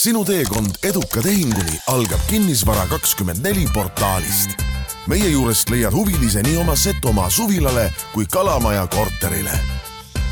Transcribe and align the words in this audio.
sinu 0.00 0.22
teekond 0.24 0.78
eduka 0.88 1.20
tehinguni 1.20 1.74
algab 1.92 2.22
Kinnisvara 2.24 2.86
kakskümmend 2.88 3.42
neli 3.44 3.66
portaalist. 3.74 4.54
meie 5.10 5.28
juurest 5.28 5.68
leiad 5.68 5.92
huvilise 5.92 6.40
nii 6.46 6.56
oma 6.62 6.72
Setomaa 6.76 7.28
suvilale 7.30 7.90
kui 8.14 8.24
Kalamaja 8.24 8.86
korterile. 8.86 9.58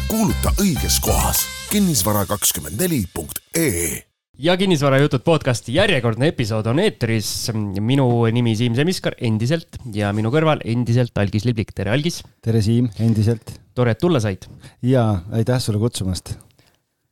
kuuluta 0.08 0.54
õiges 0.64 0.96
kohas 1.04 1.42
kinnisvara 1.68 2.24
kakskümmend 2.26 2.80
neli 2.80 3.02
punkt 3.12 3.42
ee 3.56 4.06
ja 4.38 4.56
Kinnisvarajutud 4.56 5.20
podcasti 5.20 5.74
järjekordne 5.74 6.32
episood 6.32 6.66
on 6.66 6.78
eetris. 6.78 7.50
minu 7.80 8.24
nimi 8.32 8.56
Siim 8.56 8.74
Semiskar 8.74 9.20
endiselt 9.20 9.76
ja 9.92 10.14
minu 10.16 10.32
kõrval 10.32 10.64
endiselt 10.64 11.12
Algis 11.18 11.44
Liblik, 11.44 11.74
tere 11.74 11.90
Algis. 11.90 12.22
tere 12.40 12.62
Siim, 12.62 12.88
endiselt. 12.98 13.60
tore, 13.74 13.90
et 13.90 14.00
tulla 14.00 14.20
said. 14.20 14.48
ja 14.82 15.20
aitäh 15.32 15.60
sulle 15.60 15.78
kutsumast. 15.78 16.38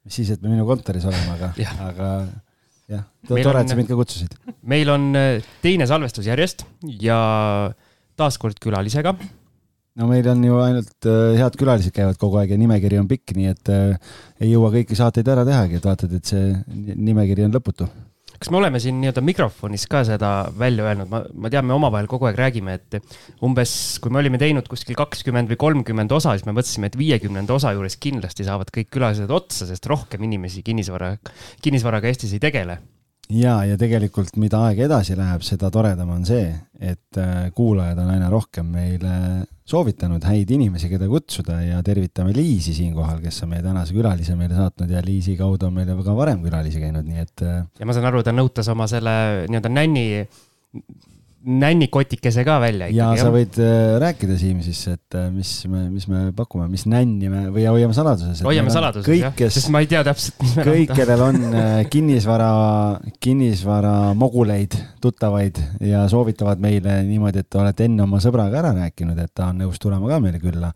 mis 0.04 0.14
siis, 0.14 0.30
et 0.30 0.40
me 0.40 0.48
minu 0.48 0.64
kontoris 0.64 1.04
oleme, 1.04 1.36
aga, 1.36 1.52
aga 1.84 2.10
jah, 2.92 3.06
tore, 3.26 3.60
et 3.60 3.72
sa 3.72 3.78
mind 3.78 3.90
ka 3.90 3.98
kutsusid. 3.98 4.36
meil 4.68 4.90
on 4.92 5.10
äh, 5.18 5.42
teine 5.64 5.88
salvestus 5.88 6.28
järjest 6.28 6.64
ja 7.02 7.18
taaskord 8.18 8.60
külalisega. 8.62 9.16
no 9.96 10.10
meil 10.10 10.28
on 10.30 10.44
ju 10.44 10.60
ainult 10.62 11.08
äh, 11.10 11.36
head 11.40 11.58
külalised 11.58 11.94
käivad 11.96 12.20
kogu 12.20 12.40
aeg 12.40 12.54
ja 12.54 12.60
nimekiri 12.60 13.00
on 13.02 13.08
pikk, 13.10 13.36
nii 13.38 13.52
et 13.52 13.72
äh, 13.74 14.18
ei 14.40 14.52
jõua 14.52 14.72
kõiki 14.74 14.98
saateid 14.98 15.28
ära 15.34 15.46
tehagi, 15.48 15.80
et 15.80 15.88
vaatad, 15.88 16.12
et 16.16 16.34
see 16.34 16.52
nimekiri 16.94 17.48
on 17.48 17.56
lõputu 17.58 17.88
kas 18.40 18.50
me 18.52 18.60
oleme 18.60 18.80
siin 18.82 18.98
nii-öelda 19.02 19.22
mikrofonis 19.24 19.86
ka 19.90 20.02
seda 20.08 20.32
välja 20.58 20.88
öelnud, 20.88 21.10
ma, 21.12 21.22
ma 21.34 21.52
tean, 21.52 21.66
me 21.68 21.76
omavahel 21.76 22.08
kogu 22.10 22.28
aeg 22.30 22.40
räägime, 22.40 22.76
et 22.78 22.98
umbes, 23.44 23.76
kui 24.02 24.14
me 24.14 24.22
olime 24.22 24.40
teinud 24.42 24.68
kuskil 24.70 24.98
kakskümmend 24.98 25.52
või 25.52 25.60
kolmkümmend 25.66 26.12
osa, 26.16 26.36
siis 26.36 26.48
me 26.48 26.56
mõtlesime, 26.56 26.90
et 26.90 26.98
viiekümnenda 27.00 27.56
osa 27.56 27.74
juures 27.76 27.98
kindlasti 28.00 28.46
saavad 28.48 28.72
kõik 28.74 28.92
külalised 28.94 29.32
otsa, 29.32 29.68
sest 29.68 29.88
rohkem 29.90 30.26
inimesi 30.28 30.64
kinnisvara, 30.66 31.14
kinnisvaraga 31.64 32.12
Eestis 32.12 32.36
ei 32.36 32.42
tegele 32.42 32.80
ja, 33.32 33.56
ja 33.66 33.76
tegelikult, 33.80 34.36
mida 34.40 34.60
aeg 34.68 34.84
edasi 34.86 35.16
läheb, 35.18 35.42
seda 35.46 35.70
toredam 35.74 36.12
on 36.14 36.24
see, 36.28 36.46
et 36.80 37.20
äh, 37.20 37.48
kuulajad 37.56 37.98
on 38.02 38.12
aina 38.14 38.30
rohkem 38.32 38.68
meile 38.72 39.16
soovitanud 39.66 40.22
häid 40.28 40.50
inimesi, 40.54 40.90
keda 40.92 41.08
kutsuda 41.10 41.58
ja 41.64 41.82
tervitame 41.86 42.34
Liisi 42.36 42.74
siinkohal, 42.76 43.18
kes 43.24 43.42
on 43.42 43.50
meie 43.54 43.64
tänase 43.64 43.96
külalise 43.96 44.36
meile 44.38 44.58
saatnud 44.58 44.92
ja 44.92 45.02
Liisi 45.04 45.36
kaudu 45.38 45.70
on 45.70 45.74
meil 45.80 45.90
ka 46.06 46.16
varem 46.16 46.44
külalisi 46.44 46.82
käinud, 46.82 47.06
nii 47.08 47.24
et. 47.24 47.36
Äh, 47.42 47.60
ja 47.80 47.88
ma 47.88 47.96
saan 47.96 48.08
aru, 48.12 48.22
ta 48.26 48.34
nõutas 48.36 48.70
oma 48.72 48.86
selle 48.90 49.16
nii-öelda 49.50 49.72
nänni 49.74 50.06
nännikotikese 51.46 52.42
ka 52.44 52.56
välja 52.60 52.88
ikkagi. 52.90 52.98
ja 52.98 53.22
sa 53.22 53.30
võid 53.30 53.58
äh, 53.62 53.96
rääkida, 54.02 54.34
Siim, 54.40 54.58
siis, 54.66 54.80
et 54.90 55.16
äh, 55.18 55.28
mis 55.30 55.50
me, 55.70 55.84
mis 55.92 56.08
me 56.10 56.24
pakume, 56.36 56.66
mis 56.70 56.86
nänni 56.90 57.30
me 57.30 57.44
või 57.54 57.68
hoiame 57.70 57.94
saladuses. 57.94 58.42
hoiame 58.46 58.72
saladuses 58.74 59.06
kõik, 59.06 59.22
jah, 59.22 59.54
sest 59.54 59.70
ma 59.74 59.82
ei 59.84 59.90
tea 59.90 60.02
täpselt, 60.06 60.40
mis 60.42 60.56
me 60.58 60.66
kõik, 60.66 60.92
kellel 60.98 61.22
on 61.28 61.38
äh, 61.46 61.78
kinnisvara, 61.92 62.50
kinnisvara 63.22 63.94
moguleid, 64.18 64.74
tuttavaid 65.02 65.62
ja 65.86 66.02
soovitavad 66.10 66.62
meile 66.62 66.98
niimoodi, 67.06 67.46
et 67.46 67.60
olete 67.62 67.86
enne 67.86 68.02
oma 68.08 68.20
sõbraga 68.22 68.64
ära 68.64 68.74
rääkinud, 68.82 69.22
et 69.22 69.34
ta 69.36 69.52
on 69.52 69.62
nõus 69.62 69.78
tulema 69.82 70.10
ka 70.10 70.20
meile 70.26 70.42
külla, 70.42 70.74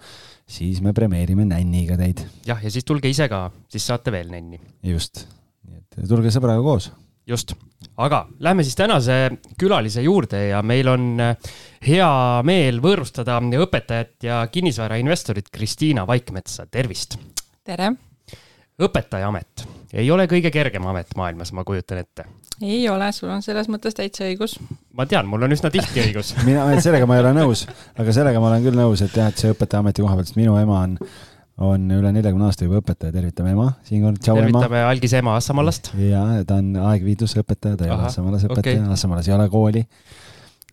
siis 0.50 0.78
me 0.86 0.94
premeerime 0.94 1.48
nänniga 1.50 1.98
teid. 1.98 2.22
jah, 2.46 2.62
ja 2.62 2.70
siis 2.70 2.86
tulge 2.86 3.10
ise 3.10 3.26
ka, 3.32 3.48
siis 3.72 3.90
saate 3.90 4.14
veel 4.14 4.30
nänni. 4.30 4.62
just, 4.86 5.26
nii 5.66 5.82
et 5.82 6.04
tulge 6.06 6.30
sõbraga 6.30 6.62
koos 6.62 6.92
just, 7.30 7.54
aga 7.96 8.24
lähme 8.42 8.64
siis 8.66 8.76
tänase 8.78 9.18
külalise 9.58 10.02
juurde 10.02 10.46
ja 10.48 10.62
meil 10.66 10.88
on 10.90 11.08
äh, 11.22 11.50
hea 11.86 12.12
meel 12.46 12.80
võõrustada 12.82 13.38
õpetajat 13.40 14.28
ja 14.28 14.44
kinnisvarainvestorit 14.52 15.50
Kristiina 15.52 16.06
Vaikmetsa, 16.06 16.66
tervist. 16.66 17.18
tere. 17.64 17.92
õpetajaamet 18.80 19.68
ei 19.92 20.10
ole 20.10 20.26
kõige 20.30 20.52
kergem 20.54 20.86
amet 20.86 21.16
maailmas, 21.18 21.52
ma 21.56 21.64
kujutan 21.66 21.98
ette. 22.02 22.26
ei 22.62 22.88
ole, 22.88 23.10
sul 23.12 23.30
on 23.32 23.42
selles 23.42 23.68
mõttes 23.72 23.96
täitsa 23.96 24.26
õigus. 24.28 24.58
ma 24.94 25.06
tean, 25.06 25.26
mul 25.26 25.42
on 25.46 25.56
üsna 25.56 25.70
tihti 25.70 26.02
õigus 26.04 26.34
mina, 26.48 26.66
sellega 26.82 27.08
ma 27.10 27.18
ei 27.18 27.24
ole 27.24 27.34
nõus, 27.40 27.66
aga 27.98 28.14
sellega 28.14 28.42
ma 28.42 28.52
olen 28.52 28.66
küll 28.66 28.78
nõus, 28.78 29.02
et 29.06 29.16
jah, 29.16 29.30
et 29.32 29.42
see 29.42 29.52
õpetajaameti 29.54 30.04
koha 30.04 30.18
pealt, 30.18 30.30
sest 30.30 30.40
minu 30.40 30.56
ema 30.60 30.84
on 30.84 30.96
on 31.60 31.90
üle 31.92 32.12
neljakümne 32.14 32.46
aasta 32.48 32.64
juba 32.64 32.80
õpetaja, 32.80 33.12
tervitame 33.14 33.52
ema 33.52 33.66
siinkohal, 33.84 34.16
tšau 34.16 34.38
ema. 34.38 34.46
tervitame 34.46 34.80
algise 34.88 35.20
ema 35.20 35.36
Assamaalast. 35.36 35.92
ja 36.00 36.22
ta 36.48 36.56
on 36.60 36.72
aegviiduse 36.90 37.42
õpetaja, 37.42 37.76
ta 37.76 37.86
ei 37.86 37.92
ole 37.94 38.08
Assamaalas 38.08 38.46
õpetaja 38.48 38.80
okay., 38.80 38.92
Assamaalas 38.96 39.28
ei 39.28 39.36
ole 39.36 39.48
kooli. 39.52 39.84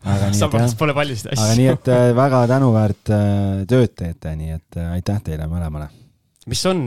Assamaalas 0.08 0.76
pole 0.80 0.96
paljusid 0.96 1.32
asju. 1.34 1.44
aga 1.44 1.58
nii, 1.60 1.68
et 1.74 1.92
äh, 1.92 2.08
väga 2.16 2.42
tänuväärt 2.54 3.12
äh, 3.12 3.28
tööd 3.70 3.96
teete, 4.00 4.36
nii 4.40 4.56
et 4.56 4.80
äh, 4.80 4.92
aitäh 4.96 5.20
teile 5.26 5.50
mõlemale. 5.52 5.90
mis 6.48 6.64
on 6.70 6.86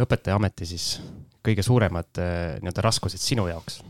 õpetajaameti 0.00 0.68
siis 0.72 0.86
kõige 1.44 1.64
suuremad 1.66 2.08
nii-öelda 2.16 2.84
raskused 2.88 3.20
sinu 3.20 3.44
jaoks? 3.50 3.82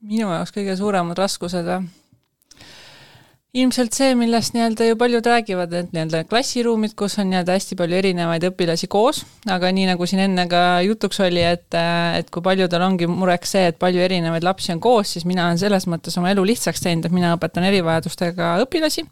minu 0.00 0.30
jaoks 0.32 0.54
kõige 0.56 0.76
suuremad 0.80 1.18
raskused 1.20 1.68
või? 1.68 1.82
Ilmselt 3.56 3.96
see, 3.96 4.12
millest 4.18 4.52
nii-öelda 4.52 4.84
ju 4.90 4.96
paljud 5.00 5.26
räägivad, 5.26 5.72
et 5.72 5.92
nii-öelda 5.94 6.20
klassiruumid, 6.28 6.92
kus 6.98 7.14
on 7.18 7.30
nii-öelda 7.30 7.54
hästi 7.56 7.78
palju 7.80 7.96
erinevaid 7.96 8.44
õpilasi 8.50 8.90
koos, 8.92 9.22
aga 9.48 9.70
nii 9.72 9.86
nagu 9.88 10.08
siin 10.08 10.20
enne 10.26 10.44
ka 10.50 10.60
jutuks 10.84 11.22
oli, 11.24 11.40
et, 11.48 11.78
et 12.18 12.28
kui 12.34 12.44
paljudel 12.44 12.84
ongi 12.84 13.08
mureks 13.08 13.54
see, 13.56 13.70
et 13.70 13.78
palju 13.80 14.02
erinevaid 14.04 14.44
lapsi 14.44 14.74
on 14.74 14.82
koos, 14.84 15.14
siis 15.16 15.24
mina 15.28 15.46
olen 15.46 15.60
selles 15.62 15.88
mõttes 15.88 16.18
oma 16.20 16.34
elu 16.34 16.44
lihtsaks 16.50 16.84
teinud, 16.84 17.08
et 17.08 17.16
mina 17.16 17.32
õpetan 17.38 17.64
erivajadustega 17.70 18.50
õpilasi. 18.66 19.06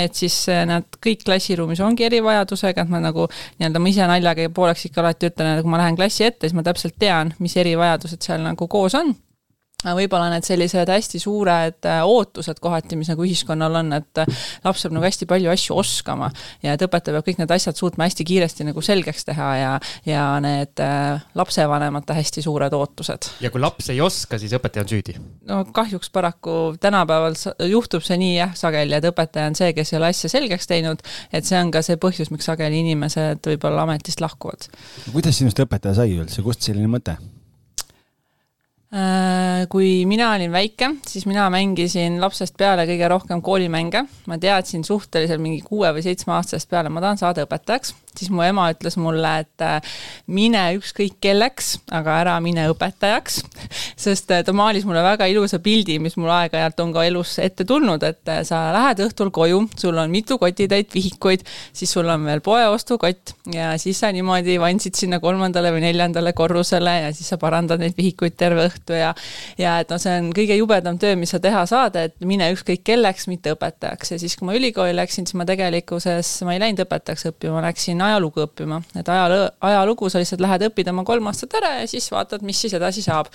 et 0.00 0.16
siis 0.16 0.38
nad 0.70 0.88
kõik 1.04 1.26
klassiruumis 1.28 1.84
ongi 1.84 2.08
erivajadusega, 2.08 2.86
et 2.86 2.94
ma 2.94 3.02
nagu 3.04 3.28
nii-öelda 3.58 3.84
ma 3.84 3.92
ise 3.92 4.08
naljaga 4.08 4.48
pooleks 4.54 4.88
ikka 4.88 5.04
alati 5.04 5.28
ütlen, 5.28 5.58
et 5.58 5.62
kui 5.66 5.76
ma 5.76 5.84
lähen 5.84 6.00
klassi 6.00 6.24
ette, 6.24 6.48
siis 6.48 6.56
ma 6.56 6.64
täpselt 6.64 6.96
tean, 6.98 7.36
mis 7.38 7.56
erivajadused 7.60 8.24
seal 8.24 8.40
nagu 8.48 8.68
koos 8.68 8.96
on 8.96 9.12
võib-olla 9.92 10.30
need 10.32 10.46
sellised 10.46 10.88
hästi 10.90 11.20
suured 11.22 11.88
äh, 11.88 12.00
ootused 12.06 12.60
kohati, 12.62 12.96
mis 12.96 13.10
nagu 13.12 13.24
ühiskonnal 13.26 13.80
on, 13.80 13.92
et 13.98 14.22
äh, 14.22 14.44
laps 14.64 14.84
peab 14.84 14.96
nagu 14.96 15.06
hästi 15.06 15.28
palju 15.30 15.52
asju 15.52 15.76
oskama 15.76 16.30
ja 16.64 16.74
et 16.74 16.84
õpetaja 16.86 17.18
peab 17.18 17.28
kõik 17.28 17.42
need 17.42 17.54
asjad 17.54 17.78
suutma 17.78 18.08
hästi 18.08 18.26
kiiresti 18.28 18.68
nagu 18.68 18.84
selgeks 18.84 19.28
teha 19.28 19.50
ja, 19.60 19.72
ja 20.08 20.24
need 20.44 20.82
äh, 20.82 21.22
lapsevanemate 21.36 22.16
hästi 22.16 22.44
suured 22.46 22.76
ootused. 22.76 23.30
ja 23.44 23.52
kui 23.52 23.62
laps 23.62 23.90
ei 23.92 24.00
oska, 24.04 24.40
siis 24.40 24.56
õpetaja 24.56 24.86
on 24.86 24.92
süüdi? 24.94 25.18
no 25.50 25.60
kahjuks 25.76 26.12
paraku 26.14 26.74
tänapäeval 26.80 27.36
juhtub 27.68 28.04
see 28.06 28.18
nii 28.20 28.34
jah, 28.38 28.56
sageli, 28.58 28.96
et 28.96 29.08
õpetaja 29.10 29.52
on 29.52 29.58
see, 29.58 29.72
kes 29.76 29.92
ei 29.92 30.00
ole 30.00 30.12
asja 30.14 30.32
selgeks 30.32 30.70
teinud, 30.70 31.04
et 31.32 31.46
see 31.46 31.60
on 31.60 31.72
ka 31.74 31.84
see 31.84 32.00
põhjus, 32.00 32.32
miks 32.34 32.48
sageli 32.48 32.80
inimesed 32.84 33.44
võib-olla 33.52 33.88
ametist 33.88 34.24
lahkuvad. 34.24 34.68
kuidas 35.12 35.40
sinust 35.40 35.60
õpetaja 35.64 36.00
sai 36.00 36.16
üldse, 36.16 36.44
kust 36.44 36.64
selline 36.64 36.90
mõte? 36.90 37.18
Äh, 38.94 39.64
kui 39.72 40.04
mina 40.06 40.28
olin 40.36 40.52
väike, 40.54 40.92
siis 41.10 41.24
mina 41.26 41.48
mängisin 41.50 42.20
lapsest 42.22 42.54
peale 42.60 42.84
kõige 42.86 43.08
rohkem 43.10 43.40
koolimänge. 43.42 44.04
ma 44.30 44.38
teadsin 44.38 44.84
suhteliselt 44.86 45.42
mingi 45.42 45.64
kuue 45.66 45.90
või 45.96 46.04
seitsme 46.04 46.36
aastasest 46.36 46.70
peale, 46.70 46.92
ma 46.94 47.02
tahan 47.02 47.18
saada 47.18 47.42
õpetajaks 47.42 47.94
siis 48.18 48.30
mu 48.34 48.44
ema 48.46 48.68
ütles 48.72 48.96
mulle, 49.00 49.32
et 49.44 49.64
äh, 49.64 49.96
mine 50.26 50.62
ükskõik 50.78 51.18
kelleks, 51.24 51.78
aga 51.94 52.18
ära 52.22 52.36
mine 52.44 52.66
õpetajaks. 52.72 53.40
sest 54.04 54.30
äh, 54.34 54.44
ta 54.46 54.54
maalis 54.56 54.86
mulle 54.88 55.02
väga 55.04 55.28
ilusa 55.30 55.60
pildi, 55.64 55.98
mis 56.02 56.18
mul 56.20 56.32
aeg-ajalt 56.34 56.80
on 56.84 56.94
ka 56.94 57.04
elus 57.08 57.36
ette 57.42 57.66
tulnud, 57.68 58.02
et 58.06 58.32
äh, 58.32 58.42
sa 58.46 58.66
lähed 58.74 59.04
õhtul 59.06 59.32
koju, 59.34 59.64
sul 59.80 59.98
on 60.00 60.12
mitu 60.12 60.38
kotitäit 60.40 60.94
vihikuid, 60.94 61.44
siis 61.74 61.92
sul 61.94 62.08
on 62.10 62.26
veel 62.28 62.42
poeostukott 62.44 63.34
ja 63.54 63.72
siis 63.80 64.00
sa 64.00 64.10
niimoodi 64.14 64.56
vandsid 64.60 64.96
sinna 64.98 65.20
kolmandale 65.22 65.72
või 65.74 65.84
neljandale 65.86 66.34
korrusele 66.36 66.94
ja 67.06 67.12
siis 67.14 67.30
sa 67.32 67.38
parandad 67.40 67.82
neid 67.82 67.96
vihikuid 67.98 68.36
terve 68.38 68.68
õhtu 68.68 68.96
ja 68.96 69.12
ja 69.58 69.78
et 69.82 69.90
noh, 69.92 70.00
see 70.00 70.14
on 70.18 70.30
kõige 70.36 70.56
jubedam 70.58 70.98
töö, 71.00 71.16
mis 71.18 71.32
sa 71.34 71.40
teha 71.42 71.64
saad, 71.68 71.96
et 72.00 72.16
mine 72.26 72.50
ükskõik 72.54 72.84
kelleks, 72.86 73.28
mitte 73.30 73.54
õpetajaks 73.54 74.14
ja 74.14 74.20
siis, 74.20 74.36
kui 74.38 74.48
ma 74.48 74.56
ülikooli 74.58 74.94
läksin, 74.96 75.28
siis 75.28 75.38
ma 75.38 75.46
tegelikkuses, 75.48 76.30
ma 76.46 76.56
ei 76.56 76.62
läinud 76.62 76.84
õpetajaks 76.86 77.28
õppima, 77.32 77.58
ma 77.58 77.66
läksin 77.68 78.03
ajalugu 78.08 78.44
õppima, 78.44 78.80
et 78.98 79.08
ajaloo, 79.08 79.48
ajalugu 79.68 80.10
sa 80.10 80.22
lihtsalt 80.22 80.44
lähed 80.44 80.68
õpid 80.68 80.90
oma 80.92 81.04
kolm 81.06 81.30
aastat 81.30 81.58
ära 81.60 81.74
ja 81.80 81.88
siis 81.90 82.06
vaatad, 82.12 82.44
mis 82.46 82.60
siis 82.60 82.76
edasi 82.78 83.02
saab. 83.04 83.30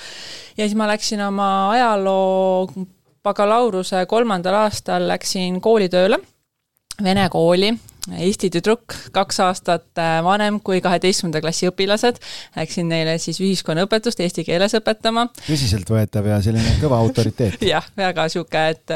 ja 0.57 0.65
siis 0.65 0.77
ma 0.79 0.87
läksin 0.89 1.21
oma 1.27 1.49
ajaloo 1.75 2.67
bakalaureuse 3.23 4.05
kolmandal 4.09 4.61
aastal 4.63 5.07
läksin 5.09 5.61
koolitööle, 5.61 6.19
vene 7.03 7.29
kooli 7.29 7.73
Eesti 8.17 8.49
tüdruk, 8.53 8.95
kaks 9.13 9.39
aastat 9.45 9.99
äh, 10.01 10.19
vanem 10.25 10.59
kui 10.65 10.81
kaheteistkümnenda 10.81 11.41
klassi 11.43 11.67
õpilased. 11.69 12.19
Läksin 12.55 12.89
neile 12.89 13.17
siis 13.21 13.39
ühiskonnaõpetust 13.43 14.21
eesti 14.23 14.45
keeles 14.47 14.75
õpetama. 14.79 15.27
tõsiseltvõetav 15.45 16.29
ja 16.31 16.39
selline 16.43 16.75
kõva 16.81 16.99
autoriteet 17.03 17.61
jah, 17.73 17.85
väga 17.97 18.27
sihuke, 18.31 18.63
et, 18.73 18.95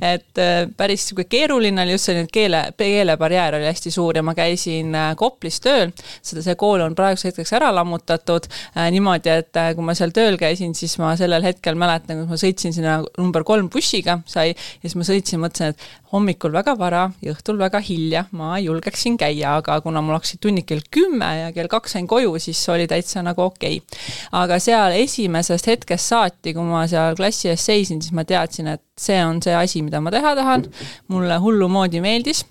et 0.00 0.42
äh, 0.42 0.52
päris 0.76 1.08
sihuke 1.08 1.26
keeruline 1.30 1.84
oli 1.84 1.96
just 1.96 2.10
selline 2.10 2.30
keele, 2.32 2.62
keelebarjäär 2.78 3.58
oli 3.58 3.68
hästi 3.68 3.92
suur 3.94 4.20
ja 4.20 4.24
ma 4.26 4.36
käisin 4.38 4.94
äh, 4.94 5.10
Koplis 5.18 5.60
tööl. 5.64 5.92
seda, 6.22 6.44
see 6.44 6.56
kool 6.60 6.84
on 6.84 6.96
praeguseks 6.96 7.34
hetkeks 7.34 7.54
ära 7.58 7.70
lammutatud 7.74 8.48
niimoodi, 8.94 9.30
et 9.30 9.56
kui 9.76 9.84
ma 9.84 9.94
seal 9.96 10.12
tööl 10.14 10.36
käisin, 10.40 10.74
siis 10.76 10.96
ma 11.02 11.14
sellel 11.18 11.44
hetkel 11.44 11.76
mäletan, 11.78 12.22
kui 12.22 12.32
ma 12.32 12.38
sõitsin 12.40 12.74
sinna 12.74 12.98
number 13.18 13.44
kolm 13.46 13.68
bussiga, 13.72 14.18
sai, 14.30 14.52
ja 14.54 14.88
siis 14.88 14.96
ma 14.98 15.06
sõitsin, 15.06 15.42
mõtlesin, 15.42 15.74
et 15.74 16.03
hommikul 16.14 16.54
väga 16.54 16.76
vara 16.78 17.04
ja 17.22 17.34
õhtul 17.34 17.58
väga 17.58 17.80
hilja. 17.82 18.24
Ma 18.38 18.54
julgeksin 18.62 19.18
käia, 19.20 19.56
aga 19.58 19.80
kuna 19.84 20.02
mul 20.04 20.18
hakkasid 20.18 20.42
tunnid 20.44 20.66
kell 20.68 20.84
kümme 20.94 21.30
ja 21.40 21.50
kell 21.56 21.70
kaks 21.72 21.96
sain 21.96 22.08
koju, 22.10 22.36
siis 22.42 22.62
oli 22.72 22.86
täitsa 22.90 23.22
nagu 23.26 23.48
okei. 23.48 23.80
Okay.. 23.82 24.08
aga 24.44 24.58
seal 24.62 24.96
esimesest 25.00 25.68
hetkest 25.72 26.14
saati, 26.14 26.54
kui 26.54 26.66
ma 26.68 26.86
seal 26.90 27.18
klassi 27.18 27.50
ees 27.52 27.66
seisin, 27.66 28.02
siis 28.02 28.14
ma 28.14 28.26
teadsin, 28.28 28.70
et 28.76 28.84
see 29.00 29.20
on 29.24 29.42
see 29.42 29.54
asi, 29.58 29.82
mida 29.82 30.00
ma 30.00 30.14
teha 30.14 30.34
tahan, 30.38 30.68
mulle 31.12 31.38
hullumoodi 31.42 32.02
meeldis. 32.04 32.44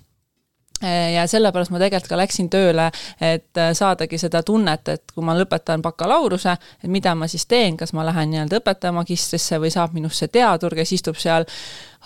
Ja 0.84 1.24
sellepärast 1.32 1.72
ma 1.72 1.80
tegelikult 1.80 2.12
ka 2.12 2.18
läksin 2.20 2.50
tööle, 2.52 2.90
et 3.24 3.60
saadagi 3.78 4.18
seda 4.20 4.42
tunnet, 4.44 4.90
et 4.92 5.14
kui 5.16 5.24
ma 5.24 5.32
lõpetan 5.38 5.80
bakalaureuse, 5.86 6.58
et 6.84 6.92
mida 6.92 7.14
ma 7.16 7.30
siis 7.32 7.46
teen, 7.48 7.78
kas 7.80 7.94
ma 7.96 8.04
lähen 8.04 8.34
nii-öelda 8.34 8.60
õpetaja 8.60 8.92
magistrisse 8.92 9.62
või 9.64 9.72
saab 9.72 9.96
minust 9.96 10.20
see 10.20 10.34
teadur, 10.34 10.76
kes 10.76 10.92
istub 10.98 11.16
seal 11.22 11.48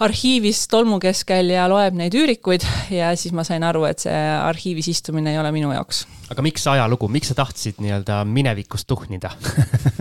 arhiivis 0.03 0.67
tolmu 0.69 0.99
keskel 1.01 1.49
ja 1.53 1.65
loeb 1.69 1.95
neid 1.97 2.13
üürikuid 2.17 2.65
ja 2.93 3.09
siis 3.17 3.33
ma 3.33 3.45
sain 3.47 3.63
aru, 3.65 3.85
et 3.89 4.03
see 4.05 4.13
arhiivis 4.13 4.91
istumine 4.93 5.33
ei 5.33 5.39
ole 5.41 5.51
minu 5.55 5.71
jaoks. 5.73 6.05
aga 6.29 6.43
miks 6.45 6.67
ajalugu, 6.69 7.09
miks 7.09 7.31
sa 7.31 7.37
tahtsid 7.39 7.81
nii-öelda 7.81 8.21
minevikust 8.29 8.87
tuhnida? 8.87 9.31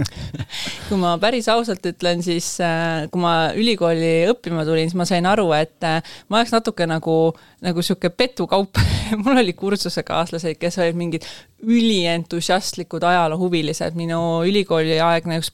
Kui 0.88 0.98
ma 1.00 1.16
päris 1.22 1.48
ausalt 1.50 1.86
ütlen, 1.88 2.22
siis 2.22 2.56
äh, 2.62 3.06
kui 3.10 3.22
ma 3.22 3.50
ülikooli 3.56 4.28
õppima 4.30 4.66
tulin, 4.66 4.90
siis 4.90 4.98
ma 4.98 5.06
sain 5.08 5.26
aru, 5.26 5.48
et 5.56 5.86
äh, 5.86 5.98
ma 6.28 6.40
oleks 6.40 6.54
natuke 6.54 6.86
nagu, 6.86 7.16
nagu 7.64 7.82
sihuke 7.82 8.12
petukaup. 8.14 8.78
Mul 9.22 9.42
oli 9.42 9.54
kursusekaaslased, 9.58 10.58
kes 10.60 10.78
olid 10.82 10.98
mingid 10.98 11.26
ülientusiastlikud 11.66 13.02
ajaloohuvilised, 13.06 13.96
minu 13.96 14.20
ülikooliaegne 14.46 15.38
üks 15.40 15.52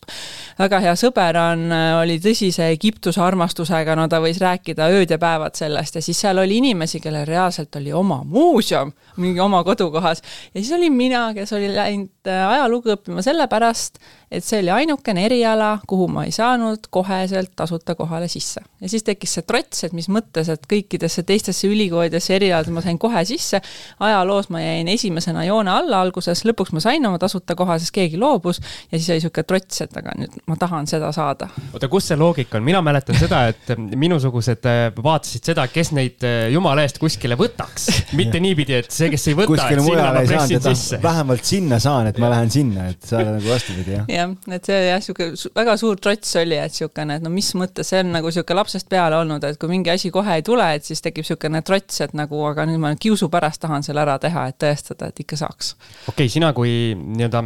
väga 0.59 0.81
hea 0.83 0.95
sõber 0.99 1.39
on, 1.39 1.69
oli 2.01 2.19
tõsise 2.23 2.67
Egiptuse 2.75 3.23
armastusega, 3.23 3.95
no 3.97 4.09
ta 4.11 4.19
võis 4.23 4.32
rääkida 4.41 4.89
ööd 4.93 5.11
ja 5.11 5.19
päevad 5.19 5.55
sellest 5.59 5.95
ja 5.95 6.03
siis 6.03 6.21
seal 6.21 6.39
oli 6.39 6.57
inimesi, 6.57 7.01
kellel 7.01 7.27
reaalselt 7.27 7.77
oli 7.77 7.93
oma 7.93 8.23
muuseum 8.25 8.93
mingi 9.17 9.41
oma 9.41 9.63
kodukohas 9.65 10.23
ja 10.55 10.61
siis 10.61 10.73
olin 10.77 10.93
mina, 10.93 11.29
kes 11.35 11.53
oli 11.57 11.71
läinud 11.75 12.31
äh, 12.31 12.43
ajalugu 12.49 12.95
õppima 12.97 13.23
sellepärast, 13.25 13.99
et 14.33 14.45
see 14.45 14.63
oli 14.63 14.73
ainukene 14.73 15.27
eriala, 15.27 15.75
kuhu 15.89 16.07
ma 16.13 16.25
ei 16.25 16.33
saanud 16.33 16.89
koheselt 16.91 17.53
tasuta 17.57 17.95
kohale 17.95 18.29
sisse. 18.33 18.63
ja 18.81 18.89
siis 18.89 19.05
tekkis 19.05 19.37
see 19.39 19.47
trots, 19.47 19.85
et 19.85 19.93
mis 19.97 20.09
mõttes, 20.13 20.49
et 20.53 20.65
kõikidesse 20.71 21.25
teistesse 21.29 21.69
ülikoolidesse 21.69 22.35
erialadesse 22.37 22.73
ma 22.73 22.85
sain 22.85 22.99
kohe 22.99 23.25
sisse, 23.29 23.61
ajaloos 24.01 24.49
ma 24.53 24.63
jäin 24.63 24.89
esimesena 24.89 25.45
joone 25.45 25.71
alla 25.71 26.01
alguses, 26.01 26.45
lõpuks 26.49 26.73
ma 26.73 26.83
sain 26.85 27.07
oma 27.07 27.21
tasuta 27.23 27.57
koha, 27.59 27.79
sest 27.81 27.95
keegi 27.95 28.21
loobus 28.21 28.61
ja 28.63 28.99
siis 28.99 29.11
oli 29.11 29.21
niisugune 29.21 29.47
trots, 29.49 29.83
et 29.85 29.97
aga 30.01 30.17
nüüd 30.19 30.39
ma 30.49 30.57
tahan 30.61 30.89
seda 30.91 31.13
saada. 31.15 31.49
oota, 31.73 31.89
kus 31.93 32.09
see 32.11 32.19
loogika 32.19 32.59
on, 32.59 32.67
mina 32.67 32.83
mäletan 32.85 33.19
seda, 33.19 33.45
et 33.53 33.75
minusugused 33.79 34.67
äh, 34.69 34.83
vaatasid 34.97 35.53
seda, 35.53 35.67
kes 35.73 35.93
neid 35.97 36.25
äh, 36.27 36.49
jumala 36.55 36.87
eest 36.87 37.01
kuskile 37.03 37.37
võtaks, 37.39 37.89
mitte 38.19 38.41
niipidi, 38.43 38.81
et 38.81 38.91
see, 39.03 39.11
kes 39.13 39.27
ei 39.31 39.37
võta, 39.39 39.67
et 39.69 39.83
sinna 39.83 40.09
ma 40.15 40.23
pressin 40.27 40.63
sisse. 40.65 40.99
vähemalt 41.03 41.49
sinna 41.49 41.79
saan, 41.83 42.09
et 42.11 42.19
ma 42.23 42.31
lähen 42.33 42.53
sinna, 42.53 42.87
et 42.93 43.09
sa 43.09 43.19
oled 43.21 43.37
nagu 43.39 43.51
vastupidi, 43.51 43.97
jah 43.97 44.11
jah, 44.13 44.35
et 44.57 44.71
see 44.71 44.79
jah, 44.87 45.01
niisugune 45.03 45.53
väga 45.59 45.77
suur 45.81 46.01
trots 46.03 46.37
oli, 46.41 46.59
et 46.61 46.75
niisugune, 46.75 47.19
et 47.19 47.27
no 47.27 47.33
mis 47.35 47.51
mõttes, 47.59 47.89
see 47.93 48.03
on 48.05 48.13
nagu 48.17 48.31
niisugune 48.31 48.59
lapsest 48.61 48.89
peale 48.93 49.19
olnud, 49.23 49.45
et 49.49 49.61
kui 49.61 49.73
mingi 49.73 49.93
asi 49.95 50.13
kohe 50.15 50.39
ei 50.39 50.47
tule, 50.47 50.69
et 50.77 50.87
siis 50.89 51.03
tekib 51.05 51.27
niisugune 51.27 51.63
trots, 51.67 52.01
et 52.05 52.17
nagu 52.19 52.43
aga 52.49 52.67
nüüd 52.71 52.83
ma 52.83 52.95
kiusu 52.97 53.31
pärast 53.33 53.63
tahan 53.65 53.87
selle 53.87 54.05
ära 54.05 54.19
teha, 54.23 54.49
et 54.53 54.59
tõestada, 54.63 55.11
et 55.13 55.25
ikka 55.25 55.41
saaks. 55.43 55.75
okei 56.07 56.15
okay,, 56.15 56.33
sina 56.33 56.53
kui 56.57 56.95
nii-öelda 56.97 57.45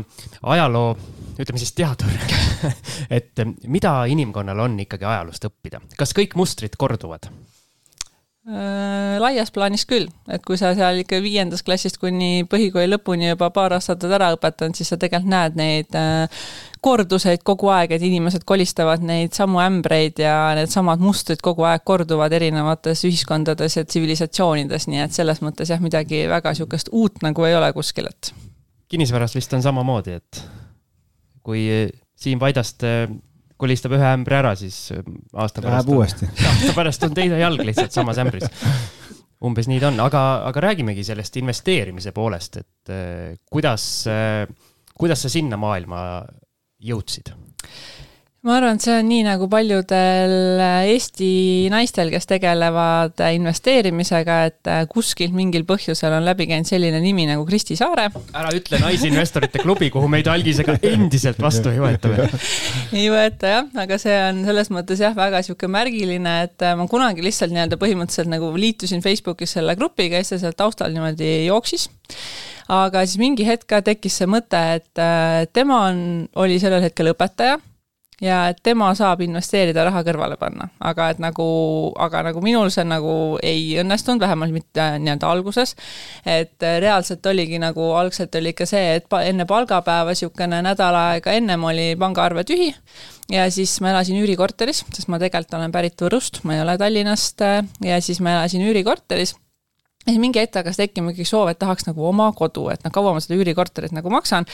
ajaloo, 0.54 0.94
ütleme 1.36 1.60
siis 1.62 1.74
teadur 1.76 2.12
et 3.18 3.44
mida 3.66 3.98
inimkonnal 4.10 4.66
on 4.68 4.80
ikkagi 4.86 5.08
ajaloost 5.08 5.50
õppida, 5.50 5.82
kas 5.98 6.16
kõik 6.16 6.38
mustrid 6.38 6.78
korduvad? 6.80 7.30
Äh, 8.46 9.16
laias 9.18 9.50
plaanis 9.50 9.82
küll, 9.90 10.04
et 10.30 10.44
kui 10.46 10.54
sa 10.54 10.68
seal 10.78 11.00
ikka 11.00 11.18
viiendast 11.18 11.64
klassist 11.66 11.96
kuni 11.98 12.44
põhikooli 12.46 12.86
lõpuni 12.92 13.32
juba 13.32 13.48
paar 13.50 13.74
aastat 13.74 14.04
oled 14.06 14.14
ära 14.20 14.28
õpetanud, 14.36 14.78
siis 14.78 14.92
sa 14.92 14.98
tegelikult 15.02 15.32
näed 15.32 15.58
neid 15.58 15.96
äh, 15.98 16.44
korduseid 16.78 17.42
kogu 17.42 17.72
aeg, 17.74 17.96
et 17.96 18.04
inimesed 18.06 18.44
kolistavad 18.46 19.02
neid 19.02 19.34
samu 19.34 19.58
ämbreid 19.64 20.22
ja 20.22 20.36
needsamad 20.54 21.02
mustrid 21.02 21.42
kogu 21.42 21.66
aeg 21.66 21.82
korduvad 21.82 22.38
erinevates 22.38 23.02
ühiskondades 23.10 23.80
ja 23.80 23.82
tsivilisatsioonides, 23.82 24.86
nii 24.92 25.02
et 25.08 25.18
selles 25.18 25.42
mõttes 25.42 25.74
jah, 25.74 25.82
midagi 25.82 26.28
väga 26.30 26.54
niisugust 26.54 26.94
uut 26.94 27.18
nagu 27.26 27.50
ei 27.50 27.58
ole 27.58 27.72
kuskil, 27.74 28.06
et. 28.14 28.30
kinnisvaras 28.86 29.34
vist 29.34 29.58
on 29.58 29.66
samamoodi, 29.66 30.20
et 30.22 30.44
kui 31.42 31.66
Siim 32.14 32.38
Vaidast 32.38 32.86
kolistab 33.60 33.96
ühe 33.96 34.12
ämbri 34.12 34.36
ära, 34.38 34.54
siis 34.58 34.78
äh, 34.94 35.02
aasta 35.34 35.62
pärast. 35.64 35.88
Läheb 35.88 35.92
uuesti. 35.96 36.28
aasta 36.50 36.76
pärast 36.76 37.06
on 37.08 37.16
teine 37.16 37.40
jalg 37.40 37.64
lihtsalt 37.64 37.94
samas 37.96 38.20
ämbris. 38.22 38.48
umbes 39.46 39.68
nii 39.68 39.80
ta 39.82 39.90
on, 39.92 40.00
aga, 40.00 40.22
aga 40.48 40.64
räägimegi 40.70 41.04
sellest 41.06 41.36
investeerimise 41.40 42.12
poolest, 42.16 42.60
et 42.62 42.92
äh, 42.92 43.36
kuidas, 43.50 43.86
äh, 44.10 44.44
kuidas 44.96 45.26
sa 45.26 45.32
sinna 45.32 45.58
maailma 45.60 46.00
jõudsid? 46.82 47.32
Ma 48.46 48.60
arvan, 48.60 48.78
et 48.78 48.84
see 48.84 48.94
on 48.94 49.08
nii 49.10 49.24
nagu 49.26 49.48
paljudel 49.50 50.60
Eesti 50.86 51.66
naistel, 51.72 52.12
kes 52.14 52.28
tegelevad 52.30 53.18
investeerimisega, 53.34 54.36
et 54.50 54.70
kuskilt 54.92 55.34
mingil 55.34 55.66
põhjusel 55.66 56.14
on 56.14 56.26
läbi 56.26 56.46
käinud 56.50 56.68
selline 56.70 57.00
nimi 57.02 57.26
nagu 57.26 57.42
Kristi 57.48 57.74
Saare. 57.78 58.06
ära 58.14 58.54
ütle 58.54 58.78
Naisinvestorite 58.84 59.64
klubi, 59.64 59.90
kuhu 59.90 60.10
meid 60.12 60.30
algisega 60.30 60.78
endiselt 60.92 61.42
vastu 61.42 61.74
ei 61.74 61.82
võeta 61.82 62.12
veel. 62.12 62.38
ei 62.94 63.10
võeta 63.10 63.54
jah, 63.56 63.70
aga 63.82 63.98
see 64.02 64.16
on 64.28 64.42
selles 64.46 64.70
mõttes 64.78 65.02
jah, 65.02 65.16
väga 65.18 65.42
niisugune 65.42 65.74
märgiline, 65.80 66.38
et 66.46 66.70
ma 66.78 66.86
kunagi 66.90 67.26
lihtsalt 67.26 67.54
nii-öelda 67.54 67.82
põhimõtteliselt 67.82 68.30
nagu 68.30 68.54
liitusin 68.54 69.02
Facebookis 69.02 69.58
selle 69.58 69.74
grupiga 69.78 70.22
ja 70.22 70.26
siis 70.26 70.44
seal 70.46 70.54
taustal 70.54 70.94
niimoodi 70.94 71.48
jooksis 71.48 71.90
aga 72.70 73.02
siis 73.06 73.18
mingi 73.18 73.46
hetk 73.46 73.66
ka 73.70 73.82
tekkis 73.82 74.22
see 74.22 74.30
mõte, 74.30 74.60
et 74.78 75.54
tema 75.54 75.88
on, 75.90 76.28
oli 76.38 76.62
sellel 76.62 76.86
hetkel 76.86 77.10
õpetaja 77.10 77.58
ja 78.22 78.46
et 78.48 78.60
tema 78.64 78.88
saab 78.96 79.20
investeerida, 79.24 79.84
raha 79.84 80.02
kõrvale 80.06 80.38
panna, 80.40 80.68
aga 80.80 81.10
et 81.12 81.20
nagu, 81.22 81.46
aga 82.00 82.22
nagu 82.30 82.40
minul 82.44 82.70
see 82.72 82.86
nagu 82.88 83.36
ei 83.44 83.76
õnnestunud, 83.82 84.22
vähemalt 84.22 84.54
mitte 84.54 84.88
nii-öelda 85.02 85.28
alguses. 85.28 85.74
et 86.24 86.62
reaalselt 86.80 87.26
oligi 87.26 87.60
nagu, 87.60 87.92
algselt 87.98 88.34
oli 88.40 88.54
ikka 88.54 88.66
see, 88.66 88.96
et 88.96 89.18
enne 89.20 89.46
palgapäeva 89.46 90.14
niisugune 90.14 90.62
nädal 90.64 90.96
aega 90.96 91.32
ennem 91.36 91.64
oli 91.64 91.94
pangaarve 92.00 92.44
tühi. 92.48 92.72
Ja 93.30 93.50
siis 93.50 93.80
ma 93.82 93.90
elasin 93.90 94.20
üürikorteris, 94.22 94.84
sest 94.94 95.08
ma 95.10 95.18
tegelikult 95.18 95.58
olen 95.58 95.72
pärit 95.74 96.00
Võrust, 96.00 96.44
ma 96.44 96.54
ei 96.54 96.62
ole 96.62 96.76
Tallinnast 96.78 97.42
ja 97.82 97.98
siis 98.00 98.20
ma 98.22 98.36
elasin 98.38 98.62
üürikorteris 98.62 99.34
ja 100.06 100.14
siis 100.14 100.22
mingi 100.22 100.40
hetk 100.40 100.60
hakkas 100.60 100.78
tekkima 100.78 101.10
ikkagi 101.12 101.26
soov, 101.26 101.50
et 101.50 101.58
tahaks 101.58 101.88
nagu 101.88 102.04
oma 102.06 102.28
kodu, 102.38 102.68
et 102.70 102.84
noh, 102.86 102.92
kaua 102.94 103.14
ma 103.16 103.22
seda 103.22 103.38
üürikorterit 103.40 103.94
nagu 103.96 104.10
maksan. 104.12 104.46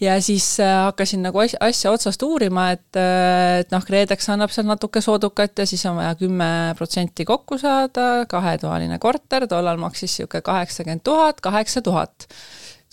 ja 0.00 0.16
siis 0.24 0.48
äh, 0.64 0.72
hakkasin 0.88 1.22
nagu 1.26 1.40
asja, 1.42 1.60
asja 1.60 1.92
otsast 1.92 2.22
uurima, 2.24 2.70
et, 2.76 3.00
äh, 3.00 3.60
et 3.62 3.74
noh, 3.74 3.84
KredEx 3.84 4.30
annab 4.32 4.54
seal 4.54 4.68
natuke 4.68 5.02
soodukat 5.04 5.58
ja 5.58 5.66
siis 5.68 5.84
on 5.86 6.00
vaja 6.00 6.14
kümme 6.20 6.50
protsenti 6.78 7.28
kokku 7.28 7.60
saada, 7.60 8.24
kahetoaline 8.30 8.98
korter, 8.98 9.48
tollal 9.50 9.80
maksis 9.80 10.06
niisugune 10.16 10.44
kaheksakümmend 10.46 11.02
tuhat, 11.04 11.42
kaheksa 11.44 11.82
tuhat 11.84 12.28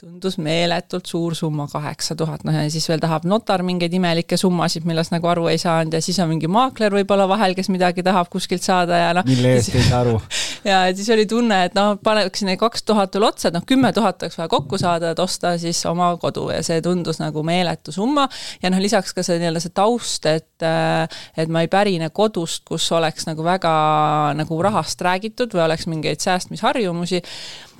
tundus 0.03 0.35
meeletult 0.41 1.07
suur 1.07 1.35
summa, 1.35 1.67
kaheksa 1.71 2.15
tuhat, 2.19 2.43
noh 2.43 2.55
ja 2.57 2.63
siis 2.71 2.85
veel 2.89 2.99
tahab 3.03 3.23
notar 3.29 3.63
mingeid 3.63 3.93
imelikke 3.95 4.37
summasid, 4.39 4.83
millest 4.89 5.13
nagu 5.13 5.29
aru 5.31 5.47
ei 5.51 5.59
saanud 5.61 5.95
ja 5.95 6.01
siis 6.03 6.19
on 6.19 6.27
mingi 6.33 6.49
maakler 6.51 6.91
võib-olla 6.97 7.27
vahel, 7.29 7.55
kes 7.55 7.71
midagi 7.71 8.03
tahab 8.03 8.27
kuskilt 8.33 8.65
saada 8.65 8.99
ja 8.99 9.13
noh. 9.15 9.27
mille 9.29 9.55
eest 9.55 9.75
ei 9.77 9.85
saa 9.87 10.01
aru. 10.03 10.17
ja 10.67 10.83
siis 10.95 11.09
oli 11.13 11.25
tunne, 11.29 11.63
et 11.67 11.75
noh, 11.77 11.95
paneks 12.03 12.45
need 12.47 12.59
kaks 12.61 12.85
tuhat 12.87 13.15
veel 13.15 13.27
otsa, 13.27 13.49
et 13.49 13.57
noh, 13.57 13.65
kümme 13.67 13.93
tuhat 13.95 14.23
oleks 14.23 14.37
vaja 14.39 14.51
kokku 14.51 14.79
saada, 14.81 15.13
et 15.13 15.19
osta 15.23 15.55
siis 15.61 15.83
oma 15.89 16.11
kodu 16.21 16.47
ja 16.53 16.61
see 16.65 16.81
tundus 16.85 17.19
nagu 17.21 17.43
meeletu 17.43 17.91
summa. 17.95 18.27
ja 18.61 18.71
noh, 18.73 18.81
lisaks 18.83 19.13
ka 19.13 19.25
see 19.25 19.39
nii-öelda 19.41 19.63
see 19.63 19.75
taust, 19.75 20.25
et, 20.29 20.67
et 21.37 21.51
ma 21.51 21.65
ei 21.65 21.71
pärine 21.71 22.09
kodust, 22.13 22.63
kus 22.67 22.89
oleks 22.95 23.27
nagu 23.29 23.45
väga 23.45 23.75
nagu 24.39 24.61
rahast 24.63 25.01
räägitud 25.01 25.53
või 25.55 25.67
oleks 25.67 25.87
mingeid 25.91 26.23
säästmisharjumusi 26.23 27.21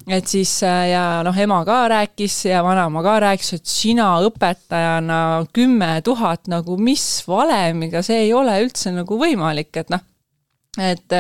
et 0.08 0.28
siis 0.28 0.52
äh, 0.68 0.90
ja 0.92 1.04
noh, 1.24 1.38
ema 1.40 1.62
ka 1.68 1.84
rääkis 1.92 2.46
ja 2.50 2.64
vanaema 2.66 3.04
ka 3.06 3.18
rääkis, 3.24 3.54
et 3.58 3.68
sina 3.70 4.10
õpetajana 4.26 5.20
kümme 5.56 5.96
tuhat 6.04 6.50
nagu 6.52 6.78
mis 6.78 7.06
valemiga, 7.28 8.04
see 8.04 8.26
ei 8.28 8.34
ole 8.36 8.58
üldse 8.66 8.92
nagu 8.96 9.20
võimalik, 9.20 9.72
et 9.80 9.94
noh 9.94 10.04
et, 10.82 11.14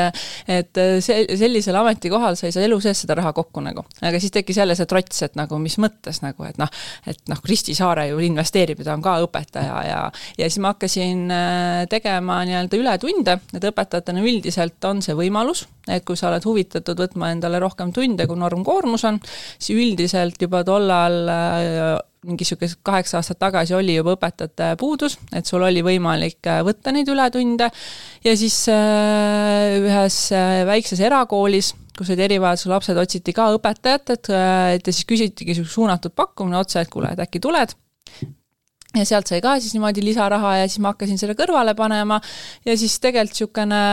et 0.50 0.80
see, 1.06 1.26
sellisel 1.38 1.76
ametikohal 1.78 2.38
sa 2.40 2.48
ei 2.48 2.56
saa 2.56 2.64
elu 2.66 2.80
sees 2.82 3.04
seda 3.04 3.18
raha 3.20 3.34
kokku 3.38 3.62
nagu. 3.62 3.84
aga 4.02 4.20
siis 4.20 4.34
tekkis 4.34 4.58
jälle 4.58 4.76
see 4.76 4.90
trots, 4.90 5.22
et 5.28 5.36
nagu 5.38 5.60
mis 5.62 5.78
mõttes 5.82 6.24
nagu, 6.24 6.48
et 6.48 6.58
noh, 6.62 6.72
et 7.10 7.20
noh, 7.30 7.42
Kristi 7.44 7.76
Saare 7.78 8.08
ju 8.10 8.22
investeerib 8.26 8.82
ja 8.82 8.90
ta 8.90 8.96
on 8.98 9.04
ka 9.06 9.20
õpetaja 9.28 9.84
ja 9.86 10.00
ja 10.38 10.50
siis 10.50 10.62
ma 10.64 10.74
hakkasin 10.74 11.30
äh, 11.32 11.84
tegema 11.92 12.40
nii-öelda 12.48 12.80
ületunde, 12.82 13.38
et 13.54 13.70
õpetajatena 13.70 14.24
üldiselt 14.26 14.90
on 14.90 15.04
see 15.06 15.14
võimalus, 15.18 15.68
et 15.88 16.06
kui 16.08 16.18
sa 16.18 16.32
oled 16.32 16.46
huvitatud 16.50 17.06
võtma 17.06 17.30
endale 17.36 17.62
rohkem 17.62 17.94
tunde, 17.94 18.26
kui 18.28 18.40
normkoormus 18.40 19.06
on, 19.10 19.22
siis 19.60 19.78
üldiselt 19.78 20.42
juba 20.42 20.64
tollal 20.66 21.22
äh, 21.30 21.94
mingi 22.24 22.48
sihuke 22.48 22.70
kaheksa 22.86 23.20
aastat 23.20 23.40
tagasi 23.42 23.76
oli 23.78 23.98
juba 23.98 24.16
õpetajate 24.18 24.74
puudus, 24.80 25.18
et 25.36 25.48
sul 25.50 25.64
oli 25.66 25.84
võimalik 25.86 26.52
võtta 26.66 26.94
neid 26.96 27.10
ületunde. 27.12 27.70
Ja 28.24 28.36
siis 28.40 28.64
ühes 28.70 30.20
väikses 30.70 31.04
erakoolis 31.04 31.74
kus 31.98 32.10
olid 32.10 32.24
erivajadusega 32.26 32.74
lapsed, 32.74 32.98
otsiti 32.98 33.34
ka 33.38 33.52
õpetajat, 33.58 34.14
et, 34.16 34.30
et 34.78 34.88
ja 34.88 34.94
siis 34.94 35.06
küsitigi 35.10 35.54
niisugune 35.54 35.74
suunatud 35.76 36.16
pakkumine 36.18 36.58
otse, 36.58 36.82
et 36.82 36.90
kuule, 36.90 37.12
et 37.14 37.22
äkki 37.22 37.42
tuled. 37.44 37.76
Ja 38.94 39.06
sealt 39.10 39.30
sai 39.30 39.42
ka 39.42 39.56
siis 39.62 39.74
niimoodi 39.74 40.04
lisaraha 40.06 40.58
ja 40.60 40.66
siis 40.70 40.82
ma 40.84 40.92
hakkasin 40.94 41.18
selle 41.22 41.34
kõrvale 41.38 41.74
panema. 41.78 42.20
Ja 42.66 42.76
siis 42.78 43.00
tegelikult 43.02 43.34
niisugune 43.34 43.84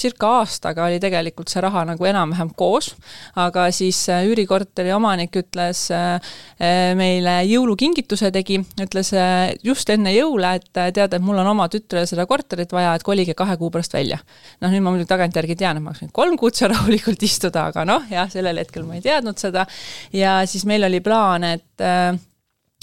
circa 0.00 0.30
aastaga 0.40 0.86
oli 0.86 1.00
tegelikult 1.02 1.50
see 1.50 1.62
raha 1.64 1.84
nagu 1.88 2.06
enam-vähem 2.08 2.52
koos, 2.58 2.92
aga 3.38 3.68
siis 3.74 4.00
äh, 4.12 4.26
üürikorteri 4.28 4.92
omanik 4.94 5.36
ütles 5.40 5.86
äh, 5.94 6.30
äh, 6.60 6.92
meile 6.98 7.40
jõulukingituse 7.48 8.30
tegi, 8.34 8.60
ütles 8.82 9.12
just 9.66 9.90
enne 9.92 10.12
jõule, 10.14 10.54
et 10.60 10.68
tead, 10.72 11.16
et 11.18 11.24
mul 11.24 11.40
on 11.42 11.52
oma 11.54 11.68
tütrele 11.72 12.06
seda 12.08 12.28
korterit 12.30 12.72
vaja, 12.74 12.94
et 12.96 13.06
kolige 13.06 13.34
kahe 13.38 13.58
kuu 13.60 13.72
pärast 13.74 13.96
välja. 13.96 14.20
noh, 14.62 14.70
nüüd 14.70 14.84
ma 14.84 14.94
muidugi 14.94 15.10
tagantjärgi 15.10 15.58
tean, 15.58 15.78
et 15.78 15.84
ma 15.84 15.92
oleks 15.92 16.04
võinud 16.04 16.16
kolm 16.20 16.38
kuud 16.40 16.58
seal 16.58 16.72
rahulikult 16.76 17.22
istuda, 17.26 17.68
aga 17.72 17.86
noh, 17.88 18.06
jah, 18.12 18.30
sellel 18.32 18.62
hetkel 18.62 18.86
ma 18.86 18.98
ei 18.98 19.04
teadnud 19.04 19.38
seda. 19.40 19.66
ja 20.12 20.40
siis 20.46 20.66
meil 20.68 20.86
oli 20.88 21.02
plaan, 21.04 21.46
et 21.56 21.88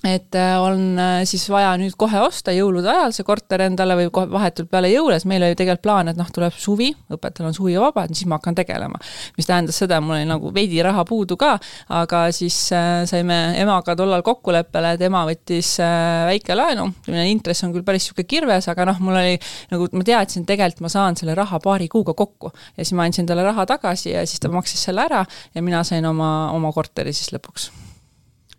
et 0.04 0.36
äh, 0.36 0.62
on 0.62 1.00
äh, 1.00 1.24
siis 1.26 1.46
vaja 1.50 1.72
nüüd 1.80 1.96
kohe 1.98 2.20
osta 2.22 2.54
jõulude 2.54 2.90
ajal 2.92 3.14
see 3.16 3.26
korter 3.26 3.64
endale 3.66 3.96
või 3.98 4.10
kohe 4.14 4.28
vahetult 4.30 4.70
peale 4.70 4.90
jõule, 4.92 5.16
sest 5.18 5.30
meil 5.30 5.46
oli 5.48 5.56
tegelikult 5.56 5.86
plaan, 5.86 6.10
et 6.12 6.20
noh, 6.20 6.28
tuleb 6.36 6.54
suvi, 6.54 6.90
õpetajal 7.16 7.50
on 7.50 7.56
suvi 7.56 7.78
vaba, 7.80 8.04
siis 8.12 8.28
ma 8.30 8.38
hakkan 8.38 8.58
tegelema. 8.58 9.00
mis 9.38 9.48
tähendas 9.48 9.80
seda, 9.82 10.02
mul 10.04 10.18
oli 10.18 10.28
nagu 10.30 10.52
veidi 10.54 10.82
raha 10.86 11.06
puudu 11.08 11.38
ka, 11.40 11.56
aga 12.02 12.26
siis 12.36 12.58
äh, 12.76 13.06
saime 13.10 13.40
emaga 13.62 13.96
tollal 13.96 14.24
kokkuleppele, 14.26 14.94
et 14.98 15.06
ema 15.08 15.24
võttis 15.30 15.76
äh, 15.84 16.26
väikelaenu, 16.30 16.90
intress 17.24 17.66
on 17.66 17.74
küll 17.74 17.88
päris 17.88 18.06
niisugune 18.06 18.30
kirves, 18.30 18.70
aga 18.70 18.90
noh, 18.92 19.00
mul 19.02 19.18
oli 19.22 19.40
nagu, 19.72 19.90
ma 19.96 20.06
teadsin, 20.06 20.46
tegelikult 20.46 20.86
ma 20.86 20.92
saan 20.92 21.18
selle 21.18 21.38
raha 21.40 21.62
paari 21.64 21.88
kuuga 21.90 22.14
kokku. 22.14 22.52
ja 22.76 22.84
siis 22.84 22.94
ma 23.00 23.08
andsin 23.08 23.26
talle 23.26 23.48
raha 23.48 23.66
tagasi 23.66 24.12
ja 24.12 24.28
siis 24.28 24.44
ta 24.44 24.52
maksis 24.52 24.86
selle 24.90 25.08
ära 25.08 25.24
ja 25.56 25.66
mina 25.66 25.84
sain 25.88 26.06
oma, 26.06 26.52
oma 26.54 26.76
korteri 26.76 27.16
siis 27.16 27.32
lõpuks 27.34 27.85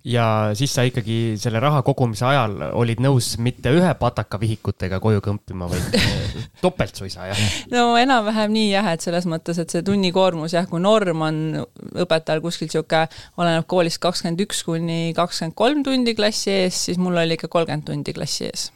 ja 0.06 0.26
siis 0.54 0.70
sa 0.74 0.84
ikkagi 0.86 1.34
selle 1.40 1.60
raha 1.62 1.80
kogumise 1.86 2.26
ajal 2.28 2.54
olid 2.78 3.00
nõus 3.02 3.32
mitte 3.42 3.72
ühe 3.74 3.90
pataka 3.98 4.38
vihikutega 4.40 5.00
koju 5.02 5.22
kõmpima, 5.24 5.66
vaid 5.70 5.96
topelt 6.64 6.94
suisa, 6.98 7.26
jah? 7.32 7.42
no 7.72 7.88
enam-vähem 7.98 8.54
nii 8.54 8.70
jah, 8.70 8.92
et 8.94 9.02
selles 9.02 9.26
mõttes, 9.30 9.58
et 9.62 9.74
see 9.74 9.82
tunnikoormus 9.86 10.54
jah, 10.54 10.68
kui 10.70 10.82
norm 10.82 11.26
on 11.26 11.42
õpetajal 12.06 12.44
kuskil 12.44 12.70
sihuke, 12.70 13.06
oleneb 13.40 13.66
koolist 13.70 14.00
kakskümmend 14.04 14.46
üks 14.46 14.62
kuni 14.68 15.10
kakskümmend 15.16 15.58
kolm 15.58 15.82
tundi 15.86 16.14
klassi 16.18 16.54
ees, 16.54 16.86
siis 16.88 17.02
mul 17.02 17.18
oli 17.18 17.38
ikka 17.38 17.50
kolmkümmend 17.50 17.88
tundi 17.90 18.14
klassi 18.16 18.46
ees 18.50 18.70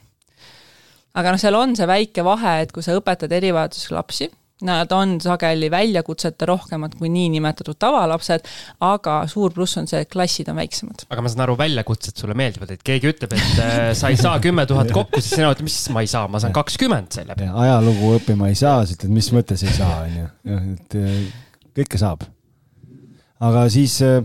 aga 1.15 1.33
noh, 1.35 1.41
seal 1.43 1.57
on 1.59 1.79
see 1.79 1.89
väike 1.91 2.27
vahe, 2.27 2.61
et 2.65 2.75
kui 2.75 2.85
sa 2.87 2.95
õpetad 2.99 3.33
erivajadusega 3.39 3.99
lapsi, 3.99 4.31
Nad 4.67 4.93
on 4.93 5.17
sageli 5.23 5.71
väljakutsete 5.73 6.47
rohkemad 6.49 6.97
kui 6.99 7.09
niinimetatud 7.12 7.79
tavalapsed, 7.81 8.49
aga 8.85 9.21
suur 9.31 9.55
pluss 9.57 9.79
on 9.81 9.88
see, 9.90 10.02
et 10.05 10.11
klassid 10.12 10.50
on 10.52 10.61
väiksemad. 10.61 11.07
aga 11.11 11.25
ma 11.25 11.33
saan 11.33 11.45
aru, 11.47 11.57
väljakutsed 11.61 12.21
sulle 12.21 12.37
meeldivad, 12.38 12.75
et 12.76 12.85
keegi 12.87 13.12
ütleb, 13.12 13.37
et 13.37 13.62
äh, 13.64 13.79
sa 13.97 14.12
ei 14.12 14.21
saa 14.21 14.37
kümme 14.43 14.67
tuhat 14.71 14.93
kokku, 14.99 15.23
siis 15.23 15.38
sina 15.38 15.52
ütled, 15.55 15.69
mis 15.69 15.79
ma 15.95 16.05
ei 16.05 16.11
saa, 16.11 16.26
ma 16.29 16.43
saan 16.43 16.57
kakskümmend 16.57 17.17
selle 17.21 17.37
peale. 17.38 17.57
ajalugu 17.64 18.14
õppima 18.19 18.50
ei 18.52 18.59
saa, 18.59 18.85
siis 18.85 19.00
ütled, 19.00 19.14
mis 19.17 19.33
mõttes 19.37 19.64
ei 19.64 19.75
saa, 19.76 20.02
on 20.05 20.21
ju. 20.21 20.29
et 20.75 20.99
äh, 21.00 21.19
kõike 21.81 22.00
saab. 22.00 22.29
aga 23.50 23.67
siis 23.73 23.97
äh, 24.05 24.21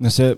noh, 0.00 0.12
see 0.12 0.34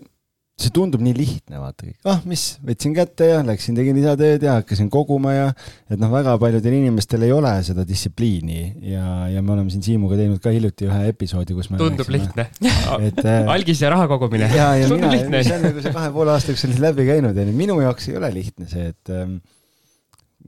see 0.58 0.72
tundub 0.74 1.02
nii 1.04 1.14
lihtne, 1.14 1.60
vaata 1.60 1.86
kõik, 1.86 1.96
ah 2.10 2.18
mis, 2.26 2.44
võtsin 2.66 2.94
kätte 2.96 3.28
ja 3.30 3.42
läksin, 3.46 3.76
tegin 3.78 3.94
lisatööd 3.98 4.42
ja 4.42 4.56
hakkasin 4.58 4.88
koguma 4.90 5.34
ja 5.34 5.44
et 5.86 6.00
noh, 6.00 6.10
väga 6.10 6.34
paljudel 6.42 6.74
inimestel 6.80 7.26
ei 7.26 7.34
ole 7.34 7.52
seda 7.66 7.84
distsipliini 7.86 8.62
ja, 8.90 9.04
ja 9.30 9.42
me 9.42 9.54
oleme 9.54 9.70
siin 9.74 9.84
Siimuga 9.86 10.18
teinud 10.18 10.42
ka 10.42 10.52
hiljuti 10.54 10.88
ühe 10.88 11.12
episoodi, 11.12 11.54
kus 11.56 11.70
me 11.70 11.78
tundub 11.80 12.10
lihtne. 12.10 12.48
et 13.08 13.22
äh, 13.22 13.52
algis 13.54 13.84
ja 13.84 13.92
raha 13.94 14.08
kogumine. 14.10 14.50
ja, 14.54 14.72
ja 14.80 14.90
mina, 14.90 15.12
see 15.46 15.54
on 15.60 15.68
nagu 15.68 15.84
see 15.84 15.94
kahe 15.94 16.10
poole 16.14 16.34
aastaga 16.34 16.60
sellest 16.64 16.82
läbi 16.82 17.06
käinud, 17.08 17.38
onju, 17.38 17.54
minu 17.62 17.78
jaoks 17.84 18.10
ei 18.10 18.18
ole 18.18 18.32
lihtne 18.34 18.66
see, 18.70 18.90
et 18.90 19.14
ähm, 19.14 19.38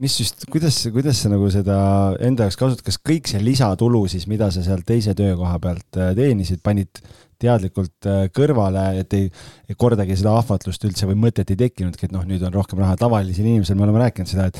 mis 0.01 0.19
just, 0.19 0.45
kuidas, 0.51 0.77
kuidas 0.93 1.19
sa 1.21 1.29
nagu 1.29 1.47
seda 1.53 1.77
enda 2.25 2.47
jaoks 2.47 2.57
kasutad, 2.59 2.85
kas 2.87 2.97
kõik 3.05 3.29
see 3.29 3.41
lisatulu 3.43 4.05
siis, 4.09 4.25
mida 4.29 4.49
sa 4.53 4.63
sealt 4.65 4.85
teise 4.87 5.13
töökoha 5.17 5.59
pealt 5.61 5.99
äh, 5.99 6.13
teenisid, 6.17 6.61
panid 6.65 7.01
teadlikult 7.41 8.09
äh, 8.09 8.23
kõrvale, 8.33 8.85
et 9.01 9.13
ei, 9.17 9.27
ei 9.69 9.77
kordagi 9.77 10.17
seda 10.17 10.33
ahvatlust 10.39 10.87
üldse 10.89 11.09
või 11.09 11.19
mõtet 11.27 11.53
ei 11.53 11.59
tekkinudki, 11.59 12.09
et 12.09 12.15
noh, 12.15 12.25
nüüd 12.27 12.41
on 12.47 12.53
rohkem 12.53 12.81
raha. 12.81 12.97
tavalisel 12.99 13.45
inimesel 13.45 13.77
me 13.77 13.85
oleme 13.87 14.01
rääkinud 14.05 14.29
seda, 14.29 14.49
et 14.49 14.57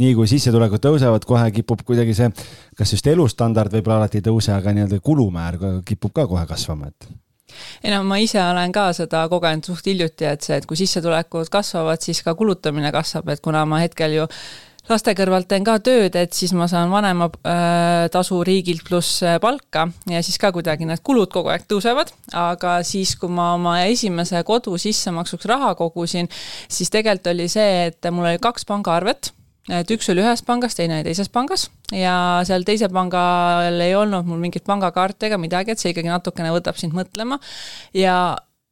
nii 0.00 0.12
kui 0.16 0.28
sissetulekud 0.28 0.80
tõusevad, 0.84 1.24
kohe 1.28 1.50
kipub 1.56 1.84
kuidagi 1.88 2.16
see, 2.16 2.30
kas 2.76 2.92
just 2.94 3.08
elustandard 3.08 3.72
võib-olla 3.72 4.02
alati 4.02 4.20
ei 4.20 4.28
tõuse, 4.28 4.52
aga 4.54 4.72
nii-öelda 4.76 5.00
kulumäär 5.04 5.60
kipub 5.88 6.14
ka 6.16 6.28
kohe 6.28 6.44
kasvama, 6.48 6.92
et 6.92 7.12
ei 7.84 7.92
no 7.92 7.98
ma 8.08 8.16
ise 8.22 8.40
olen 8.40 8.72
ka 8.72 8.86
seda 8.96 9.26
kogenud 9.28 9.66
suht 9.68 9.88
hiljuti, 9.90 10.24
et 10.24 10.44
see, 10.44 10.56
et 10.56 10.66
kui 10.68 10.78
sissetulekud 10.80 11.50
kasvavad, 11.52 12.00
siis 12.00 12.22
ka 12.24 12.32
kulutamine 12.38 12.92
kasvab, 12.94 13.28
et 13.32 13.42
kuna 13.44 13.66
ma 13.68 13.82
hetkel 13.82 14.16
ju 14.16 14.28
laste 14.90 15.14
kõrvalt 15.16 15.46
teen 15.50 15.64
ka 15.66 15.76
tööd, 15.84 16.16
et 16.18 16.34
siis 16.34 16.52
ma 16.56 16.66
saan 16.70 16.90
vanematasu 16.92 18.38
äh, 18.40 18.46
riigilt 18.48 18.82
pluss 18.86 19.20
äh, 19.26 19.38
palka 19.42 19.86
ja 20.10 20.22
siis 20.24 20.40
ka 20.42 20.52
kuidagi 20.54 20.88
need 20.88 21.02
kulud 21.06 21.30
kogu 21.32 21.52
aeg 21.52 21.68
tõusevad, 21.70 22.10
aga 22.38 22.80
siis, 22.86 23.14
kui 23.18 23.30
ma 23.32 23.52
oma 23.58 23.78
esimese 23.86 24.42
kodu 24.48 24.74
sissemaksuks 24.80 25.46
raha 25.50 25.74
kogusin, 25.78 26.30
siis 26.68 26.90
tegelikult 26.90 27.30
oli 27.34 27.46
see, 27.52 27.86
et 27.90 28.10
mul 28.10 28.32
oli 28.32 28.42
kaks 28.42 28.66
pangaarvet. 28.68 29.32
Et 29.70 29.90
üks 29.94 30.08
oli 30.10 30.18
ühes 30.18 30.40
pangas, 30.42 30.74
teine 30.74 30.96
oli 30.96 31.04
teises 31.06 31.28
pangas. 31.30 31.68
Ja 31.94 32.42
seal 32.42 32.64
teise 32.66 32.88
pangal 32.90 33.76
ei 33.84 33.92
olnud 33.94 34.26
mul 34.26 34.40
mingit 34.42 34.64
pangakaarti 34.66 35.28
ega 35.28 35.38
midagi, 35.38 35.70
et 35.70 35.78
see 35.78 35.92
ikkagi 35.92 36.10
natukene 36.10 36.50
võtab 36.50 36.80
sind 36.80 36.96
mõtlema. 36.98 37.38
Ja 37.94 38.16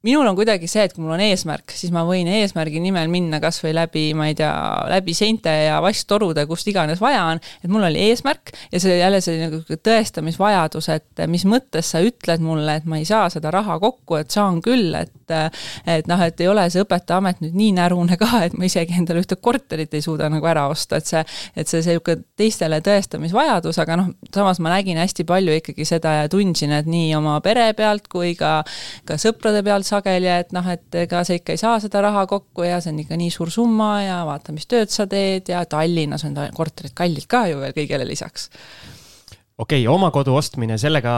minul 0.07 0.27
on 0.27 0.35
kuidagi 0.37 0.67
see, 0.69 0.85
et 0.87 0.93
kui 0.95 1.03
mul 1.03 1.13
on 1.15 1.21
eesmärk, 1.21 1.73
siis 1.77 1.93
ma 1.93 2.01
võin 2.07 2.29
eesmärgi 2.31 2.81
nimel 2.81 3.09
minna 3.11 3.37
kasvõi 3.43 3.73
läbi, 3.77 4.05
ma 4.17 4.31
ei 4.31 4.37
tea, 4.37 4.51
läbi 4.89 5.13
seinte 5.17 5.53
ja 5.67 5.77
vasttorude, 5.83 6.45
kust 6.49 6.69
iganes 6.71 7.01
vaja 7.01 7.27
on, 7.33 7.41
et 7.61 7.69
mul 7.71 7.85
oli 7.85 8.01
eesmärk 8.09 8.53
ja 8.71 8.81
see 8.81 8.97
jälle 8.97 9.21
see 9.21 9.37
nagu 9.43 9.61
tõestamisvajadus, 9.71 10.89
et 10.95 11.25
mis 11.29 11.45
mõttes 11.49 11.93
sa 11.93 12.01
ütled 12.05 12.41
mulle, 12.41 12.79
et 12.81 12.89
ma 12.89 13.01
ei 13.01 13.05
saa 13.05 13.29
seda 13.33 13.53
raha 13.53 13.77
kokku, 13.81 14.17
et 14.21 14.33
saan 14.33 14.61
küll, 14.65 14.95
et 14.97 15.13
et 15.31 16.07
noh, 16.09 16.19
et 16.25 16.41
ei 16.43 16.47
ole 16.51 16.65
see 16.71 16.83
õpetajaamet 16.83 17.41
nüüd 17.43 17.53
nii 17.55 17.71
närune 17.77 18.17
ka, 18.19 18.27
et 18.45 18.55
ma 18.57 18.67
isegi 18.67 18.97
endale 18.99 19.21
ühte 19.23 19.37
korterit 19.39 19.93
ei 19.95 20.03
suuda 20.03 20.29
nagu 20.31 20.47
ära 20.49 20.65
osta, 20.71 20.99
et 20.99 21.07
see, 21.07 21.21
et 21.55 21.69
see 21.69 21.79
niisugune 21.81 22.25
teistele 22.39 22.81
tõestamisvajadus, 22.83 23.79
aga 23.81 23.97
noh, 24.01 24.11
samas 24.33 24.59
ma 24.63 24.73
nägin 24.73 24.99
hästi 25.01 25.25
palju 25.29 25.55
ikkagi 25.61 25.85
seda 25.87 26.17
ja 26.21 26.29
tundsin, 26.31 26.73
et 26.75 26.89
nii 26.89 27.13
oma 27.15 27.37
pere 27.45 27.69
pealt 27.77 28.09
kui 28.11 28.33
ka, 28.39 28.59
ka 29.07 29.17
sõprade 29.21 29.63
pealt 29.65 29.87
sageli, 29.91 30.29
et 30.31 30.55
noh, 30.55 30.71
et 30.71 31.01
ega 31.03 31.25
sa 31.27 31.35
ikka 31.37 31.55
ei 31.55 31.61
saa 31.61 31.75
seda 31.83 32.01
raha 32.07 32.23
kokku 32.29 32.65
ja 32.67 32.79
see 32.81 32.93
on 32.93 33.03
ikka 33.03 33.19
nii 33.19 33.33
suur 33.33 33.51
summa 33.53 33.91
ja 34.05 34.21
vaata, 34.27 34.55
mis 34.55 34.69
tööd 34.71 34.93
sa 34.93 35.07
teed 35.11 35.51
ja 35.51 35.65
Tallinnas 35.69 36.25
on 36.27 36.39
korterid 36.55 36.95
kallid 36.97 37.29
ka 37.29 37.45
ju 37.51 37.61
veel 37.61 37.77
kõigele 37.77 38.07
lisaks 38.07 38.49
okei 39.61 39.83
okay,, 39.83 39.87
oma 39.93 40.09
kodu 40.13 40.33
ostmine, 40.37 40.77
sellega 40.81 41.15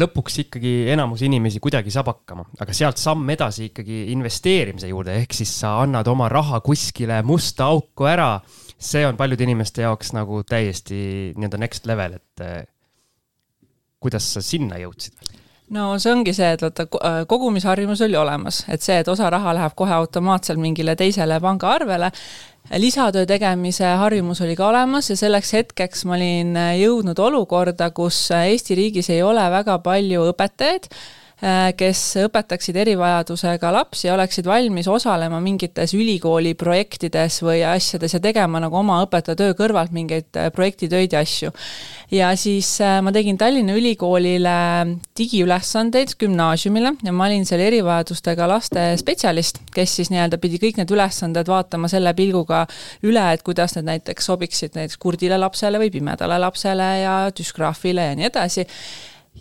lõpuks 0.00 0.38
ikkagi 0.46 0.72
enamus 0.92 1.24
inimesi 1.26 1.60
kuidagi 1.62 1.92
saab 1.92 2.12
hakkama, 2.12 2.46
aga 2.62 2.76
sealt 2.76 3.00
samm 3.00 3.28
edasi 3.34 3.68
ikkagi 3.70 4.06
investeerimise 4.14 4.90
juurde, 4.90 5.18
ehk 5.20 5.36
siis 5.36 5.52
sa 5.62 5.74
annad 5.82 6.08
oma 6.08 6.30
raha 6.32 6.62
kuskile 6.64 7.20
musta 7.26 7.68
auku 7.72 8.08
ära. 8.08 8.40
see 8.82 9.04
on 9.06 9.16
paljude 9.16 9.44
inimeste 9.44 9.84
jaoks 9.84 10.10
nagu 10.12 10.40
täiesti 10.42 10.96
nii-öelda 11.36 11.58
next 11.60 11.86
level, 11.86 12.16
et 12.18 12.42
eh, 12.42 12.64
kuidas 14.02 14.32
sa 14.34 14.42
sinna 14.42 14.80
jõudsid? 14.80 15.41
No 15.72 15.92
see 16.02 16.12
ongi 16.12 16.34
see, 16.36 16.52
et 16.54 16.62
vaata 16.64 16.86
kogumisharjumus 17.28 18.02
oli 18.06 18.16
olemas, 18.18 18.62
et 18.72 18.84
see, 18.84 18.98
et 19.00 19.08
osa 19.08 19.30
raha 19.32 19.54
läheb 19.56 19.76
kohe 19.76 19.94
automaatselt 19.96 20.60
mingile 20.60 20.96
teisele 20.98 21.38
pangaarvele, 21.40 22.12
lisatöö 22.78 23.26
tegemise 23.26 23.88
harjumus 24.00 24.40
oli 24.44 24.56
ka 24.56 24.68
olemas 24.68 25.10
ja 25.10 25.16
selleks 25.16 25.52
hetkeks 25.56 26.04
ma 26.08 26.18
olin 26.18 26.54
jõudnud 26.80 27.18
olukorda, 27.18 27.90
kus 27.90 28.28
Eesti 28.36 28.78
riigis 28.78 29.10
ei 29.10 29.22
ole 29.22 29.48
väga 29.50 29.78
palju 29.84 30.28
õpetajaid. 30.32 30.88
Äh, 30.92 31.21
kes 31.76 32.00
õpetaksid 32.22 32.76
erivajadusega 32.78 33.72
lapsi 33.74 34.06
ja 34.06 34.14
oleksid 34.14 34.46
valmis 34.46 34.86
osalema 34.88 35.40
mingites 35.42 35.90
ülikooli 35.98 36.52
projektides 36.54 37.40
või 37.42 37.64
asjades 37.66 38.14
ja 38.14 38.20
tegema 38.22 38.60
nagu 38.62 38.78
oma 38.78 39.00
õpetajatöö 39.02 39.56
kõrvalt 39.58 39.90
mingeid 39.90 40.38
äh, 40.38 40.52
projektitöid 40.54 41.16
ja 41.16 41.24
asju. 41.26 41.50
ja 42.14 42.30
siis 42.38 42.70
äh, 42.80 43.00
ma 43.02 43.10
tegin 43.12 43.38
Tallinna 43.38 43.74
Ülikoolile 43.74 44.54
digiülesandeid 45.18 46.14
gümnaasiumile 46.20 46.94
ja 47.02 47.12
ma 47.12 47.26
olin 47.26 47.46
seal 47.48 47.66
erivajadustega 47.66 48.46
laste 48.46 48.92
spetsialist, 49.02 49.64
kes 49.74 49.98
siis 49.98 50.14
nii-öelda 50.14 50.38
pidi 50.38 50.62
kõik 50.62 50.78
need 50.78 50.94
ülesanded 50.94 51.50
vaatama 51.50 51.90
selle 51.90 52.14
pilguga 52.14 52.68
üle, 53.02 53.32
et 53.32 53.42
kuidas 53.42 53.74
need 53.74 53.90
näiteks 53.90 54.30
sobiksid 54.30 54.78
näiteks 54.78 55.02
kurdile 55.02 55.42
lapsele 55.42 55.82
või 55.82 55.90
pimedale 55.90 56.38
lapsele 56.38 56.92
ja 57.02 57.16
düsgraafile 57.34 58.12
ja 58.12 58.18
nii 58.18 58.30
edasi 58.30 58.68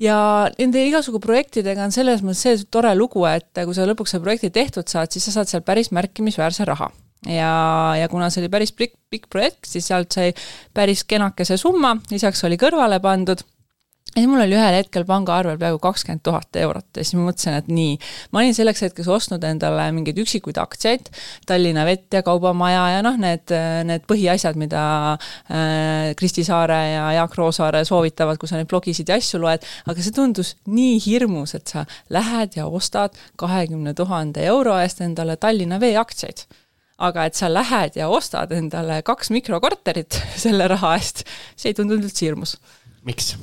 ja 0.01 0.17
nende 0.57 0.81
igasugu 0.87 1.21
projektidega 1.23 1.85
on 1.85 1.93
selles 1.93 2.23
mõttes 2.25 2.41
see 2.45 2.65
tore 2.73 2.93
lugu, 2.97 3.23
et 3.29 3.63
kui 3.63 3.77
sa 3.77 3.85
lõpuks 3.89 4.15
selle 4.15 4.25
projekti 4.25 4.51
tehtud 4.53 4.89
saad, 4.89 5.13
siis 5.13 5.29
sa 5.29 5.39
saad 5.39 5.51
seal 5.51 5.65
päris 5.65 5.91
märkimisväärse 5.95 6.65
raha. 6.67 6.89
Ja, 7.29 7.93
ja 7.99 8.07
kuna 8.09 8.31
see 8.33 8.41
oli 8.41 8.49
päris 8.49 8.71
pikk, 8.73 8.95
pikk 9.13 9.29
projekt, 9.29 9.67
siis 9.69 9.85
sealt 9.91 10.13
sai 10.15 10.31
päris 10.73 11.03
kenakese 11.05 11.57
summa, 11.61 11.93
lisaks 12.09 12.41
oli 12.47 12.57
kõrvale 12.57 12.97
pandud 13.03 13.43
ja 14.11 14.19
siis 14.19 14.27
mul 14.27 14.43
oli 14.43 14.55
ühel 14.57 14.75
hetkel 14.75 15.05
pangaarvel 15.07 15.59
peaaegu 15.59 15.79
kakskümmend 15.79 16.23
tuhat 16.25 16.57
eurot 16.59 16.99
ja 16.99 17.05
siis 17.05 17.15
ma 17.15 17.29
mõtlesin, 17.29 17.55
et 17.61 17.69
nii, 17.71 17.93
ma 18.31 18.41
olin 18.41 18.55
selleks 18.57 18.83
hetkeks 18.83 19.07
ostnud 19.11 19.43
endale 19.47 19.85
mingeid 19.95 20.19
üksikuid 20.19 20.59
aktsiaid, 20.59 21.07
Tallinna 21.47 21.85
Vett 21.87 22.11
ja 22.17 22.23
Kaubamaja 22.27 22.83
ja 22.97 23.05
noh, 23.05 23.15
need, 23.21 23.53
need 23.87 24.03
põhiasjad, 24.11 24.59
mida 24.59 24.83
äh, 25.15 26.11
Kristi 26.19 26.43
Saare 26.47 26.81
ja 26.91 27.05
Jaak 27.21 27.37
Roosaare 27.39 27.85
soovitavad, 27.87 28.39
kui 28.41 28.51
sa 28.51 28.59
neid 28.59 28.71
blogisid 28.71 29.11
ja 29.11 29.19
asju 29.21 29.39
loed, 29.45 29.63
aga 29.87 30.03
see 30.03 30.15
tundus 30.15 30.57
nii 30.67 30.99
hirmus, 31.05 31.55
et 31.55 31.71
sa 31.71 31.85
lähed 32.11 32.59
ja 32.59 32.67
ostad 32.67 33.15
kahekümne 33.39 33.95
tuhande 33.95 34.43
euro 34.51 34.75
eest 34.81 34.99
endale 35.05 35.39
Tallinna 35.39 35.79
Vee 35.79 35.95
aktsiaid 35.99 36.43
aga 37.01 37.25
et 37.25 37.37
sa 37.37 37.49
lähed 37.49 37.97
ja 37.97 38.11
ostad 38.13 38.51
endale 38.53 38.99
kaks 39.05 39.31
mikrokorterit 39.33 40.19
selle 40.43 40.67
raha 40.71 40.95
eest, 40.99 41.25
see 41.55 41.71
ei 41.71 41.77
tundunud 41.79 42.11
üldse 42.11 42.27
hirmus. 42.27 42.57
miks? 43.07 43.33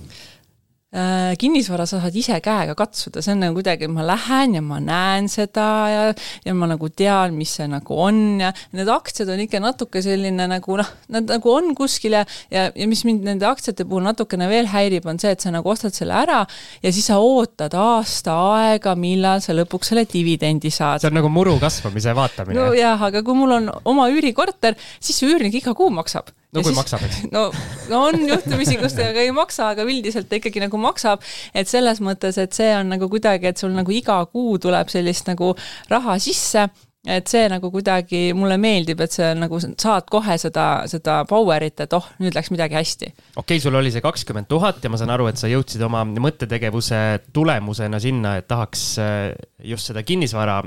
Äh, 0.88 1.34
kinnisvara 1.36 1.84
sa 1.84 1.98
saad 2.00 2.14
ise 2.16 2.38
käega 2.40 2.72
katsuda, 2.72 3.20
see 3.20 3.34
on 3.34 3.42
nagu 3.44 3.58
kuidagi, 3.58 3.84
ma 3.92 4.06
lähen 4.08 4.54
ja 4.56 4.62
ma 4.64 4.78
näen 4.80 5.26
seda 5.28 5.66
ja, 5.92 6.06
ja 6.46 6.54
ma 6.56 6.64
nagu 6.70 6.88
tean, 6.88 7.34
mis 7.36 7.52
see 7.58 7.66
nagu 7.68 7.98
on 8.06 8.40
ja 8.40 8.54
need 8.72 8.88
aktsiad 8.88 9.28
on 9.34 9.42
ikka 9.44 9.60
natuke 9.60 10.00
selline 10.00 10.46
nagu 10.48 10.78
noh, 10.80 10.88
nad 11.12 11.28
nagu 11.28 11.52
on 11.52 11.74
kuskil 11.76 12.16
ja, 12.16 12.24
ja, 12.48 12.70
ja 12.72 12.88
mis 12.88 13.04
mind 13.04 13.28
nende 13.28 13.44
aktsiate 13.50 13.84
puhul 13.84 14.08
natukene 14.08 14.48
veel 14.48 14.72
häirib, 14.72 15.04
on 15.12 15.20
see, 15.20 15.34
et 15.36 15.44
sa 15.44 15.52
nagu 15.52 15.68
ostad 15.68 15.92
selle 15.92 16.16
ära 16.22 16.40
ja 16.80 16.88
siis 16.88 17.12
sa 17.12 17.20
ootad 17.20 17.76
aasta 17.76 18.40
aega, 18.56 18.96
millal 18.96 19.44
sa 19.44 19.52
lõpuks 19.60 19.92
selle 19.92 20.08
dividendi 20.08 20.72
saad. 20.72 21.04
see 21.04 21.12
on 21.12 21.20
nagu 21.20 21.28
muru 21.28 21.58
kasvamise 21.60 22.16
vaatamine. 22.16 22.56
nojah, 22.62 23.04
aga 23.12 23.20
kui 23.28 23.36
mul 23.36 23.58
on 23.60 23.68
oma 23.92 24.08
üürikorter, 24.08 24.80
siis 25.04 25.20
see 25.20 25.28
üürnik 25.34 25.60
iga 25.60 25.76
kuu 25.76 25.92
maksab 25.92 26.32
no 26.52 26.60
ja 26.60 26.64
kui 26.64 26.72
siis, 26.72 26.78
maksab, 26.80 27.04
eks. 27.08 27.20
no, 27.36 27.44
no 27.92 28.02
on 28.08 28.26
juhtumisi, 28.28 28.78
kus 28.80 28.96
ta 28.96 29.10
ei 29.12 29.32
maksa, 29.36 29.72
aga 29.74 29.86
üldiselt 29.88 30.30
ta 30.30 30.40
ikkagi 30.40 30.64
nagu 30.64 30.80
maksab. 30.80 31.24
et 31.54 31.70
selles 31.70 32.02
mõttes, 32.04 32.40
et 32.40 32.56
see 32.56 32.72
on 32.76 32.92
nagu 32.94 33.10
kuidagi, 33.12 33.52
et 33.52 33.60
sul 33.60 33.74
nagu 33.76 33.94
iga 33.94 34.20
kuu 34.32 34.58
tuleb 34.62 34.92
sellist 34.92 35.28
nagu 35.30 35.54
raha 35.92 36.18
sisse 36.22 36.68
et 37.08 37.30
see 37.30 37.46
nagu 37.50 37.70
kuidagi 37.72 38.20
mulle 38.36 38.58
meeldib, 38.60 39.00
et 39.04 39.14
see 39.14 39.28
nagu 39.38 39.60
saad 39.62 40.08
kohe 40.10 40.34
seda, 40.40 40.66
seda 40.90 41.20
power'it, 41.28 41.78
et 41.84 41.94
oh, 41.96 42.04
nüüd 42.22 42.36
läks 42.36 42.50
midagi 42.52 42.76
hästi. 42.76 43.10
okei 43.14 43.42
okay,, 43.42 43.62
sul 43.62 43.78
oli 43.78 43.92
see 43.94 44.04
kakskümmend 44.04 44.50
tuhat 44.50 44.82
ja 44.84 44.90
ma 44.92 45.00
saan 45.00 45.14
aru, 45.14 45.28
et 45.30 45.40
sa 45.40 45.50
jõudsid 45.50 45.82
oma 45.86 46.04
mõttetegevuse 46.08 47.00
tulemusena 47.32 48.02
sinna, 48.02 48.36
et 48.40 48.48
tahaks 48.50 48.84
eh, 49.02 49.32
just 49.72 49.92
seda 49.92 50.04
kinnisvara 50.06 50.60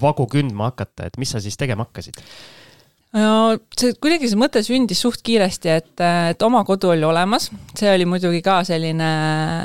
vagu 0.00 0.28
kündma 0.30 0.70
hakata, 0.70 1.08
et 1.10 1.20
mis 1.20 1.32
sa 1.32 1.42
siis 1.42 1.58
tegema 1.60 1.88
hakkasid? 1.88 2.20
No 3.16 3.56
see 3.74 3.94
kuidagi 3.98 4.30
see 4.30 4.38
mõte 4.38 4.62
sündis 4.62 5.00
suht 5.02 5.22
kiiresti, 5.26 5.72
et, 5.72 6.02
et 6.32 6.44
oma 6.46 6.62
kodu 6.68 6.92
oli 6.92 7.06
olemas, 7.06 7.48
see 7.78 7.90
oli 7.90 8.06
muidugi 8.08 8.42
ka 8.46 8.60
selline, 8.68 9.10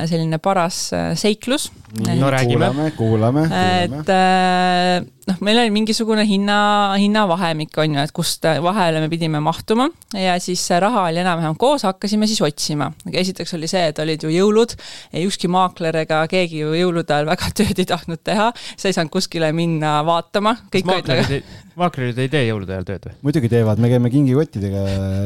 selline 0.10 0.40
paras 0.42 0.80
äh, 0.96 1.12
seiklus. 1.20 1.70
no 2.06 2.32
räägime. 2.34 2.72
kuulame, 2.72 2.92
kuulame, 2.98 3.46
kuulame. 3.48 3.86
et 3.86 4.10
äh, 4.10 5.15
noh, 5.30 5.42
meil 5.46 5.60
oli 5.62 5.74
mingisugune 5.74 6.26
hinna, 6.28 6.58
hinnavahemik 7.02 7.76
on 7.82 7.98
ju, 7.98 8.06
et 8.06 8.14
kust 8.16 8.46
vahele 8.64 9.02
me 9.04 9.10
pidime 9.12 9.42
mahtuma 9.44 9.90
ja 10.16 10.38
siis 10.42 10.64
raha 10.82 11.08
oli 11.10 11.22
enam-vähem 11.24 11.58
koos, 11.60 11.86
hakkasime 11.88 12.28
siis 12.30 12.42
otsima. 12.46 12.92
esiteks 13.12 13.56
oli 13.58 13.70
see, 13.70 13.88
et 13.90 14.00
olid 14.00 14.26
ju 14.26 14.32
jõulud, 14.34 14.76
ükski 15.26 15.50
maakler 15.52 16.02
ega 16.04 16.22
keegi 16.32 16.62
ju 16.62 16.74
jõulude 16.78 17.16
ajal 17.16 17.30
väga 17.32 17.52
tööd 17.58 17.82
ei 17.82 17.90
tahtnud 17.90 18.22
teha, 18.24 18.52
sa 18.76 18.90
ei 18.90 18.98
saanud 18.98 19.14
kuskile 19.14 19.52
minna 19.56 19.98
vaatama. 20.08 20.56
maaklerid 20.86 21.34
ei, 21.40 21.44
maaklerid 21.80 22.22
ei 22.22 22.32
tee 22.32 22.46
jõulude 22.50 22.78
ajal 22.78 22.88
tööd 22.88 23.10
või? 23.10 23.18
muidugi 23.30 23.52
teevad, 23.52 23.82
me 23.82 23.92
käime 23.92 24.14
kingikottidega. 24.14 24.86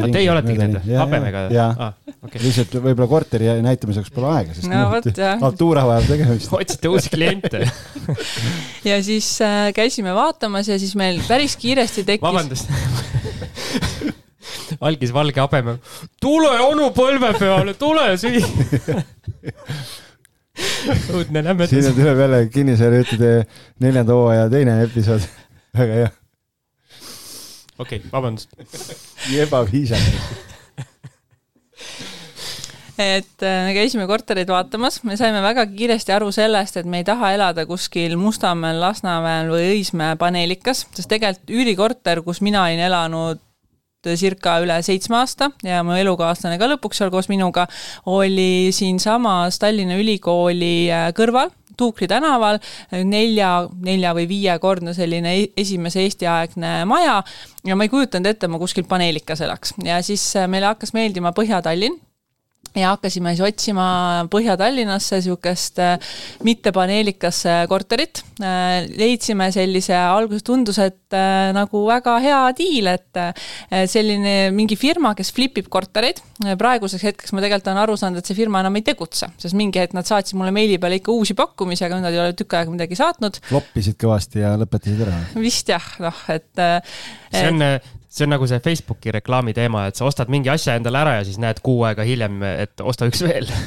Teie 0.10 0.32
oletegi 0.32 0.63
need 0.63 0.79
või? 0.79 0.98
habemega? 1.00 1.46
ah, 1.70 1.94
okay. 2.24 2.41
lihtsalt 2.44 2.79
võib-olla 2.79 3.10
korteri 3.12 3.51
näitamiseks 3.65 4.13
pole 4.15 4.32
aega, 4.38 4.56
sest 4.58 4.72
no, 4.72 4.88
altuura 5.50 5.86
vajab 5.89 6.10
tegemist 6.13 6.56
otsite 6.56 6.91
uusi 6.91 7.12
kliente 7.13 7.62
ja 8.89 8.98
siis 9.06 9.27
äh, 9.46 9.70
käisime 9.75 9.88
vaatamas 10.15 10.69
ja 10.69 10.79
siis 10.79 10.96
meil 10.96 11.22
päris 11.27 11.55
kiiresti 11.60 12.03
tekkis. 12.03 12.25
vabandust 12.25 12.69
algis 14.81 15.13
valge 15.13 15.41
habeme. 15.41 15.77
tule 16.22 16.60
onu 16.65 16.89
põlve 16.96 17.34
peale, 17.39 17.74
tule 17.74 18.17
süüa 18.17 18.48
õudne 21.15 21.41
nämmetus. 21.43 21.71
siin 21.71 21.95
tuleb 21.95 22.19
jälle 22.25 22.39
kinnisvarajuhtude 22.54 23.32
neljanda 23.80 24.13
hooaja 24.13 24.49
teine 24.49 24.82
episood. 24.84 25.21
väga 25.80 25.93
hea 26.04 26.10
okei 27.80 27.99
okay,, 27.99 28.12
vabandust. 28.12 28.49
nii 29.30 29.39
ebaviisakas 29.47 30.49
et 33.00 33.44
äh, 33.46 33.66
me 33.68 33.74
käisime 33.78 34.06
kortereid 34.10 34.50
vaatamas, 34.52 35.02
me 35.08 35.16
saime 35.20 35.42
väga 35.44 35.66
kiiresti 35.72 36.14
aru 36.16 36.34
sellest, 36.36 36.80
et 36.82 36.88
me 36.90 37.00
ei 37.00 37.08
taha 37.08 37.34
elada 37.38 37.66
kuskil 37.70 38.18
Mustamäel, 38.20 38.82
Lasnamäel 38.84 39.52
või 39.54 39.70
Õismäe 39.78 40.18
paneelikas, 40.20 40.86
sest 40.96 41.10
tegelikult 41.12 41.54
üürikorter, 41.56 42.24
kus 42.26 42.44
mina 42.46 42.66
olin 42.68 42.84
elanud 42.90 43.46
circa 44.20 44.54
üle 44.64 44.78
seitsme 44.84 45.18
aasta 45.20 45.50
ja 45.64 45.82
mu 45.84 45.92
elukaaslane 46.00 46.56
ka 46.60 46.70
lõpuks 46.72 47.02
seal 47.02 47.12
koos 47.12 47.28
minuga, 47.28 47.66
oli 48.08 48.70
siinsamas 48.76 49.60
Tallinna 49.60 50.00
Ülikooli 50.00 50.90
äh, 50.92 51.10
kõrval 51.16 51.52
Tuukri 51.80 52.10
tänaval, 52.12 52.58
nelja, 53.08 53.70
nelja 53.86 54.10
või 54.12 54.26
viiekordne 54.28 54.92
selline 54.92 55.32
e-, 55.38 55.46
esimese 55.62 56.02
Eesti-aegne 56.04 56.82
maja 56.90 57.22
ja 57.64 57.78
ma 57.80 57.88
ei 57.88 57.92
kujutanud 57.94 58.28
ette, 58.28 58.50
ma 58.52 58.60
kuskil 58.60 58.84
paneelikas 58.84 59.40
elaks. 59.46 59.78
Ja 59.88 60.02
siis 60.04 60.26
äh, 60.36 60.50
meile 60.52 60.74
hakkas 60.74 60.92
meeldima 60.98 61.32
Põhja-Tallinn 61.38 61.96
ja 62.78 62.93
hakkasime 62.93 63.34
siis 63.34 63.45
otsima 63.48 63.86
Põhja-Tallinnasse 64.32 65.19
niisugust 65.19 65.80
äh, 65.82 65.98
mittepaneelikasse 66.45 67.63
korterit. 67.72 68.24
Äh, 68.43 68.86
leidsime 69.00 69.50
sellise, 69.54 69.95
alguses 69.98 70.45
tundus, 70.45 70.80
et 70.84 71.15
äh, 71.15 71.50
nagu 71.56 71.84
väga 71.88 72.17
hea 72.24 72.39
diil, 72.58 72.89
et 72.91 73.22
selline 73.89 74.52
mingi 74.56 74.78
firma, 74.80 75.13
kes 75.17 75.32
flipib 75.36 75.69
kortereid. 75.72 76.22
praeguseks 76.60 77.04
hetkeks 77.04 77.34
ma 77.36 77.43
tegelikult 77.43 77.67
olen 77.67 77.82
aru 77.82 77.98
saanud, 78.00 78.22
et 78.22 78.30
see 78.30 78.38
firma 78.38 78.62
enam 78.63 78.78
ei 78.80 78.86
tegutse, 78.86 79.28
sest 79.41 79.58
mingi 79.60 79.82
hetk 79.82 79.95
nad 79.98 80.08
saatsid 80.08 80.38
mulle 80.39 80.54
meili 80.56 80.78
peale 80.80 81.02
ikka 81.02 81.12
uusi 81.12 81.36
pakkumisi, 81.38 81.84
aga 81.88 82.00
nad 82.00 82.15
ei 82.15 82.22
ole 82.24 82.36
tükk 82.38 82.56
aega 82.60 82.74
midagi 82.74 82.98
saatnud. 83.00 83.41
floppisid 83.50 84.00
kõvasti 84.00 84.43
ja 84.45 84.54
lõpetasid 84.62 85.04
ära? 85.04 85.19
vist 85.41 85.72
jah, 85.74 85.89
noh, 86.04 86.26
et. 86.32 86.52
see 87.34 87.50
on 87.52 87.65
see 88.10 88.26
on 88.26 88.34
nagu 88.34 88.48
see 88.50 88.62
Facebooki 88.63 89.13
reklaami 89.13 89.54
teema, 89.58 89.86
et 89.89 90.00
sa 90.00 90.08
ostad 90.10 90.32
mingi 90.34 90.50
asja 90.52 90.76
endale 90.80 91.02
ära 91.04 91.19
ja 91.19 91.28
siis 91.28 91.39
näed 91.41 91.62
kuu 91.65 91.84
aega 91.88 92.06
hiljem, 92.08 92.41
et 92.65 92.82
osta 92.82 93.10
üks 93.10 93.24
veel 93.26 93.50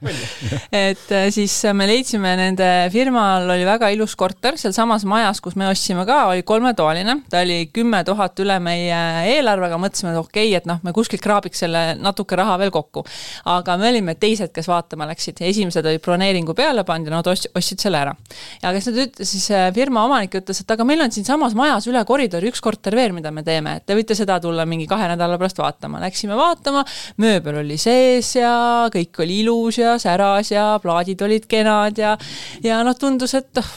et 0.86 1.10
äh, 1.12 1.26
siis 1.32 1.52
me 1.76 1.84
leidsime 1.88 2.32
nende 2.38 2.66
firmal 2.92 3.48
oli 3.52 3.66
väga 3.68 3.90
ilus 3.92 4.14
korter 4.18 4.56
sealsamas 4.60 5.04
majas, 5.08 5.42
kus 5.44 5.56
me 5.60 5.68
ostsime 5.68 6.06
ka, 6.08 6.22
oli 6.30 6.44
kolmetoaline, 6.46 7.18
ta 7.30 7.42
oli 7.44 7.66
kümme 7.74 8.00
tuhat 8.08 8.40
üle 8.40 8.56
meie 8.64 9.00
eelarvega, 9.34 9.76
mõtlesime, 9.80 10.14
et 10.14 10.20
okei 10.20 10.48
okay,, 10.48 10.56
et 10.56 10.68
noh, 10.68 10.80
me 10.86 10.94
kuskilt 10.96 11.22
kraabiks 11.24 11.60
selle 11.66 11.82
natuke 12.00 12.38
raha 12.40 12.56
veel 12.62 12.72
kokku. 12.72 13.04
aga 13.52 13.76
me 13.80 13.90
olime 13.90 14.14
teised, 14.20 14.52
kes 14.56 14.70
vaatama 14.70 15.08
läksid, 15.10 15.42
esimesed 15.44 15.84
olid 15.84 16.04
broneeringu 16.04 16.56
peale 16.56 16.84
pandud 16.88 17.12
ja 17.12 17.18
nad 17.20 17.28
ostsid 17.28 17.84
selle 17.84 18.00
ära. 18.00 18.16
ja 18.62 18.72
kes 18.76 18.88
nüüd 18.88 19.02
ütles, 19.04 19.34
siis 19.34 19.50
äh, 19.52 19.68
firma 19.76 20.06
omanik 20.08 20.38
ütles, 20.40 20.62
et 20.64 20.74
aga 20.76 20.86
meil 20.88 21.04
on 21.04 21.12
siinsamas 21.12 21.56
majas 21.58 21.90
üle 21.92 22.02
koridori 22.08 22.48
üks 22.48 22.64
korter 22.64 22.96
veel, 22.96 23.12
mida 23.16 23.34
me 23.34 23.44
teeme, 23.44 23.76
et 23.80 23.88
te 23.88 23.98
võite 23.98 24.16
seda 24.16 24.40
tulla 24.40 24.64
mingi 24.68 24.88
kahe 24.88 25.12
nädala 25.12 25.36
pärast 25.40 25.60
vaatama. 25.60 26.00
Läksime 26.06 26.40
vaatama, 26.40 26.86
mööbel 27.20 27.60
oli 27.60 27.76
sees 27.80 28.32
ja 28.38 28.88
kõik 28.92 29.20
oli 29.20 29.42
ilus 29.44 29.80
ja 29.82 29.89
ja 29.90 29.98
säras 30.02 30.52
ja 30.52 30.66
plaadid 30.82 31.22
olid 31.26 31.46
kenad 31.50 31.98
ja, 31.98 32.16
ja 32.64 32.82
noh, 32.86 32.96
tundus, 32.98 33.34
et 33.38 33.50
noh, 33.58 33.72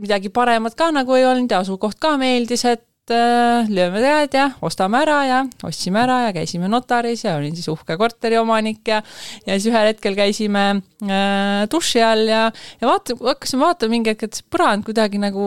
midagi 0.00 0.32
paremat 0.32 0.76
ka 0.78 0.90
nagu 0.94 1.16
ei 1.18 1.26
olnud 1.28 1.50
ja 1.50 1.60
asukoht 1.64 1.98
ka 2.00 2.14
meeldis, 2.20 2.64
et 2.68 3.14
äh, 3.14 3.68
lööme 3.68 4.02
käed 4.04 4.36
ja 4.38 4.46
ostame 4.64 5.02
ära 5.02 5.18
ja 5.28 5.42
ostsime 5.66 6.02
ära 6.04 6.22
ja 6.28 6.36
käisime 6.36 6.70
notaris 6.72 7.26
ja 7.26 7.36
olin 7.40 7.56
siis 7.56 7.68
uhke 7.72 7.98
korteriomanik 8.00 8.86
ja 8.88 9.02
ja 9.46 9.58
siis 9.58 9.70
ühel 9.72 9.92
hetkel 9.92 10.18
käisime 10.18 10.82
duši 11.70 12.02
all 12.04 12.28
ja, 12.28 12.42
ja 12.80 12.88
vaata, 12.88 13.16
hakkasime 13.24 13.64
vaatama 13.64 13.94
mingi 13.94 14.12
hetk, 14.12 14.26
et 14.28 14.40
põrand 14.52 14.84
kuidagi 14.84 15.20
nagu 15.20 15.46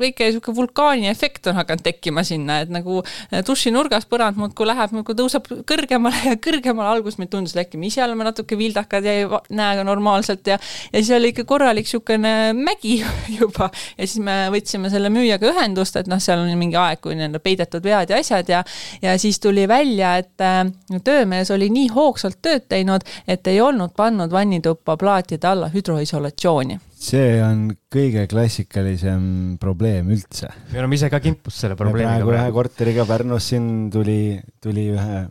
väike 0.00 0.28
niisugune 0.28 0.56
vulkaani 0.58 1.08
efekt 1.08 1.48
on 1.50 1.56
hakanud 1.58 1.84
tekkima 1.84 2.24
sinna, 2.26 2.60
et 2.64 2.72
nagu 2.72 3.00
äh, 3.02 3.40
dušinurgas 3.46 4.06
põrand 4.10 4.38
muudkui 4.40 4.68
läheb, 4.68 4.92
muudkui 4.96 5.16
tõuseb 5.18 5.48
kõrgemale 5.68 6.34
ja 6.34 6.36
kõrgemale, 6.40 6.90
alguses 6.98 7.18
meil 7.20 7.30
tundus, 7.32 7.54
et 7.56 7.64
äkki 7.64 7.80
me 7.80 7.88
ise 7.88 8.04
oleme 8.04 8.26
natuke 8.28 8.58
vildakad 8.60 9.08
ja 9.08 9.16
ei 9.20 9.28
näe 9.56 9.84
normaalselt 9.86 10.46
ja 10.52 10.58
ja 10.92 11.00
siis 11.00 11.10
oli 11.16 11.32
ikka 11.32 11.46
korralik 11.48 11.88
niisugune 11.88 12.52
mägi 12.56 12.98
juba. 13.38 13.70
Ja 13.98 14.06
siis 14.06 14.20
me 14.24 14.36
võtsime 14.52 14.90
selle 14.92 15.10
müüjaga 15.12 15.50
ühendust, 15.50 15.96
et 16.00 16.08
noh, 16.10 16.20
seal 16.22 16.44
on 16.44 16.52
mingi 16.60 16.78
aeg, 16.80 17.00
kui 17.04 17.16
nii-öelda 17.16 17.40
peidetud 17.44 17.84
vead 17.84 18.12
ja 18.12 18.20
asjad 18.20 18.48
ja 18.52 18.62
ja 19.02 19.16
siis 19.20 19.40
tuli 19.40 19.66
välja, 19.68 20.16
et 20.20 20.44
äh, 20.44 20.64
töömees 21.04 21.50
oli 21.54 21.70
nii 21.72 21.90
hoogsalt 21.94 22.40
tööd 22.44 22.68
teinud, 22.68 23.04
et 23.28 23.46
ei 23.50 23.60
olnud 23.64 23.94
pannud 23.96 24.32
vannituppa 24.32 24.73
plaatide 24.74 25.48
alla 25.48 25.70
hüdroisolatsiooni 25.72 26.80
see 27.04 27.38
on 27.44 27.68
kõige 27.92 28.26
klassikalisem 28.30 29.56
probleem 29.60 30.10
üldse. 30.14 30.50
me 30.72 30.82
oleme 30.82 30.98
ise 30.98 31.10
ka 31.12 31.20
kimpus 31.24 31.60
selle 31.64 31.76
probleemiga. 31.78 32.24
praegu 32.24 32.36
ühe 32.36 32.50
korteriga 32.56 33.06
Pärnus 33.08 33.50
siin 33.52 33.88
tuli, 33.92 34.38
tuli 34.62 34.88
ühe 34.94 35.24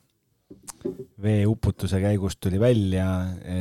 veeuputuse 1.23 2.01
käigus 2.03 2.35
tuli 2.41 2.59
välja, 2.59 3.07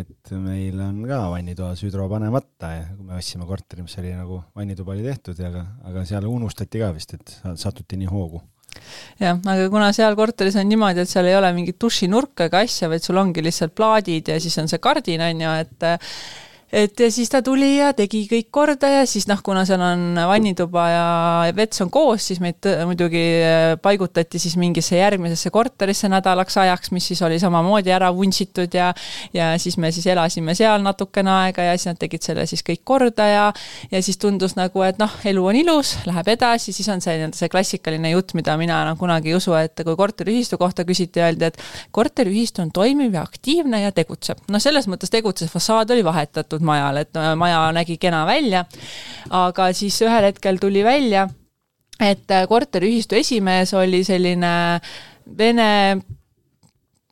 et 0.00 0.32
meil 0.34 0.80
on 0.82 1.04
ka 1.06 1.20
vannitoas 1.30 1.84
hüdro 1.86 2.08
panemata 2.10 2.72
ja 2.74 2.86
kui 2.96 3.06
me 3.06 3.18
ostsime 3.20 3.46
korteri, 3.46 3.84
mis 3.86 3.94
oli 4.02 4.14
nagu 4.16 4.40
vannituba 4.58 4.96
oli 4.96 5.06
tehtud 5.06 5.38
ja 5.38 5.52
aga, 5.52 5.66
aga 5.90 6.04
seal 6.08 6.26
unustati 6.30 6.82
ka 6.82 6.90
vist, 6.96 7.14
et 7.14 7.36
satuti 7.62 8.00
nii 8.00 8.10
hoogu 8.10 8.42
jah, 9.20 9.38
aga 9.38 9.68
kuna 9.72 9.90
seal 9.96 10.16
korteris 10.18 10.56
on 10.60 10.68
niimoodi, 10.70 11.04
et 11.04 11.10
seal 11.10 11.28
ei 11.30 11.36
ole 11.38 11.52
mingit 11.56 11.78
dušinurka 11.80 12.48
ega 12.50 12.62
asja, 12.66 12.90
vaid 12.92 13.04
sul 13.04 13.20
ongi 13.22 13.44
lihtsalt 13.44 13.74
plaadid 13.78 14.32
ja 14.32 14.40
siis 14.42 14.58
on 14.62 14.70
see 14.70 14.82
kardin, 14.82 15.24
on 15.24 15.44
ju, 15.46 15.54
et 15.66 15.88
et 16.72 17.00
ja 17.00 17.10
siis 17.12 17.28
ta 17.30 17.42
tuli 17.44 17.76
ja 17.76 17.92
tegi 17.96 18.24
kõik 18.30 18.48
korda 18.54 18.88
ja 18.88 19.02
siis 19.08 19.26
noh, 19.28 19.42
kuna 19.44 19.64
seal 19.68 19.82
on 19.84 20.16
vannituba 20.16 20.86
ja 20.88 21.06
vets 21.56 21.82
on 21.84 21.90
koos, 21.92 22.26
siis 22.30 22.40
meid 22.40 22.64
muidugi 22.88 23.22
äh, 23.44 23.74
paigutati 23.82 24.40
siis 24.42 24.56
mingisse 24.60 24.96
järgmisesse 24.96 25.52
korterisse 25.52 26.08
nädalaks 26.12 26.56
ajaks, 26.62 26.92
mis 26.96 27.10
siis 27.12 27.22
oli 27.22 27.38
samamoodi 27.42 27.92
ära 27.92 28.12
vuntsitud 28.14 28.72
ja 28.74 28.92
ja 29.34 29.52
siis 29.58 29.76
me 29.78 29.92
siis 29.92 30.06
elasime 30.06 30.54
seal 30.58 30.82
natukene 30.82 31.30
aega 31.30 31.68
ja 31.70 31.76
siis 31.76 31.92
nad 31.92 32.00
tegid 32.00 32.24
selle 32.24 32.46
siis 32.48 32.64
kõik 32.66 32.82
korda 32.88 33.28
ja 33.28 33.44
ja 33.90 34.02
siis 34.02 34.18
tundus 34.18 34.56
nagu, 34.56 34.82
et 34.86 34.98
noh, 35.00 35.12
elu 35.28 35.44
on 35.46 35.58
ilus, 35.58 35.94
läheb 36.08 36.32
edasi, 36.34 36.72
siis 36.72 36.88
on 36.92 37.02
see 37.04 37.16
nii-öelda 37.18 37.38
see 37.38 37.50
klassikaline 37.52 38.12
jutt, 38.14 38.34
mida 38.38 38.56
mina 38.60 38.80
enam 38.86 38.98
kunagi 39.00 39.32
ei 39.32 39.36
usu, 39.38 39.54
et 39.58 39.84
kui 39.84 39.96
korteriühistu 39.98 40.58
kohta 40.60 40.86
küsiti, 40.88 41.22
öeldi, 41.22 41.50
et 41.50 41.60
korteriühistu 41.94 42.64
on 42.64 42.72
toimiv 42.74 43.16
ja 43.18 43.24
aktiivne 43.26 43.82
ja 43.84 43.92
tegutseb. 43.92 44.42
noh, 44.52 44.62
selles 44.62 44.88
mõttes 44.90 45.12
tegutses, 45.12 45.50
fassaad 45.52 45.92
oli 45.94 46.04
vahetatud, 46.06 46.61
olnud 46.62 46.66
majal, 46.66 46.96
et 47.02 47.16
äh, 47.16 47.34
maja 47.36 47.72
nägi 47.72 47.98
kena 47.98 48.26
välja. 48.26 48.64
aga 49.30 49.72
siis 49.72 50.00
ühel 50.02 50.24
hetkel 50.24 50.58
tuli 50.58 50.84
välja, 50.84 51.28
et 52.00 52.30
äh, 52.30 52.46
korteriühistu 52.48 53.16
esimees 53.16 53.74
oli 53.74 54.04
selline 54.04 54.80
vene 55.38 55.98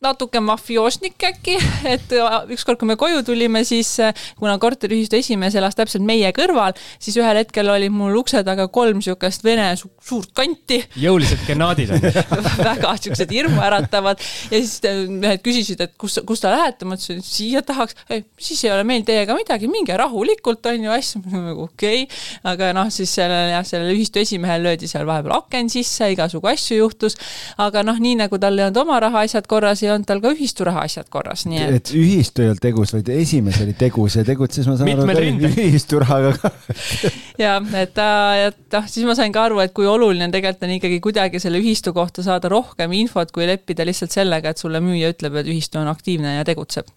natuke 0.00 0.40
mafioosnik 0.40 1.20
äkki, 1.28 1.58
et 1.94 2.12
ükskord, 2.54 2.78
kui 2.80 2.88
me 2.88 2.96
koju 3.00 3.20
tulime, 3.26 3.60
siis 3.68 3.92
kuna 4.40 4.56
korteriühistu 4.60 5.18
esimees 5.18 5.56
elas 5.60 5.76
täpselt 5.76 6.04
meie 6.06 6.30
kõrval, 6.36 6.72
siis 6.96 7.18
ühel 7.20 7.42
hetkel 7.42 7.68
oli 7.68 7.90
mul 7.92 8.16
ukse 8.22 8.40
taga 8.46 8.70
kolm 8.72 9.00
niisugust 9.00 9.44
vene 9.44 9.68
su 9.76 9.90
suurt 10.00 10.32
kanti. 10.36 10.80
jõulised 11.00 11.44
genaadid 11.44 11.92
on. 11.92 12.06
Väga 12.70 12.94
niisugused 12.96 13.34
hirmuäratavad. 13.34 14.24
Ja 14.48 14.62
siis 14.62 14.80
ühed 14.88 15.44
küsisid, 15.44 15.84
et 15.84 15.92
kus, 16.00 16.16
kus 16.26 16.40
te 16.40 16.52
lähete, 16.52 16.88
ma 16.88 16.96
ütlesin, 16.96 17.20
et 17.20 17.28
siia 17.28 17.62
tahaks, 17.66 17.98
siis 18.40 18.64
ei 18.64 18.72
ole 18.72 18.86
meil 18.88 19.04
teiega 19.04 19.36
midagi, 19.36 19.68
minge 19.68 19.96
rahulikult, 20.00 20.64
on 20.72 20.88
ju, 20.88 20.94
asju, 20.96 21.22
nagu 21.34 21.68
okei. 21.68 22.06
Okay., 22.06 22.24
aga 22.54 22.72
noh, 22.76 22.88
siis 22.92 23.12
sellele 23.20 23.52
jah, 23.52 23.68
sellele 23.68 23.92
ühistu 23.98 24.24
esimehel 24.24 24.64
löödi 24.64 24.88
seal 24.88 25.04
vahepeal 25.08 25.36
aken 25.42 25.68
sisse, 25.72 26.08
igasugu 26.14 26.48
asju 26.54 26.80
juhtus, 26.80 27.20
aga 27.60 27.84
noh, 27.84 28.00
nii 28.00 28.16
nagu 28.22 28.40
tal 28.40 28.56
ei 28.56 28.68
olnud 28.70 28.80
oma 28.80 28.96
rahaasjad 29.04 29.48
korras, 29.50 29.84
ei 29.90 29.96
olnud 29.96 30.08
tal 30.08 30.22
ka 30.22 30.32
ühisturaha 30.34 30.84
asjad 30.86 31.10
korras, 31.12 31.44
nii 31.50 31.60
et. 31.64 31.74
et 31.80 31.92
ühistu 31.98 32.44
ei 32.44 32.50
olnud 32.50 32.62
tegus, 32.62 32.94
vaid 32.96 33.10
esimees 33.14 33.60
oli 33.64 33.74
tegus 33.78 34.16
ja 34.20 34.24
tegutses, 34.26 34.68
ma 34.70 34.76
saan 34.78 35.04
aru, 35.04 35.50
ühisturahaga 35.50 36.32
ka 36.38 36.52
ja 37.44 37.58
et, 37.82 38.00
et 38.46 38.78
noh, 38.78 38.88
siis 38.90 39.08
ma 39.08 39.18
sain 39.18 39.34
ka 39.34 39.48
aru, 39.50 39.60
et 39.64 39.74
kui 39.76 39.88
oluline 39.90 40.30
tegelikult 40.32 40.68
on 40.68 40.76
ikkagi 40.78 41.02
kuidagi 41.04 41.42
selle 41.42 41.60
ühistu 41.62 41.94
kohta 41.96 42.24
saada 42.26 42.50
rohkem 42.52 42.94
infot, 43.00 43.34
kui 43.34 43.48
leppida 43.50 43.86
lihtsalt 43.88 44.14
sellega, 44.14 44.54
et 44.54 44.62
sulle 44.62 44.82
müüja 44.84 45.12
ütleb, 45.14 45.40
et 45.42 45.50
ühistu 45.50 45.82
on 45.82 45.90
aktiivne 45.90 46.38
ja 46.38 46.46
tegutseb 46.48 46.88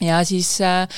ja 0.00 0.24
siis, 0.24 0.60
äh, 0.60 0.88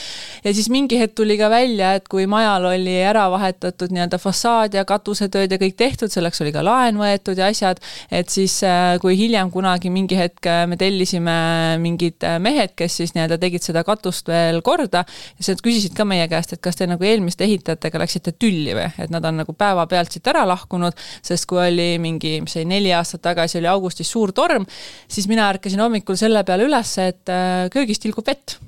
ja 0.45 0.55
siis 0.55 0.69
mingi 0.71 0.99
hetk 0.99 1.15
tuli 1.15 1.37
ka 1.39 1.51
välja, 1.51 1.93
et 1.99 2.09
kui 2.11 2.27
majal 2.27 2.65
oli 2.73 2.97
ära 3.07 3.29
vahetatud 3.31 3.93
nii-öelda 3.95 4.19
fassaad 4.19 4.75
ja 4.75 4.85
katusetööd 4.89 5.53
ja 5.55 5.59
kõik 5.61 5.77
tehtud, 5.79 6.11
selleks 6.11 6.43
oli 6.43 6.53
ka 6.55 6.65
laen 6.67 6.99
võetud 6.99 7.39
ja 7.39 7.47
asjad, 7.53 7.79
et 8.11 8.31
siis 8.33 8.57
äh, 8.67 8.97
kui 9.03 9.15
hiljem 9.19 9.53
kunagi 9.55 9.93
mingi 9.95 10.19
hetk 10.19 10.49
äh, 10.51 10.65
me 10.67 10.79
tellisime 10.81 11.37
mingid 11.83 12.27
mehed, 12.43 12.75
kes 12.79 12.99
siis 13.03 13.15
nii-öelda 13.15 13.39
tegid 13.39 13.63
seda 13.63 13.85
katust 13.87 14.29
veel 14.31 14.63
korda, 14.67 15.05
siis 15.37 15.53
nad 15.53 15.63
küsisid 15.63 15.95
ka 15.95 16.07
meie 16.09 16.27
käest, 16.31 16.57
et 16.57 16.65
kas 16.65 16.81
te 16.81 16.89
nagu 16.91 17.07
eelmiste 17.07 17.47
ehitajatega 17.47 18.03
läksite 18.03 18.35
tülli 18.35 18.75
või, 18.75 18.89
et 18.99 19.15
nad 19.15 19.25
on 19.31 19.39
nagu 19.45 19.55
päevapealt 19.55 20.17
siit 20.17 20.27
ära 20.33 20.43
lahkunud, 20.49 20.99
sest 21.23 21.47
kui 21.51 21.63
oli 21.63 21.91
mingi, 22.03 22.39
mis 22.43 22.59
see 22.59 22.67
neli 22.67 22.91
aastat 22.97 23.23
tagasi, 23.29 23.61
oli 23.63 23.71
augustis 23.71 24.11
suur 24.11 24.35
torm, 24.35 24.67
siis 25.07 25.31
mina 25.31 25.47
ärkasin 25.53 25.87
hommikul 25.87 26.19
selle 26.19 26.43
peale 26.49 26.67
üles, 26.67 26.97
et 27.05 27.37
köögis 27.71 28.03
tilgub 28.03 28.27
vett 28.27 28.59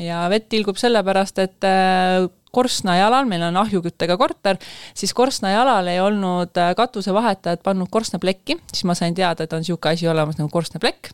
ja 0.00 0.24
vett 0.32 0.48
tilgub 0.52 0.78
sellepärast, 0.80 1.38
et 1.44 1.66
äh, 1.66 2.26
korstnajalal, 2.56 3.28
meil 3.28 3.44
on 3.50 3.60
ahjuküttega 3.64 4.16
korter, 4.20 4.60
siis 4.96 5.14
korstnajalal 5.16 5.92
ei 5.92 6.00
olnud 6.00 6.56
äh, 6.60 6.72
katusevahetajad 6.78 7.64
pannud 7.64 7.92
korstnaplekki, 7.92 8.60
siis 8.72 8.88
ma 8.88 8.96
sain 8.96 9.16
teada, 9.16 9.44
et 9.44 9.52
on 9.52 9.64
niisugune 9.64 9.96
asi 9.96 10.08
olemas 10.08 10.40
nagu 10.40 10.52
korstnaplekk. 10.52 11.12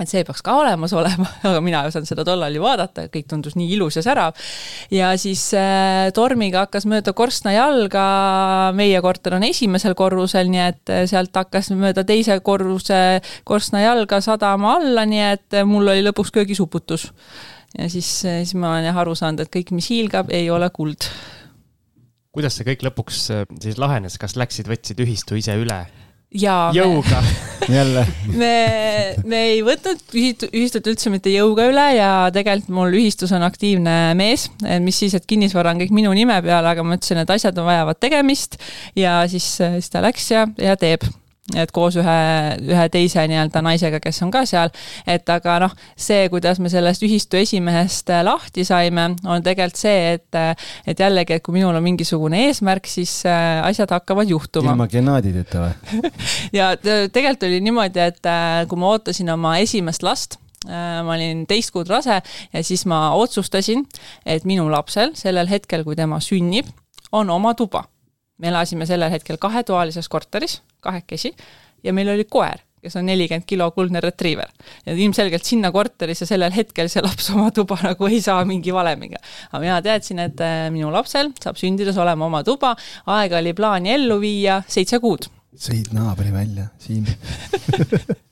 Et 0.00 0.08
see 0.08 0.22
peaks 0.24 0.40
ka 0.40 0.54
olemas 0.56 0.94
olema, 0.96 1.26
aga 1.48 1.60
mina 1.60 1.82
ei 1.84 1.90
osanud 1.90 2.08
seda 2.08 2.24
tollal 2.24 2.54
ju 2.56 2.62
vaadata, 2.64 3.04
kõik 3.12 3.26
tundus 3.28 3.52
nii 3.58 3.74
ilus 3.74 3.98
ja 3.98 4.02
särav. 4.04 4.36
ja 4.92 5.10
siis 5.20 5.42
äh, 5.56 6.08
tormiga 6.16 6.64
hakkas 6.64 6.86
mööda 6.88 7.12
korstnajalga, 7.16 8.04
meie 8.76 9.00
korter 9.04 9.36
on 9.36 9.44
esimesel 9.44 9.96
korrusel, 9.98 10.48
nii 10.52 10.64
et 10.64 10.92
äh, 10.92 11.04
sealt 11.10 11.36
hakkas 11.36 11.68
mööda 11.76 12.04
teise 12.08 12.38
korruse 12.40 13.20
korstnajalga 13.44 14.22
sadama 14.24 14.78
alla, 14.78 15.04
nii 15.04 15.24
et 15.34 15.60
mul 15.68 15.92
oli 15.92 16.04
lõpuks 16.08 16.32
köögisuputus 16.36 17.10
ja 17.78 17.88
siis, 17.90 18.08
siis 18.24 18.54
ma 18.58 18.74
olen 18.74 18.88
jah 18.88 19.00
aru 19.02 19.14
saanud, 19.18 19.44
et 19.44 19.52
kõik, 19.52 19.74
mis 19.76 19.90
hiilgab, 19.92 20.32
ei 20.34 20.50
ole 20.50 20.70
kuld. 20.74 21.08
kuidas 22.34 22.58
see 22.58 22.68
kõik 22.68 22.84
lõpuks 22.88 23.24
äh, 23.34 23.48
siis 23.62 23.78
lahenes, 23.80 24.18
kas 24.18 24.36
läksid, 24.38 24.70
võtsid 24.70 25.02
ühistu 25.04 25.38
ise 25.38 25.56
üle? 25.60 25.84
jaa. 26.30 26.70
jõuga 26.74 27.22
jälle 27.76 28.04
me, 28.26 28.54
me 29.26 29.40
ei 29.50 29.62
võtnud 29.66 30.02
ühist, 30.14 30.46
ühistut 30.50 30.86
üldse 30.92 31.10
mitte 31.10 31.32
jõuga 31.32 31.66
üle 31.70 31.86
ja 31.96 32.10
tegelikult 32.34 32.74
mul 32.74 32.98
ühistus 33.00 33.34
on 33.34 33.42
aktiivne 33.46 34.14
mees, 34.18 34.46
mis 34.82 35.00
siis, 35.02 35.16
et 35.18 35.26
kinnisvara 35.30 35.74
on 35.74 35.82
kõik 35.82 35.94
minu 35.94 36.14
nime 36.16 36.38
peal, 36.44 36.66
aga 36.66 36.86
ma 36.86 36.98
ütlesin, 36.98 37.22
et 37.22 37.34
asjad 37.34 37.58
vajavad 37.58 37.98
tegemist 38.02 38.60
ja 38.98 39.20
siis, 39.30 39.56
siis 39.58 39.90
ta 39.90 40.04
läks 40.06 40.30
ja, 40.30 40.46
ja 40.58 40.78
teeb 40.78 41.06
et 41.58 41.72
koos 41.74 41.96
ühe, 42.00 42.16
ühe 42.70 42.86
teise 42.92 43.24
nii-öelda 43.30 43.62
naisega, 43.64 44.00
kes 44.02 44.22
on 44.24 44.32
ka 44.34 44.44
seal, 44.48 44.72
et 45.08 45.28
aga 45.32 45.56
noh, 45.64 45.76
see, 45.98 46.28
kuidas 46.32 46.60
me 46.62 46.70
sellest 46.72 47.04
ühistu 47.06 47.40
esimehest 47.40 48.10
äh, 48.12 48.22
lahti 48.26 48.64
saime, 48.68 49.10
on 49.24 49.46
tegelikult 49.46 49.80
see, 49.80 50.16
et 50.16 50.38
äh, 50.38 50.52
et 50.88 51.00
jällegi, 51.00 51.36
et 51.36 51.44
kui 51.44 51.56
minul 51.56 51.76
on 51.76 51.84
mingisugune 51.84 52.44
eesmärk, 52.48 52.88
siis 52.90 53.20
äh, 53.28 53.60
asjad 53.66 53.90
hakkavad 53.94 54.30
juhtuma. 54.30 54.74
ilma 54.74 54.88
genaadideta 54.90 55.64
või? 55.64 56.12
Ja 56.58 56.72
tegelikult 56.80 57.46
oli 57.46 57.60
niimoodi, 57.64 58.00
et 58.02 58.26
kui 58.68 58.80
ma 58.80 58.94
ootasin 58.94 59.30
oma 59.32 59.56
esimest 59.62 60.04
last, 60.06 60.38
ma 60.66 61.14
olin 61.14 61.44
teist 61.48 61.72
kuud 61.72 61.88
rase 61.88 62.18
ja 62.20 62.62
siis 62.64 62.84
ma 62.90 63.14
otsustasin, 63.16 63.86
et 64.26 64.44
minu 64.48 64.66
lapsel 64.72 65.14
sellel 65.18 65.48
hetkel, 65.48 65.84
kui 65.86 65.96
tema 65.96 66.20
sünnib, 66.24 66.68
on 67.12 67.30
oma 67.30 67.54
tuba. 67.54 67.84
Me 68.40 68.48
elasime 68.48 68.86
sellel 68.88 69.12
hetkel 69.12 69.38
kahetoalises 69.40 70.08
korteris, 70.08 70.60
kahekesi, 70.80 71.32
ja 71.84 71.94
meil 71.96 72.10
oli 72.12 72.26
koer, 72.28 72.62
kes 72.80 72.96
on 72.96 73.06
nelikümmend 73.08 73.46
kilo 73.48 73.70
kuldne 73.76 74.00
retriiver. 74.00 74.48
ja 74.86 74.94
ilmselgelt 74.94 75.44
sinna 75.44 75.72
korterisse 75.72 76.26
sellel 76.26 76.52
hetkel 76.54 76.88
see 76.88 77.02
laps 77.04 77.30
oma 77.34 77.50
tuba 77.50 77.78
nagu 77.82 78.08
ei 78.08 78.20
saa 78.24 78.44
mingi 78.44 78.72
valemiga. 78.72 79.20
aga 79.52 79.60
mina 79.60 79.82
teadsin, 79.82 80.18
et 80.18 80.40
äh, 80.40 80.70
minu 80.72 80.92
lapsel 80.92 81.32
saab 81.42 81.60
sündides 81.60 81.98
olema 82.00 82.26
oma 82.26 82.42
tuba, 82.44 82.74
aega 83.06 83.38
oli 83.38 83.54
plaani 83.54 83.94
ellu 83.98 84.20
viia 84.20 84.62
seitse 84.68 84.98
kuud. 84.98 85.28
sõid 85.56 85.92
naabri 85.96 86.32
välja, 86.32 86.70
Siim 86.78 87.06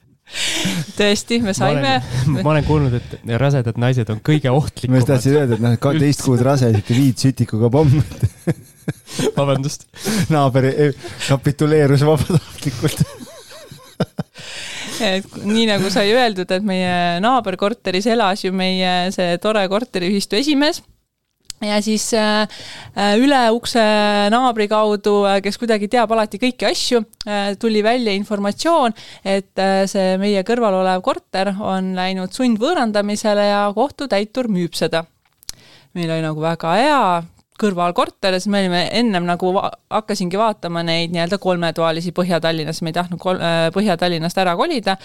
tõesti, 0.99 1.39
me 1.43 1.53
saime. 1.57 1.95
ma 2.43 2.51
olen 2.53 2.65
kuulnud, 2.67 2.97
et 2.99 3.35
rasedad 3.41 3.79
naised 3.81 4.09
on 4.13 4.21
kõige 4.25 4.51
ohtlikumad. 4.53 4.95
ma 4.95 5.01
just 5.01 5.11
tahtsin 5.13 5.37
öelda, 5.39 5.57
et 5.57 5.63
noh, 5.65 6.01
teist 6.01 6.25
kuud 6.25 6.43
rase, 6.45 6.71
sihuke 6.73 6.97
viitsütikuga 6.97 7.71
pomm 7.73 7.97
vabandust. 9.39 9.87
naaber 10.33 10.69
kapituleerus 11.27 12.05
vabatahtlikult 12.07 13.03
et 14.99 15.35
nii 15.47 15.65
nagu 15.69 15.89
sai 15.91 16.11
öeldud, 16.11 16.49
et 16.51 16.63
meie 16.65 17.19
naaberkorteris 17.23 18.07
elas 18.11 18.43
ju 18.43 18.51
meie 18.55 19.11
see 19.15 19.37
tore 19.43 19.65
korteriühistu 19.71 20.39
esimees 20.39 20.81
ja 21.61 21.81
siis 21.83 22.13
äh, 22.13 22.47
äh, 22.95 23.15
üle 23.19 23.39
ukse 23.51 23.81
naabri 24.31 24.67
kaudu, 24.71 25.23
äh, 25.27 25.39
kes 25.43 25.57
kuidagi 25.59 25.89
teab 25.91 26.11
alati 26.15 26.39
kõiki 26.41 26.67
asju, 26.69 27.03
tuli 27.59 27.81
välja 27.83 28.13
informatsioon, 28.15 28.95
et 29.27 29.59
see 29.91 30.15
meie 30.21 30.43
kõrval 30.47 30.79
olev 30.81 31.03
korter 31.05 31.51
on 31.59 31.93
läinud 31.97 32.33
sundvõõrandamisele 32.35 33.49
ja 33.49 33.63
kohtutäitur 33.75 34.49
müüb 34.51 34.77
seda. 34.77 35.03
meil 35.93 36.11
oli 36.11 36.21
nagu 36.21 36.41
väga 36.41 36.73
hea, 36.77 37.23
kõrvalkorter 37.59 38.35
ja 38.35 38.39
siis 38.41 38.51
me 38.51 38.63
olime 38.63 38.85
ennem 38.99 39.27
nagu 39.27 39.53
va 39.55 39.67
hakkasingi 39.93 40.39
vaatama 40.39 40.83
neid 40.87 41.13
nii-öelda 41.15 41.39
kolmetoalisi 41.41 42.13
Põhja-Tallinnas, 42.15 42.81
me 42.83 42.93
ei 42.93 42.99
tahtnud 42.99 43.21
kol-, 43.21 43.43
Põhja-Tallinnast 43.75 44.41
ära 44.41 44.55
kolida. 44.59 44.97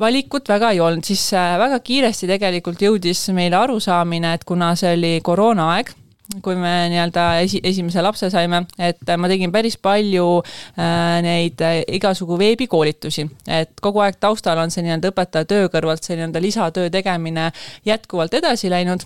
Valikut 0.00 0.48
väga 0.48 0.72
ei 0.72 0.80
olnud, 0.80 1.04
siis 1.04 1.26
väga 1.32 1.78
kiiresti 1.84 2.26
tegelikult 2.30 2.80
jõudis 2.82 3.26
meile 3.36 3.58
arusaamine, 3.60 4.32
et 4.34 4.46
kuna 4.48 4.72
see 4.78 4.94
oli 4.96 5.18
koroonaaeg 5.24 5.92
kui 6.40 6.54
me 6.56 6.70
nii-öelda 6.92 7.24
esi, 7.42 7.60
esimese 7.66 8.02
lapse 8.04 8.30
saime, 8.32 8.62
et 8.80 9.10
ma 9.18 9.28
tegin 9.30 9.52
päris 9.52 9.76
palju 9.82 10.26
äh, 10.40 11.18
neid 11.24 11.60
äh, 11.64 11.80
igasugu 11.98 12.38
veebikoolitusi, 12.40 13.26
et 13.50 13.74
kogu 13.82 14.04
aeg 14.04 14.20
taustal 14.22 14.60
on 14.62 14.72
see 14.72 14.84
nii-öelda 14.86 15.12
õpetaja 15.12 15.48
töö 15.50 15.68
kõrvalt 15.72 16.06
see 16.06 16.16
nii-öelda 16.16 16.42
lisatöö 16.44 16.92
tegemine 16.94 17.50
jätkuvalt 17.88 18.38
edasi 18.38 18.70
läinud 18.72 19.04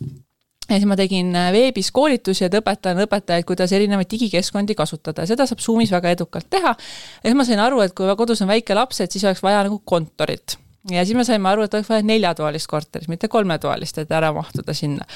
ja 0.68 0.76
siis 0.76 0.86
ma 0.88 0.96
tegin 0.98 1.32
äh, 1.36 1.50
veebis 1.54 1.90
koolitusi, 1.94 2.46
et 2.46 2.58
õpetan 2.58 3.00
õpetajaid, 3.06 3.46
kuidas 3.48 3.72
erinevaid 3.76 4.10
digikeskkondi 4.10 4.76
kasutada 4.78 5.24
ja 5.24 5.32
seda 5.32 5.46
saab 5.48 5.62
Zoomis 5.62 5.92
väga 5.94 6.14
edukalt 6.16 6.50
teha. 6.50 6.74
ja 6.76 7.26
siis 7.28 7.38
ma 7.38 7.46
sain 7.48 7.62
aru, 7.62 7.80
et 7.84 7.94
kui 7.96 8.10
kodus 8.18 8.42
on 8.42 8.50
väike 8.50 8.74
laps, 8.74 9.00
et 9.00 9.12
siis 9.12 9.24
oleks 9.24 9.42
vaja 9.44 9.64
nagu 9.66 9.80
kontorit 9.84 10.58
ja 10.90 11.02
siis 11.06 11.16
me 11.18 11.24
saime 11.26 11.48
aru, 11.50 11.66
et 11.66 11.74
oleks 11.74 11.90
vaja 11.90 12.06
neljatoalist 12.06 12.70
korterit, 12.70 13.08
mitte 13.10 13.28
kolmetoalist, 13.28 13.98
et 13.98 14.12
ära 14.14 14.32
mahtuda 14.34 14.74
sinna. 14.74 15.06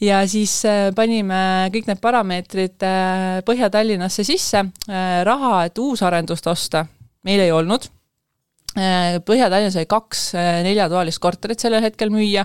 ja 0.00 0.22
siis 0.30 0.60
äh, 0.68 0.90
panime 0.94 1.70
kõik 1.74 1.90
need 1.90 2.02
parameetrid 2.02 2.86
äh, 2.86 3.38
Põhja-Tallinnasse 3.46 4.26
sisse, 4.26 4.64
raha, 5.24 5.64
et 5.66 5.78
uusarendust 5.78 6.46
osta, 6.50 6.86
meil 7.26 7.42
ei 7.46 7.52
olnud 7.54 7.90
Põhja-Tallinnas 8.70 9.74
oli 9.80 9.88
kaks 9.90 10.20
äh, 10.38 10.60
neljatoalist 10.62 11.18
korterit 11.18 11.58
sellel 11.58 11.82
hetkel 11.82 12.12
müüa. 12.14 12.44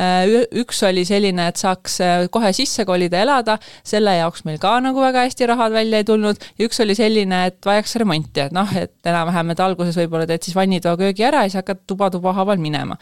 Äh, 0.00 0.46
üks 0.62 0.80
oli 0.88 1.04
selline, 1.04 1.50
et 1.50 1.60
saaks 1.60 1.98
kohe 2.32 2.52
sisse 2.56 2.86
kolida, 2.88 3.20
elada, 3.20 3.58
selle 3.84 4.14
jaoks 4.16 4.46
meil 4.48 4.56
ka 4.62 4.78
nagu 4.80 5.02
väga 5.04 5.26
hästi 5.26 5.50
rahad 5.50 5.76
välja 5.76 6.00
ei 6.00 6.08
tulnud. 6.08 6.40
ja 6.56 6.68
üks 6.70 6.80
oli 6.80 6.96
selline, 6.96 7.42
et 7.50 7.60
vajaks 7.68 7.98
remonti, 8.00 8.46
et 8.46 8.56
noh, 8.56 8.72
et 8.80 9.12
enam-vähem, 9.12 9.52
et 9.52 9.60
alguses 9.60 10.00
võib-olla 10.00 10.28
teed 10.30 10.48
siis 10.48 10.56
vannitoa 10.56 10.96
köögi 11.00 11.28
ära 11.28 11.44
ja 11.44 11.52
siis 11.52 11.60
hakkad 11.60 11.84
tuba 11.86 12.08
tuba 12.14 12.32
haaval 12.38 12.56
minema 12.62 12.96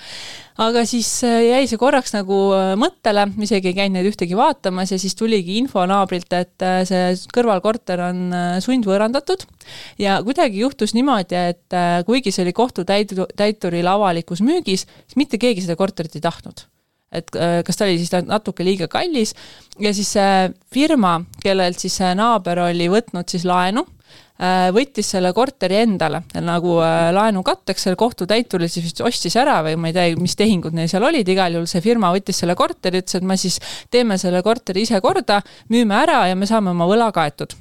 aga 0.61 0.85
siis 0.89 1.09
äh, 1.27 1.43
jäi 1.51 1.69
see 1.69 1.81
korraks 1.81 2.15
nagu 2.17 2.37
äh, 2.57 2.73
mõttele, 2.81 3.27
isegi 3.45 3.71
ei 3.71 3.77
käinud 3.77 3.99
neid 3.99 4.09
ühtegi 4.09 4.37
vaatamas 4.39 4.93
ja 4.95 4.99
siis 5.01 5.17
tuligi 5.19 5.59
info 5.61 5.85
naabrilt, 5.89 6.33
et 6.33 6.65
äh, 6.65 6.81
see 6.89 7.13
kõrvalkorter 7.37 8.01
on 8.07 8.23
sundvõõrandatud 8.65 9.45
ja 10.01 10.19
kuidagi 10.25 10.63
juhtus 10.63 10.95
niimoodi, 10.97 11.37
et 11.53 11.77
kuigi 12.09 12.33
see 12.33 12.47
oli 12.47 12.55
kohtutäituril 12.57 13.91
avalikus 13.93 14.43
müügis, 14.45 14.87
siis 15.07 15.21
mitte 15.21 15.41
keegi 15.43 15.67
seda 15.67 15.77
korterit 15.79 16.17
ei 16.17 16.25
tahtnud. 16.25 16.65
Et 17.17 17.29
kas 17.31 17.79
ta 17.79 17.87
oli 17.87 18.01
siis 18.01 18.11
natuke 18.27 18.65
liiga 18.67 18.89
kallis 18.91 19.31
ja 19.81 19.93
siis 19.95 20.09
see 20.17 20.49
firma, 20.75 21.21
kellelt 21.41 21.79
siis 21.81 21.95
see 22.01 22.11
naaber 22.19 22.65
oli 22.67 22.89
võtnud 22.93 23.31
siis 23.31 23.47
laenu 23.47 23.87
Äh, 24.37 24.67
võttis 24.69 25.09
selle 25.15 25.31
korteri 25.33 25.79
endale. 25.81 26.21
Nagu 26.45 26.75
äh, 26.85 27.09
laenu 27.17 27.41
katteks, 27.45 27.87
selle 27.87 27.97
kohtutäiturile 27.97 28.69
siis 28.69 28.85
vist 28.85 29.01
ostis 29.01 29.37
ära 29.41 29.63
või 29.65 29.79
ma 29.81 29.89
ei 29.89 29.97
tea, 29.97 30.11
mis 30.21 30.37
tehingud 30.37 30.77
neil 30.77 30.91
seal 30.93 31.07
olid, 31.09 31.29
igal 31.33 31.57
juhul 31.57 31.69
see 31.71 31.81
firma 31.81 32.13
võttis 32.13 32.43
selle 32.43 32.57
korteri, 32.59 33.01
ütles, 33.01 33.17
et 33.17 33.25
me 33.25 33.39
siis 33.41 33.57
teeme 33.89 34.21
selle 34.21 34.45
korteri 34.45 34.85
ise 34.85 35.01
korda, 35.01 35.41
müüme 35.73 35.97
ära 36.03 36.27
ja 36.29 36.37
me 36.37 36.49
saame 36.49 36.75
oma 36.77 36.85
võla 36.91 37.09
kaetud 37.17 37.57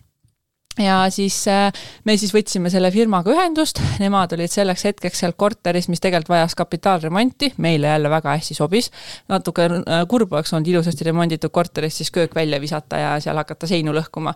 ja 0.79 0.97
siis 1.13 1.37
äh, 1.51 1.69
me 2.03 2.17
siis 2.19 2.33
võtsime 2.35 2.69
selle 2.73 2.91
firmaga 2.91 3.31
ühendust, 3.33 3.79
nemad 4.01 4.33
olid 4.35 4.51
selleks 4.51 4.85
hetkeks 4.89 5.23
seal 5.23 5.35
korteris, 5.37 5.89
mis 5.91 6.03
tegelikult 6.03 6.33
vajas 6.35 6.55
kapitaalremonti, 6.55 7.53
meile 7.63 7.93
jälle 7.93 8.09
väga 8.09 8.35
hästi 8.37 8.57
sobis. 8.57 8.91
natuke 9.31 9.69
kurb 10.09 10.33
oleks 10.33 10.53
olnud 10.53 10.67
ilusasti 10.67 11.07
remonditud 11.07 11.51
korterist 11.51 12.01
siis 12.01 12.11
köök 12.11 12.35
välja 12.35 12.61
visata 12.61 12.97
ja 12.97 13.13
seal 13.19 13.37
hakata 13.37 13.67
seinu 13.67 13.93
lõhkuma 13.95 14.35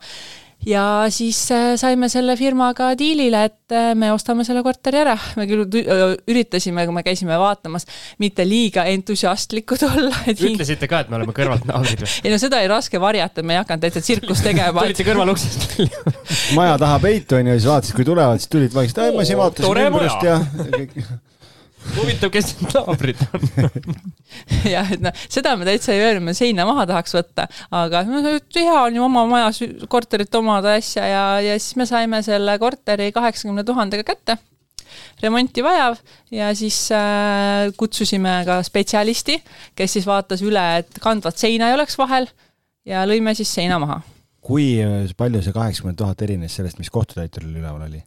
ja 0.65 1.05
siis 1.09 1.39
äh, 1.51 1.73
saime 1.79 2.09
selle 2.11 2.35
firmaga 2.37 2.91
diilile, 2.99 3.43
et 3.47 3.75
äh, 3.75 3.91
me 3.95 4.11
ostame 4.11 4.43
selle 4.47 4.63
korteri 4.65 4.99
ära. 5.01 5.15
me 5.39 5.47
küll 5.49 5.63
üritasime, 6.27 6.85
kui 6.87 6.95
me 6.95 7.03
käisime 7.05 7.37
vaatamas, 7.39 7.87
mitte 8.19 8.45
liiga 8.47 8.83
entusiastlikud 8.91 9.85
olla. 9.89 10.15
ütlesite 10.33 10.89
ka, 10.91 11.05
et 11.05 11.13
me 11.13 11.19
oleme 11.19 11.35
kõrvalt 11.35 11.67
naabrid 11.69 12.03
või? 12.03 12.11
ei 12.25 12.33
no 12.33 12.41
seda 12.41 12.59
oli 12.59 12.71
raske 12.71 13.01
varjata, 13.01 13.45
me 13.45 13.55
ei 13.55 13.63
hakanud 13.63 13.87
täitsa 13.87 14.03
tsirkust 14.03 14.45
tegema 14.45 14.83
tulite 14.83 15.07
kõrvaluksest 15.07 15.71
välja 15.77 16.03
maja 16.57 16.77
taha 16.81 16.99
peitu 17.03 17.39
onju, 17.39 17.55
siis 17.57 17.71
vaatasid, 17.71 17.95
kui 17.97 18.07
tulevad, 18.07 18.43
siis 18.43 18.51
tulid 18.51 18.75
vaikselt, 18.75 19.03
ma 19.15 19.25
siin 19.27 19.39
vaatasin 19.39 19.83
ümbrust 19.87 20.27
ja 20.27 20.39
huvitav, 21.97 22.31
kes 22.33 22.51
need 22.59 22.75
naabrid 22.75 23.23
on 23.33 23.47
jah, 24.75 24.91
et 24.93 25.01
noh, 25.03 25.23
seda 25.31 25.55
me 25.59 25.67
täitsa 25.67 25.95
ei 25.95 26.03
öelnud, 26.05 26.27
me 26.29 26.35
seina 26.37 26.67
maha 26.69 26.85
tahaks 26.89 27.15
võtta, 27.17 27.47
aga 27.75 28.03
hea 28.05 28.77
on 28.81 28.99
ju 28.99 29.05
oma 29.05 29.25
majas 29.29 29.63
korterit 29.91 30.35
omada 30.39 30.75
asja 30.79 31.07
ja, 31.07 31.23
ja 31.43 31.57
siis 31.59 31.79
me 31.79 31.89
saime 31.89 32.21
selle 32.25 32.57
korteri 32.61 33.11
kaheksakümne 33.15 33.65
tuhandega 33.67 34.05
kätte 34.07 34.39
remonti 35.21 35.63
vajav 35.63 35.97
ja 36.33 36.49
siis 36.57 36.77
äh, 36.95 37.69
kutsusime 37.77 38.39
ka 38.47 38.61
spetsialisti, 38.65 39.37
kes 39.77 39.97
siis 39.97 40.07
vaatas 40.09 40.43
üle, 40.45 40.65
et 40.81 41.01
kandvat 41.03 41.37
seina 41.37 41.69
ei 41.69 41.77
oleks 41.77 41.97
vahel 41.99 42.29
ja 42.87 43.05
lõime 43.09 43.35
siis 43.37 43.51
seina 43.53 43.79
maha. 43.81 44.01
kui 44.41 44.79
palju 45.17 45.43
see 45.45 45.53
kaheksakümmend 45.53 45.99
tuhat 45.99 46.21
erines 46.25 46.55
sellest, 46.57 46.79
mis 46.81 46.89
kohtutäituril 46.93 47.59
üleval 47.59 47.85
oli? 47.89 48.01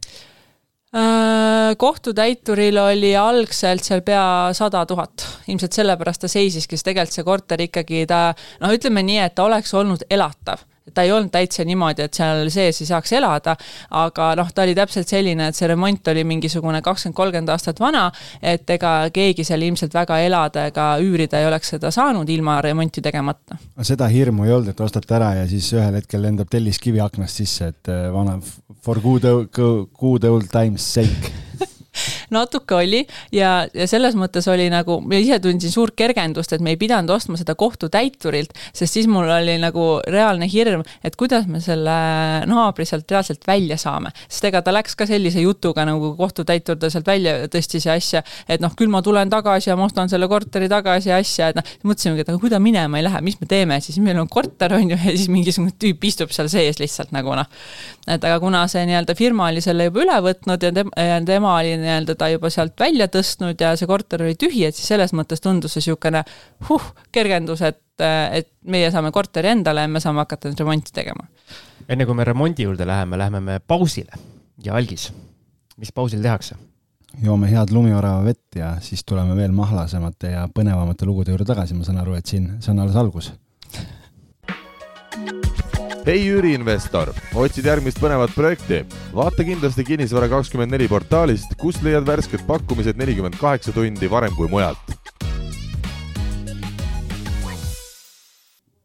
Äh, 0.93 1.75
kohtutäituril 1.77 2.77
oli 2.77 3.15
algselt 3.17 3.81
seal 3.81 4.03
pea 4.05 4.51
sada 4.53 4.83
tuhat, 4.85 5.25
ilmselt 5.49 5.73
sellepärast 5.73 6.21
ta 6.21 6.29
seisiski, 6.29 6.77
sest 6.77 6.85
tegelikult 6.85 7.17
see 7.17 7.25
korter 7.25 7.63
ikkagi 7.65 8.03
ta 8.05 8.27
noh, 8.61 8.75
ütleme 8.75 9.01
nii, 9.01 9.23
et 9.23 9.33
ta 9.33 9.47
oleks 9.47 9.73
olnud 9.73 10.05
elatav 10.13 10.61
ta 10.93 11.01
ei 11.01 11.11
olnud 11.11 11.31
täitsa 11.31 11.63
niimoodi, 11.65 12.03
et 12.03 12.17
seal 12.17 12.49
sees 12.51 12.81
ei 12.83 12.87
saaks 12.89 13.13
elada, 13.15 13.55
aga 13.95 14.33
noh, 14.39 14.49
ta 14.53 14.65
oli 14.65 14.75
täpselt 14.75 15.09
selline, 15.09 15.47
et 15.49 15.57
see 15.57 15.69
remont 15.71 16.11
oli 16.11 16.23
mingisugune 16.27 16.81
kakskümmend, 16.83 17.15
kolmkümmend 17.17 17.53
aastat 17.53 17.79
vana, 17.79 18.03
et 18.41 18.69
ega 18.75 18.93
keegi 19.13 19.45
seal 19.47 19.63
ilmselt 19.63 19.95
väga 19.95 20.19
elada 20.25 20.67
ega 20.69 20.87
üürida 21.03 21.39
ei 21.39 21.47
oleks 21.47 21.73
seda 21.75 21.91
saanud 21.93 22.29
ilma 22.29 22.59
remonti 22.61 23.01
tegemata. 23.01 23.57
seda 23.81 24.09
hirmu 24.11 24.47
ei 24.47 24.55
olnud, 24.57 24.73
et 24.73 24.83
ostate 24.83 25.15
ära 25.15 25.33
ja 25.39 25.47
siis 25.49 25.71
ühel 25.73 26.01
hetkel 26.01 26.21
lendab 26.25 26.51
telliskivi 26.51 27.01
aknast 27.03 27.41
sisse, 27.41 27.71
et 27.73 27.91
äh, 27.91 28.09
vana 28.13 28.37
for 28.83 28.95
good, 28.95 29.23
good 29.93 30.25
old 30.25 30.51
times 30.51 30.81
sake 30.81 31.31
natuke 32.33 32.77
oli 32.77 33.03
ja, 33.35 33.65
ja 33.73 33.87
selles 33.89 34.17
mõttes 34.19 34.47
oli 34.51 34.69
nagu, 34.73 34.99
ma 35.01 35.19
ise 35.21 35.39
tundsin 35.43 35.71
suurt 35.73 35.95
kergendust, 35.99 36.53
et 36.53 36.63
me 36.63 36.73
ei 36.73 36.79
pidanud 36.81 37.11
ostma 37.13 37.37
seda 37.39 37.55
kohtutäiturilt, 37.59 38.53
sest 38.73 38.99
siis 38.99 39.09
mul 39.11 39.29
oli 39.29 39.57
nagu 39.61 39.87
reaalne 40.07 40.47
hirm, 40.51 40.83
et 41.03 41.17
kuidas 41.19 41.47
me 41.49 41.61
selle 41.63 41.95
naabri 42.49 42.85
sealt 42.89 43.09
reaalselt 43.11 43.47
välja 43.47 43.77
saame. 43.77 44.11
sest 44.27 44.49
ega 44.49 44.61
ta 44.61 44.73
läks 44.73 44.95
ka 44.99 45.07
sellise 45.09 45.41
jutuga 45.43 45.85
nagu 45.87 46.13
kohtutäitur 46.17 46.77
ta 46.79 46.89
sealt 46.93 47.07
välja 47.07 47.35
tõstis 47.51 47.87
ja 47.87 47.97
asja, 47.97 48.23
et 48.47 48.63
noh, 48.63 48.73
küll 48.77 48.91
ma 48.91 49.01
tulen 49.05 49.29
tagasi 49.31 49.69
ja 49.69 49.77
ma 49.79 49.87
ostan 49.87 50.11
selle 50.11 50.27
korteri 50.31 50.69
tagasi 50.71 51.11
ja 51.11 51.19
asja, 51.21 51.51
et 51.51 51.59
noh, 51.59 51.73
mõtlesimegi, 51.83 52.25
et 52.25 52.31
aga 52.33 52.41
kui 52.41 52.51
ta 52.53 52.59
minema 52.63 52.99
ei 52.99 53.07
lähe, 53.07 53.21
mis 53.25 53.39
me 53.41 53.49
teeme, 53.49 53.79
siis 53.83 53.99
meil 54.03 54.19
on 54.21 54.29
korter, 54.31 54.75
on 54.77 54.93
ju, 54.93 54.99
ja 55.07 55.15
siis 55.15 55.29
mingisugune 55.33 55.75
tüüp 55.79 56.07
istub 56.09 56.33
seal 56.35 56.49
sees 56.51 56.81
lihtsalt 56.81 57.13
nagu 57.15 57.35
noh. 57.37 57.49
et 58.07 58.23
aga 58.23 58.39
kuna 58.43 58.65
see 58.71 58.83
nii-öelda 58.89 59.15
firma 59.17 59.47
oli 59.51 59.63
selle 59.63 59.87
juba 59.89 60.03
üle 60.03 60.19
võtnud 60.27 60.67
ja 60.67 60.71
tema, 60.75 61.07
ja 61.09 61.19
tema 61.25 61.55
oli 61.59 61.75
nii-öelda 61.81 62.17
ta 62.23 62.31
juba 62.31 62.51
sealt 62.53 62.79
välja 62.79 63.09
tõstnud 63.11 63.59
ja 63.59 63.73
see 63.79 63.89
korter 63.89 64.23
oli 64.23 64.37
tühi, 64.39 64.63
et 64.67 64.77
siis 64.77 64.87
selles 64.93 65.13
mõttes 65.17 65.43
tundus 65.43 65.75
see 65.75 65.83
niisugune 65.83 66.23
huh, 66.69 66.89
kergendus, 67.11 67.63
et, 67.67 67.83
et 67.99 68.49
meie 68.63 68.91
saame 68.93 69.11
korteri 69.15 69.51
endale 69.51 69.83
ja 69.83 69.91
me 69.91 70.01
saame 70.03 70.23
hakata 70.23 70.51
nüüd 70.51 70.63
remonti 70.63 70.95
tegema. 70.95 71.27
enne 71.87 72.07
kui 72.07 72.15
me 72.15 72.27
remondi 72.27 72.67
juurde 72.67 72.87
läheme, 72.87 73.19
läheme 73.19 73.41
me 73.43 73.59
pausile 73.59 74.21
ja 74.63 74.77
algis, 74.79 75.09
mis 75.77 75.91
pausil 75.91 76.23
tehakse? 76.23 76.55
joome 77.21 77.45
head 77.51 77.69
lumiorava 77.69 78.23
vett 78.25 78.55
ja 78.57 78.71
siis 78.81 79.03
tuleme 79.05 79.35
veel 79.37 79.51
mahlasemate 79.53 80.31
ja 80.31 80.47
põnevamate 80.49 81.05
lugude 81.05 81.33
juurde 81.33 81.45
tagasi, 81.45 81.75
ma 81.77 81.85
saan 81.85 81.99
aru, 82.01 82.15
et 82.17 82.25
siin, 82.25 82.55
see 82.63 82.71
on 82.73 82.81
alles 82.81 82.97
algus 82.97 83.29
hei 86.03 86.25
üüriinvestor, 86.27 87.13
otsid 87.39 87.67
järgmist 87.67 87.99
põnevat 88.01 88.33
projekti? 88.35 88.81
vaata 89.15 89.45
kindlasti 89.47 89.85
Kinnisvara 89.87 90.27
kakskümmend 90.31 90.73
neli 90.75 90.89
portaalist, 90.91 91.55
kust 91.59 91.83
leiad 91.85 92.03
värsked 92.07 92.43
pakkumised 92.47 92.99
nelikümmend 92.99 93.37
kaheksa 93.39 93.71
tundi 93.75 94.09
varem 94.11 94.35
kui 94.35 94.49
mujalt. 94.51 94.93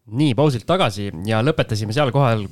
nii, 0.08 0.32
pausilt 0.38 0.66
tagasi 0.66 1.10
ja 1.26 1.42
lõpetasime 1.44 1.92
seal 1.92 2.14
kohal, 2.14 2.46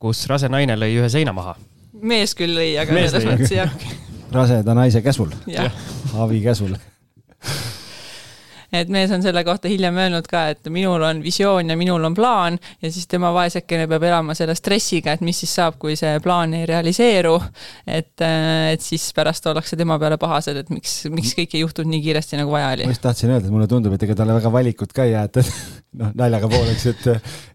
kus 0.00 0.24
rase 0.30 0.48
naine 0.48 0.78
lõi 0.78 0.94
ühe 1.00 1.10
seina 1.10 1.34
maha. 1.34 1.56
mees 2.00 2.38
küll 2.38 2.54
lõi, 2.54 2.74
aga 2.80 3.06
selles 3.08 3.30
mõttes 3.32 3.56
jah. 3.58 3.78
raseda 4.32 4.78
naise 4.78 5.02
käsul, 5.02 5.34
avi 6.14 6.42
käsul 6.44 6.78
et 8.74 8.90
mees 8.92 9.12
on 9.14 9.22
selle 9.24 9.44
kohta 9.46 9.70
hiljem 9.70 9.96
öelnud 10.04 10.26
ka, 10.30 10.46
et 10.54 10.70
minul 10.72 11.02
on 11.06 11.22
visioon 11.24 11.70
ja 11.70 11.76
minul 11.78 12.04
on 12.04 12.16
plaan 12.16 12.58
ja 12.82 12.90
siis 12.92 13.06
tema 13.10 13.30
vaesekene 13.34 13.86
peab 13.90 14.06
elama 14.08 14.34
selle 14.36 14.56
stressiga, 14.58 15.14
et 15.14 15.22
mis 15.24 15.38
siis 15.44 15.54
saab, 15.60 15.78
kui 15.80 15.96
see 15.98 16.18
plaan 16.24 16.54
ei 16.58 16.66
realiseeru. 16.68 17.36
et, 17.86 18.24
et 18.24 18.82
siis 18.82 19.06
pärast 19.16 19.46
ollakse 19.50 19.76
tema 19.76 19.98
peale 20.02 20.18
pahased, 20.20 20.58
et 20.64 20.70
miks, 20.74 21.04
miks 21.12 21.34
kõik 21.38 21.56
ei 21.56 21.64
juhtunud 21.64 21.92
nii 21.92 22.02
kiiresti, 22.08 22.38
nagu 22.40 22.54
vaja 22.54 22.72
oli. 22.74 22.88
ma 22.88 22.96
just 22.96 23.04
tahtsin 23.04 23.32
öelda, 23.34 23.48
et 23.48 23.54
mulle 23.54 23.70
tundub, 23.70 23.94
et 23.94 24.06
ega 24.06 24.18
talle 24.18 24.36
väga 24.38 24.52
valikut 24.52 24.94
ka 24.96 25.06
ei 25.06 25.14
jäetud 25.14 25.50
noh, 26.00 26.12
naljaga 26.18 26.50
pooleks, 26.50 26.86
et 26.90 27.08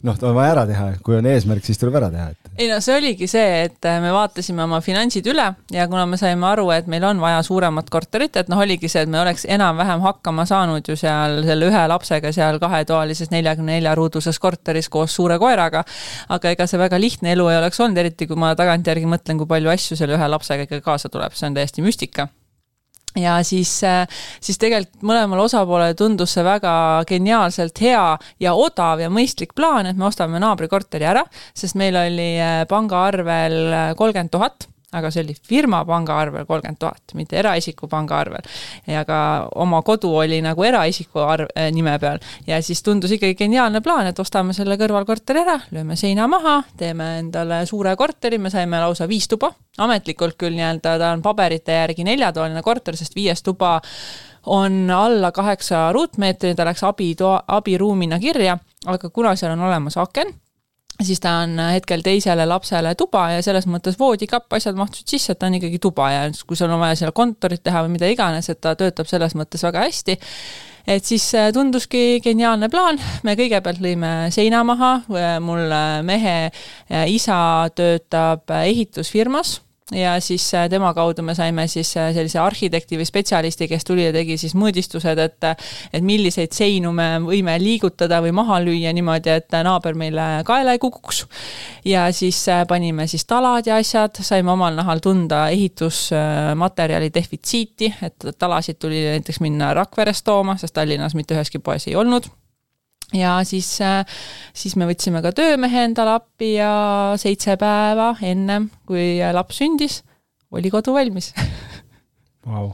noh, 0.08 0.18
on 0.24 0.38
vaja 0.38 0.56
ära 0.56 0.66
teha, 0.70 0.88
kui 1.04 1.18
on 1.20 1.28
eesmärk, 1.30 1.66
siis 1.66 1.82
tuleb 1.82 2.00
ära 2.00 2.12
teha, 2.14 2.30
et. 2.32 2.54
ei 2.58 2.72
no 2.72 2.80
see 2.84 2.98
oligi 2.98 3.28
see, 3.28 3.64
et 3.68 3.90
me 4.04 4.14
vaatasime 4.16 4.64
oma 4.64 4.82
finantsid 4.86 5.28
üle 5.32 5.50
ja 5.76 5.88
kuna 5.92 6.06
me 6.10 6.20
saime 6.22 6.48
aru, 6.54 6.70
et 6.76 6.88
meil 6.92 7.04
on 7.10 7.22
vaja 7.24 7.42
suuremat 7.46 7.92
korterit, 7.92 8.40
et 8.40 8.52
noh, 8.52 8.62
oligi 8.64 8.92
see, 8.92 9.04
et 9.04 9.12
me 9.12 9.22
oleks 9.22 9.46
enam-vähem 9.50 10.04
hakkama 10.06 10.48
saanud 10.50 10.88
ju 10.88 10.96
seal 11.00 11.09
selle 11.46 11.70
ühe 11.70 11.84
lapsega 11.92 12.34
seal 12.36 12.60
kahetoalises 12.62 13.32
neljakümne 13.34 13.78
nelja 13.78 13.96
ruuduses 13.98 14.40
korteris 14.40 14.90
koos 14.90 15.16
suure 15.16 15.40
koeraga. 15.42 15.84
aga 16.30 16.56
ega 16.56 16.68
see 16.68 16.80
väga 16.82 17.00
lihtne 17.00 17.34
elu 17.36 17.48
ei 17.50 17.62
oleks 17.62 17.80
olnud, 17.80 17.98
eriti 17.98 18.28
kui 18.28 18.40
ma 18.40 18.56
tagantjärgi 18.56 19.10
mõtlen, 19.10 19.40
kui 19.40 19.50
palju 19.50 19.72
asju 19.76 19.98
selle 20.00 20.18
ühe 20.18 20.34
lapsega 20.36 20.68
ikka 20.68 20.82
kaasa 20.86 21.10
tuleb, 21.10 21.36
see 21.38 21.50
on 21.50 21.58
täiesti 21.58 21.86
müstika. 21.86 22.30
Ja 23.18 23.40
siis, 23.44 23.72
äh, 23.84 24.06
siis 24.42 24.60
tegelikult 24.62 25.02
mõlemale 25.02 25.42
osapoolele 25.48 25.96
tundus 25.98 26.36
see 26.36 26.44
väga 26.46 26.72
geniaalselt 27.10 27.82
hea 27.82 28.04
ja 28.40 28.54
odav 28.54 29.02
ja 29.02 29.10
mõistlik 29.10 29.56
plaan, 29.58 29.90
et 29.90 29.98
me 29.98 30.06
ostame 30.06 30.40
naabrikorteri 30.42 31.08
ära, 31.10 31.24
sest 31.58 31.78
meil 31.80 31.98
oli 31.98 32.36
äh, 32.38 32.62
pangaarvel 32.70 33.58
äh, 33.74 33.88
kolmkümmend 33.98 34.34
tuhat 34.36 34.70
aga 34.94 35.12
see 35.14 35.24
oli 35.24 35.36
firma 35.48 35.84
pangaarvel 35.86 36.46
kolmkümmend 36.50 36.80
tuhat, 36.82 37.14
mitte 37.14 37.38
eraisiku 37.40 37.88
pangaarvel. 37.88 38.46
ja 38.88 39.04
ka 39.06 39.50
oma 39.56 39.82
kodu 39.86 40.12
oli 40.24 40.42
nagu 40.42 40.64
eraisiku 40.64 41.22
arv, 41.26 41.52
äh, 41.58 41.70
nime 41.72 41.98
peal. 42.00 42.20
Ja 42.48 42.62
siis 42.62 42.84
tundus 42.84 43.12
ikkagi 43.12 43.36
geniaalne 43.36 43.82
plaan, 43.86 44.08
et 44.10 44.20
ostame 44.20 44.54
selle 44.58 44.78
kõrvalkorteri 44.82 45.44
ära, 45.44 45.60
lööme 45.76 45.96
seina 46.00 46.28
maha, 46.28 46.62
teeme 46.78 47.12
endale 47.20 47.66
suure 47.70 47.96
korteri, 47.96 48.38
me 48.38 48.50
saime 48.50 48.82
lausa 48.82 49.08
viis 49.08 49.28
tuba, 49.30 49.52
ametlikult 49.78 50.38
küll 50.40 50.58
nii-öelda 50.58 50.98
ta 51.00 51.14
on 51.14 51.22
paberite 51.22 51.78
järgi 51.84 52.08
neljatoaline 52.08 52.66
korter, 52.66 52.98
sest 52.98 53.16
viies 53.16 53.44
tuba 53.46 53.80
on 54.50 54.90
alla 54.90 55.32
kaheksa 55.32 55.92
ruutmeetri, 55.94 56.56
ta 56.56 56.66
läks 56.66 56.84
abitoa, 56.88 57.44
abiruumina 57.48 58.20
kirja, 58.20 58.58
aga 58.86 59.10
kuna 59.10 59.36
seal 59.36 59.54
on 59.54 59.68
olemas 59.70 59.98
aken 60.02 60.34
siis 61.04 61.22
ta 61.24 61.38
on 61.44 61.60
hetkel 61.72 62.04
teisele 62.04 62.46
lapsele 62.50 62.94
tuba 63.00 63.30
ja 63.36 63.44
selles 63.46 63.68
mõttes 63.72 64.00
voodikapp, 64.00 64.52
asjad 64.58 64.78
mahtusid 64.80 65.16
sisse, 65.16 65.34
et 65.34 65.40
ta 65.40 65.48
on 65.48 65.56
ikkagi 65.60 65.80
tuba 65.82 66.10
ja 66.12 66.26
kui 66.48 66.60
sul 66.60 66.72
on 66.72 66.82
vaja 66.82 66.98
seal 67.00 67.14
kontorit 67.16 67.64
teha 67.64 67.86
või 67.86 67.96
mida 67.96 68.10
iganes, 68.12 68.50
et 68.52 68.60
ta 68.62 68.76
töötab 68.80 69.08
selles 69.10 69.36
mõttes 69.40 69.64
väga 69.64 69.86
hästi. 69.88 70.18
et 70.90 71.06
siis 71.06 71.30
äh, 71.38 71.52
tunduski 71.54 72.20
geniaalne 72.24 72.70
plaan, 72.70 73.00
me 73.24 73.36
kõigepealt 73.40 73.82
lõime 73.84 74.14
seina 74.34 74.64
maha, 74.64 74.94
mul 75.40 75.72
mehe 76.04 76.38
äh, 76.50 77.08
isa 77.08 77.70
töötab 77.76 78.50
ehitusfirmas 78.64 79.60
ja 79.96 80.20
siis 80.20 80.54
äh, 80.54 80.70
tema 80.70 80.94
kaudu 80.94 81.24
me 81.26 81.36
saime 81.36 81.68
siis 81.68 81.92
äh, 81.98 82.12
sellise 82.14 82.40
arhitekti 82.40 82.98
või 83.00 83.08
spetsialisti, 83.08 83.68
kes 83.68 83.86
tuli 83.88 84.06
ja 84.06 84.14
tegi 84.14 84.38
siis 84.38 84.56
mõõdistused, 84.58 85.22
et 85.24 85.48
et 85.94 86.04
milliseid 86.06 86.54
seinu 86.54 86.92
me 86.94 87.08
võime 87.24 87.56
liigutada 87.62 88.20
või 88.22 88.34
maha 88.36 88.60
lüüa 88.64 88.94
niimoodi, 88.94 89.34
et 89.40 89.58
naaber 89.66 89.98
meile 89.98 90.28
kaela 90.46 90.76
ei 90.76 90.82
kukuks. 90.82 91.26
ja 91.86 92.08
siis 92.12 92.42
äh, 92.50 92.66
panime 92.68 93.08
siis 93.08 93.26
talad 93.26 93.68
ja 93.68 93.80
asjad, 93.82 94.22
saime 94.22 94.52
omal 94.52 94.76
nahal 94.78 95.02
tunda 95.04 95.48
ehitusmaterjali 95.50 97.10
defitsiiti, 97.14 97.94
et 98.02 98.30
talasid 98.38 98.80
tuli 98.80 99.02
näiteks 99.06 99.40
minna 99.40 99.74
Rakverest 99.74 100.26
tooma, 100.26 100.58
sest 100.58 100.74
Tallinnas 100.74 101.16
mitte 101.16 101.36
üheski 101.38 101.60
poes 101.60 101.88
ei 101.88 101.96
olnud 101.96 102.30
ja 103.16 103.40
siis, 103.48 103.72
äh, 103.82 104.04
siis 104.54 104.76
me 104.80 104.88
võtsime 104.90 105.24
ka 105.26 105.34
töömehe 105.36 105.86
endale 105.90 106.18
appi 106.20 106.56
ja 106.58 107.16
seitse 107.20 107.58
päeva 107.62 108.14
ennem, 108.26 108.70
kui 108.90 109.18
laps 109.34 109.62
sündis, 109.62 110.02
oli 110.52 110.72
kodu 110.74 110.94
valmis. 110.98 111.34
Vau, 112.50 112.74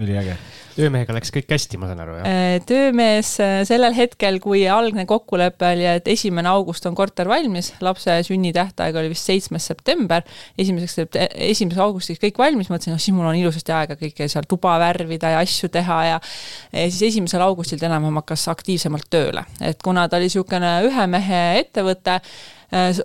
üliäge 0.00 0.38
töömehega 0.80 1.14
läks 1.14 1.32
kõik 1.34 1.50
hästi, 1.50 1.78
ma 1.80 1.88
saan 1.90 2.00
aru, 2.02 2.16
jah? 2.20 2.26
Äh, 2.28 2.56
töömees 2.66 3.32
äh, 3.42 3.60
sellel 3.68 3.94
hetkel, 3.96 4.38
kui 4.42 4.62
algne 4.70 5.04
kokkulepe 5.08 5.72
oli, 5.74 5.86
et 5.90 6.08
esimene 6.10 6.50
august 6.50 6.86
on 6.88 6.96
korter 6.98 7.28
valmis, 7.30 7.72
lapse 7.84 8.14
sünnitähtaeg 8.26 8.96
oli 9.00 9.12
vist 9.12 9.28
seitsmes 9.28 9.66
september, 9.70 10.24
esimeseks, 10.60 11.16
esimese 11.50 11.82
augustiks 11.84 12.22
kõik 12.22 12.40
valmis, 12.40 12.70
mõtlesin, 12.72 12.94
noh 12.94 13.02
siis 13.02 13.16
mul 13.16 13.28
on 13.30 13.40
ilusasti 13.40 13.74
aega 13.76 13.98
kõike 14.00 14.28
seal 14.30 14.46
tuba 14.50 14.76
värvida 14.82 15.34
ja 15.34 15.42
asju 15.44 15.70
teha 15.72 16.00
ja 16.06 16.20
ja 16.20 16.86
siis 16.86 17.02
esimesel 17.10 17.42
augustil 17.44 17.80
ta 17.80 17.88
enam-vähem 17.90 18.22
hakkas 18.22 18.46
aktiivsemalt 18.52 19.10
tööle, 19.12 19.44
et 19.64 19.82
kuna 19.82 20.06
ta 20.08 20.20
oli 20.20 20.30
niisugune 20.30 20.72
ühe 20.86 21.06
mehe 21.10 21.42
ettevõte, 21.60 22.20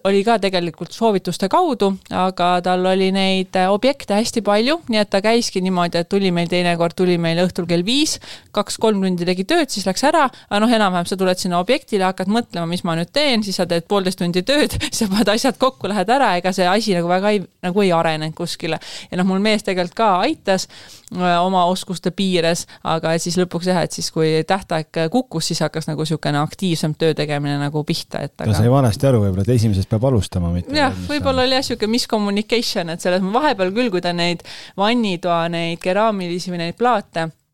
oli 0.03 0.21
ka 0.25 0.37
tegelikult 0.41 0.93
soovituste 0.93 1.47
kaudu, 1.49 1.91
aga 2.13 2.49
tal 2.65 2.85
oli 2.85 3.07
neid 3.15 3.55
äh, 3.57 3.69
objekte 3.73 4.13
hästi 4.17 4.43
palju, 4.45 4.77
nii 4.91 5.01
et 5.01 5.09
ta 5.09 5.21
käiski 5.25 5.61
niimoodi, 5.65 6.03
et 6.03 6.09
tuli 6.09 6.29
meil 6.35 6.49
teinekord, 6.51 6.93
tuli 6.97 7.17
meil 7.21 7.41
õhtul 7.41 7.65
kell 7.69 7.85
viis, 7.85 8.19
kaks-kolm 8.55 9.01
tundi 9.01 9.25
tegi 9.25 9.47
tööd, 9.49 9.71
siis 9.73 9.87
läks 9.87 10.05
ära, 10.05 10.27
aga 10.49 10.61
noh, 10.61 10.75
enam-vähem 10.77 11.09
sa 11.09 11.17
tuled 11.17 11.41
sinna 11.41 11.61
objektile, 11.63 12.05
hakkad 12.05 12.29
mõtlema, 12.31 12.69
mis 12.69 12.85
ma 12.85 12.97
nüüd 12.99 13.09
teen, 13.15 13.45
siis 13.45 13.57
sa 13.57 13.65
teed 13.69 13.87
poolteist 13.89 14.21
tundi 14.21 14.45
tööd, 14.45 14.77
sa 14.95 15.09
paned 15.11 15.33
asjad 15.33 15.57
kokku, 15.61 15.89
lähed 15.89 16.13
ära, 16.13 16.35
ega 16.39 16.53
see 16.55 16.69
asi 16.69 16.93
nagu 16.97 17.09
väga 17.09 17.33
ei, 17.33 17.41
nagu 17.65 17.85
ei 17.85 17.93
arenenud 17.95 18.37
kuskile. 18.37 18.79
ja 19.09 19.17
noh, 19.17 19.27
mul 19.29 19.41
mees 19.41 19.65
tegelikult 19.65 19.97
ka 19.97 20.11
aitas 20.25 20.69
äh, 20.69 20.95
oma 21.15 21.65
oskuste 21.71 22.11
piires, 22.15 22.65
aga 22.83 23.15
siis 23.21 23.37
lõpuks 23.39 23.69
jah, 23.71 23.81
et 23.85 23.95
siis 23.95 24.11
kui 24.13 24.41
tähtaeg 24.47 25.05
kukkus, 25.13 25.51
siis 25.51 25.63
hakkas 25.65 25.89
nagu 25.89 26.05
niisugune 26.05 26.41
aktiivsem 26.41 26.95
töö 26.99 27.15
tegemine 27.17 27.57
nagu 27.61 27.83
pihta, 27.87 28.25
et 28.25 28.35
aga... 28.37 28.51
ta 28.51 28.59
sai 28.59 28.71
valesti 28.71 29.09
aru 29.09 29.23
võib-olla, 29.25 29.45
et 29.47 29.55
esimesest 29.55 29.91
peab 29.91 30.09
alustama, 30.11 30.51
mitte 30.55 30.75
jah, 30.75 30.93
võib-olla 31.09 31.45
oli 31.45 31.57
jah, 31.57 31.65
niisugune 31.65 31.95
miscommunication, 31.95 32.93
et 32.93 33.05
selles 33.05 33.25
vahepeal 33.35 33.73
küll, 33.75 33.93
kui 33.93 34.03
ta 34.03 34.13
neid 34.15 34.45
vannitoa 34.77 35.45
neid 35.53 35.81
keraamilisi 35.83 36.53
või 36.53 36.63
neid 36.65 36.79
plaate 36.79 37.15
Äh, 37.15 37.44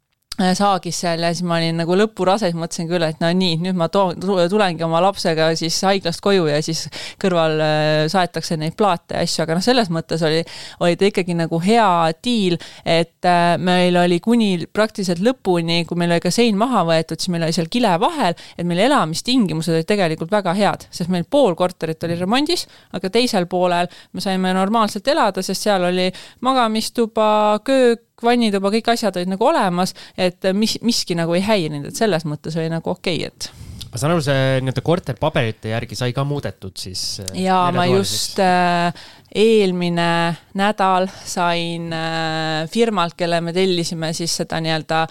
saagis 0.57 0.99
seal 1.03 1.21
ja 1.23 1.31
siis 1.33 1.45
ma 1.47 1.57
olin 1.59 1.77
nagu 1.81 1.95
lõpurases, 1.97 2.55
mõtlesin 2.57 2.89
küll, 2.89 3.03
et 3.05 3.19
no 3.21 3.29
nii, 3.35 3.57
nüüd 3.63 3.77
ma 3.77 3.87
toon, 3.91 4.19
tulengi 4.21 4.85
oma 4.85 5.01
lapsega 5.03 5.51
siis 5.59 5.77
haiglast 5.85 6.21
koju 6.23 6.47
ja 6.49 6.59
siis 6.65 6.85
kõrval 7.21 7.61
äh, 7.61 7.89
saetakse 8.11 8.57
neid 8.59 8.75
plaate 8.79 9.17
ja 9.17 9.25
asju, 9.25 9.43
aga 9.45 9.57
noh, 9.57 9.65
selles 9.65 9.91
mõttes 9.93 10.23
oli, 10.27 10.41
oli 10.83 10.97
ta 10.99 11.07
ikkagi 11.09 11.35
nagu 11.37 11.59
hea 11.63 11.87
diil, 12.23 12.57
et 12.85 13.27
äh, 13.27 13.55
meil 13.61 13.97
oli 14.01 14.19
kuni 14.23 14.51
praktiliselt 14.71 15.23
lõpuni, 15.23 15.83
kui 15.89 15.99
meil 15.99 16.15
oli 16.15 16.23
ka 16.23 16.33
sein 16.33 16.59
maha 16.59 16.83
võetud, 16.87 17.21
siis 17.21 17.33
meil 17.33 17.47
oli 17.47 17.55
seal 17.55 17.71
kile 17.71 17.93
vahel, 18.01 18.37
et 18.57 18.67
meil 18.67 18.83
elamistingimused 18.87 19.75
olid 19.75 19.89
tegelikult 19.89 20.33
väga 20.33 20.55
head, 20.57 20.87
sest 20.93 21.11
meil 21.13 21.27
pool 21.29 21.55
korterit 21.59 22.03
oli 22.07 22.19
remondis, 22.19 22.67
aga 22.97 23.11
teisel 23.13 23.47
poolel 23.51 23.89
me 24.11 24.23
saime 24.23 24.53
normaalselt 24.57 25.07
elada, 25.11 25.43
sest 25.45 25.67
seal 25.67 25.89
oli 25.91 26.09
magamistuba, 26.45 27.59
köök, 27.65 28.05
vannituba, 28.25 28.71
kõik 28.73 28.93
asjad 28.93 29.19
olid 29.19 29.33
nagu 29.33 29.49
olemas, 29.49 29.95
et 30.17 30.51
mis, 30.53 30.77
miski 30.85 31.17
nagu 31.17 31.35
ei 31.37 31.43
häirinud, 31.45 31.91
et 31.91 31.99
selles 31.99 32.27
mõttes 32.27 32.57
oli 32.59 32.71
nagu 32.71 32.93
okei 32.93 33.25
okay,, 33.25 33.33
et 33.33 33.71
ma 33.91 33.99
saan 33.99 34.13
aru, 34.13 34.23
see 34.23 34.43
nii-öelda 34.63 34.83
korterpaberite 34.85 35.73
järgi 35.73 35.97
sai 35.99 36.13
ka 36.15 36.23
muudetud 36.27 36.79
siis? 36.79 37.03
Äh, 37.25 37.33
jaa, 37.43 37.65
ma 37.75 37.85
just 37.89 38.39
äh, 38.39 38.95
eelmine 39.35 40.11
nädal 40.59 41.09
sain 41.27 41.91
äh, 41.95 42.69
firmalt, 42.71 43.17
kelle 43.19 43.41
me 43.43 43.53
tellisime 43.55 44.13
siis 44.15 44.37
seda 44.41 44.61
nii-öelda 44.63 45.03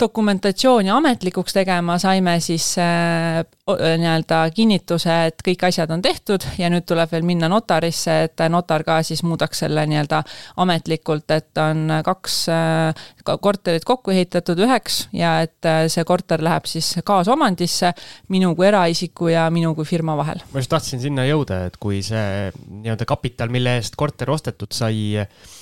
dokumentatsiooni 0.00 0.90
ametlikuks 0.90 1.54
tegema, 1.56 1.98
saime 1.98 2.38
siis 2.40 2.66
äh, 2.78 3.42
nii-öelda 3.68 4.40
kinnituse, 4.54 5.14
et 5.30 5.42
kõik 5.46 5.66
asjad 5.68 5.90
on 5.94 6.02
tehtud 6.02 6.44
ja 6.58 6.70
nüüd 6.72 6.86
tuleb 6.88 7.10
veel 7.12 7.26
minna 7.26 7.50
notarisse, 7.50 8.14
et 8.28 8.44
notar 8.52 8.84
ka 8.86 9.00
siis 9.06 9.22
muudaks 9.26 9.64
selle 9.64 9.84
nii-öelda 9.90 10.22
ametlikult, 10.64 11.30
et 11.34 11.62
on 11.62 11.98
kaks 12.06 12.38
äh, 12.54 13.04
korterit 13.40 13.84
kokku 13.88 14.14
ehitatud 14.14 14.62
üheks 14.64 15.04
ja 15.16 15.38
et 15.46 15.68
äh, 15.68 15.84
see 15.92 16.06
korter 16.08 16.42
läheb 16.44 16.70
siis 16.70 16.94
kaasomandisse 17.04 17.92
minu 18.34 18.54
kui 18.56 18.70
eraisiku 18.70 19.32
ja 19.32 19.48
minu 19.50 19.74
kui 19.74 19.88
firma 19.88 20.16
vahel. 20.18 20.42
ma 20.52 20.62
just 20.62 20.72
tahtsin 20.72 21.02
sinna 21.02 21.26
jõuda, 21.28 21.64
et 21.68 21.78
kui 21.80 22.02
see 22.06 22.52
nii-öelda 22.82 23.08
kapital, 23.08 23.50
mille 23.52 23.78
eest 23.80 23.98
korter 23.98 24.30
ostetud 24.30 24.72
sai 24.74 24.98
Äh, 25.18 25.57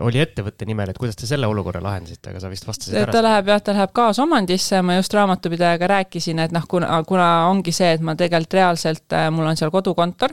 oli 0.00 0.20
ettevõtte 0.22 0.64
nimel, 0.64 0.88
et 0.88 0.96
kuidas 0.96 1.18
te 1.18 1.26
selle 1.28 1.44
olukorra 1.44 1.82
lahendasite, 1.84 2.30
aga 2.30 2.40
sa 2.40 2.48
vist 2.48 2.64
vastasid 2.64 2.94
ära. 2.96 3.12
ta 3.12 3.20
läheb 3.20 3.50
jah, 3.52 3.60
ta 3.60 3.74
läheb 3.76 3.92
kaasomandisse, 3.92 4.80
ma 4.80 4.96
just 4.96 5.12
raamatupidajaga 5.12 5.90
rääkisin, 5.92 6.40
et 6.40 6.54
noh, 6.56 6.64
kuna, 6.68 6.88
kuna 7.08 7.26
ongi 7.50 7.74
see, 7.76 7.90
et 7.98 8.04
ma 8.04 8.14
tegelikult 8.16 8.56
reaalselt, 8.56 9.04
äh, 9.12 9.28
mul 9.34 9.50
on 9.50 9.60
seal 9.60 9.72
kodukontor, 9.74 10.32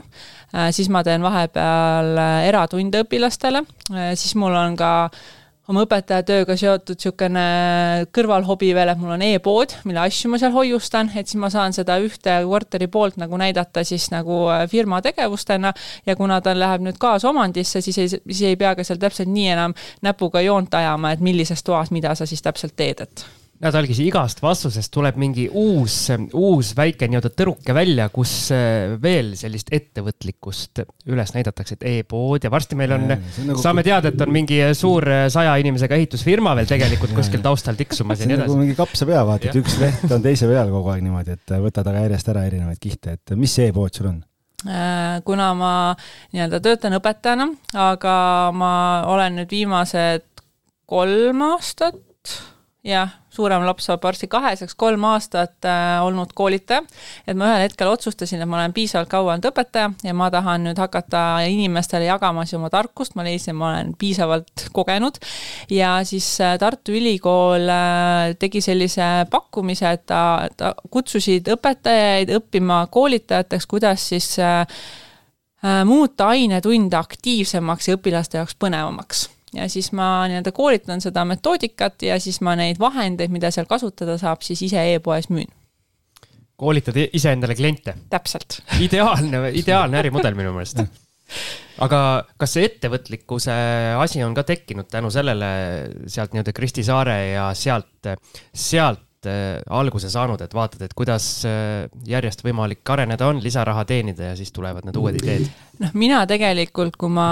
äh, 0.54 0.70
siis 0.72 0.88
ma 0.88 1.04
teen 1.04 1.20
vahepeal 1.26 2.16
eratunde 2.48 3.04
õpilastele, 3.04 3.60
siis 4.16 4.32
mul 4.40 4.56
on 4.56 4.80
ka 4.80 4.92
äh, 5.04 5.28
oma 5.70 5.84
õpetajatööga 5.86 6.56
seotud 6.58 6.98
niisugune 6.98 7.44
kõrvalhobi 8.14 8.72
veel, 8.76 8.92
et 8.92 9.00
mul 9.00 9.14
on 9.14 9.24
e-pood, 9.24 9.74
mille 9.88 10.02
asju 10.02 10.32
ma 10.32 10.40
seal 10.42 10.54
hoiustan, 10.54 11.12
et 11.14 11.30
siis 11.30 11.40
ma 11.40 11.50
saan 11.52 11.74
seda 11.76 11.98
ühte 12.02 12.40
korteri 12.48 12.90
poolt 12.90 13.20
nagu 13.20 13.38
näidata 13.40 13.84
siis 13.86 14.10
nagu 14.12 14.42
äh, 14.50 14.64
firma 14.70 15.00
tegevustena. 15.04 15.72
Ja 16.06 16.16
kuna 16.18 16.40
ta 16.44 16.54
läheb 16.56 16.84
nüüd 16.86 16.98
kaasomandisse, 17.00 17.82
siis 17.84 17.98
ei, 17.98 18.10
siis 18.10 18.46
ei 18.50 18.58
pea 18.60 18.74
ka 18.76 18.86
seal 18.86 19.00
täpselt 19.00 19.30
nii 19.30 19.50
enam 19.54 19.76
näpuga 20.06 20.42
joont 20.44 20.74
ajama, 20.74 21.14
et 21.14 21.22
millises 21.24 21.62
toas, 21.66 21.94
mida 21.94 22.14
sa 22.18 22.26
siis 22.26 22.42
täpselt 22.42 22.76
teed, 22.76 23.06
et 23.06 23.26
näed, 23.60 23.76
algis 23.76 23.98
igast 24.02 24.40
vastusest 24.42 24.92
tuleb 24.94 25.18
mingi 25.20 25.44
uus, 25.48 25.96
uus 26.36 26.70
väike 26.76 27.08
nii-öelda 27.10 27.30
tõruke 27.36 27.74
välja, 27.76 28.08
kus 28.12 28.32
äh, 28.56 28.94
veel 29.02 29.34
sellist 29.38 29.72
ettevõtlikkust 29.76 30.82
üles 31.10 31.34
näidatakse, 31.36 31.76
et 31.76 31.86
e-pood 31.90 32.46
ja 32.46 32.52
varsti 32.52 32.78
meil 32.80 32.96
on, 32.96 33.06
nagu 33.10 33.60
saame 33.60 33.84
teada, 33.86 34.12
et 34.12 34.24
on 34.24 34.32
mingi 34.32 34.62
suur 34.78 35.06
äh, 35.12 35.26
saja 35.32 35.58
inimesega 35.60 35.98
ehitusfirma 35.98 36.54
veel 36.58 36.70
tegelikult 36.70 37.14
kuskil 37.16 37.44
taustal 37.44 37.78
tiksumas 37.78 38.24
ja 38.24 38.30
nii 38.30 38.40
nagu 38.40 38.48
edasi. 38.48 38.64
mingi 38.64 38.78
kapsapea, 38.78 39.26
vaata, 39.28 39.52
et 39.52 39.60
üks 39.60 39.76
leht 39.82 40.16
on 40.16 40.24
teise 40.24 40.48
peal 40.50 40.72
kogu 40.72 40.94
aeg 40.94 41.04
niimoodi, 41.04 41.36
et 41.36 41.56
võtad 41.60 41.92
aga 41.92 42.06
järjest 42.08 42.32
ära 42.32 42.48
erinevaid 42.48 42.80
kihte, 42.80 43.18
et 43.18 43.36
mis 43.36 43.54
see 43.60 43.70
e-pood 43.70 43.96
sul 43.96 44.12
on? 44.14 44.20
kuna 45.24 45.54
ma 45.56 45.72
nii-öelda 46.34 46.58
töötan 46.60 46.92
õpetajana, 46.98 47.46
aga 47.80 48.16
ma 48.52 48.72
olen 49.08 49.38
nüüd 49.40 49.54
viimased 49.54 50.26
kolm 50.90 51.40
aastat 51.46 52.34
jah, 52.84 53.19
suurem 53.30 53.64
laps 53.66 53.86
saab 53.88 54.02
varsti 54.04 54.28
kaheseks, 54.30 54.74
kolm 54.78 55.04
aastat 55.10 55.66
äh, 55.68 56.02
olnud 56.04 56.32
koolitaja. 56.36 56.82
et 57.26 57.38
ma 57.38 57.50
ühel 57.50 57.64
hetkel 57.64 57.90
otsustasin, 57.90 58.42
et 58.42 58.50
ma 58.50 58.58
olen 58.58 58.74
piisavalt 58.74 59.10
kaua 59.10 59.34
olnud 59.34 59.50
õpetaja 59.50 59.92
ja 60.06 60.14
ma 60.16 60.30
tahan 60.34 60.66
nüüd 60.66 60.80
hakata 60.80 61.22
inimestele 61.50 62.08
jagama 62.08 62.44
siis 62.44 62.58
oma 62.58 62.70
tarkust, 62.72 63.14
ma 63.14 63.26
leidsin, 63.26 63.56
ma 63.58 63.70
olen 63.70 63.94
piisavalt 63.98 64.66
kogenud. 64.76 65.20
ja 65.70 65.98
siis 66.04 66.28
äh, 66.42 66.56
Tartu 66.58 66.94
Ülikool 66.98 67.70
äh, 67.70 68.34
tegi 68.38 68.62
sellise 68.64 69.10
pakkumise, 69.30 69.94
et 69.96 70.06
ta, 70.10 70.22
ta 70.56 70.74
kutsusid 70.90 71.48
õpetajaid 71.54 72.34
õppima 72.40 72.84
koolitajateks, 72.90 73.66
kuidas 73.70 74.08
siis 74.12 74.32
äh, 74.38 74.64
äh 75.64 75.82
muuta 75.84 76.32
ainetunde 76.34 76.96
aktiivsemaks 76.96 77.88
ja 77.88 77.98
õpilaste 77.98 78.40
jaoks 78.40 78.56
põnevamaks 78.58 79.28
ja 79.54 79.68
siis 79.68 79.90
ma 79.96 80.26
nii-öelda 80.30 80.52
koolitan 80.54 81.02
seda 81.02 81.24
metoodikat 81.28 82.02
ja 82.06 82.18
siis 82.22 82.40
ma 82.44 82.54
neid 82.58 82.78
vahendeid, 82.80 83.32
mida 83.34 83.50
seal 83.54 83.68
kasutada 83.70 84.18
saab, 84.20 84.44
siis 84.46 84.62
ise 84.68 84.84
e-poes 84.94 85.30
müün. 85.30 85.50
koolitad 86.60 86.96
iseendale 87.12 87.54
kliente? 87.54 87.94
täpselt. 88.10 88.62
ideaalne, 88.86 89.50
ideaalne 89.54 89.98
ärimudel 89.98 90.38
minu 90.38 90.54
meelest. 90.56 90.84
aga 91.84 92.00
kas 92.38 92.56
see 92.56 92.66
ettevõtlikkuse 92.68 93.54
asi 94.00 94.22
on 94.26 94.34
ka 94.34 94.44
tekkinud 94.48 94.90
tänu 94.90 95.10
sellele 95.14 95.50
sealt 96.06 96.34
nii-öelda 96.34 96.54
Kristi 96.56 96.84
Saare 96.86 97.20
ja 97.32 97.50
sealt, 97.54 98.10
sealt 98.52 99.06
äh, 99.28 99.58
alguse 99.68 100.10
saanud, 100.12 100.40
et 100.44 100.54
vaatad, 100.54 100.82
et 100.84 100.94
kuidas 100.96 101.26
äh, 101.48 101.88
järjest 102.08 102.44
võimalik 102.46 102.92
areneda 102.92 103.30
on, 103.30 103.40
lisaraha 103.42 103.84
teenida 103.88 104.30
ja 104.30 104.36
siis 104.38 104.52
tulevad 104.56 104.86
need 104.88 104.98
uued 105.00 105.18
ideed? 105.20 105.48
noh, 105.80 105.92
mina 105.96 106.20
tegelikult, 106.28 106.96
kui 107.00 107.12
ma 107.12 107.26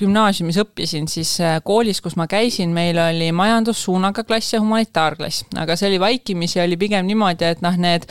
gümnaasiumis 0.00 0.60
õppisin, 0.64 1.08
siis 1.10 1.36
äh, 1.44 1.58
koolis, 1.64 2.02
kus 2.04 2.18
ma 2.20 2.26
käisin, 2.30 2.74
meil 2.74 2.98
oli 2.98 3.30
majandussuunaga 3.36 4.24
klass 4.28 4.54
ja 4.54 4.62
humanitaarklass, 4.62 5.48
aga 5.60 5.78
see 5.78 5.90
oli 5.92 6.00
vaikimisi, 6.02 6.62
oli 6.62 6.78
pigem 6.80 7.08
niimoodi, 7.08 7.50
et 7.54 7.64
noh, 7.64 7.78
need 7.80 8.08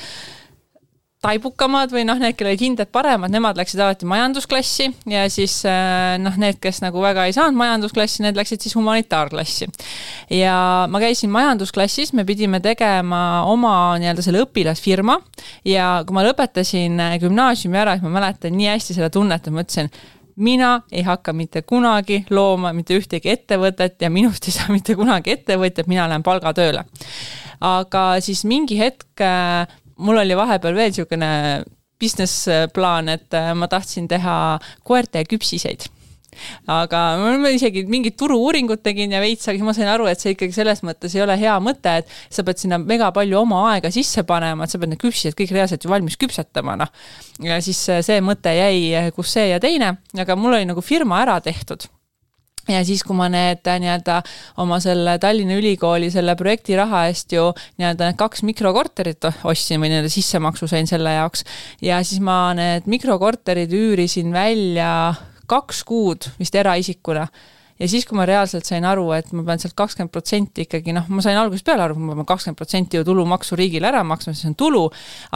taibukamad 1.24 1.92
või 1.92 2.06
noh, 2.08 2.20
need, 2.22 2.38
kellel 2.40 2.54
olid 2.54 2.62
hinded 2.64 2.92
paremad, 2.96 3.32
nemad 3.34 3.58
läksid 3.60 3.82
alati 3.84 4.08
majandusklassi 4.08 4.88
ja 5.12 5.26
siis 5.32 5.58
äh, 5.68 6.16
noh, 6.22 6.38
need, 6.40 6.62
kes 6.64 6.80
nagu 6.80 7.02
väga 7.04 7.26
ei 7.28 7.36
saanud 7.36 7.60
majandusklassi, 7.60 8.24
need 8.24 8.40
läksid 8.40 8.64
siis 8.64 8.76
humanitaarklassi. 8.80 9.68
ja 10.38 10.54
ma 10.88 11.02
käisin 11.04 11.34
majandusklassis, 11.36 12.14
me 12.16 12.24
pidime 12.28 12.62
tegema 12.64 13.44
oma 13.52 13.74
nii-öelda 14.00 14.24
selle 14.24 14.46
õpilasfirma 14.46 15.18
ja 15.68 15.90
kui 16.08 16.16
ma 16.16 16.24
lõpetasin 16.30 16.96
äh, 17.04 17.18
gümnaasiumi 17.20 17.84
ära, 17.84 17.98
siis 17.98 18.08
ma 18.08 18.16
mäletan 18.16 18.56
nii 18.56 18.72
hästi 18.72 18.96
seda 19.02 19.12
tunnet, 19.12 19.44
et 19.44 19.56
ma 19.56 19.68
ütlesin, 19.68 19.92
mina 20.40 20.72
ei 20.92 21.04
hakka 21.04 21.34
mitte 21.36 21.62
kunagi 21.68 22.24
looma 22.32 22.72
mitte 22.74 22.96
ühtegi 22.96 23.34
ettevõtet 23.34 24.00
ja 24.00 24.10
minust 24.14 24.48
ei 24.48 24.56
saa 24.56 24.72
mitte 24.72 24.96
kunagi 24.96 25.36
ettevõtjat, 25.36 25.90
mina 25.92 26.08
lähen 26.08 26.24
palgatööle. 26.24 26.86
aga 27.60 28.04
siis 28.24 28.46
mingi 28.48 28.80
hetk 28.80 29.20
äh, 29.20 29.68
mul 30.00 30.24
oli 30.24 30.38
vahepeal 30.38 30.76
veel 30.78 30.92
niisugune 30.94 31.30
business 32.00 32.48
plaan, 32.74 33.12
et 33.12 33.34
äh, 33.36 33.54
ma 33.58 33.68
tahtsin 33.72 34.08
teha 34.10 34.36
koerte 34.88 35.24
küpsiseid. 35.30 35.90
Aga 36.72 37.00
ma 37.20 37.50
isegi 37.52 37.82
mingit 37.90 38.16
turu-uuringut 38.20 38.84
tegin 38.86 39.12
ja 39.12 39.20
veits, 39.20 39.48
aga 39.50 39.58
siis 39.58 39.66
ma 39.66 39.74
sain 39.76 39.90
aru, 39.92 40.06
et 40.08 40.22
see 40.22 40.36
ikkagi 40.36 40.56
selles 40.56 40.84
mõttes 40.88 41.16
ei 41.18 41.24
ole 41.26 41.36
hea 41.42 41.58
mõte, 41.64 41.98
et 42.00 42.14
sa 42.32 42.46
pead 42.48 42.62
sinna 42.62 42.78
mega 42.80 43.10
palju 43.16 43.42
oma 43.42 43.66
aega 43.74 43.92
sisse 43.92 44.24
panema, 44.30 44.64
et 44.64 44.72
sa 44.72 44.80
pead 44.80 44.94
need 44.94 45.02
küpsised 45.02 45.36
kõik 45.36 45.52
reaalselt 45.58 45.84
ju 45.84 45.92
valmis 45.92 46.16
küpsetama, 46.22 46.78
noh. 46.80 46.94
ja 47.44 47.60
siis 47.66 47.82
äh, 47.92 48.04
see 48.06 48.24
mõte 48.24 48.56
jäi, 48.56 49.10
kus 49.18 49.36
see 49.36 49.50
ja 49.50 49.60
teine, 49.60 49.98
aga 50.16 50.40
mul 50.40 50.56
oli 50.56 50.70
nagu 50.70 50.86
firma 50.86 51.20
ära 51.26 51.42
tehtud 51.44 51.90
ja 52.70 52.82
siis, 52.86 53.04
kui 53.06 53.18
ma 53.18 53.30
need 53.32 53.68
äh, 53.68 53.80
nii-öelda 53.82 54.20
oma 54.64 54.80
selle 54.84 55.18
Tallinna 55.22 55.58
Ülikooli 55.60 56.12
selle 56.14 56.36
projekti 56.40 56.78
raha 56.80 57.06
eest 57.10 57.34
ju 57.36 57.50
nii-öelda 57.80 58.12
need 58.12 58.20
kaks 58.20 58.44
mikrokorterit 58.48 59.30
ostsin 59.50 59.82
või 59.82 59.94
nii-öelda 59.94 60.12
sissemaksu 60.14 60.70
sain 60.70 60.90
selle 60.90 61.16
jaoks. 61.18 61.46
Ja 61.86 62.02
siis 62.06 62.22
ma 62.24 62.54
need 62.58 62.90
mikrokorterid 62.90 63.74
üürisin 63.76 64.34
välja 64.36 65.14
kaks 65.50 65.84
kuud 65.88 66.30
vist 66.40 66.56
eraisikuna 66.56 67.28
ja 67.80 67.88
siis, 67.90 68.06
kui 68.08 68.18
ma 68.20 68.26
reaalselt 68.28 68.68
sain 68.68 68.86
aru, 68.86 69.08
et 69.16 69.32
ma 69.36 69.44
pean 69.48 69.62
sealt 69.62 69.76
kakskümmend 69.80 70.12
protsenti 70.14 70.66
ikkagi 70.68 70.94
noh, 70.96 71.08
ma 71.14 71.24
sain 71.26 71.40
algusest 71.40 71.66
peale 71.68 71.86
aru, 71.86 71.96
et 71.96 72.06
ma 72.10 72.18
pean 72.20 72.28
kakskümmend 72.30 72.60
protsenti 72.60 73.00
ju 73.00 73.06
tulumaksu 73.08 73.58
riigile 73.60 73.90
ära 73.90 74.04
maksma, 74.08 74.34
siis 74.36 74.50
on 74.52 74.58
tulu, 74.60 74.84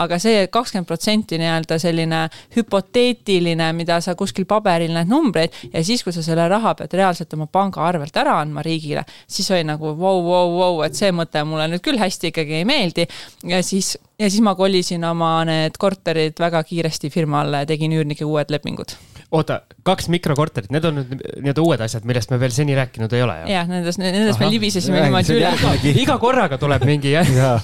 aga 0.04 0.18
see 0.22 0.46
kakskümmend 0.52 0.88
protsenti 0.88 1.38
nii-öelda 1.40 1.78
selline 1.82 2.24
hüpoteetiline, 2.56 3.70
mida 3.76 4.00
sa 4.04 4.16
kuskil 4.18 4.48
paberil 4.50 4.94
näed 4.96 5.10
numbreid 5.10 5.56
ja 5.72 5.84
siis, 5.84 6.04
kui 6.04 6.14
sa 6.14 6.24
selle 6.26 6.46
raha 6.50 6.74
pead 6.78 6.96
reaalselt 7.00 7.32
oma 7.38 7.48
pangaarvelt 7.50 8.16
ära 8.24 8.38
andma 8.42 8.64
riigile, 8.66 9.06
siis 9.26 9.50
oli 9.54 9.64
nagu 9.68 9.94
vau, 9.98 10.20
vau, 10.26 10.54
vau, 10.58 10.82
et 10.86 10.96
see 10.98 11.12
mõte 11.14 11.44
mulle 11.48 11.68
nüüd 11.72 11.84
küll 11.84 12.00
hästi 12.00 12.32
ikkagi 12.32 12.60
ei 12.60 12.68
meeldi. 12.68 13.08
Ja 13.48 13.62
siis 13.64 13.94
ja 14.18 14.28
siis 14.30 14.42
ma 14.44 14.54
kolisin 14.54 15.04
oma 15.08 15.36
need 15.48 15.78
korterid 15.80 16.38
väga 16.40 16.62
kiiresti 16.66 17.10
firma 17.10 17.42
alla 17.42 17.64
ja 17.64 17.72
tegin 17.72 17.96
üürnike 17.96 18.26
uued 18.28 18.52
lepingud 18.54 18.94
oota, 19.34 19.60
kaks 19.86 20.08
mikrokorterit, 20.12 20.70
need 20.74 20.84
on 20.88 21.00
nüüd 21.00 21.14
nii-öelda 21.16 21.64
uued 21.64 21.84
asjad, 21.86 22.04
millest 22.08 22.32
me 22.32 22.38
veel 22.42 22.52
seni 22.54 22.76
rääkinud 22.76 23.12
ei 23.16 23.24
ole, 23.24 23.36
jah? 23.44 23.52
jah, 23.58 23.70
nendest, 23.70 24.00
nendest 24.02 24.42
me 24.42 24.50
libisesime 24.52 25.04
niimoodi 25.06 25.38
üle. 25.38 25.94
iga 26.04 26.18
korraga 26.22 26.58
tuleb 26.60 26.84
mingi 26.88 27.14
jah 27.14 27.32
ja, 27.40 27.54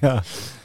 ja. 0.00 0.14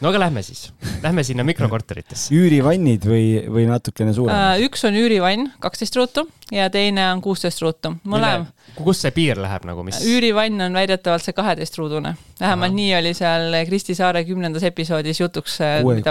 No 0.05 0.11
aga 0.11 0.19
lähme 0.21 0.43
siis, 0.45 0.67
lähme 1.01 1.23
sinna 1.25 1.43
mikrokorteritesse. 1.47 2.29
üürivannid 2.37 3.05
või, 3.09 3.25
või 3.49 3.65
natukene 3.69 4.13
suuremad 4.13 4.59
uh,? 4.61 4.65
üks 4.67 4.85
on 4.85 4.97
üürivann, 4.99 5.47
kaksteist 5.63 5.97
ruutu 5.97 6.27
ja 6.53 6.67
teine 6.69 7.07
on 7.09 7.23
kuusteist 7.25 7.61
ruutu, 7.63 7.95
mõlem. 8.05 8.45
kus 8.77 9.01
see 9.01 9.13
piir 9.15 9.39
läheb 9.41 9.65
nagu, 9.65 9.81
mis? 9.87 9.97
üürivann 10.05 10.67
on 10.67 10.77
väidetavalt 10.77 11.25
see 11.25 11.33
kaheteistruudune, 11.37 12.13
vähemalt 12.37 12.69
Aha. 12.69 12.77
nii 12.77 12.91
oli 12.99 13.13
seal 13.17 13.57
Kristi 13.65 13.95
Saare 13.97 14.21
kümnendas 14.27 14.65
episoodis 14.69 15.21
jutuks. 15.23 15.57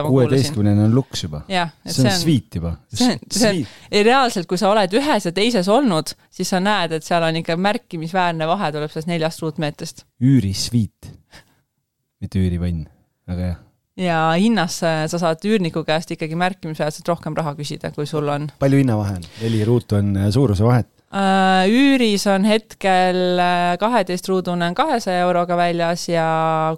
kuueteistkümnene 0.09 0.89
on 0.89 0.97
luks 0.97 1.27
juba. 1.29 1.45
see 1.47 2.07
on 2.09 2.19
sviit 2.19 2.59
juba. 2.59 2.77
see 2.91 3.13
on, 3.15 3.23
see 3.31 3.53
on, 3.53 4.01
reaalselt, 4.11 4.51
kui 4.51 4.59
sa 4.59 4.73
oled 4.75 4.99
ühes 4.99 5.29
ja 5.31 5.35
teises 5.37 5.71
olnud, 5.71 6.17
siis 6.35 6.51
sa 6.51 6.63
näed, 6.63 6.97
et 6.99 7.07
seal 7.07 7.23
on 7.23 7.39
ikka 7.45 7.57
märkimisväärne 7.61 8.51
vahe 8.51 8.73
tuleb 8.75 8.91
sellest 8.91 9.13
neljast 9.13 9.45
ruutmeetrist. 9.45 10.09
üürisviit, 10.25 11.15
mitte 12.25 12.43
üürivann, 12.43 12.89
väga 13.31 13.53
hea 13.53 13.63
ja 13.97 14.19
hinnas 14.39 14.81
sa 14.83 15.21
saad 15.21 15.45
üürniku 15.47 15.85
käest 15.87 16.11
ikkagi 16.15 16.37
märkimisväärselt 16.39 17.09
rohkem 17.09 17.37
raha 17.37 17.55
küsida, 17.59 17.93
kui 17.95 18.07
sul 18.07 18.29
on. 18.29 18.49
palju 18.59 18.81
hinnavahe 18.83 19.19
on? 19.21 19.29
neli 19.43 19.65
ruutu 19.65 19.99
on 20.01 20.17
äh, 20.17 20.31
suuruse 20.35 20.65
vahet? 20.67 20.89
Äh, 21.15 21.69
üüris 21.71 22.27
on 22.31 22.45
hetkel 22.49 23.39
äh, 23.39 23.77
kaheteistruudune 23.79 24.67
on 24.67 24.75
kahesaja 24.75 25.27
euroga 25.29 25.57
väljas 25.57 26.09
ja 26.09 26.27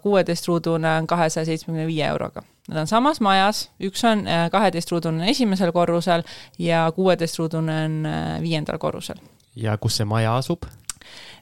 kuueteistruudune 0.02 0.98
on 1.00 1.06
kahesaja 1.06 1.46
seitsmekümne 1.48 1.86
viie 1.86 2.06
euroga. 2.06 2.44
Nad 2.68 2.82
on 2.82 2.90
samas 2.90 3.20
majas, 3.22 3.68
üks 3.80 4.02
on 4.04 4.24
kaheteistruudune 4.50 5.30
esimesel 5.30 5.70
korrusel 5.72 6.24
ja 6.58 6.88
kuueteistruudune 6.96 7.76
on 7.84 8.08
viiendal 8.42 8.78
korrusel. 8.82 9.22
ja 9.56 9.78
kus 9.78 9.96
see 9.96 10.04
maja 10.04 10.36
asub? 10.36 10.66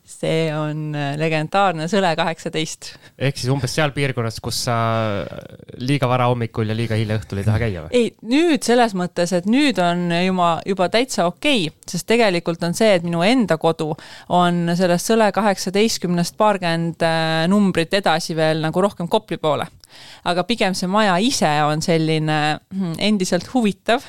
See 0.04 0.48
on 0.52 0.92
äh, 0.96 1.14
legendaarne 1.16 1.86
Sõle 1.88 2.10
kaheksateist. 2.18 2.90
ehk 3.16 3.38
siis 3.40 3.50
umbes 3.52 3.72
seal 3.72 3.94
piirkonnas, 3.96 4.36
kus 4.44 4.58
sa 4.66 4.76
liiga 5.80 6.08
vara 6.10 6.26
hommikul 6.28 6.68
ja 6.68 6.76
liiga 6.76 6.98
hilja 6.98 7.16
õhtul 7.20 7.40
ei 7.40 7.46
taha 7.46 7.62
käia 7.62 7.84
või? 7.86 7.92
ei, 7.96 8.10
nüüd 8.28 8.66
selles 8.66 8.92
mõttes, 8.98 9.32
et 9.36 9.48
nüüd 9.48 9.80
on 9.82 10.10
juba, 10.12 10.50
juba 10.68 10.90
täitsa 10.92 11.28
okei 11.30 11.68
okay,, 11.70 11.86
sest 11.88 12.08
tegelikult 12.10 12.62
on 12.68 12.76
see, 12.76 12.90
et 12.98 13.06
minu 13.06 13.24
enda 13.24 13.56
kodu 13.60 13.94
on 14.28 14.74
sellest 14.76 15.12
Sõle 15.14 15.30
kaheksateistkümnest 15.36 16.36
paarkümmend 16.40 17.04
äh, 17.04 17.44
numbrit 17.50 17.96
edasi 17.96 18.36
veel 18.36 18.60
nagu 18.64 18.84
rohkem 18.84 19.08
Kopli 19.08 19.40
poole. 19.40 19.66
aga 20.24 20.44
pigem 20.44 20.76
see 20.76 20.90
maja 20.90 21.16
ise 21.22 21.50
on 21.64 21.80
selline 21.84 22.58
hmm, 22.74 22.98
endiselt 22.98 23.48
huvitav 23.54 24.04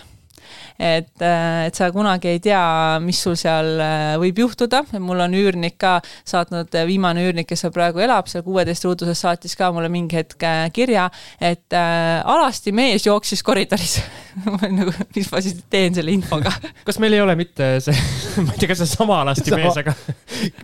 et, 0.80 1.13
äh, 1.23 1.65
et 1.67 1.78
sa 1.78 1.89
kunagi 1.95 2.30
ei 2.34 2.41
tea, 2.43 2.99
mis 3.03 3.19
sul 3.23 3.38
seal 3.39 3.80
äh, 3.80 4.15
võib 4.21 4.41
juhtuda, 4.43 4.84
mul 4.99 5.23
on 5.23 5.36
üürnik 5.38 5.78
ka 5.82 5.97
saatnud, 6.28 6.71
äh, 6.76 6.86
viimane 6.89 7.23
üürnik, 7.26 7.47
kes 7.49 7.65
seal 7.65 7.73
praegu 7.76 8.03
elab, 8.03 8.28
seal 8.32 8.43
kuueteist 8.45 8.88
ruuduses, 8.88 9.21
saatis 9.23 9.55
ka 9.59 9.71
mulle 9.76 9.89
mingi 9.93 10.19
hetk 10.19 10.43
kirja, 10.76 11.07
et 11.39 11.76
äh, 11.76 12.19
alasti 12.36 12.76
mees 12.76 13.07
jooksis 13.07 13.43
koridoris 13.45 13.97
nagu, 14.80 14.91
mis 15.15 15.32
ma 15.32 15.43
siis 15.43 15.63
teen 15.71 15.95
selle 15.95 16.13
infoga 16.15 16.51
kas 16.88 16.99
meil 17.03 17.15
ei 17.15 17.23
ole 17.23 17.38
mitte 17.39 17.76
see, 17.84 17.95
ma 18.45 18.51
ei 18.51 18.59
tea, 18.59 18.71
kas 18.73 18.84
see 18.84 18.91
sama 18.91 19.21
alasti 19.23 19.53
sama. 19.53 19.63
mees, 19.63 19.80
aga 19.80 19.95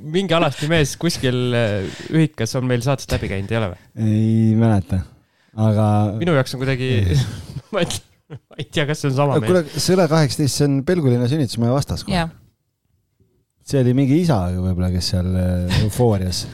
mingi 0.02 0.38
alasti 0.38 0.72
mees 0.72 0.98
kuskil 1.00 1.56
ühikas 2.12 2.58
on 2.60 2.68
meil 2.68 2.84
saatest 2.86 3.16
läbi 3.16 3.32
käinud, 3.32 3.52
ei 3.52 3.62
ole 3.62 3.74
või? 3.74 3.82
ei 4.12 4.56
mäleta, 4.60 5.04
aga. 5.56 5.92
minu 6.20 6.36
jaoks 6.36 6.58
on 6.58 6.66
kuidagi 6.66 6.94
ma 7.72 7.86
ei, 7.86 8.02
ma 8.50 8.60
ei 8.60 8.68
tea, 8.68 8.86
kas 8.90 9.04
see 9.04 9.12
on 9.12 9.18
sama 9.18 9.40
mees. 9.40 9.50
kuule, 9.50 9.82
Sõle 9.88 10.08
kaheksateist, 10.12 10.62
see 10.62 10.70
on 10.70 10.80
Pelgulinna 10.88 11.28
sünnitusmaja 11.32 11.76
vastas 11.80 12.06
kohe 12.08 12.18
yeah 12.18 12.38
see 13.72 13.82
oli 13.82 13.94
mingi 13.96 14.22
isa 14.24 14.38
võib-olla, 14.52 14.92
kes 14.94 15.12
seal 15.14 15.30
äh, 15.38 15.82
eufoorias 15.86 16.46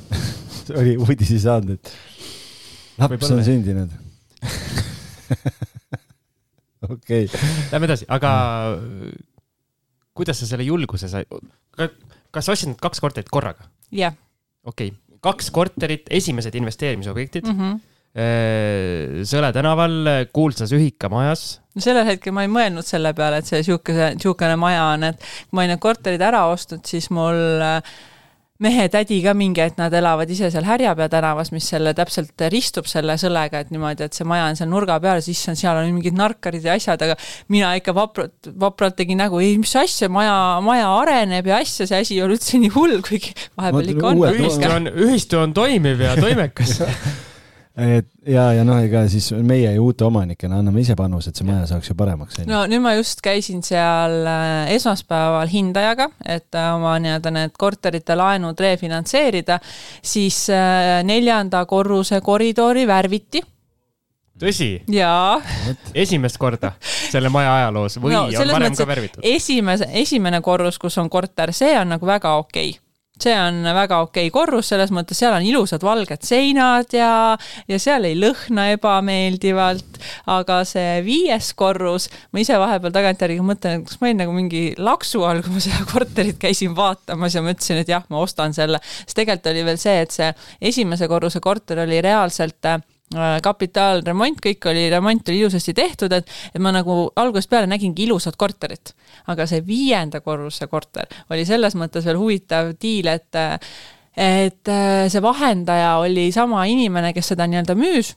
oli 0.80 0.96
uudisi 1.00 1.38
saanud, 1.42 1.76
et 1.76 1.92
laps 3.00 3.32
on 3.34 3.42
sündinud 3.46 3.90
okei 6.86 7.26
okay.. 7.26 7.50
Lähme 7.72 7.88
edasi, 7.88 8.06
aga 8.12 8.30
kuidas 10.16 10.40
sa 10.40 10.48
selle 10.48 10.66
julguse 10.68 11.10
sai? 11.12 11.26
kas 11.76 12.46
sa 12.46 12.54
ostsid 12.54 12.72
need 12.72 12.80
kaks 12.82 13.02
korterit 13.02 13.32
korraga? 13.32 13.68
jah 13.90 14.14
yeah.. 14.14 14.22
okei 14.64 14.94
okay., 14.94 15.20
kaks 15.26 15.50
korterit, 15.50 16.06
esimesed 16.14 16.54
investeerimisobjektid 16.54 17.50
mm. 17.50 17.60
-hmm 17.60 17.84
Sõle 18.16 19.50
tänaval 19.52 20.10
kuulsas 20.32 20.70
ühikamajas. 20.72 21.46
no 21.76 21.84
sellel 21.84 22.06
hetkel 22.08 22.32
ma 22.32 22.46
ei 22.46 22.52
mõelnud 22.52 22.86
selle 22.86 23.12
peale, 23.16 23.42
et 23.42 23.48
see 23.50 23.60
siukese, 23.66 24.14
siukene 24.22 24.56
maja 24.56 24.86
on, 24.94 25.04
et 25.10 25.20
kui 25.20 25.58
ma 25.58 25.64
olin 25.64 25.74
need 25.74 25.82
korterid 25.84 26.24
ära 26.24 26.46
ostnud, 26.48 26.80
siis 26.88 27.10
mul 27.12 27.60
äh, 27.60 27.96
mehe 28.62 28.86
tädi 28.92 29.18
ka 29.24 29.34
mingi 29.36 29.60
hetk, 29.60 29.76
nad 29.80 29.94
elavad 29.94 30.30
ise 30.32 30.48
seal 30.52 30.64
Härjapea 30.66 31.08
tänavas, 31.12 31.50
mis 31.52 31.66
selle 31.68 31.92
täpselt 31.96 32.46
ristub 32.52 32.88
selle 32.88 33.16
sõlega, 33.20 33.60
et 33.62 33.72
niimoodi, 33.74 34.06
et 34.06 34.16
see 34.16 34.26
maja 34.28 34.48
on 34.50 34.58
seal 34.58 34.70
nurga 34.72 34.96
peal, 35.02 35.20
siis 35.24 35.42
on, 35.50 35.58
seal 35.58 35.80
on 35.80 35.90
mingid 35.92 36.16
narkarid 36.16 36.64
ja 36.64 36.76
asjad, 36.78 37.02
aga 37.04 37.18
mina 37.52 37.74
ikka 37.78 37.94
vapralt, 37.96 38.50
vapralt 38.60 38.96
tegin 38.98 39.20
nägu, 39.20 39.40
ei, 39.44 39.56
mis 39.60 39.76
asja, 39.76 40.08
maja, 40.12 40.34
maja 40.64 40.88
areneb 41.02 41.52
ja 41.52 41.60
asja, 41.64 41.88
see 41.88 42.00
asi 42.00 42.16
ei 42.16 42.24
ole 42.24 42.38
üldse 42.38 42.60
nii 42.62 42.72
hull, 42.76 43.00
kuigi 43.04 43.34
vahepeal 43.58 43.94
ikka 43.94 44.12
on. 44.12 44.26
ühistu 44.32 44.72
on, 44.72 44.92
ühistu 45.06 45.42
on 45.42 45.56
toimiv 45.56 46.04
ja 46.08 46.16
toimekas 46.20 46.78
et 47.76 48.06
ja, 48.24 48.46
ja 48.56 48.64
noh, 48.64 48.78
ega 48.80 49.02
siis 49.12 49.28
meie 49.44 49.68
ju 49.74 49.88
uute 49.90 50.06
omanikena 50.06 50.60
anname 50.62 50.80
ise 50.80 50.96
panuse, 50.96 51.30
et 51.30 51.38
see 51.38 51.46
maja 51.46 51.66
saaks 51.68 51.90
ju 51.90 51.96
paremaks. 51.98 52.38
no 52.48 52.62
nüüd 52.70 52.82
ma 52.84 52.94
just 52.96 53.20
käisin 53.24 53.60
seal 53.66 54.22
äh, 54.24 54.72
esmaspäeval 54.76 55.50
hindajaga, 55.52 56.08
et 56.24 56.56
äh, 56.56 56.70
oma 56.76 56.96
nii-öelda 57.02 57.32
need 57.36 57.58
korterite 57.60 58.16
laenud 58.16 58.60
refinantseerida, 58.60 59.58
siis 60.02 60.46
äh, 60.52 61.02
neljanda 61.06 61.66
korruse 61.68 62.22
koridori 62.24 62.86
värviti 62.88 63.44
tõsi? 64.40 64.70
jaa. 64.92 65.36
esimest 65.94 66.40
korda 66.40 66.72
selle 66.80 67.28
maja 67.32 67.54
ajaloos 67.60 68.00
või 68.00 68.16
no, 68.16 68.24
on 68.30 68.56
varem 68.56 68.80
ka 68.80 68.88
värvitud? 68.88 69.20
esimese, 69.36 69.90
esimene 70.00 70.40
korrus, 70.44 70.80
kus 70.80 70.96
on 71.02 71.12
korter, 71.12 71.52
see 71.56 71.76
on 71.78 71.92
nagu 71.96 72.08
väga 72.08 72.38
okei 72.40 72.72
okay 72.72 72.85
see 73.22 73.34
on 73.40 73.62
väga 73.76 74.00
okei 74.04 74.30
korrus, 74.34 74.70
selles 74.72 74.92
mõttes 74.94 75.18
seal 75.20 75.34
on 75.36 75.44
ilusad 75.46 75.84
valged 75.84 76.24
seinad 76.26 76.92
ja, 76.96 77.10
ja 77.68 77.78
seal 77.80 78.04
ei 78.08 78.16
lõhna 78.18 78.68
ebameeldivalt, 78.74 80.00
aga 80.32 80.60
see 80.68 81.00
viies 81.06 81.52
korrus, 81.56 82.10
ma 82.32 82.42
ise 82.42 82.58
vahepeal 82.60 82.94
tagantjärgi 82.94 83.44
mõtlen, 83.44 83.80
et 83.80 83.88
kas 83.88 84.00
ma 84.00 84.10
olin 84.10 84.22
nagu 84.24 84.36
mingi 84.36 84.64
laksu 84.78 85.24
all, 85.26 85.40
kui 85.44 85.56
ma 85.56 85.64
seda 85.64 85.84
korterit 85.88 86.40
käisin 86.42 86.76
vaatamas 86.76 87.38
ja 87.38 87.44
mõtlesin, 87.46 87.80
et 87.82 87.94
jah, 87.94 88.04
ma 88.12 88.20
ostan 88.24 88.56
selle. 88.56 88.82
sest 89.04 89.16
tegelikult 89.16 89.52
oli 89.52 89.64
veel 89.70 89.80
see, 89.80 89.96
et 90.04 90.12
see 90.12 90.30
esimese 90.72 91.08
korruse 91.08 91.40
korter 91.44 91.84
oli 91.86 92.02
reaalselt 92.04 92.68
äh, 92.68 92.82
kapitaalremont, 93.42 94.40
kõik 94.42 94.66
oli, 94.70 94.88
remont 94.90 95.28
oli 95.28 95.38
ilusasti 95.40 95.74
tehtud, 95.74 96.12
et, 96.12 96.30
et 96.54 96.62
ma 96.62 96.72
nagu 96.74 97.06
algusest 97.16 97.50
peale 97.50 97.70
nägingi 97.70 98.06
ilusat 98.06 98.36
korterit. 98.36 98.94
Aga 99.30 99.46
see 99.46 99.62
viienda 99.66 100.20
korruse 100.20 100.66
korter 100.66 101.06
oli 101.30 101.46
selles 101.46 101.76
mõttes 101.78 102.06
veel 102.06 102.18
huvitav 102.18 102.74
diil, 102.82 103.06
et 103.12 103.42
et 104.16 104.70
see 105.12 105.22
vahendaja 105.22 105.98
oli 106.00 106.30
sama 106.32 106.64
inimene, 106.66 107.12
kes 107.12 107.34
seda 107.34 107.46
nii-öelda 107.46 107.76
müüs 107.76 108.14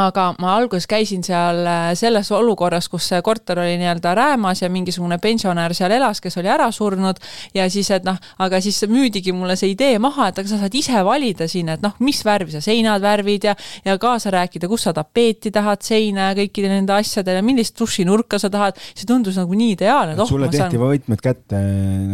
aga 0.00 0.26
ma 0.42 0.54
alguses 0.58 0.86
käisin 0.90 1.22
seal 1.26 1.60
äh, 1.66 1.90
selles 1.98 2.30
olukorras, 2.34 2.88
kus 2.92 3.08
see 3.12 3.20
korter 3.24 3.60
oli 3.62 3.76
nii-öelda 3.80 4.14
räämas 4.18 4.62
ja 4.62 4.70
mingisugune 4.72 5.18
pensionär 5.22 5.74
seal 5.76 5.94
elas, 5.94 6.20
kes 6.24 6.38
oli 6.40 6.50
ära 6.50 6.70
surnud. 6.74 7.20
Ja 7.54 7.68
siis, 7.70 7.90
et 7.94 8.06
noh, 8.06 8.18
aga 8.42 8.60
siis 8.64 8.82
müüdigi 8.90 9.34
mulle 9.36 9.56
see 9.60 9.74
idee 9.74 9.98
maha, 10.02 10.30
et 10.30 10.40
aga 10.42 10.50
sa 10.50 10.60
saad 10.62 10.74
ise 10.74 11.04
valida 11.06 11.48
siin, 11.50 11.70
et 11.74 11.84
noh, 11.84 11.94
mis 12.04 12.24
värvi 12.26 12.56
sa 12.56 12.62
seinad 12.64 13.02
värvid 13.04 13.50
ja 13.50 13.56
ja 13.84 13.98
kaasa 14.00 14.32
rääkida, 14.34 14.68
kus 14.70 14.86
sa 14.88 14.94
tapeeti 14.96 15.52
tahad 15.54 15.84
seina 15.84 16.30
ja 16.30 16.38
kõikide 16.38 16.72
nende 16.72 16.94
asjadele, 16.96 17.42
millist 17.46 17.78
dušinurka 17.78 18.40
sa 18.42 18.50
tahad, 18.52 18.80
see 18.94 19.06
tundus 19.08 19.38
nagu 19.40 19.54
nii 19.54 19.74
ideaalne. 19.76 20.18
Oh, 20.18 20.28
sulle 20.28 20.50
tehti 20.50 20.78
saan... 20.78 20.88
võtmed 20.88 21.24
kätte 21.24 21.62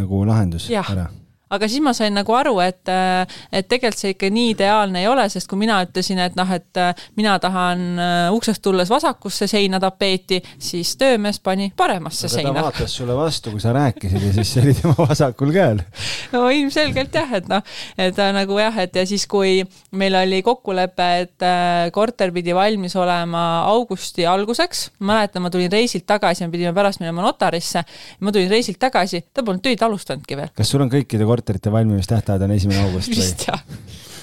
nagu 0.01 0.24
lahendus 0.28 0.68
ära 0.70 1.09
aga 1.51 1.68
siis 1.70 1.82
ma 1.82 1.92
sain 1.96 2.14
nagu 2.14 2.34
aru, 2.36 2.55
et, 2.62 2.86
äh, 2.90 3.26
et 3.53 3.66
tegelikult 3.70 3.98
see 4.01 4.14
ikka 4.14 4.30
nii 4.30 4.53
ideaalne 4.55 5.03
ei 5.03 5.09
ole, 5.11 5.24
sest 5.32 5.48
kui 5.51 5.59
mina 5.59 5.80
ütlesin, 5.82 6.20
et 6.22 6.36
noh, 6.38 6.51
et 6.55 6.78
äh, 6.78 7.07
mina 7.18 7.34
tahan 7.42 7.82
äh, 7.98 8.18
uksest 8.34 8.62
tulles 8.62 8.90
vasakusse 8.90 9.48
seina 9.51 9.80
tapeeti, 9.82 10.38
siis 10.62 10.94
töömees 11.01 11.40
pani 11.42 11.72
paremasse 11.76 12.28
aga 12.28 12.34
seina. 12.36 12.55
ta 12.55 12.66
vaatas 12.68 12.94
sulle 13.01 13.16
vastu, 13.18 13.55
kui 13.55 13.62
sa 13.62 13.74
rääkisid 13.74 14.26
ja 14.28 14.32
siis 14.38 14.53
see 14.55 14.64
oli 14.64 14.76
tema 14.78 14.94
vasakul 14.98 15.51
käel. 15.55 15.82
no 16.34 16.44
ilmselgelt 16.55 17.18
jah, 17.18 17.34
et 17.40 17.51
noh, 17.51 17.66
et 17.98 18.22
nagu 18.36 18.61
jah, 18.62 18.80
et 18.84 19.01
ja 19.03 19.07
siis, 19.09 19.26
kui 19.30 19.59
meil 19.98 20.18
oli 20.20 20.42
kokkulepe, 20.46 21.11
et 21.24 21.46
korter 21.94 22.30
pidi 22.34 22.55
valmis 22.55 22.94
olema 23.01 23.44
augusti 23.72 24.26
alguseks, 24.28 24.86
mäletan, 25.03 25.42
ma 25.42 25.51
tulin 25.51 25.70
reisilt 25.72 26.07
tagasi, 26.07 26.46
me 26.46 26.55
pidime 26.55 26.74
pärast 26.76 27.03
minema 27.03 27.26
notarisse, 27.26 27.82
ma 28.22 28.34
tulin 28.34 28.51
reisilt 28.53 28.78
tagasi, 28.80 29.24
ta 29.34 29.42
polnud 29.42 29.64
töid 29.66 29.82
alustanudki 29.82 30.38
veel. 30.38 30.55
kas 30.55 30.70
sul 30.70 30.86
on 30.86 30.92
kõikide 30.92 31.26
kord 31.26 31.39
korterite 31.41 31.72
valmimistähtaeg 31.72 32.47
on 32.47 32.57
esimene 32.57 32.84
august 32.84 33.11
või? 33.11 33.24
vist 33.24 33.49
jah 33.49 33.61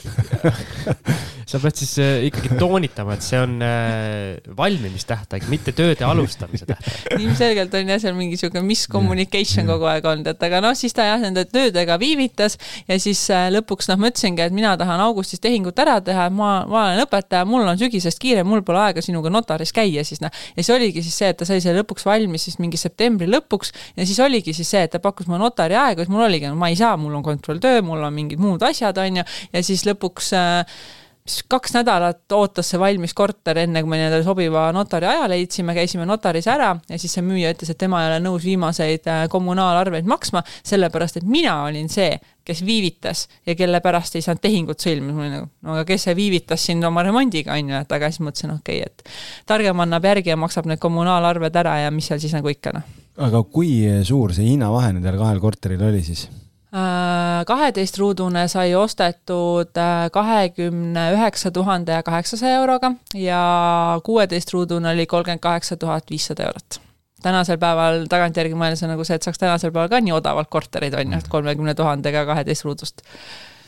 sa 1.48 1.60
pead 1.64 1.80
siis 1.80 1.94
äh, 2.04 2.26
ikkagi 2.28 2.58
toonitama, 2.60 3.16
et 3.16 3.24
see 3.24 3.40
on 3.40 3.56
äh, 3.64 4.36
valmimistähtaeg, 4.58 5.46
mitte 5.52 5.72
tööde 5.76 6.04
alustamise 6.04 6.68
tähtaeg. 6.68 7.22
ilmselgelt 7.22 7.76
on 7.80 7.92
jah, 7.94 8.02
seal 8.04 8.18
mingi 8.18 8.40
sihuke 8.40 8.60
miscommunication 8.66 9.70
kogu 9.70 9.88
aeg 9.88 10.08
olnud, 10.12 10.28
et 10.34 10.44
aga 10.48 10.60
noh, 10.66 10.76
siis 10.76 10.96
ta 10.98 11.06
jah, 11.08 11.22
nende 11.24 11.46
töödega 11.48 11.96
viivitas 12.02 12.58
ja 12.90 12.98
siis 13.00 13.22
äh, 13.32 13.48
lõpuks 13.56 13.88
noh, 13.92 14.00
ma 14.02 14.12
ütlesingi, 14.12 14.44
et 14.44 14.56
mina 14.56 14.74
tahan 14.80 15.06
augustis 15.06 15.40
tehingut 15.44 15.80
ära 15.80 16.02
teha, 16.04 16.28
ma, 16.36 16.52
ma 16.68 16.84
olen 16.90 17.06
õpetaja, 17.06 17.48
mul 17.48 17.64
on 17.64 17.80
sügisest 17.80 18.20
kiire, 18.24 18.44
mul 18.48 18.66
pole 18.68 18.84
aega 18.84 19.06
sinuga 19.06 19.32
notaris 19.32 19.72
käia 19.76 20.04
siis 20.08 20.20
noh. 20.24 20.34
ja 20.52 20.60
siis 20.60 20.74
oligi 20.76 21.06
siis 21.06 21.16
see, 21.24 21.32
et 21.32 21.40
ta 21.40 21.48
sai 21.48 21.64
selle 21.64 21.80
lõpuks 21.86 22.08
valmis 22.10 22.50
siis 22.50 22.60
mingi 22.60 22.80
septembri 22.82 23.30
lõpuks 23.32 23.72
ja 23.96 24.04
siis 24.04 24.20
oligi 24.24 24.56
siis 24.58 24.76
see, 24.76 24.84
et 24.84 24.92
ta 24.92 25.00
pakkus 25.04 25.32
mulle 25.32 25.46
notari 25.46 25.80
aega, 25.80 26.04
siis 26.04 26.12
mul 26.12 26.28
oligi, 26.28 26.52
no 26.52 26.60
ma 26.60 26.74
ei 26.74 26.80
saa, 26.80 26.98
mul 27.00 27.16
on 27.16 27.24
kontrolltöö, 27.24 27.80
mul 27.88 28.04
on 28.04 28.16
mingid 28.20 28.44
muud 28.44 28.68
asjad, 28.68 29.00
on 29.00 29.22
ju, 29.22 29.28
ja 29.56 29.64
siis 29.64 29.88
lõpuks 29.88 30.34
äh, 30.36 30.80
siis 31.28 31.44
kaks 31.50 31.74
nädalat 31.76 32.32
ootas 32.34 32.70
see 32.72 32.80
valmis 32.80 33.14
korter, 33.18 33.60
enne 33.64 33.82
kui 33.84 33.92
me 33.92 34.00
endale 34.00 34.24
sobiva 34.26 34.68
notari 34.76 35.10
aja 35.10 35.28
leidsime, 35.30 35.76
käisime 35.78 36.08
notaris 36.08 36.48
ära 36.52 36.72
ja 36.90 37.00
siis 37.00 37.14
see 37.18 37.26
müüja 37.26 37.52
ütles, 37.56 37.72
et 37.74 37.80
tema 37.82 38.02
ei 38.04 38.12
ole 38.12 38.22
nõus 38.24 38.46
viimaseid 38.48 39.10
äh, 39.12 39.26
kommunaalarveid 39.32 40.08
maksma, 40.10 40.44
sellepärast 40.68 41.22
et 41.22 41.28
mina 41.28 41.60
olin 41.66 41.92
see, 41.92 42.16
kes 42.48 42.64
viivitas 42.66 43.26
ja 43.48 43.58
kelle 43.60 43.82
pärast 43.84 44.16
ei 44.16 44.24
saanud 44.24 44.44
tehingut 44.44 44.84
sõlmida, 44.84 45.14
mul 45.14 45.26
oli 45.26 45.34
nagu, 45.36 45.52
no 45.68 45.76
aga 45.76 45.86
kes 45.90 46.08
see 46.08 46.18
viivitas 46.18 46.64
siin 46.70 46.84
oma 46.88 47.04
remondiga, 47.06 47.58
on 47.58 47.74
ju, 47.74 47.84
et 47.84 47.96
aga 48.00 48.12
siis 48.14 48.24
mõtlesin, 48.24 48.56
okei 48.56 48.82
okay,, 48.82 48.92
et 48.92 49.48
targem 49.50 49.84
annab 49.84 50.08
järgi 50.08 50.34
ja 50.34 50.40
maksab 50.40 50.70
need 50.72 50.82
kommunaalarved 50.84 51.64
ära 51.64 51.78
ja 51.84 51.94
mis 51.94 52.08
seal 52.08 52.24
siis 52.24 52.36
nagu 52.38 52.52
ikka, 52.52 52.78
noh. 52.80 52.98
aga 53.28 53.44
kui 53.52 53.82
suur 54.08 54.36
see 54.36 54.54
hinnavahe 54.54 54.96
nendel 54.96 55.20
kahel 55.20 55.44
korteril 55.44 55.90
oli 55.92 56.04
siis? 56.08 56.30
Äh, 56.68 57.46
kaheteistruudune 57.48 58.42
sai 58.52 58.74
ostetud 58.76 59.78
äh, 59.80 60.10
kahekümne 60.12 61.06
üheksa 61.16 61.52
tuhande 61.52 61.96
ja 61.96 62.04
kaheksasaja 62.04 62.58
euroga 62.60 62.92
ja 63.16 64.02
kuueteistruudune 64.04 64.90
oli 64.90 65.06
kolmkümmend 65.06 65.40
kaheksa 65.40 65.78
tuhat 65.78 66.12
viissada 66.12 66.44
eurot. 66.44 66.82
tänasel 67.24 67.58
päeval 67.58 68.04
tagantjärgi 68.12 68.60
mõeldes 68.60 68.84
on 68.84 68.92
nagu 68.92 69.08
see, 69.08 69.16
et 69.16 69.24
saaks 69.24 69.40
tänasel 69.40 69.72
päeval 69.72 69.88
ka 69.96 70.02
nii 70.04 70.18
odavalt 70.18 70.52
korterid, 70.52 70.94
on 71.00 71.16
ju, 71.16 71.22
et 71.24 71.32
kolmekümne 71.32 71.74
tuhandega 71.76 72.26
kaheteistruudust. 72.26 73.02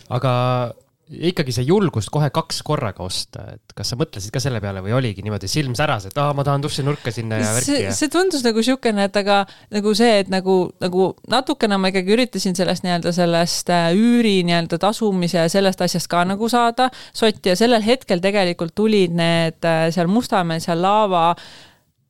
aga 0.10 0.34
ikkagi 1.10 1.53
see 1.55 1.66
julgus 1.66 2.10
kohe 2.14 2.30
kaks 2.34 2.62
korraga 2.66 3.01
osta, 3.05 3.45
et 3.55 3.74
kas 3.76 3.91
sa 3.91 3.97
mõtlesid 3.99 4.34
ka 4.34 4.41
selle 4.43 4.62
peale 4.62 4.84
või 4.86 4.93
oligi 4.97 5.24
niimoodi 5.26 5.49
silm 5.49 5.74
säras, 5.78 6.05
et 6.10 6.18
aa, 6.22 6.36
ma 6.38 6.45
tahan 6.45 6.62
dušinurka 6.62 7.14
sinna 7.14 7.39
ja 7.41 7.53
värki 7.55 7.78
ja? 7.88 7.93
see 7.97 8.12
tundus 8.14 8.43
nagu 8.45 8.62
siukene, 8.66 9.07
et 9.10 9.18
aga 9.22 9.41
nagu 9.74 9.93
see, 9.97 10.20
et 10.24 10.30
nagu, 10.30 10.57
nagu 10.84 11.10
natukene 11.32 11.80
ma 11.82 11.89
ikkagi 11.89 12.14
üritasin 12.14 12.57
sellest 12.57 12.86
nii-öelda 12.86 13.14
sellest 13.16 13.74
äh, 13.74 13.89
üüri 13.97 14.38
nii-öelda 14.47 14.82
tasumise 14.82 15.41
ja 15.41 15.47
sellest 15.49 15.82
asjast 15.86 16.12
ka 16.12 16.22
nagu 16.30 16.49
saada 16.51 16.91
sotti 17.10 17.53
ja 17.53 17.57
sellel 17.57 17.86
hetkel 17.86 18.22
tegelikult 18.22 18.76
tulid 18.78 19.18
need 19.18 19.66
äh, 19.66 19.88
seal 19.95 20.12
Mustamäel 20.14 20.62
seal 20.62 20.82
laava 20.84 21.32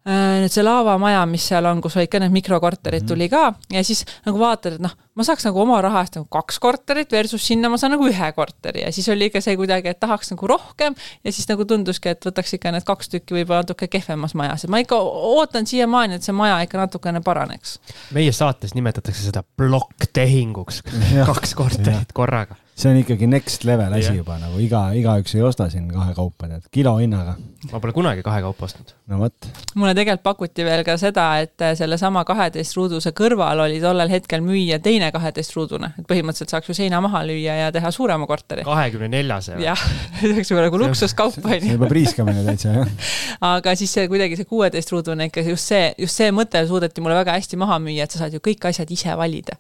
nüüd 0.08 0.54
see 0.54 0.64
laavamaja, 0.64 1.26
mis 1.30 1.44
seal 1.50 1.68
on, 1.70 1.82
kus 1.84 1.98
olid 2.00 2.10
ka 2.12 2.22
need 2.24 2.34
mikrokorterid, 2.34 3.04
tuli 3.08 3.28
ka. 3.32 3.52
Ja 3.74 3.84
siis 3.86 4.06
nagu 4.26 4.40
vaatad, 4.40 4.78
et 4.78 4.84
noh, 4.84 4.94
ma 5.20 5.26
saaks 5.28 5.44
nagu 5.46 5.60
oma 5.62 5.82
raha 5.84 6.06
eest 6.06 6.16
nagu 6.16 6.28
kaks 6.32 6.60
korterit 6.64 7.12
versus 7.12 7.44
sinna 7.46 7.70
ma 7.72 7.78
saan 7.82 7.94
nagu 7.96 8.08
ühe 8.08 8.30
korteri. 8.38 8.86
Ja 8.86 8.94
siis 8.96 9.10
oli 9.12 9.28
ikka 9.30 9.42
see 9.44 9.58
kuidagi, 9.60 9.92
et 9.92 10.00
tahaks 10.00 10.32
nagu 10.34 10.50
rohkem. 10.50 10.96
Ja 11.28 11.36
siis 11.36 11.50
nagu 11.52 11.68
tunduski, 11.68 12.14
et 12.14 12.26
võtaks 12.26 12.56
ikka 12.56 12.74
need 12.76 12.88
kaks 12.88 13.12
tükki 13.12 13.38
võib-olla 13.42 13.66
natuke 13.66 13.90
kehvemas 13.92 14.38
majas, 14.40 14.64
et 14.66 14.72
ma 14.72 14.82
ikka 14.82 14.98
ootan 15.00 15.68
siiamaani, 15.70 16.18
et 16.18 16.26
see 16.26 16.36
maja 16.36 16.62
ikka 16.64 16.80
natukene 16.80 17.22
paraneks. 17.26 17.78
meie 18.16 18.32
saates 18.36 18.74
nimetatakse 18.78 19.30
seda 19.30 19.44
plokktehinguks, 19.60 20.82
kaks 21.30 21.56
korterit 21.60 22.16
korraga 22.16 22.58
see 22.80 22.92
on 22.92 23.00
ikkagi 23.02 23.28
next 23.28 23.66
level 23.68 23.94
asi 23.94 24.14
juba 24.16 24.38
nagu 24.40 24.60
iga, 24.64 24.86
igaüks 24.96 25.34
ei 25.36 25.44
osta 25.44 25.68
siin 25.72 25.90
kahe 25.92 26.14
kaupa, 26.16 26.48
tead, 26.48 26.68
kilohinnaga. 26.72 27.36
ma 27.72 27.82
pole 27.84 27.94
kunagi 27.96 28.24
kahe 28.24 28.42
kaupa 28.46 28.68
ostnud. 28.70 28.94
no 29.12 29.20
vot. 29.20 29.48
mulle 29.76 29.94
tegelikult 29.98 30.24
pakuti 30.24 30.66
veel 30.68 30.84
ka 30.88 30.96
seda, 31.02 31.26
et 31.44 31.66
sellesama 31.80 32.24
kaheteistruuduse 32.28 33.12
kõrval 33.18 33.66
oli 33.66 33.82
tollel 33.84 34.12
hetkel 34.14 34.44
müüa 34.46 34.80
teine 34.84 35.12
kaheteistruudune, 35.16 35.92
et 36.00 36.08
põhimõtteliselt 36.08 36.56
saaks 36.56 36.72
ju 36.72 36.78
seina 36.78 37.02
maha 37.04 37.26
lüüa 37.28 37.58
ja 37.66 37.74
teha 37.76 37.92
suurema 37.96 38.28
korteri. 38.30 38.64
kahekümne 38.68 39.12
neljase. 39.18 39.58
jah, 39.64 39.84
see 40.22 40.32
oleks 40.32 40.54
juba 40.54 40.64
nagu 40.68 40.80
luksuskaup 40.86 41.42
on 41.44 41.58
ju. 41.58 41.60
see 41.66 41.74
on 41.74 41.82
juba 41.82 41.92
priiskamine 41.92 42.46
täitsa 42.48 42.78
jah. 42.78 42.94
aga 43.56 43.76
siis 43.80 43.92
see 43.98 44.08
kuidagi 44.12 44.40
see 44.40 44.48
kuueteistruudune 44.48 45.28
ikka 45.28 45.44
just 45.50 45.74
see, 45.74 45.92
just 46.00 46.16
see 46.16 46.32
mõte 46.36 46.64
suudeti 46.70 47.04
mulle 47.04 47.20
väga 47.20 47.36
hästi 47.36 47.60
maha 47.60 47.82
müüa, 47.84 48.08
et 48.08 48.16
sa 48.16 48.24
saad 48.24 48.40
ju 48.40 48.44
kõik 48.44 48.72
asjad 48.72 48.96
ise 48.96 49.20
valida 49.20 49.60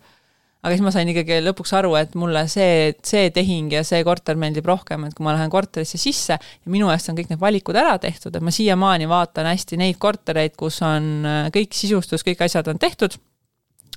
aga 0.59 0.75
siis 0.75 0.83
ma 0.83 0.91
sain 0.91 1.07
ikkagi 1.11 1.39
lõpuks 1.43 1.71
aru, 1.79 1.93
et 1.99 2.15
mulle 2.19 2.43
see, 2.51 2.91
see 3.05 3.29
tehing 3.35 3.71
ja 3.77 3.83
see 3.87 4.01
korter 4.07 4.39
meeldib 4.39 4.67
rohkem, 4.67 5.05
et 5.07 5.15
kui 5.15 5.23
ma 5.23 5.35
lähen 5.35 5.51
korterisse 5.51 5.99
sisse 6.01 6.35
ja 6.35 6.71
minu 6.71 6.91
eest 6.91 7.11
on 7.11 7.17
kõik 7.19 7.31
need 7.31 7.39
valikud 7.41 7.79
ära 7.79 7.95
tehtud, 8.01 8.35
et 8.35 8.43
ma 8.43 8.51
siiamaani 8.53 9.07
vaatan 9.09 9.47
hästi 9.53 9.79
neid 9.79 9.99
kortereid, 10.01 10.57
kus 10.59 10.81
on 10.85 11.09
äh, 11.23 11.49
kõik 11.55 11.75
sisustus, 11.77 12.25
kõik 12.27 12.43
asjad 12.47 12.67
on 12.71 12.81
tehtud 12.81 13.15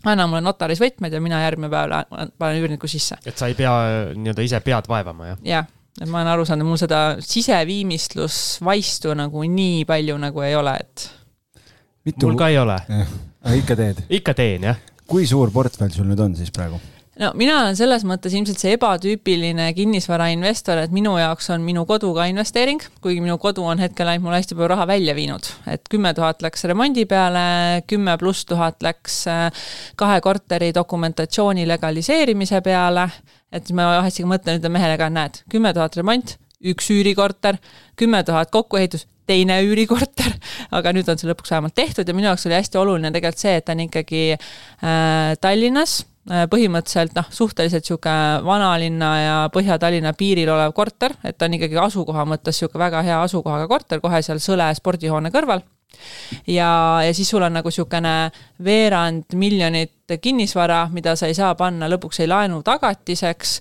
anna 0.07 0.27
mulle 0.27 0.43
notaris 0.45 0.81
võtmed 0.83 1.15
ja 1.15 1.23
mina 1.23 1.43
järgmine 1.43 1.71
päev 1.71 2.31
panen 2.39 2.63
üürniku 2.63 2.91
sisse. 2.91 3.19
et 3.27 3.39
sa 3.39 3.51
ei 3.51 3.59
pea 3.59 3.73
nii-öelda 4.15 4.47
ise 4.47 4.63
pead 4.63 4.91
vaevama, 4.91 5.33
jah? 5.33 5.43
jah, 5.47 5.69
et 5.99 6.07
ma 6.07 6.23
olen 6.23 6.33
aru 6.37 6.47
saanud, 6.47 6.67
et 6.67 6.71
mul 6.71 6.81
seda 6.81 7.03
siseviimistlusvaistu 7.27 9.19
nagu 9.19 9.43
nii 9.59 9.83
palju 9.91 10.23
nagu 10.29 10.47
ei 10.47 10.57
ole, 10.59 10.79
et. 10.79 11.11
mul 12.23 12.39
ka 12.39 12.55
ei 12.55 12.63
ole. 12.63 12.79
aga 13.43 13.59
ikka 13.59 13.79
teed? 13.83 14.07
ikka 14.23 14.39
teen, 14.39 14.71
jah 14.71 14.89
kui 15.13 15.29
suur 15.29 15.51
portfell 15.53 15.93
sul 15.93 16.09
nüüd 16.09 16.21
on 16.25 16.33
siis 16.39 16.53
praegu? 16.55 16.79
no 17.21 17.29
mina 17.37 17.59
olen 17.61 17.77
selles 17.77 18.05
mõttes 18.09 18.33
ilmselt 18.33 18.63
see 18.63 18.73
ebatüüpiline 18.79 19.67
kinnisvarainvestor, 19.77 20.81
et 20.81 20.95
minu 20.97 21.13
jaoks 21.21 21.51
on 21.53 21.61
minu 21.67 21.85
kodu 21.89 22.15
ka 22.17 22.25
investeering, 22.31 22.81
kuigi 23.05 23.21
minu 23.21 23.37
kodu 23.43 23.67
on 23.69 23.83
hetkel 23.83 24.09
ainult 24.09 24.25
mul 24.25 24.37
hästi 24.39 24.57
palju 24.57 24.71
raha 24.73 24.87
välja 24.89 25.13
viinud, 25.19 25.51
et 25.69 25.85
kümme 25.93 26.15
tuhat 26.17 26.41
läks 26.45 26.65
remondi 26.71 27.05
peale, 27.11 27.45
kümme 27.91 28.17
pluss 28.23 28.49
tuhat 28.49 28.81
läks 28.87 29.19
äh, 29.29 29.69
kahe 30.01 30.23
korteri 30.25 30.73
dokumentatsiooni 30.73 31.69
legaliseerimise 31.69 32.63
peale, 32.65 33.11
et 33.53 33.69
ma 33.77 33.93
hästi 34.01 34.25
mõtlen, 34.33 34.63
ütlen 34.63 34.73
mehele 34.73 34.97
ka, 34.97 35.13
näed, 35.13 35.43
kümme 35.53 35.75
tuhat 35.77 36.01
remont, 36.01 36.39
üks 36.73 36.89
üürikorter, 36.95 37.61
kümme 38.01 38.25
tuhat 38.25 38.49
kokkuehitus, 38.55 39.05
teine 39.33 39.59
üürikorter, 39.67 40.33
aga 40.79 40.95
nüüd 40.95 41.09
on 41.09 41.21
see 41.21 41.31
lõpuks 41.31 41.53
vähemalt 41.55 41.77
tehtud 41.79 42.09
ja 42.09 42.17
minu 42.17 42.31
jaoks 42.31 42.47
oli 42.49 42.59
hästi 42.59 42.81
oluline 42.83 43.13
tegelikult 43.15 43.45
see, 43.45 43.59
et 43.59 43.67
ta 43.67 43.77
on 43.77 43.85
ikkagi 43.87 44.23
äh, 44.37 45.35
Tallinnas 45.43 45.99
äh,, 46.31 46.47
põhimõtteliselt 46.53 47.17
noh, 47.19 47.29
suhteliselt 47.33 47.87
niisugune 47.87 48.47
vanalinna 48.47 49.13
ja 49.21 49.37
Põhja-Tallinna 49.55 50.15
piiril 50.19 50.53
olev 50.53 50.75
korter, 50.77 51.17
et 51.25 51.39
ta 51.39 51.49
on 51.49 51.59
ikkagi 51.59 51.81
asukoha 51.89 52.27
mõttes 52.35 52.59
niisugune 52.59 52.85
väga 52.87 53.05
hea 53.09 53.23
asukohaga 53.29 53.71
korter, 53.71 54.03
kohe 54.05 54.23
seal 54.25 54.43
Sõle 54.43 54.69
spordihoone 54.79 55.33
kõrval 55.35 55.65
ja, 56.47 57.01
ja 57.07 57.15
siis 57.15 57.31
sul 57.31 57.43
on 57.43 57.53
nagu 57.53 57.69
niisugune 57.69 58.31
veerand 58.65 59.35
miljonit 59.39 59.93
kinnisvara, 60.23 60.89
mida 60.93 61.15
sa 61.17 61.29
ei 61.31 61.35
saa 61.35 61.55
panna 61.59 61.89
lõpuks 61.89 62.21
ei 62.23 62.29
laenu 62.29 62.61
tagatiseks, 62.67 63.53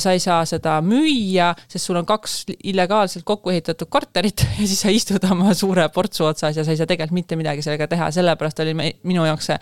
sa 0.00 0.14
ei 0.14 0.20
saa 0.22 0.44
seda 0.48 0.78
müüa, 0.84 1.52
sest 1.68 1.88
sul 1.88 1.98
on 2.00 2.06
kaks 2.08 2.36
illegaalselt 2.72 3.26
kokku 3.28 3.52
ehitatud 3.52 3.90
korterit 3.92 4.46
ja 4.60 4.66
siis 4.66 4.80
sa 4.84 4.92
istud 4.92 5.24
oma 5.30 5.54
suure 5.58 5.88
portsu 5.94 6.26
otsas 6.28 6.56
ja 6.56 6.64
sa 6.64 6.72
ei 6.74 6.80
saa 6.80 6.88
tegelikult 6.88 7.18
mitte 7.18 7.36
midagi 7.36 7.64
sellega 7.64 7.88
teha, 7.90 8.10
sellepärast 8.14 8.62
oli 8.64 8.76
minu 8.78 9.26
jaoks 9.28 9.50
see 9.52 9.58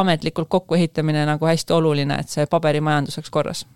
ametlikult 0.00 0.48
kokkuehitamine 0.48 1.26
nagu 1.26 1.46
hästi 1.46 1.74
oluline, 1.76 2.20
et 2.22 2.30
see 2.30 2.46
paberimajandus 2.50 3.18
oleks 3.18 3.30
korras. 3.34 3.66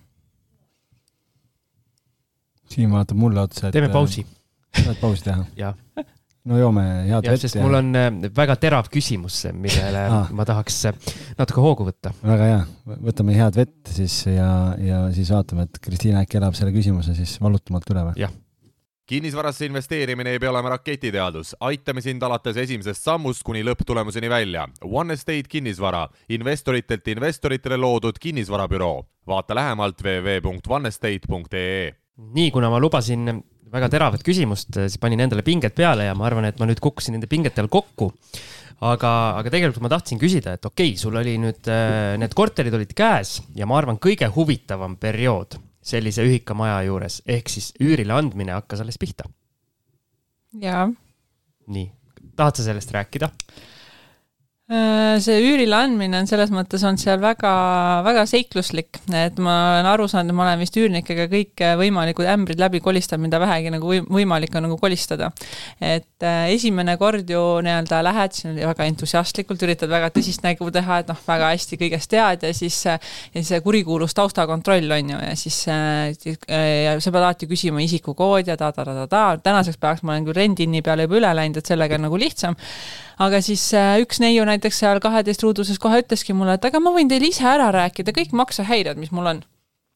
Siim 2.71 2.95
vaatab 2.95 3.19
mulle 3.21 3.43
otsa, 3.45 3.69
et 3.69 3.77
teeme 3.77 3.91
pausi. 3.93 4.27
tahad 4.75 4.99
pausi 5.03 5.27
teha? 5.27 5.45
jah 5.63 5.75
no 6.45 6.61
joome 6.61 6.85
head 7.09 7.29
vett. 7.29 7.41
sest 7.45 7.59
ja... 7.59 7.65
mul 7.65 7.79
on 7.81 7.91
äh, 7.99 8.11
väga 8.37 8.57
terav 8.61 8.89
küsimus, 8.93 9.43
millele 9.53 10.07
ah. 10.19 10.31
ma 10.35 10.47
tahaks 10.49 10.81
äh, 10.91 11.13
natuke 11.39 11.65
hoogu 11.65 11.89
võtta. 11.89 12.15
väga 12.23 12.49
hea, 12.53 12.63
võtame 13.09 13.37
head 13.39 13.59
vett 13.59 13.93
siis 13.97 14.23
ja, 14.29 14.49
ja 14.81 15.05
siis 15.17 15.33
vaatame, 15.35 15.69
et 15.69 15.83
Kristiina 15.85 16.25
äkki 16.25 16.41
elab 16.41 16.57
selle 16.59 16.75
küsimuse 16.77 17.17
siis 17.17 17.37
valutumalt 17.43 17.95
üle 17.95 18.09
või? 18.11 18.25
jah 18.27 18.41
kinnisvarasse 19.07 19.67
investeerimine 19.69 20.31
ei 20.33 20.39
pea 20.41 20.49
olema 20.51 20.71
raketiteadus, 20.73 21.51
aitame 21.61 22.01
sind 22.01 22.23
alates 22.25 22.57
esimesest 22.57 23.05
sammust 23.05 23.45
kuni 23.45 23.61
lõpptulemuseni 23.67 24.31
välja. 24.33 24.65
One 24.85 25.13
Estate 25.13 25.45
kinnisvara, 25.49 26.07
investoritelt 26.33 27.09
investoritele 27.13 27.77
loodud 27.77 28.17
kinnisvarabüroo. 28.21 29.05
vaata 29.27 29.55
lähemalt 29.55 30.03
www.onestate.ee. 30.05 31.93
nii, 32.17 32.51
kuna 32.51 32.71
ma 32.71 32.81
lubasin 32.81 33.45
väga 33.75 33.91
teravat 33.93 34.25
küsimust, 34.27 34.75
siis 34.77 35.01
panin 35.03 35.25
endale 35.25 35.45
pinget 35.47 35.75
peale 35.77 36.09
ja 36.09 36.15
ma 36.19 36.29
arvan, 36.29 36.47
et 36.49 36.61
ma 36.61 36.69
nüüd 36.71 36.83
kukkusin 36.83 37.17
nende 37.17 37.31
pingete 37.31 37.63
all 37.63 37.73
kokku. 37.73 38.13
aga, 38.85 39.11
aga 39.39 39.51
tegelikult 39.55 39.85
ma 39.85 39.89
tahtsin 39.93 40.19
küsida, 40.21 40.57
et 40.59 40.67
okei 40.67 40.91
okay,, 40.93 41.01
sul 41.01 41.15
oli 41.17 41.37
nüüd, 41.41 41.63
äh, 41.71 42.17
need 42.21 42.35
korterid 42.37 42.75
olid 42.75 42.91
käes 42.97 43.39
ja 43.57 43.69
ma 43.71 43.79
arvan, 43.79 44.01
kõige 44.03 44.29
huvitavam 44.35 44.99
periood 45.01 45.57
sellise 45.85 46.25
ühikamaja 46.27 46.83
juures 46.89 47.21
ehk 47.29 47.49
siis 47.53 47.71
üürile 47.81 48.17
andmine 48.17 48.57
hakkas 48.57 48.83
alles 48.85 48.99
pihta. 49.01 49.29
jaa. 50.61 50.89
nii, 51.67 51.87
tahad 52.37 52.59
sa 52.59 52.67
sellest 52.67 52.93
rääkida? 52.93 53.31
Äh, 54.75 55.21
see 55.23 55.37
üürile 55.45 55.77
andmine 55.77 56.19
on 56.23 56.27
selles 56.27 56.51
mõttes 56.51 56.83
on 56.89 56.97
seal 56.99 57.21
väga, 57.23 57.51
väga 58.07 58.25
seikluslik, 58.27 58.97
et 59.15 59.37
ma 59.43 59.53
olen 59.75 59.89
aru 59.91 60.07
saanud, 60.11 60.33
et 60.33 60.39
ma 60.39 60.47
olen 60.47 60.63
vist 60.65 60.79
üürnikega 60.81 61.27
kõik 61.31 61.63
võimalikud 61.79 62.27
ämbrid 62.33 62.59
läbi 62.63 62.81
kolistanud, 62.83 63.27
mida 63.27 63.39
vähegi 63.43 63.71
nagu 63.75 63.93
võimalik 64.09 64.57
on 64.57 64.67
nagu 64.67 64.79
kolistada. 64.81 65.31
et 65.79 66.27
äh, 66.27 66.49
esimene 66.57 66.97
kord 66.99 67.31
ju 67.31 67.43
nii-öelda 67.67 68.01
lähed, 68.09 68.41
oli 68.51 68.67
väga 68.67 68.89
entusiastlikult, 68.91 69.63
üritad 69.69 69.93
väga 69.93 70.11
tõsist 70.17 70.43
nägu 70.47 70.73
teha, 70.75 70.99
et 71.05 71.13
noh, 71.13 71.23
väga 71.29 71.53
hästi 71.53 71.79
kõigest 71.85 72.11
tead 72.11 72.49
ja 72.49 72.53
siis, 72.57 72.81
ja 72.89 73.45
see 73.45 73.61
kurikuulus 73.63 74.17
taustakontroll 74.17 74.99
on 74.99 75.15
ju, 75.15 75.23
ja 75.29 75.39
siis 75.39 75.61
ja 75.69 76.99
sa 76.99 77.15
pead 77.15 77.23
alati 77.23 77.51
küsima 77.51 77.85
isikukoodi 77.85 78.51
ja 78.51 78.59
ta-ta-ta-ta-ta, 78.59 79.27
tänaseks 79.45 79.79
päevaks 79.79 80.03
ma 80.03 80.17
olen 80.17 80.27
küll 80.31 80.41
rendiinni 80.41 80.83
peale 80.83 81.07
juba 81.07 81.21
üle 81.21 81.35
läinud, 81.37 81.63
et 81.63 81.75
sellega 81.75 82.01
on 82.01 82.09
nagu 82.09 82.19
lihtsam 82.19 82.59
aga 83.23 83.41
siis 83.45 83.67
äh, 83.79 83.97
üks 84.03 84.21
neiu 84.23 84.45
näiteks 84.49 84.83
seal 84.83 85.01
kaheteistruuduses 85.05 85.81
kohe 85.83 86.03
ütleski 86.03 86.37
mulle, 86.37 86.59
et 86.59 86.65
aga 86.65 86.81
ma 86.83 86.95
võin 86.95 87.11
teile 87.11 87.31
ise 87.31 87.47
ära 87.49 87.71
rääkida 87.75 88.15
kõik 88.17 88.35
maksehäired, 88.37 89.01
mis 89.01 89.13
mul 89.15 89.33
on 89.35 89.45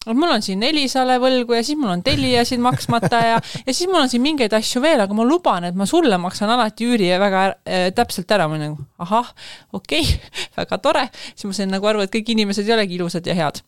et 0.07 0.17
mul 0.17 0.31
on 0.31 0.45
siin 0.45 0.63
Elisale 0.65 1.19
võlgu 1.21 1.57
ja 1.57 1.63
siis 1.67 1.79
mul 1.79 1.91
on 1.93 2.03
Teliasid 2.07 2.63
maksmata 2.63 3.21
ja, 3.25 3.39
ja 3.39 3.73
siis 3.75 3.89
mul 3.91 4.01
on 4.01 4.11
siin 4.11 4.23
mingeid 4.25 4.55
asju 4.57 4.83
veel, 4.85 5.03
aga 5.05 5.17
ma 5.17 5.27
luban, 5.27 5.67
et 5.69 5.77
ma 5.77 5.89
sulle 5.91 6.19
maksan 6.21 6.53
alati 6.55 6.87
üüri 6.89 7.11
väga 7.21 7.47
äh, 7.49 7.89
täpselt 7.97 8.31
ära. 8.33 8.49
ma 8.49 8.57
olin 8.57 8.71
nagu 8.71 8.87
ahah, 9.05 9.33
okei 9.73 10.05
okay, 10.05 10.39
väga 10.61 10.79
tore. 10.85 11.09
siis 11.35 11.49
ma 11.51 11.57
sain 11.57 11.75
nagu 11.75 11.91
aru, 11.91 12.05
et 12.05 12.15
kõik 12.15 12.33
inimesed 12.37 12.69
ei 12.69 12.77
olegi 12.79 12.97
ilusad 12.99 13.27
ja 13.27 13.37
head 13.39 13.61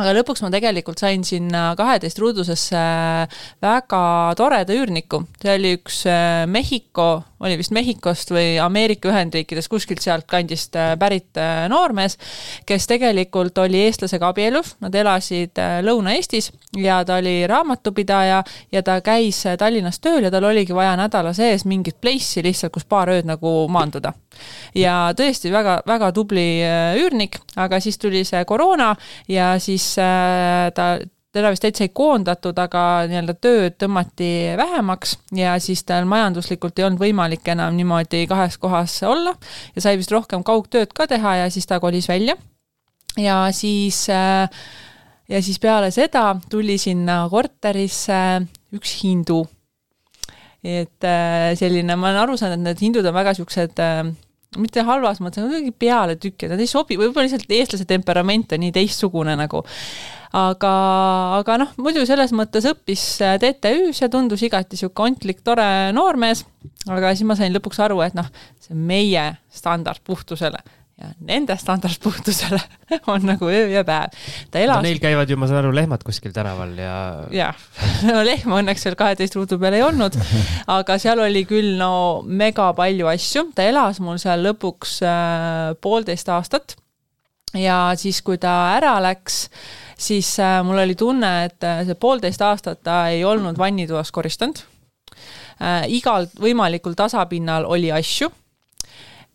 aga 0.00 0.14
lõpuks 0.16 0.42
ma 0.44 0.50
tegelikult 0.54 1.02
sain 1.02 1.24
sinna 1.26 1.70
kaheteist 1.76 2.18
ruudusesse 2.22 2.84
väga 3.62 4.02
toreda 4.38 4.74
üürniku, 4.74 5.24
see 5.42 5.54
oli 5.58 5.74
üks 5.76 6.04
äh, 6.08 6.46
Mehhiko, 6.48 7.10
oli 7.40 7.56
vist 7.60 7.72
Mehhikost 7.74 8.32
või 8.34 8.58
Ameerika 8.62 9.10
Ühendriikidest, 9.10 9.70
kuskilt 9.72 10.02
sealt 10.04 10.26
kandist 10.30 10.76
äh, 10.76 10.92
pärit 11.00 11.38
äh, 11.40 11.64
noormees, 11.72 12.18
kes 12.68 12.86
tegelikult 12.90 13.58
oli 13.62 13.84
eestlasega 13.86 14.30
abielus, 14.30 14.74
nad 14.84 14.94
elasid 14.94 15.60
Lõuna-Eestis 15.86 16.50
ja 16.78 17.00
ta 17.04 17.18
oli 17.20 17.46
raamatupidaja 17.50 18.42
ja 18.72 18.82
ta 18.86 18.98
käis 19.04 19.42
Tallinnas 19.58 20.00
tööl 20.00 20.26
ja 20.26 20.32
tal 20.32 20.46
oligi 20.50 20.76
vaja 20.76 20.96
nädala 21.00 21.32
sees 21.36 21.64
mingit 21.68 22.00
place'i 22.00 22.44
lihtsalt, 22.44 22.74
kus 22.74 22.88
paar 22.88 23.10
ööd 23.12 23.28
nagu 23.28 23.52
maanduda. 23.72 24.12
ja 24.74 25.12
tõesti 25.16 25.52
väga-väga 25.52 26.12
tubli 26.12 26.62
üürnik, 27.00 27.40
aga 27.56 27.80
siis 27.80 27.98
tuli 27.98 28.24
see 28.24 28.44
koroona 28.44 28.94
ja 29.28 29.54
siis 29.58 29.92
äh, 29.98 30.70
ta 30.74 30.98
teda 31.32 31.52
vist 31.52 31.62
täitsa 31.62 31.84
ei 31.86 31.92
koondatud, 31.94 32.58
aga 32.58 32.82
nii-öelda 33.10 33.36
tööd 33.38 33.76
tõmmati 33.80 34.30
vähemaks 34.58 35.16
ja 35.36 35.54
siis 35.62 35.84
tal 35.86 36.08
majanduslikult 36.10 36.78
ei 36.78 36.88
olnud 36.88 37.02
võimalik 37.02 37.46
enam 37.52 37.76
niimoodi 37.78 38.24
kahes 38.30 38.58
kohas 38.58 38.96
olla 39.06 39.34
ja 39.76 39.84
sai 39.84 39.98
vist 40.00 40.10
rohkem 40.14 40.44
kaugtööd 40.46 40.94
ka 40.96 41.06
teha 41.10 41.36
ja 41.44 41.50
siis 41.50 41.70
ta 41.70 41.80
kolis 41.82 42.08
välja. 42.10 42.36
ja 43.16 43.44
siis, 43.52 44.08
äh, 44.10 44.50
ja 45.28 45.42
siis 45.42 45.58
peale 45.58 45.90
seda 45.94 46.34
tuli 46.50 46.78
sinna 46.78 47.22
korterisse 47.30 48.42
üks 48.74 48.98
hindu 49.02 49.44
et 50.64 51.06
äh, 51.06 51.52
selline, 51.56 51.96
ma 51.96 52.10
olen 52.10 52.20
aru 52.24 52.36
saanud, 52.36 52.58
et 52.58 52.66
need 52.66 52.82
hindud 52.84 53.06
on 53.06 53.16
väga 53.16 53.32
siuksed 53.38 53.80
äh, 53.80 54.02
mitte 54.60 54.82
halvas 54.84 55.20
mõttes, 55.22 55.44
aga 55.44 55.52
kuidagi 55.54 55.72
pealetükkijad, 55.78 56.52
nad 56.52 56.62
ei 56.62 56.70
sobi, 56.70 56.98
võib-olla 57.00 57.28
lihtsalt 57.28 57.54
eestlase 57.54 57.86
temperament 57.88 58.52
on 58.52 58.64
nii 58.64 58.74
teistsugune 58.74 59.36
nagu 59.38 59.62
aga, 60.36 60.72
aga 61.40 61.58
noh, 61.64 61.70
muidu 61.82 62.04
selles 62.08 62.34
mõttes 62.36 62.66
õppis 62.70 63.04
TTÜ-s 63.20 64.04
ja 64.04 64.10
tundus 64.12 64.44
igati 64.46 64.78
sihuke 64.78 65.06
ontlik, 65.08 65.44
tore 65.46 65.90
noormees. 65.96 66.44
aga 66.88 67.14
siis 67.14 67.26
ma 67.28 67.38
sain 67.38 67.54
lõpuks 67.54 67.80
aru, 67.82 68.02
et 68.06 68.18
noh, 68.18 68.28
see 68.62 68.76
meie 68.76 69.30
standardpuhtusele 69.54 70.62
ja 71.00 71.08
nende 71.24 71.56
standardpuhtusele 71.56 72.60
on 73.12 73.24
nagu 73.24 73.48
öö 73.48 73.68
ja 73.72 73.84
päev. 73.84 74.12
ta 74.50 74.60
elas 74.60 74.80
no,. 74.80 74.84
Neil 74.84 75.00
käivad 75.00 75.30
ju, 75.30 75.38
ma 75.40 75.48
saan 75.48 75.62
aru, 75.62 75.72
lehmad 75.74 76.04
kuskil 76.04 76.34
tänaval 76.36 76.76
ja. 76.78 76.96
jah, 77.34 77.56
no 78.08 78.20
lehma 78.26 78.60
õnneks 78.60 78.84
seal 78.84 78.98
kaheteist 79.00 79.36
ruudu 79.38 79.58
peal 79.60 79.78
ei 79.78 79.84
olnud, 79.86 80.18
aga 80.78 80.98
seal 81.00 81.22
oli 81.24 81.46
küll 81.48 81.78
no 81.80 82.20
mega 82.26 82.70
palju 82.76 83.08
asju, 83.12 83.48
ta 83.56 83.66
elas 83.68 84.02
mul 84.04 84.20
seal 84.20 84.44
lõpuks 84.50 85.00
äh, 85.08 85.72
poolteist 85.80 86.28
aastat. 86.32 86.76
Ja 87.54 87.92
siis, 87.98 88.22
kui 88.22 88.38
ta 88.38 88.74
ära 88.76 88.96
läks 89.02 89.46
siis 90.00 90.40
äh, 90.40 90.64
mul 90.64 90.78
oli 90.78 90.94
tunne, 90.94 91.30
et 91.44 91.64
äh, 91.66 91.84
see 91.88 91.98
poolteist 92.00 92.42
aastat 92.42 92.82
ta 92.86 93.06
ei 93.12 93.24
olnud 93.24 93.58
vannitoas 93.58 94.12
koristanud 94.12 94.62
äh,. 95.60 95.88
igal 95.92 96.28
võimalikul 96.40 96.96
tasapinnal 96.98 97.68
oli 97.68 97.92
asju 97.92 98.30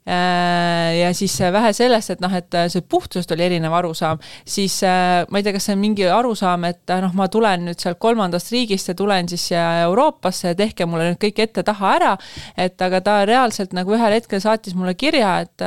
ja 0.06 1.08
siis 1.18 1.34
vähe 1.50 1.72
sellest, 1.74 2.12
et 2.14 2.20
noh, 2.22 2.30
et 2.38 2.54
see 2.70 2.84
puhtusest 2.86 3.32
oli 3.34 3.42
erinev 3.42 3.74
arusaam, 3.74 4.20
siis 4.46 4.76
ma 4.86 5.40
ei 5.40 5.46
tea, 5.48 5.56
kas 5.56 5.66
see 5.66 5.74
on 5.74 5.80
mingi 5.82 6.06
arusaam, 6.06 6.68
et 6.70 6.94
noh, 7.02 7.16
ma 7.18 7.26
tulen 7.34 7.66
nüüd 7.66 7.82
sealt 7.82 7.98
kolmandast 7.98 8.52
riigist 8.54 8.92
ja 8.92 8.94
tulen 9.00 9.26
siis 9.34 9.48
Euroopasse 9.58 10.52
ja 10.52 10.60
tehke 10.60 10.86
mulle 10.86 11.08
nüüd 11.10 11.18
kõik 11.24 11.42
ette-taha 11.48 11.96
ära. 11.96 12.12
et 12.54 12.86
aga 12.86 13.02
ta 13.02 13.18
reaalselt 13.26 13.74
nagu 13.74 13.98
ühel 13.98 14.20
hetkel 14.20 14.46
saatis 14.46 14.78
mulle 14.78 14.94
kirja, 14.94 15.40
et 15.42 15.66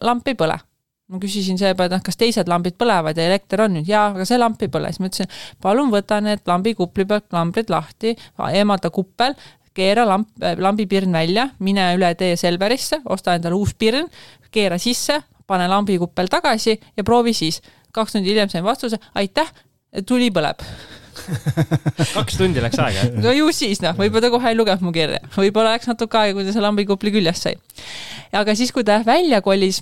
lamp 0.00 0.32
ei 0.32 0.40
põle 0.40 0.56
ma 1.08 1.20
küsisin 1.22 1.56
seepeale, 1.60 1.88
et 1.88 1.96
noh, 1.96 2.02
kas 2.04 2.18
teised 2.20 2.50
lambid 2.50 2.76
põlevad 2.80 3.16
ja 3.16 3.28
elekter 3.30 3.62
on 3.64 3.78
nüüd, 3.78 3.88
jaa, 3.88 4.10
aga 4.12 4.26
see 4.28 4.38
lamp 4.40 4.60
ei 4.64 4.72
põle, 4.72 4.90
siis 4.92 5.00
ma 5.00 5.08
ütlesin, 5.08 5.30
palun 5.64 5.92
võta 5.92 6.20
need 6.24 6.42
lambikupli 6.48 7.06
pealt 7.08 7.28
klambrid 7.32 7.72
lahti, 7.72 8.12
eemalda 8.52 8.90
kuppel, 8.92 9.36
keera 9.78 10.04
lamp, 10.08 10.30
äh, 10.42 10.58
lambipirn 10.60 11.14
välja, 11.14 11.48
mine 11.64 11.92
üle 11.96 12.12
tee 12.18 12.36
Selverisse, 12.36 13.00
osta 13.08 13.38
endale 13.38 13.56
uus 13.56 13.72
pirn, 13.78 14.10
keera 14.52 14.78
sisse, 14.82 15.20
pane 15.48 15.68
lambikuppel 15.70 16.28
tagasi 16.28 16.76
ja 16.76 17.04
proovi 17.04 17.32
siis. 17.36 17.62
kaks 17.92 18.12
tundi 18.12 18.28
hiljem 18.28 18.50
sain 18.52 18.64
vastuse, 18.64 18.98
aitäh, 19.16 19.48
tuli 20.06 20.28
põleb 20.30 20.60
kaks 22.16 22.36
tundi 22.38 22.60
läks 22.62 22.78
aega? 22.78 23.06
no 23.24 23.32
ju 23.32 23.48
siis 23.52 23.80
noh, 23.82 23.96
võib-olla 23.96 24.28
ta 24.28 24.30
kohe 24.30 24.52
ei 24.52 24.58
lugenud 24.58 24.84
mu 24.84 24.92
kirja, 24.94 25.22
võib-olla 25.34 25.72
läks 25.74 25.88
natuke 25.88 26.20
aega, 26.20 26.36
kui 26.36 26.46
ta 26.46 26.52
see 26.54 26.62
lambikupli 26.62 27.12
küljest 27.16 27.48
sai. 27.48 27.56
aga 28.36 28.54
siis, 28.58 28.74
kui 28.76 28.84
ta 28.86 29.00
välja 29.06 29.40
kolis 29.44 29.80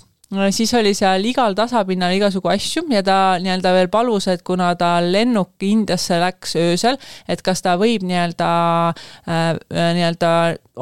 siis 0.51 0.73
oli 0.75 0.91
seal 0.97 1.23
igal 1.25 1.55
tasapinnal 1.55 2.11
igasugu 2.11 2.49
asju 2.51 2.83
ja 2.91 3.01
ta 3.05 3.17
nii-öelda 3.39 3.71
veel 3.75 3.87
palus, 3.91 4.27
et 4.27 4.43
kuna 4.47 4.73
ta 4.75 4.97
lennuk 5.03 5.63
Indiasse 5.63 6.19
läks 6.19 6.57
öösel, 6.59 6.97
et 7.27 7.41
kas 7.45 7.63
ta 7.63 7.77
võib 7.79 8.03
nii-öelda 8.07 8.49
äh,, 8.91 9.45
nii-öelda 9.71 10.31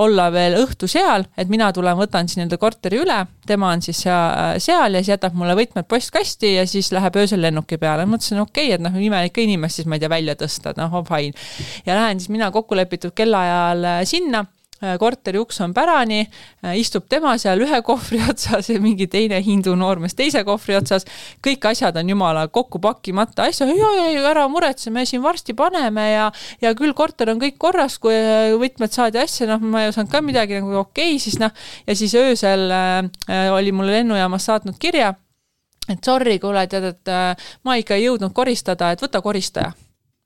olla 0.01 0.27
veel 0.33 0.57
õhtu 0.63 0.89
seal, 0.91 1.27
et 1.37 1.51
mina 1.51 1.69
tulen, 1.73 1.97
võtan 1.99 2.27
siis 2.27 2.39
nii-öelda 2.39 2.59
korteri 2.61 2.99
üle, 3.03 3.19
tema 3.47 3.69
on 3.75 3.85
siis 3.85 4.01
seal, 4.07 4.57
seal 4.63 4.97
ja 4.97 5.03
siis 5.03 5.13
jätab 5.13 5.37
mulle 5.37 5.55
võtmed 5.57 5.87
postkasti 5.87 6.55
ja 6.57 6.65
siis 6.69 6.89
läheb 6.95 7.21
öösel 7.21 7.45
lennuki 7.45 7.77
peale. 7.81 8.09
mõtlesin, 8.09 8.41
okei 8.41 8.71
okay,, 8.71 8.79
et 8.79 8.83
noh, 8.83 8.97
imelikku 8.97 9.45
inimest 9.45 9.81
siis 9.81 9.87
ma 9.89 9.99
ei 9.99 10.03
tea, 10.03 10.11
välja 10.11 10.35
tõsta, 10.39 10.73
noh, 10.79 10.99
fine. 11.05 11.37
ja 11.85 12.01
lähen 12.01 12.19
siis 12.19 12.33
mina 12.33 12.49
kokkulepitud 12.51 13.13
kellaajal 13.15 14.05
sinna 14.09 14.45
Äh, 14.45 14.54
korteri 14.99 15.39
uks 15.41 15.59
on 15.65 15.73
pärani, 15.75 16.21
äh, 16.63 16.75
istub 16.79 17.07
tema 17.09 17.35
seal 17.41 17.61
ühe 17.65 17.79
kohvri 17.85 18.21
otsas 18.31 18.69
ja 18.69 18.79
mingi 18.81 19.07
teine 19.11 19.39
hindu 19.45 19.75
noormees 19.79 20.15
teise 20.17 20.43
kohvri 20.47 20.77
otsas. 20.79 21.07
kõik 21.45 21.65
asjad 21.71 21.97
on 22.01 22.09
jumala 22.09 22.47
kokku 22.47 22.79
pakkimata. 22.83 23.49
Asja, 23.49 23.67
ja, 23.69 23.91
ja, 23.99 24.07
ja 24.13 24.23
ära 24.29 24.47
muretse, 24.51 24.91
me 24.91 25.05
siin 25.05 25.23
varsti 25.23 25.53
paneme 25.57 26.09
ja, 26.11 26.29
ja 26.61 26.73
küll 26.77 26.93
korter 26.97 27.33
on 27.33 27.41
kõik 27.41 27.59
korras, 27.61 27.99
kui 27.99 28.15
äh, 28.15 28.53
võtmed 28.59 28.93
saadi 28.93 29.21
asja, 29.21 29.49
noh, 29.49 29.61
ma 29.61 29.85
ei 29.85 29.91
osanud 29.93 30.11
ka 30.11 30.23
midagi 30.25 30.59
nagu 30.59 30.81
okei 30.85 31.15
okay,, 31.15 31.21
siis 31.21 31.39
noh, 31.41 31.53
ja 31.87 31.95
siis 31.95 32.15
öösel 32.19 32.69
äh, 32.71 33.51
oli 33.53 33.75
mulle 33.75 33.99
lennujaamas 33.99 34.51
saatnud 34.51 34.79
kirja 34.79 35.13
et 35.89 36.03
sorry, 36.05 36.39
kuule, 36.41 36.65
tead, 36.69 36.91
et 36.95 37.13
äh, 37.13 37.49
ma 37.63 37.77
ikka 37.77 37.97
ei 37.97 38.07
jõudnud 38.07 38.33
koristada, 38.33 38.91
et 38.93 39.03
võta 39.05 39.21
koristaja 39.21 39.73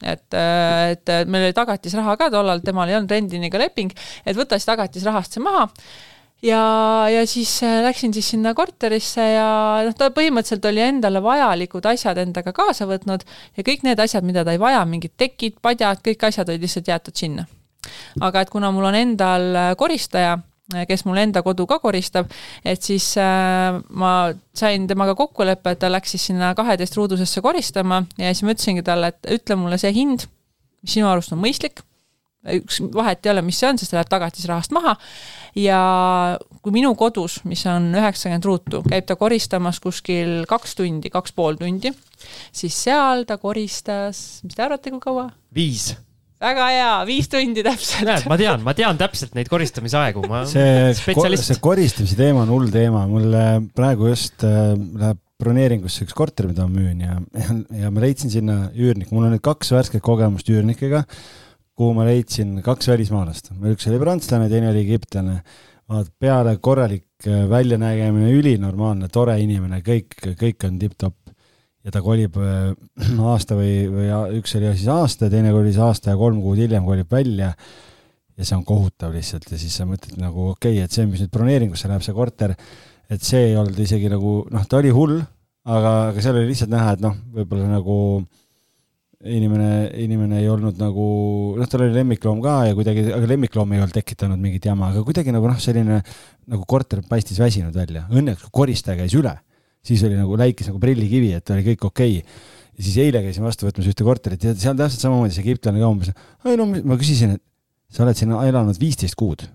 et, 0.04 0.28
et 0.36 1.12
meil 1.28 1.50
oli 1.50 1.56
tagatisraha 1.58 2.16
ka 2.20 2.30
tollal, 2.34 2.64
temal 2.64 2.90
ei 2.90 3.00
olnud 3.00 3.12
rendiniga 3.12 3.60
leping, 3.60 3.92
et 4.26 4.38
võta 4.38 4.60
siis 4.60 4.70
tagatisrahast 4.70 5.36
see 5.36 5.44
maha 5.44 5.68
ja, 6.46 6.62
ja 7.12 7.28
siis 7.28 7.64
äh, 7.64 7.82
läksin 7.84 8.14
siis 8.14 8.30
sinna 8.34 8.54
korterisse 8.56 9.24
ja 9.34 9.48
noh, 9.86 9.96
ta 9.98 10.10
põhimõtteliselt 10.16 10.68
oli 10.72 10.84
endale 10.86 11.22
vajalikud 11.24 11.86
asjad 11.92 12.20
endaga 12.24 12.54
kaasa 12.56 12.88
võtnud 12.90 13.26
ja 13.58 13.66
kõik 13.66 13.84
need 13.88 14.00
asjad, 14.00 14.28
mida 14.28 14.46
ta 14.48 14.56
ei 14.56 14.62
vaja, 14.62 14.84
mingid 14.88 15.18
tekid, 15.20 15.60
padjad, 15.62 16.04
kõik 16.06 16.30
asjad 16.30 16.50
olid 16.50 16.64
lihtsalt 16.64 16.92
jäetud 16.92 17.16
sinna. 17.16 17.48
aga 18.22 18.42
et 18.42 18.50
kuna 18.50 18.72
mul 18.72 18.92
on 18.92 18.96
endal 18.96 19.50
äh, 19.56 19.74
koristaja, 19.80 20.38
Äh, 20.40 20.49
kes 20.90 21.06
mul 21.08 21.18
enda 21.22 21.42
kodu 21.46 21.66
ka 21.70 21.80
koristab, 21.82 22.30
et 22.68 22.86
siis 22.86 23.12
äh, 23.22 23.80
ma 23.90 24.14
sain 24.56 24.88
temaga 24.90 25.16
kokkuleppe, 25.18 25.74
et 25.74 25.82
ta 25.82 25.92
läks 25.92 26.16
siis 26.16 26.30
sinna 26.30 26.54
kaheteist-ruudusesse 26.58 27.42
koristama 27.46 28.04
ja 28.18 28.34
siis 28.34 28.46
ma 28.46 28.56
ütlesingi 28.56 28.86
talle, 28.86 29.14
et 29.14 29.32
ütle 29.40 29.58
mulle 29.60 29.80
see 29.82 29.94
hind, 29.96 30.28
mis 30.84 30.98
sinu 30.98 31.10
arust 31.10 31.34
on 31.34 31.42
mõistlik, 31.42 31.82
üks 32.56 32.80
vahet 32.96 33.26
ei 33.26 33.34
ole, 33.34 33.44
mis 33.46 33.58
see 33.60 33.68
on, 33.68 33.80
sest 33.80 33.92
ta 33.92 34.00
läheb 34.00 34.12
tagatisrahast 34.12 34.74
maha, 34.76 34.94
ja 35.60 35.80
kui 36.64 36.76
minu 36.76 36.94
kodus, 37.00 37.40
mis 37.50 37.66
on 37.70 37.90
üheksakümmend 37.96 38.48
ruutu, 38.48 38.84
käib 38.88 39.08
ta 39.10 39.18
koristamas 39.20 39.82
kuskil 39.84 40.46
kaks 40.50 40.78
tundi, 40.80 41.12
kaks 41.14 41.36
pool 41.36 41.60
tundi, 41.60 41.92
siis 42.56 42.78
seal 42.86 43.26
ta 43.28 43.40
koristas, 43.42 44.40
mis 44.46 44.56
te 44.56 44.68
arvate, 44.68 44.94
kui 44.94 45.04
kaua? 45.04 45.30
viis 45.56 45.92
väga 46.40 46.68
hea, 46.72 46.92
viis 47.08 47.30
tundi 47.32 47.64
täpselt. 47.66 48.06
näed, 48.08 48.28
ma 48.32 48.38
tean, 48.40 48.62
ma 48.66 48.76
tean 48.78 49.00
täpselt 49.00 49.36
neid 49.38 49.50
koristamisaegu, 49.52 50.24
ma 50.32 50.44
see, 50.50 50.94
see 50.96 51.58
koristamise 51.64 52.18
teema 52.20 52.46
on 52.46 52.54
hull 52.54 52.70
teema, 52.74 53.06
mul 53.12 53.36
praegu 53.76 54.12
just 54.12 54.46
äh, 54.48 54.72
läheb 54.76 55.20
broneeringusse 55.40 56.04
üks 56.04 56.16
korter, 56.16 56.50
mida 56.50 56.66
ma 56.68 56.82
müün 56.82 57.04
ja, 57.06 57.18
ja, 57.40 57.60
ja 57.86 57.92
ma 57.96 58.04
leidsin 58.04 58.32
sinna 58.32 58.58
üürniku, 58.76 59.16
mul 59.16 59.30
on 59.30 59.36
nüüd 59.36 59.44
kaks 59.44 59.72
värsket 59.72 60.04
kogemust 60.04 60.50
üürnikega, 60.52 61.06
kuhu 61.80 61.96
ma 61.96 62.08
leidsin 62.08 62.58
kaks 62.64 62.92
välismaalast, 62.92 63.54
üks 63.72 63.88
oli 63.92 64.00
prantslane, 64.02 64.50
teine 64.52 64.72
oli 64.74 64.84
egiptlane. 64.88 65.42
vaat 65.90 66.12
peale 66.22 66.52
korralik 66.62 67.26
äh, 67.26 67.48
väljanägemine, 67.50 68.30
ülinormaalne, 68.38 69.08
tore 69.10 69.40
inimene, 69.42 69.80
kõik, 69.82 70.20
kõik 70.38 70.68
on 70.68 70.76
tipp-topp 70.78 71.29
ja 71.86 71.94
ta 71.94 72.02
kolib 72.04 72.38
äh, 72.42 72.74
aasta 73.32 73.58
või, 73.60 73.86
või 73.92 74.10
üks 74.40 74.56
oli 74.60 74.74
siis 74.76 74.90
aasta 74.94 75.30
teine 75.32 75.54
kolis 75.56 75.80
aasta 75.82 76.14
ja 76.14 76.20
kolm 76.20 76.42
kuud 76.44 76.60
hiljem 76.60 76.88
kolib 76.88 77.12
välja. 77.12 77.54
ja 78.40 78.46
see 78.46 78.56
on 78.56 78.66
kohutav 78.68 79.16
lihtsalt 79.16 79.48
ja 79.52 79.60
siis 79.60 79.76
sa 79.76 79.88
mõtled 79.88 80.20
nagu 80.20 80.52
okei 80.54 80.78
okay,, 80.80 80.86
et 80.86 80.96
see, 80.96 81.08
mis 81.08 81.24
nüüd 81.24 81.32
broneeringusse 81.34 81.92
läheb, 81.92 82.04
see 82.06 82.16
korter, 82.16 82.56
et 83.10 83.24
see 83.26 83.50
ei 83.52 83.58
olnud 83.60 83.80
isegi 83.80 84.12
nagu 84.12 84.42
noh, 84.52 84.68
ta 84.68 84.80
oli 84.80 84.94
hull, 84.96 85.18
aga, 85.68 85.96
aga 86.12 86.24
seal 86.24 86.40
oli 86.40 86.52
lihtsalt 86.52 86.72
näha, 86.72 86.94
et 86.96 87.04
noh, 87.04 87.18
võib-olla 87.36 87.68
nagu 87.72 87.98
inimene, 89.20 89.90
inimene 90.00 90.40
ei 90.40 90.48
olnud 90.48 90.80
nagu, 90.80 91.06
noh, 91.60 91.68
tal 91.68 91.84
oli 91.84 91.98
lemmikloom 91.98 92.40
ka 92.44 92.56
ja 92.70 92.78
kuidagi, 92.78 93.10
aga 93.12 93.28
lemmikloom 93.28 93.76
ei 93.76 93.84
olnud 93.84 93.96
tekitanud 93.98 94.40
mingit 94.40 94.70
jama, 94.70 94.94
aga 94.94 95.04
kuidagi 95.04 95.36
nagu 95.36 95.52
noh, 95.52 95.60
selline 95.60 96.00
nagu 96.00 96.64
korter 96.64 97.04
paistis 97.08 97.40
väsinud 97.44 97.76
välja. 97.76 98.06
Õnneks 98.08 98.48
koristaja 98.56 99.02
käis 99.02 99.16
üle 99.20 99.36
siis 99.86 100.04
oli 100.08 100.18
nagu 100.20 100.38
läikis 100.40 100.70
nagu 100.70 100.82
prillikivi, 100.82 101.34
et 101.38 101.54
oli 101.54 101.66
kõik 101.72 101.86
okei 101.90 102.18
okay. 102.20 102.48
ja 102.78 102.88
siis 102.88 102.98
eile 103.06 103.22
käisin 103.26 103.46
vastu 103.46 103.68
võtmas 103.68 103.88
ühte 103.92 104.08
korterit 104.08 104.44
ja 104.44 104.56
seal 104.56 104.78
täpselt 104.80 105.06
samamoodi 105.06 105.36
see 105.36 105.46
egiptlane 105.46 105.82
ka 105.82 105.92
umbes, 105.92 106.12
ei 106.46 106.60
no 106.60 106.68
ma 106.70 106.98
küsisin, 107.00 107.38
et 107.38 107.44
sa 107.94 108.06
oled 108.06 108.18
siin 108.18 108.34
elanud 108.36 108.80
viisteist 108.80 109.18
kuud. 109.20 109.46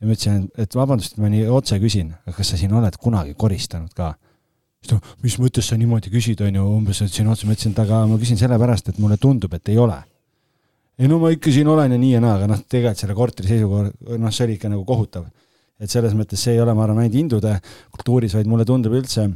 ja 0.00 0.08
ma 0.08 0.16
ütlesin, 0.16 0.48
et 0.60 0.74
vabandust, 0.76 1.16
et 1.16 1.22
ma 1.22 1.30
nii 1.32 1.46
otse 1.52 1.78
küsin, 1.80 2.14
aga 2.26 2.36
kas 2.36 2.52
sa 2.52 2.60
siin 2.60 2.74
oled 2.76 2.96
kunagi 3.00 3.36
koristanud 3.38 3.92
ka? 3.96 4.14
siis 4.80 4.94
ta, 4.94 5.00
mis 5.24 5.36
mõttes 5.40 5.66
sa 5.68 5.76
niimoodi 5.76 6.12
küsid, 6.12 6.40
on 6.44 6.56
ju, 6.56 6.68
umbes, 6.78 7.02
et 7.04 7.12
siin 7.12 7.28
otse, 7.28 7.46
ma 7.46 7.56
ütlesin, 7.56 7.74
et 7.76 7.82
aga 7.84 8.04
ma 8.08 8.16
küsin 8.20 8.40
sellepärast, 8.40 8.88
et 8.88 9.00
mulle 9.02 9.20
tundub, 9.20 9.52
et 9.54 9.68
ei 9.68 9.78
ole. 9.78 9.98
ei 11.00 11.08
no 11.08 11.18
ma 11.20 11.30
ikka 11.32 11.52
siin 11.52 11.68
olen 11.68 11.92
ja 11.92 11.98
nii 12.00 12.14
ja 12.16 12.20
naa, 12.24 12.38
aga 12.40 12.48
noh, 12.48 12.64
tegelikult 12.64 13.04
selle 13.04 13.16
korteri 13.16 13.52
seisukohal, 13.52 13.92
noh, 14.20 14.32
see 14.32 14.46
oli 14.48 14.56
ikka 14.56 14.72
nagu 14.72 14.84
kohutav 14.88 15.28
et 15.80 15.92
selles 15.92 16.16
mõttes 16.16 16.42
see 16.42 16.56
ei 16.56 16.62
ole, 16.62 16.74
ma 16.76 16.84
arvan, 16.86 17.02
ainult 17.02 17.18
hindude 17.18 17.54
kultuuris, 17.94 18.36
vaid 18.36 18.50
mulle 18.50 18.66
tundub 18.68 18.96
üldse 18.98 19.30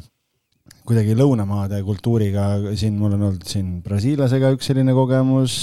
kuidagi 0.84 1.14
lõunamaade 1.16 1.80
kultuuriga, 1.84 2.48
siin 2.76 2.98
mul 3.00 3.16
on 3.16 3.30
olnud 3.30 3.46
siin 3.48 3.78
brasiillasega 3.84 4.50
üks 4.52 4.68
selline 4.68 4.92
kogemus, 4.96 5.54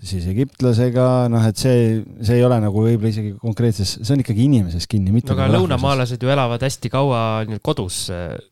siis 0.00 0.24
egiptlasega, 0.32 1.06
noh, 1.30 1.44
et 1.46 1.60
see, 1.60 2.00
see 2.24 2.38
ei 2.40 2.44
ole 2.46 2.58
nagu 2.62 2.82
võib-olla 2.82 3.12
isegi 3.12 3.34
konkreetses, 3.38 3.98
see 4.00 4.14
on 4.16 4.24
ikkagi 4.24 4.46
inimeses 4.48 4.88
kinni, 4.90 5.12
mitte 5.14 5.30
no 5.30 5.36
aga 5.36 5.46
nagu 5.50 5.60
lõunamaalased 5.60 6.24
ju 6.24 6.32
elavad 6.34 6.66
hästi 6.66 6.90
kaua 6.90 7.22
kodus, 7.62 8.06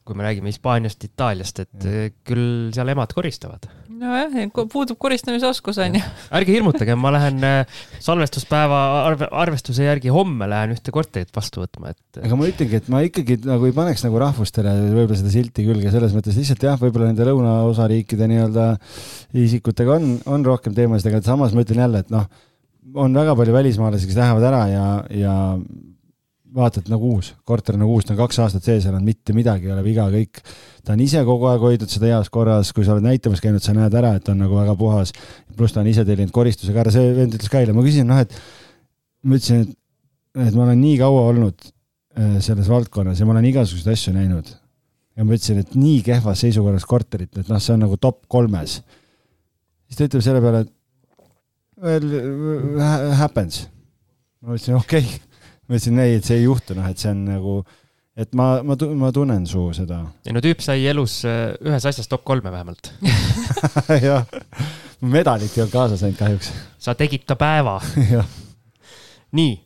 kui 0.07 0.19
me 0.19 0.29
räägime 0.29 0.53
Hispaaniast, 0.53 1.09
Itaaliast, 1.09 1.65
et 1.67 1.89
ja. 1.89 2.09
küll 2.29 2.69
seal 2.77 2.95
emad 2.95 3.15
koristavad 3.17 3.67
nojah, 3.99 4.35
puudub 4.73 4.99
koristamisoskus 5.01 5.79
on 5.83 5.99
ju. 5.99 6.03
ärge 6.39 6.55
hirmutage, 6.55 6.97
ma 6.99 7.13
lähen 7.15 7.45
äh, 7.47 7.81
salvestuspäeva 8.05 8.81
arve, 9.05 9.29
arvestuse 9.45 9.87
järgi 9.87 10.13
homme 10.15 10.49
lähen 10.51 10.75
ühte 10.77 10.95
korterit 10.95 11.33
vastu 11.37 11.63
võtma, 11.65 11.93
et. 11.95 12.21
aga 12.23 12.39
ma 12.39 12.49
ütlengi, 12.51 12.81
et 12.83 12.91
ma 12.93 13.03
ikkagi 13.07 13.41
nagu 13.49 13.69
ei 13.69 13.77
paneks 13.77 14.05
nagu 14.07 14.21
rahvustele 14.23 14.75
võib-olla 14.87 15.21
seda 15.21 15.33
silti 15.35 15.67
külge, 15.67 15.93
selles 15.95 16.17
mõttes 16.17 16.39
lihtsalt 16.39 16.67
jah, 16.69 16.79
võib-olla 16.81 17.11
nende 17.11 17.29
lõunaosa 17.29 17.89
riikide 17.91 18.31
nii-öelda 18.31 18.71
isikutega 19.47 19.99
on, 19.99 20.13
on 20.31 20.47
rohkem 20.47 20.77
teemasid, 20.77 21.11
aga 21.13 21.25
samas 21.27 21.57
ma 21.57 21.67
ütlen 21.67 21.85
jälle, 21.85 22.05
et 22.07 22.15
noh, 22.15 22.29
on 22.99 23.15
väga 23.15 23.35
palju 23.37 23.55
välismaalasi, 23.55 24.09
kes 24.09 24.19
lähevad 24.19 24.49
ära 24.49 24.65
ja, 24.71 24.89
ja 25.13 25.35
vaatad 26.55 26.89
nagu 26.91 27.13
uus, 27.15 27.33
korter 27.47 27.77
nagu 27.79 27.93
uus, 27.97 28.07
ta 28.07 28.15
on 28.15 28.21
kaks 28.23 28.39
aastat 28.45 28.65
sees 28.65 28.87
elanud, 28.89 29.07
mitte 29.07 29.35
midagi 29.37 29.69
ei 29.69 29.75
ole 29.75 29.83
viga, 29.85 30.07
kõik. 30.13 30.41
ta 30.85 30.95
on 30.95 31.03
ise 31.05 31.21
kogu 31.27 31.49
aeg 31.51 31.65
hoidnud 31.65 31.93
seda 31.93 32.09
heas 32.13 32.31
korras, 32.33 32.71
kui 32.77 32.87
sa 32.87 32.95
oled 32.95 33.05
näitamas 33.05 33.43
käinud, 33.45 33.63
sa 33.65 33.75
näed 33.77 33.95
ära, 34.01 34.15
et 34.17 34.25
ta 34.25 34.33
on 34.33 34.41
nagu 34.45 34.57
väga 34.57 34.77
puhas. 34.79 35.13
pluss 35.57 35.77
ta 35.77 35.83
on 35.83 35.91
ise 35.91 36.05
tellinud 36.09 36.33
koristusega 36.35 36.85
ära, 36.85 36.95
see 36.95 37.13
vend 37.17 37.37
ütles 37.37 37.53
ka 37.53 37.61
eile, 37.61 37.75
ma 37.77 37.85
küsisin, 37.85 38.09
noh, 38.09 38.23
et 38.23 38.33
ma 39.25 39.37
ütlesin, 39.37 39.67
et, 39.67 39.77
et 40.49 40.57
ma 40.57 40.65
olen 40.65 40.81
nii 40.81 40.97
kaua 41.03 41.27
olnud 41.35 41.69
äh, 41.69 42.39
selles 42.45 42.71
valdkonnas 42.73 43.21
ja 43.21 43.29
ma 43.29 43.37
olen 43.37 43.51
igasuguseid 43.53 43.93
asju 43.93 44.17
näinud. 44.17 44.57
ja 45.19 45.27
ma 45.27 45.37
ütlesin, 45.37 45.61
et 45.61 45.77
nii 45.77 46.01
kehvas 46.07 46.47
seisukorras 46.47 46.89
korterit, 46.89 47.35
et 47.37 47.53
noh, 47.53 47.61
see 47.61 47.77
on 47.77 47.85
nagu 47.85 48.01
top 48.01 48.25
kolmes. 48.29 48.81
siis 49.89 50.01
ta 50.01 50.09
ütleb 50.09 50.25
selle 50.25 50.45
peale, 50.45 50.65
et 50.65 50.75
well 51.79 53.15
happens. 53.21 53.67
ma 54.41 54.57
ütlesin 54.57 54.81
okei 54.81 55.05
okay 55.05 55.28
ma 55.69 55.77
ütlesin 55.77 56.01
ei, 56.01 56.17
et 56.19 56.25
see 56.29 56.41
ei 56.41 56.47
juhtu, 56.47 56.77
noh, 56.79 56.89
et 56.89 57.01
see 57.01 57.13
on 57.13 57.23
nagu, 57.29 57.59
et 58.19 58.33
ma, 58.39 58.49
ma, 58.67 58.77
ma 59.05 59.13
tunnen 59.15 59.45
su 59.49 59.69
seda. 59.77 60.01
ei 60.27 60.35
no 60.35 60.43
tüüp 60.45 60.65
sai 60.65 60.87
elus 60.91 61.21
äh, 61.29 61.53
ühes 61.65 61.87
asjas 61.89 62.09
top 62.11 62.25
kolme 62.29 62.53
vähemalt 62.55 62.93
jah, 64.09 64.27
medalit 65.05 65.53
ei 65.53 65.65
olnud 65.65 65.75
kaasas 65.75 66.05
ainult 66.05 66.21
kahjuks. 66.21 66.53
sa 66.81 66.97
tegid 66.99 67.29
ta 67.29 67.37
päeva 67.39 67.79
nii, 69.39 69.57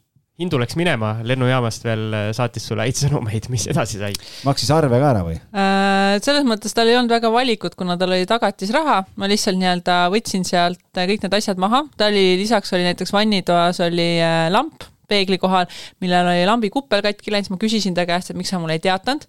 Hindu 0.42 0.58
läks 0.58 0.74
minema, 0.80 1.12
lennujaamast 1.28 1.84
veel 1.86 2.06
äh, 2.18 2.28
saatis 2.34 2.66
sulle 2.66 2.88
häid 2.88 2.98
sõnumeid, 2.98 3.46
mis 3.52 3.68
edasi 3.70 4.02
sai? 4.02 4.14
maksis 4.48 4.74
arve 4.74 4.98
ka 4.98 5.10
ära 5.14 5.24
või 5.28 5.38
äh,? 5.38 6.18
selles 6.24 6.42
mõttes 6.48 6.74
tal 6.74 6.90
ei 6.90 6.98
olnud 6.98 7.14
väga 7.14 7.30
valikut, 7.30 7.78
kuna 7.78 7.94
tal 8.00 8.16
oli 8.16 8.26
tagatisraha, 8.26 9.04
ma 9.22 9.30
lihtsalt 9.30 9.60
nii-öelda 9.60 10.04
võtsin 10.12 10.42
sealt 10.48 10.82
kõik 10.98 11.22
need 11.22 11.38
asjad 11.38 11.62
maha, 11.62 11.86
ta 11.94 12.10
oli, 12.10 12.32
lisaks 12.42 12.74
oli 12.74 12.90
näiteks 12.90 13.14
vannitoas 13.14 13.78
oli 13.86 14.16
lamp 14.50 14.90
peegli 15.12 15.38
kohal, 15.42 15.68
millel 16.02 16.32
oli 16.32 16.48
lambi 16.48 16.72
kuppel 16.72 17.04
katki 17.04 17.34
läinud, 17.34 17.50
siis 17.50 17.54
ma 17.56 17.62
küsisin 17.62 17.96
ta 17.98 18.08
käest, 18.08 18.32
et 18.32 18.40
miks 18.40 18.52
sa 18.52 18.60
mulle 18.62 18.80
ei 18.80 18.84
teatanud. 18.84 19.28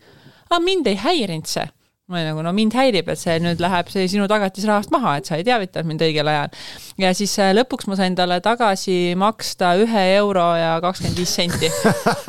aga 0.49 0.59
mind 0.63 0.91
ei 0.91 0.99
häirinud 1.03 1.49
see 1.49 1.67
ma 2.11 2.17
olin 2.19 2.27
nagu, 2.33 2.41
no 2.43 2.51
mind 2.51 2.73
häirib, 2.75 3.07
et 3.13 3.19
see 3.19 3.37
nüüd 3.39 3.61
läheb 3.63 3.87
see 3.87 4.09
sinu 4.11 4.25
tagatisrahast 4.27 4.91
maha, 4.91 5.15
et 5.21 5.29
sa 5.29 5.37
ei 5.39 5.45
teavitanud 5.47 5.87
mind 5.87 6.03
õigel 6.03 6.27
ajal. 6.27 6.51
ja 6.99 7.13
siis 7.15 7.31
äh, 7.39 7.53
lõpuks 7.55 7.87
ma 7.87 7.95
sain 7.95 8.17
talle 8.17 8.41
tagasi 8.43 9.15
maksta 9.19 9.71
ühe 9.79 10.03
euro 10.17 10.49
ja 10.59 10.75
kakskümmend 10.83 11.21
viis 11.21 11.31
senti 11.31 11.71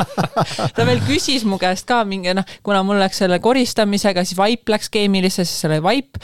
ta 0.77 0.87
veel 0.87 1.03
küsis 1.09 1.43
mu 1.49 1.59
käest 1.59 1.89
ka 1.91 2.05
mingi 2.07 2.37
noh, 2.39 2.47
kuna 2.63 2.85
mul 2.87 3.03
läks 3.03 3.19
selle 3.25 3.41
koristamisega, 3.43 4.23
siis 4.23 4.39
vaip 4.39 4.71
läks 4.71 4.93
keemilisse, 4.95 5.43
siis 5.43 5.65
seal 5.65 5.75
oli 5.75 5.89
vaip 5.91 6.23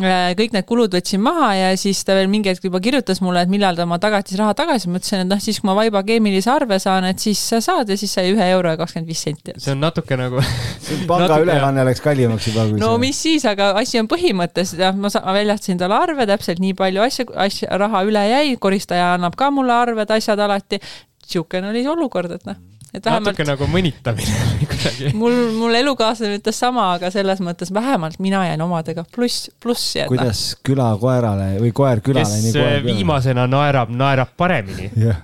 kõik 0.00 0.54
need 0.54 0.66
kulud 0.68 0.94
võtsin 0.94 1.22
maha 1.22 1.50
ja 1.56 1.68
siis 1.80 2.00
ta 2.06 2.14
veel 2.18 2.30
mingi 2.32 2.50
hetk 2.50 2.64
juba 2.66 2.80
kirjutas 2.82 3.20
mulle, 3.24 3.42
et 3.44 3.52
millal 3.52 3.78
ta 3.78 3.86
oma 3.86 3.98
tagatisraha 4.02 4.54
tagasi, 4.58 4.90
ma 4.90 5.00
ütlesin, 5.00 5.24
et 5.24 5.30
noh, 5.30 5.40
siis 5.42 5.60
kui 5.60 5.68
ma 5.70 5.76
Vaiba 5.78 6.02
keemilise 6.06 6.50
arve 6.52 6.78
saan, 6.82 7.06
et 7.10 7.22
siis 7.22 7.40
sa 7.52 7.60
saad 7.64 7.90
ja 7.90 7.98
siis 8.00 8.14
sai 8.16 8.32
ühe 8.32 8.48
euro 8.54 8.72
ja 8.72 8.80
kakskümmend 8.80 9.10
viis 9.10 9.24
senti. 9.26 9.56
see 9.58 9.74
on 9.74 9.84
natuke 9.84 10.18
nagu 10.20 10.42
pangaülekanne 11.10 11.84
läks 11.90 12.04
kallimaks 12.04 12.48
juba. 12.50 12.66
no 12.72 12.94
see... 12.94 13.02
mis 13.04 13.22
siis, 13.28 13.46
aga 13.50 13.72
asi 13.80 14.00
on 14.02 14.10
põhimõttes, 14.10 14.74
jah, 14.80 14.96
ma, 14.96 15.12
ma 15.12 15.36
väljastasin 15.36 15.80
talle 15.80 16.00
arve, 16.00 16.26
täpselt 16.30 16.62
nii 16.62 16.74
palju 16.78 17.04
asja, 17.06 17.28
asja, 17.46 17.70
raha 17.80 18.04
üle 18.08 18.24
jäi, 18.30 18.56
koristaja 18.60 19.14
annab 19.18 19.38
ka 19.38 19.52
mulle 19.54 19.76
arved, 19.76 20.16
asjad 20.18 20.40
alati. 20.40 20.82
niisugune 21.30 21.70
oli 21.70 21.84
see 21.84 21.94
olukord, 21.94 22.38
et 22.38 22.48
noh 22.48 22.58
et 22.94 23.04
vähemalt. 23.04 23.30
natuke 23.30 23.46
nagu 23.46 23.68
mõnitamine 23.70 24.46
kuidagi. 24.70 25.12
mul, 25.18 25.36
mul 25.56 25.78
elukaaslane 25.80 26.40
ütles 26.40 26.58
sama, 26.58 26.90
aga 26.96 27.10
selles 27.14 27.42
mõttes 27.44 27.72
vähemalt 27.74 28.18
mina 28.22 28.42
jäin 28.48 28.64
omadega 28.64 29.04
pluss, 29.14 29.50
plussi. 29.62 30.02
kuidas 30.10 30.42
küla 30.66 30.90
koerale 31.00 31.52
või 31.62 31.72
koer 31.76 32.02
külale. 32.04 32.40
kes 32.42 32.56
koer 32.56 32.84
viimasena 32.86 33.46
naerab, 33.50 33.92
naerab 33.94 34.34
paremini 34.40 34.90
yeah.. 35.04 35.22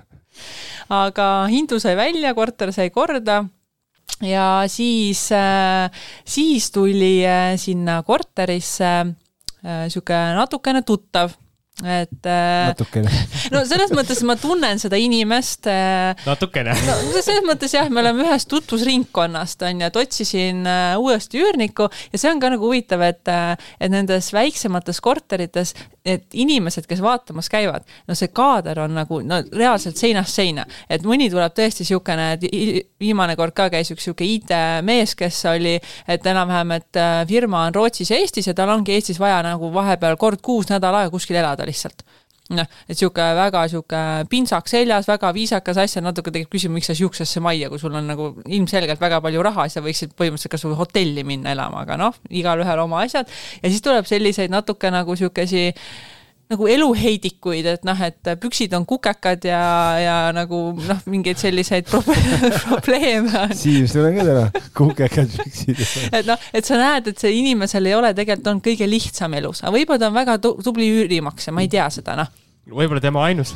aga 0.93 1.31
hindu 1.53 1.81
sai 1.83 1.97
välja, 1.99 2.35
korter 2.39 2.73
sai 2.77 2.91
korda 2.95 3.43
ja 4.23 4.49
siis, 4.71 5.27
äh, 5.35 5.91
siis 6.25 6.71
tuli 6.75 7.19
äh, 7.27 7.55
sinna 7.61 8.03
korterisse 8.07 8.99
sihuke 9.67 10.15
natukene 10.37 10.85
tuttav 10.87 11.33
et 11.85 12.27
äh, 12.27 12.69
natukene. 12.71 13.11
no 13.53 13.61
selles 13.69 13.91
mõttes 13.93 14.23
ma 14.25 14.37
tunnen 14.41 14.81
seda 14.81 14.97
inimest. 14.97 15.67
Äh, 15.69 16.17
natukene. 16.25 16.73
no 16.73 17.21
selles 17.21 17.45
mõttes 17.45 17.75
jah, 17.77 17.91
me 17.93 18.01
oleme 18.01 18.25
ühest 18.25 18.49
tutvusringkonnast 18.49 19.67
on 19.69 19.83
ju, 19.83 19.91
et 19.91 19.99
otsisin 20.01 20.63
äh, 20.65 20.95
uuesti 20.97 21.43
üürnikku 21.43 21.91
ja 21.91 22.21
see 22.21 22.31
on 22.33 22.41
ka 22.41 22.49
nagu 22.55 22.65
huvitav, 22.65 23.05
et, 23.05 23.29
et 23.29 23.93
nendes 23.93 24.31
väiksemates 24.33 25.03
korterites, 25.05 25.75
et 26.07 26.25
inimesed, 26.39 26.87
kes 26.89 27.03
vaatamas 27.05 27.51
käivad, 27.53 27.85
no 28.09 28.17
see 28.17 28.31
kaader 28.33 28.81
on 28.87 28.97
nagu 28.97 29.21
no 29.27 29.43
reaalselt 29.53 30.01
seinast 30.01 30.39
seina, 30.39 30.65
et 30.89 31.05
mõni 31.05 31.29
tuleb 31.33 31.53
tõesti 31.57 31.85
niisugune, 31.85 32.31
viimane 33.03 33.37
kord 33.37 33.53
ka 33.57 33.69
käis 33.75 33.93
üks 33.93 34.07
niisugune 34.07 34.31
IT-mees, 34.39 35.13
kes 35.19 35.43
oli, 35.53 35.77
et 36.09 36.33
enam-vähem, 36.33 36.73
et 36.79 37.03
firma 37.29 37.67
on 37.67 37.77
Rootsis 37.77 38.15
ja 38.15 38.21
Eestis 38.23 38.49
ja 38.49 38.57
tal 38.57 38.73
ongi 38.73 38.95
Eestis 38.97 39.21
vaja 39.21 39.43
nagu 39.45 39.69
vahepeal 39.75 40.17
kord 40.17 40.41
kuus 40.47 40.71
nädal 40.73 41.03
aega 41.03 41.13
kuskil 41.13 41.37
elada 41.37 41.66
lihtsalt 41.67 42.07
noh, 42.55 42.67
et 42.87 42.99
sihuke 42.99 43.25
väga 43.37 43.65
sihuke 43.71 44.01
pintsak 44.31 44.69
seljas, 44.71 45.09
väga 45.09 45.33
viisakas 45.35 45.81
asja, 45.83 46.03
natuke 46.05 46.31
tegelikult 46.31 46.57
küsima, 46.57 46.77
miks 46.79 46.91
sa 46.91 46.97
siuksesse 46.99 47.43
majja, 47.43 47.71
kui 47.73 47.81
sul 47.83 47.95
on 47.99 48.07
nagu 48.07 48.29
ilmselgelt 48.45 49.03
väga 49.03 49.21
palju 49.25 49.43
raha, 49.47 49.67
sa 49.73 49.83
võiksid 49.85 50.15
põhimõtteliselt 50.19 50.55
kas 50.55 50.67
või 50.69 50.79
hotelli 50.79 51.27
minna 51.27 51.55
elama, 51.57 51.83
aga 51.83 51.99
noh, 52.01 52.21
igalühel 52.31 52.85
oma 52.85 53.03
asjad. 53.07 53.31
ja 53.63 53.73
siis 53.73 53.83
tuleb 53.85 54.07
selliseid 54.07 54.55
natuke 54.55 54.93
nagu 54.95 55.19
sihukesi 55.19 55.73
nagu 56.53 56.69
eluheidikuid, 56.71 57.67
et 57.73 57.87
noh, 57.87 58.01
et 58.07 58.31
püksid 58.43 58.75
on 58.79 58.87
kukekad 58.87 59.45
ja, 59.49 59.63
ja 59.99 60.17
nagu 60.35 60.61
noh, 60.79 61.03
mingeid 61.11 61.41
selliseid 61.41 61.91
probleeme 62.67 63.33
on. 63.41 63.55
Siim, 63.57 63.89
sul 63.91 64.07
on 64.07 64.19
ka 64.21 64.27
täna 64.29 64.65
kukekad 64.77 65.37
püksid. 65.41 65.83
et 66.13 66.29
noh, 66.29 66.49
et 66.55 66.69
sa 66.69 66.79
näed, 66.81 67.11
et 67.11 67.23
see 67.23 67.35
inimesel 67.41 67.91
ei 67.91 67.99
ole 67.99 68.15
tegelikult 68.15 68.53
olnud 68.53 68.67
kõige 68.69 68.91
lihtsam 68.91 69.35
elus, 69.39 69.65
aga 69.65 69.75
võib-olla 69.75 70.03
ta 70.05 70.11
on 70.13 70.19
väga 70.21 70.41
tubli 70.47 70.91
üürimaksja, 71.01 71.55
ma 71.55 71.67
ei 71.67 71.73
tea 71.73 71.89
seda, 71.99 72.19
noh 72.23 72.35
võib-olla 72.67 73.03
tema 73.03 73.23
ainus, 73.29 73.53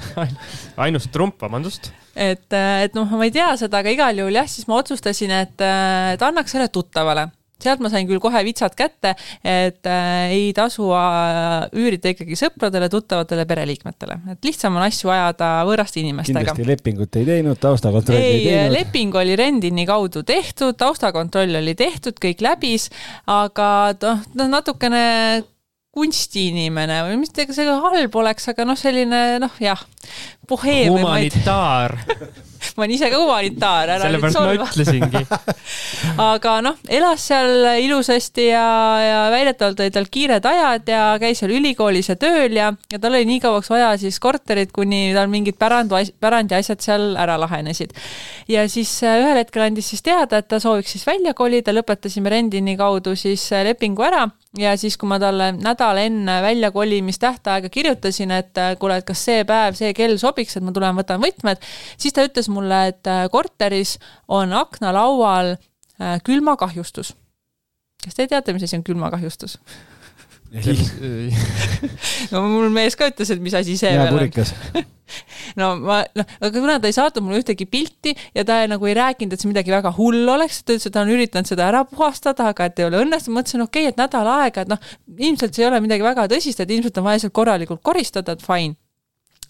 ainus 0.78 1.08
trump, 1.10 1.40
vabandust. 1.42 1.90
et, 2.14 2.46
et 2.54 2.94
noh, 2.94 3.10
ma 3.18 3.26
ei 3.26 3.34
tea 3.34 3.48
seda, 3.58 3.82
aga 3.82 3.90
igal 3.94 4.22
juhul 4.22 4.38
jah, 4.38 4.46
siis 4.50 4.68
ma 4.70 4.78
otsustasin, 4.78 5.34
et, 5.34 5.66
et 6.14 6.22
annaks 6.26 6.54
selle 6.54 6.70
tuttavale 6.70 7.26
sealt 7.64 7.82
ma 7.84 7.90
sain 7.92 8.08
küll 8.08 8.22
kohe 8.22 8.42
vitsad 8.46 8.74
kätte, 8.78 9.14
et 9.44 9.86
äh, 9.88 10.32
ei 10.34 10.50
tasu 10.56 10.90
äh, 10.96 11.68
üürida 11.76 12.14
ikkagi 12.14 12.38
sõpradele, 12.38 12.90
tuttavatele, 12.92 13.46
pereliikmetele, 13.50 14.18
et 14.34 14.50
lihtsam 14.50 14.78
on 14.78 14.86
asju 14.86 15.12
ajada 15.12 15.52
võõraste 15.68 16.02
inimestega. 16.02 16.44
kindlasti 16.50 16.68
lepingut 16.68 17.20
ei 17.20 17.28
teinud, 17.28 17.60
taustakontrolli 17.60 18.20
ei, 18.24 18.40
ei 18.40 18.48
teinud? 18.48 18.76
leping 18.78 19.20
oli 19.22 19.38
Rendini 19.40 19.86
kaudu 19.88 20.24
tehtud, 20.26 20.76
taustakontroll 20.80 21.62
oli 21.62 21.76
tehtud, 21.78 22.18
kõik 22.22 22.44
läbis, 22.44 22.90
aga 23.30 23.70
noh, 24.02 24.26
noh 24.38 24.52
natukene 24.58 25.06
kunstiinimene 25.90 27.00
või 27.08 27.16
mis, 27.24 27.32
ega 27.42 27.54
see 27.54 27.66
halb 27.66 28.18
oleks, 28.20 28.46
aga 28.52 28.66
noh, 28.68 28.78
selline 28.78 29.40
noh, 29.42 29.56
jah, 29.62 29.80
boheem. 30.50 30.92
humanitaar 30.92 31.98
ma 32.76 32.84
olen 32.84 32.94
ise 32.94 33.08
ka 33.10 33.18
humanitaar, 33.20 33.92
ära 33.96 34.10
nüüd 34.12 34.34
solva. 34.34 34.66
ma 34.66 34.68
ütlesingi 34.68 35.22
aga 36.30 36.54
noh, 36.64 36.78
elas 36.92 37.24
seal 37.30 37.66
ilusasti 37.82 38.48
ja, 38.50 38.64
ja 39.04 39.20
väidetavalt 39.32 39.80
olid 39.80 39.96
tal 39.96 40.08
kiired 40.12 40.48
ajad 40.50 40.90
ja 40.92 41.04
käis 41.22 41.40
seal 41.42 41.54
ülikoolis 41.56 42.10
ja 42.12 42.18
tööl 42.20 42.56
ja, 42.56 42.70
ja 42.92 43.00
tal 43.00 43.16
oli 43.16 43.28
nii 43.28 43.42
kauaks 43.44 43.70
vaja 43.72 43.92
siis 44.00 44.20
korterit, 44.22 44.74
kuni 44.76 45.10
tal 45.16 45.30
mingid 45.32 45.58
pärandu, 45.60 45.98
pärandiasjad 46.20 46.84
seal 46.84 47.06
ära 47.20 47.38
lahenesid. 47.40 47.94
ja 48.48 48.66
siis 48.68 48.92
äh, 49.06 49.20
ühel 49.24 49.40
hetkel 49.40 49.66
andis 49.66 49.90
siis 49.94 50.04
teada, 50.06 50.42
et 50.42 50.50
ta 50.50 50.60
sooviks 50.62 50.96
siis 50.96 51.06
välja 51.08 51.34
kolida, 51.34 51.74
lõpetasime 51.74 52.32
Rendini 52.32 52.76
kaudu 52.80 53.16
siis 53.18 53.46
äh, 53.54 53.64
lepingu 53.70 54.04
ära 54.06 54.28
ja 54.58 54.74
siis, 54.78 54.96
kui 54.98 55.08
ma 55.10 55.18
talle 55.22 55.52
nädal 55.54 56.00
enne 56.02 56.40
väljakolimistähtaega 56.42 57.70
kirjutasin, 57.70 58.32
et 58.34 58.58
äh, 58.58 58.74
kuule, 58.80 58.98
et 59.00 59.06
kas 59.06 59.22
see 59.28 59.44
päev, 59.46 59.76
see 59.78 59.92
kell 59.94 60.18
sobiks, 60.40 60.56
et 60.56 60.64
ma 60.64 60.74
tulen, 60.74 60.96
võtan 60.96 61.20
võtmed, 61.22 61.60
siis 62.00 62.16
ta 62.16 62.24
ütles 62.26 62.48
mulle, 62.52 62.86
et 62.94 63.10
äh, 63.10 63.26
korteris 63.32 63.98
on 64.28 64.52
aknalaual 64.56 65.56
äh, 65.56 66.20
külmakahjustus. 66.24 67.14
kas 68.04 68.16
te 68.16 68.26
teate, 68.26 68.52
mis 68.56 68.64
asi 68.64 68.78
on 68.78 68.84
külmakahjustus? 68.86 69.58
no 72.32 72.40
mul 72.50 72.72
mees 72.74 72.96
ka 72.98 73.06
ütles, 73.12 73.30
et 73.30 73.42
mis 73.42 73.54
asi 73.54 73.76
see 73.78 73.92
veel 73.94 74.16
on. 74.18 74.88
no 75.60 75.68
ma, 75.78 76.00
noh, 76.18 76.26
aga 76.40 76.50
kuna 76.56 76.78
ta 76.82 76.90
ei 76.90 76.96
saatnud 76.96 77.22
mulle 77.22 77.38
ühtegi 77.42 77.68
pilti 77.70 78.16
ja 78.34 78.42
ta 78.46 78.64
nagu 78.70 78.88
ei 78.90 78.96
rääkinud, 78.98 79.34
et 79.34 79.42
see 79.42 79.50
midagi 79.50 79.70
väga 79.70 79.92
hull 79.94 80.26
oleks, 80.34 80.64
ta 80.64 80.74
ütles, 80.74 80.88
et 80.90 80.94
ta 80.96 81.04
on 81.04 81.14
üritanud 81.14 81.50
seda 81.50 81.68
ära 81.70 81.84
puhastada, 81.86 82.50
aga 82.50 82.66
et 82.66 82.82
ei 82.82 82.88
ole 82.88 82.98
õnnestunud, 83.04 83.36
mõtlesin, 83.38 83.62
okei 83.62 83.86
okay,, 83.86 83.94
et 83.94 84.02
nädal 84.02 84.26
aega, 84.40 84.66
et 84.66 84.74
noh, 84.74 84.80
ilmselt 85.18 85.54
see 85.54 85.62
ei 85.66 85.70
ole 85.70 85.82
midagi 85.86 86.06
väga 86.06 86.26
tõsist, 86.34 86.62
et 86.62 86.74
ilmselt 86.74 86.98
on 86.98 87.06
vaja 87.06 87.22
sealt 87.22 87.36
korralikult 87.38 87.82
koristada, 87.86 88.34
et 88.34 88.42
fine 88.42 88.74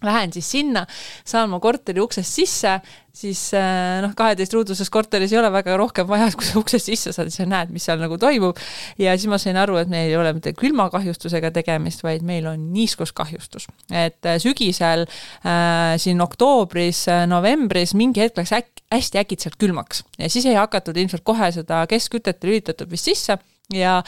Lähen 0.06 0.32
siis 0.32 0.48
sinna, 0.48 0.86
saan 1.28 1.50
mu 1.52 1.58
korteri 1.60 2.00
uksest 2.00 2.32
sisse, 2.38 2.78
siis 3.12 3.42
äh, 3.58 3.98
noh, 4.00 4.14
kaheteistruuduses 4.16 4.88
korteris 4.92 5.34
ei 5.34 5.40
ole 5.40 5.50
väga 5.52 5.74
rohkem 5.76 6.08
vaja, 6.08 6.30
kui 6.32 6.46
sa 6.46 6.56
uksest 6.60 6.88
sisse 6.88 7.12
saad, 7.12 7.28
siis 7.28 7.42
sa 7.42 7.48
näed, 7.50 7.72
mis 7.74 7.84
seal 7.84 8.00
nagu 8.00 8.16
toimub. 8.20 8.58
ja 9.00 9.12
siis 9.18 9.28
ma 9.28 9.36
sain 9.40 9.58
aru, 9.60 9.76
et 9.80 9.90
meil 9.92 10.08
ei 10.08 10.16
ole 10.16 10.32
mitte 10.36 10.54
külmakahjustusega 10.56 11.50
tegemist, 11.52 12.04
vaid 12.06 12.24
meil 12.26 12.48
on 12.48 12.70
niiskuskahjustus. 12.72 13.68
et 13.90 14.24
äh, 14.24 14.38
sügisel 14.40 15.04
äh, 15.04 15.98
siin 16.00 16.20
oktoobris, 16.24 17.04
äh, 17.12 17.26
novembris 17.28 17.92
mingi 17.98 18.24
hetk 18.24 18.40
läks 18.40 18.54
äk-, 18.56 18.84
hästi 18.94 19.20
äkitselt 19.20 19.58
külmaks 19.60 20.04
ja 20.18 20.30
siis 20.32 20.48
ei 20.48 20.56
hakatud 20.58 20.96
ilmselt 20.96 21.26
kohe 21.26 21.52
seda 21.52 21.84
keskkütet 21.90 22.44
lülitatud 22.46 22.90
vist 22.90 23.10
sisse 23.10 23.36
ja, 23.74 24.00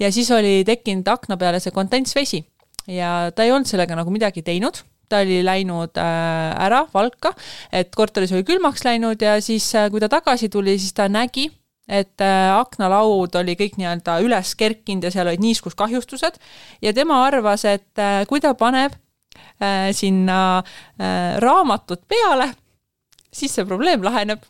ja 0.00 0.12
siis 0.12 0.30
oli 0.30 0.62
tekkinud 0.68 1.08
akna 1.10 1.36
peale 1.40 1.60
see 1.60 1.74
kondentsvesi 1.74 2.44
ja 2.90 3.30
ta 3.34 3.44
ei 3.44 3.52
olnud 3.52 3.68
sellega 3.68 3.98
nagu 3.98 4.14
midagi 4.14 4.44
teinud 4.46 4.80
ta 5.10 5.22
oli 5.24 5.40
läinud 5.44 5.98
äh, 5.98 6.64
ära 6.66 6.84
Valka, 6.94 7.34
et 7.72 7.94
korteris 7.96 8.32
oli 8.34 8.46
külmaks 8.46 8.84
läinud 8.86 9.22
ja 9.22 9.38
siis, 9.44 9.66
äh, 9.74 9.90
kui 9.90 10.02
ta 10.02 10.08
tagasi 10.12 10.50
tuli, 10.52 10.76
siis 10.78 10.94
ta 10.96 11.08
nägi, 11.10 11.48
et 11.90 12.22
äh, 12.22 12.50
aknalaud 12.54 13.34
oli 13.42 13.56
kõik 13.58 13.78
nii-öelda 13.80 14.20
üles 14.24 14.54
kerkinud 14.58 15.08
ja 15.08 15.12
seal 15.14 15.30
olid 15.30 15.42
niiskuskahjustused. 15.42 16.38
Ja 16.84 16.94
tema 16.96 17.24
arvas, 17.26 17.66
et 17.66 18.04
kui 18.30 18.42
ta 18.42 18.54
paneb 18.54 18.96
sinna 19.94 20.62
raamatut 21.40 22.00
peale, 22.08 22.46
siis 23.32 23.52
see 23.54 23.66
probleem 23.68 24.02
laheneb 24.04 24.42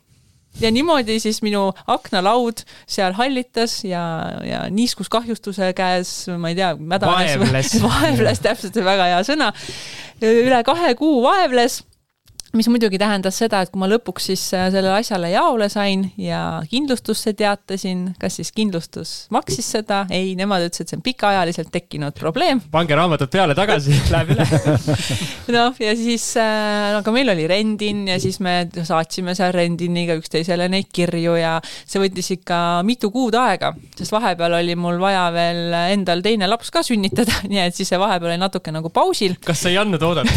ja 0.60 0.70
niimoodi 0.74 1.18
siis 1.22 1.42
minu 1.46 1.68
aknalaud 1.86 2.64
seal 2.90 3.14
hallitas 3.18 3.80
ja, 3.84 4.02
ja 4.44 4.64
niiskuskahjustuse 4.70 5.72
käes, 5.76 6.14
ma 6.38 6.50
ei 6.50 6.58
tea, 6.58 6.74
mädanes. 6.76 7.36
vaevles 7.38 7.76
vaevles, 7.86 8.42
täpselt, 8.44 8.80
väga 8.84 9.10
hea 9.12 9.22
sõna. 9.26 9.52
üle 10.20 10.62
kahe 10.66 10.94
kuu 10.98 11.22
vaevles 11.24 11.80
mis 12.56 12.66
muidugi 12.70 12.98
tähendas 12.98 13.36
seda, 13.38 13.60
et 13.62 13.70
kui 13.70 13.78
ma 13.78 13.86
lõpuks 13.90 14.30
siis 14.32 14.42
äh, 14.56 14.66
sellele 14.74 14.96
asjale 14.98 15.30
jaole 15.30 15.68
sain 15.70 16.02
ja 16.18 16.60
kindlustusse 16.70 17.32
teatasin, 17.38 18.08
kas 18.20 18.40
siis 18.40 18.50
kindlustus 18.54 19.12
maksis 19.34 19.68
seda, 19.76 20.02
ei, 20.10 20.32
nemad 20.38 20.64
ütlesid, 20.66 20.88
et 20.88 20.92
see 20.92 20.98
on 20.98 21.04
pikaajaliselt 21.06 21.70
tekkinud 21.74 22.16
probleem. 22.18 22.62
pange 22.72 22.98
raamatud 22.98 23.30
peale 23.30 23.54
tagasi, 23.58 23.94
läheb 24.14 24.32
üle 24.34 24.46
noh, 25.56 25.78
ja 25.78 25.94
siis 25.98 26.26
äh,, 26.42 26.96
aga 26.98 27.14
meil 27.14 27.30
oli 27.30 27.46
rendin 27.50 28.02
ja 28.10 28.18
siis 28.22 28.40
me 28.42 28.64
saatsime 28.74 29.36
seal 29.38 29.54
rendiniga 29.54 30.18
üksteisele 30.18 30.66
neid 30.72 30.90
kirju 30.92 31.36
ja 31.38 31.56
see 31.62 32.02
võttis 32.02 32.32
ikka 32.34 32.60
mitu 32.86 33.12
kuud 33.14 33.38
aega, 33.38 33.72
sest 33.98 34.14
vahepeal 34.14 34.58
oli 34.58 34.74
mul 34.78 34.98
vaja 35.02 35.28
veel 35.34 35.78
endal 35.94 36.24
teine 36.26 36.50
laps 36.50 36.74
ka 36.74 36.82
sünnitada, 36.86 37.44
nii 37.52 37.62
et 37.68 37.78
siis 37.78 37.94
see 37.94 38.00
vahepeal 38.00 38.34
oli 38.34 38.42
natuke 38.42 38.74
nagu 38.74 38.90
pausil. 38.90 39.38
kas 39.46 39.62
sa 39.62 39.70
ei 39.70 39.78
andnud 39.78 40.02
oodata 40.02 40.34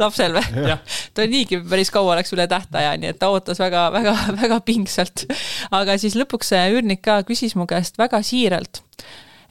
lapsel 0.00 0.38
või? 0.38 0.72
Ta 1.18 1.26
niigi 1.26 1.58
päris 1.66 1.90
kaua 1.94 2.18
läks 2.18 2.32
üle 2.36 2.46
tähtaja, 2.50 2.94
nii 3.00 3.12
et 3.12 3.18
ta 3.18 3.30
ootas 3.34 3.58
väga-väga-väga 3.62 4.60
pingsalt. 4.66 5.26
aga 5.74 5.98
siis 5.98 6.16
lõpuks 6.18 6.52
see 6.54 6.68
üürnik 6.74 7.02
ka 7.04 7.22
küsis 7.26 7.56
mu 7.58 7.66
käest 7.70 7.98
väga 7.98 8.22
siiralt, 8.22 8.82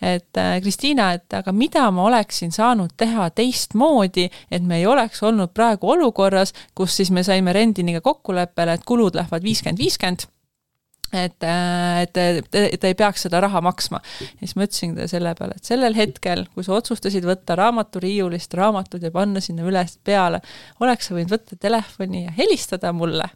et 0.02 0.40
äh, 0.40 0.56
Kristiina, 0.64 1.12
et 1.18 1.34
aga 1.34 1.52
mida 1.52 1.90
ma 1.92 2.08
oleksin 2.08 2.54
saanud 2.56 2.96
teha 2.98 3.30
teistmoodi, 3.36 4.30
et 4.52 4.64
me 4.64 4.80
ei 4.80 4.88
oleks 4.88 5.24
olnud 5.24 5.52
praegu 5.58 5.92
olukorras, 5.98 6.54
kus 6.78 6.96
siis 7.02 7.12
me 7.12 7.26
saime 7.28 7.54
rendiniga 7.54 8.02
kokkuleppele, 8.06 8.78
et 8.78 8.88
kulud 8.88 9.18
lähevad 9.18 9.44
viiskümmend, 9.44 9.82
viiskümmend 9.82 10.30
et, 11.14 11.44
äh, 11.44 12.02
et, 12.02 12.18
et 12.18 12.80
ta 12.82 12.90
ei 12.90 12.96
peaks 12.98 13.24
seda 13.28 13.40
raha 13.44 13.62
maksma. 13.64 14.00
ja 14.20 14.44
siis 14.44 14.56
ma 14.58 14.66
ütlesin 14.68 14.96
talle 14.96 15.08
selle 15.12 15.34
peale, 15.40 15.58
et 15.58 15.70
sellel 15.70 15.96
hetkel, 15.96 16.46
kui 16.54 16.66
sa 16.66 16.76
otsustasid 16.78 17.26
võtta 17.28 17.56
raamaturiiulist 17.60 18.54
raamatud 18.58 19.04
ja 19.04 19.12
panna 19.14 19.42
sinna 19.44 19.66
üles 19.68 19.98
peale, 20.04 20.42
oleks 20.84 21.10
sa 21.10 21.16
võinud 21.16 21.32
võtta 21.32 21.60
telefoni 21.60 22.26
ja 22.26 22.36
helistada 22.38 22.92
mulle 22.96 23.30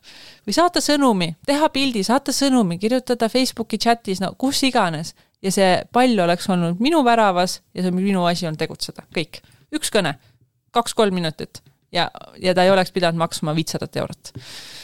või 0.47 0.57
saata 0.57 0.83
sõnumi, 0.83 1.31
teha 1.47 1.71
pildi, 1.71 2.03
saata 2.03 2.35
sõnumi, 2.35 2.79
kirjutada 2.81 3.29
Facebooki 3.31 3.79
chatis, 3.79 4.21
no 4.23 4.33
kus 4.37 4.63
iganes. 4.67 5.15
ja 5.41 5.51
see 5.51 5.69
pall 5.91 6.19
oleks 6.21 6.49
olnud 6.49 6.79
minu 6.79 7.01
väravas 7.05 7.61
ja 7.73 7.81
see 7.81 7.91
minu 7.95 8.25
asi 8.29 8.47
on 8.47 8.57
tegutseda, 8.57 9.07
kõik. 9.15 9.41
üks 9.71 9.89
kõne, 9.93 10.17
kaks-kolm 10.75 11.15
minutit 11.15 11.63
ja, 11.91 12.09
ja 12.39 12.53
ta 12.55 12.63
ei 12.63 12.71
oleks 12.71 12.91
pidanud 12.91 13.19
maksma 13.19 13.55
viitsadat 13.55 13.95
eurot. 13.95 14.33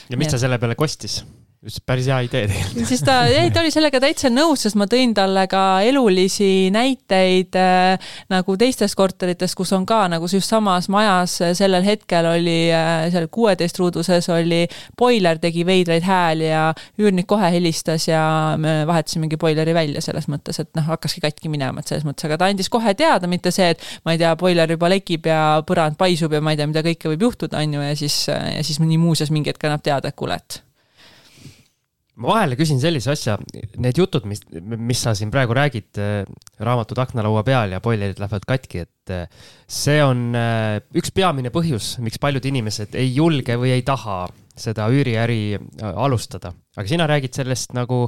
ja 0.10 0.18
mis 0.18 0.32
ta 0.32 0.40
selle 0.40 0.60
peale 0.60 0.76
kostis? 0.76 1.22
Ütles, 1.68 1.84
päris 1.86 2.08
hea 2.08 2.20
idee 2.26 2.48
tegelikult. 2.48 2.88
siis 2.88 3.04
ta, 3.06 3.18
ei, 3.28 3.52
ta 3.52 3.62
oli 3.62 3.72
sellega 3.74 4.00
täitsa 4.02 4.32
nõus, 4.32 4.64
sest 4.64 4.78
ma 4.80 4.88
tõin 4.90 5.14
talle 5.18 5.44
ka 5.52 5.64
elulisi 5.86 6.70
näiteid 6.74 7.58
äh, 7.60 8.12
nagu 8.32 8.56
teistest 8.60 8.96
korteritest, 8.98 9.56
kus 9.58 9.74
on 9.76 9.86
ka 9.88 10.06
nagu 10.12 10.30
just 10.32 10.50
samas 10.50 10.88
majas 10.94 11.38
sellel 11.58 11.86
hetkel 11.86 12.30
oli 12.32 12.58
äh, 12.74 13.08
seal 13.14 13.28
kuueteistruuduses 13.32 14.30
oli 14.34 14.64
boiler 14.98 15.42
tegi 15.44 15.66
veidraid 15.68 16.06
hääli 16.08 16.50
ja 16.50 16.70
üürnik 17.00 17.28
kohe 17.28 17.52
helistas 17.52 18.08
ja 18.08 18.22
me 18.58 18.80
vahetasimegi 18.88 19.40
boileri 19.40 19.76
välja 19.76 20.04
selles 20.04 20.30
mõttes, 20.32 20.62
et 20.64 20.72
noh, 20.78 20.88
hakkaski 20.94 21.24
katki 21.24 21.52
minema, 21.52 21.84
et 21.84 21.92
selles 21.92 22.08
mõttes, 22.08 22.28
aga 22.28 22.40
ta 22.40 22.52
andis 22.52 22.72
kohe 22.72 22.94
teada, 22.98 23.28
mitte 23.28 23.52
see, 23.56 23.74
et 23.76 23.84
ma 24.08 24.16
ei 24.16 24.22
tea, 24.22 24.34
boiler 24.40 24.78
juba 24.78 24.92
lekib 24.92 25.28
ja 25.28 25.42
põrand 25.68 26.00
paisub 26.00 26.34
ja 26.34 26.44
ma 26.44 26.54
ei 26.54 26.62
tea, 26.62 26.70
mida 26.70 26.86
kõike 26.86 27.12
võib 27.14 27.28
juhtuda, 27.28 27.60
on 27.64 27.78
ju, 27.78 27.84
ja 27.90 28.00
siis, 28.00 28.22
ja 28.32 28.64
siis 28.64 28.80
nii 28.84 29.02
muuseas 29.02 29.34
mingi 29.34 29.52
hetk 29.52 29.68
annab 29.68 29.84
teada, 29.84 30.14
et 30.14 30.18
kuule, 30.18 30.40
et 30.40 30.62
ma 32.18 32.34
vahele 32.34 32.58
küsin 32.58 32.80
sellise 32.82 33.12
asja, 33.14 33.38
need 33.78 34.00
jutud, 34.00 34.26
mis, 34.30 34.42
mis 34.62 35.02
sa 35.04 35.14
siin 35.18 35.32
praegu 35.34 35.56
räägid, 35.58 36.00
äh, 36.02 36.24
raamatud 36.64 37.00
aknalaua 37.02 37.44
peal 37.48 37.76
ja 37.76 37.82
boilerid 37.84 38.20
lähevad 38.22 38.48
katki, 38.50 38.86
et 38.88 39.14
äh, 39.14 39.28
see 39.70 40.00
on 40.04 40.32
äh, 40.38 40.80
üks 40.98 41.14
peamine 41.16 41.54
põhjus, 41.54 41.96
miks 42.04 42.22
paljud 42.22 42.46
inimesed 42.50 42.98
ei 42.98 43.12
julge 43.14 43.58
või 43.62 43.76
ei 43.76 43.86
taha 43.86 44.26
seda 44.58 44.88
üüriäri 44.90 45.60
alustada. 45.94 46.54
aga 46.78 46.90
sina 46.90 47.06
räägid 47.10 47.38
sellest 47.38 47.76
nagu, 47.78 48.08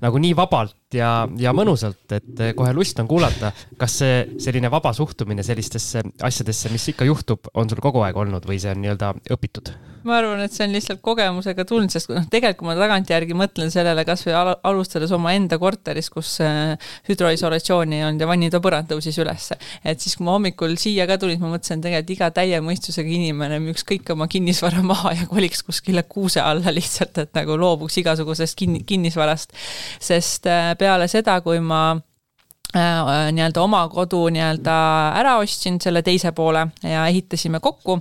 nagu 0.00 0.22
nii 0.24 0.32
vabalt 0.38 0.76
ja, 0.96 1.12
ja 1.38 1.54
mõnusalt, 1.56 2.04
et 2.16 2.44
kohe 2.56 2.72
lust 2.76 3.00
on 3.02 3.08
kuulata. 3.10 3.52
kas 3.78 3.98
see 4.02 4.18
selline 4.42 4.70
vaba 4.70 4.92
suhtumine 4.96 5.42
sellistesse 5.46 6.04
asjadesse, 6.22 6.72
mis 6.72 6.88
ikka 6.92 7.08
juhtub, 7.08 7.50
on 7.54 7.70
sul 7.70 7.82
kogu 7.82 8.04
aeg 8.06 8.16
olnud 8.16 8.46
või 8.48 8.60
see 8.62 8.74
on 8.74 8.84
nii-öelda 8.84 9.14
õpitud? 9.34 9.74
ma 10.06 10.16
arvan, 10.18 10.40
et 10.42 10.54
see 10.54 10.64
on 10.66 10.74
lihtsalt 10.74 11.00
kogemusega 11.04 11.64
tulnud, 11.68 11.92
sest 11.92 12.10
noh, 12.10 12.24
tegelikult 12.30 12.60
kui 12.62 12.68
ma 12.68 12.74
tagantjärgi 12.78 13.36
mõtlen 13.38 13.70
sellele 13.72 14.04
kasvõi 14.06 14.34
al 14.36 14.50
alustades 14.68 15.12
omaenda 15.14 15.58
korteris, 15.62 16.08
kus 16.12 16.34
äh, 16.44 16.74
hüdroisolatsiooni 17.08 18.00
ei 18.00 18.06
olnud 18.06 18.22
ja 18.22 18.28
vannitoa 18.28 18.62
põrand 18.64 18.90
tõusis 18.90 19.18
ülesse. 19.22 19.56
et 19.84 20.02
siis, 20.02 20.16
kui 20.18 20.26
ma 20.26 20.34
hommikul 20.36 20.74
siia 20.80 21.06
ka 21.10 21.18
tulin, 21.22 21.38
ma 21.42 21.52
mõtlesin, 21.54 21.82
tegelikult 21.84 22.14
iga 22.16 22.30
täie 22.34 22.58
mõistusega 22.64 23.14
inimene 23.14 23.60
müüks 23.62 23.86
kõik 23.88 24.10
oma 24.14 24.26
kinnisvara 24.30 24.82
maha 24.92 25.14
ja 25.20 25.28
koliks 25.30 25.62
kuskile 25.66 26.04
kuuse 26.08 26.42
alla 26.42 26.74
lihtsalt, 26.74 27.22
et 27.22 27.34
nagu 27.38 27.56
loobuks 27.58 28.00
igasugusest 28.02 28.58
kin-, 28.58 28.80
kinnisvarast. 28.86 29.54
sest 30.02 30.50
äh, 30.50 30.72
peale 30.82 31.06
seda, 31.08 31.38
kui 31.44 31.60
ma 31.62 31.82
äh, 31.94 33.28
nii-öelda 33.32 33.62
oma 33.62 33.86
kodu 33.92 34.26
nii-öelda 34.34 34.78
ära 35.22 35.38
ostsin, 35.42 35.78
selle 35.82 36.02
teise 36.02 36.34
poole 36.34 36.66
ja 36.82 37.06
ehitasime 37.06 37.62
kokku 37.62 38.00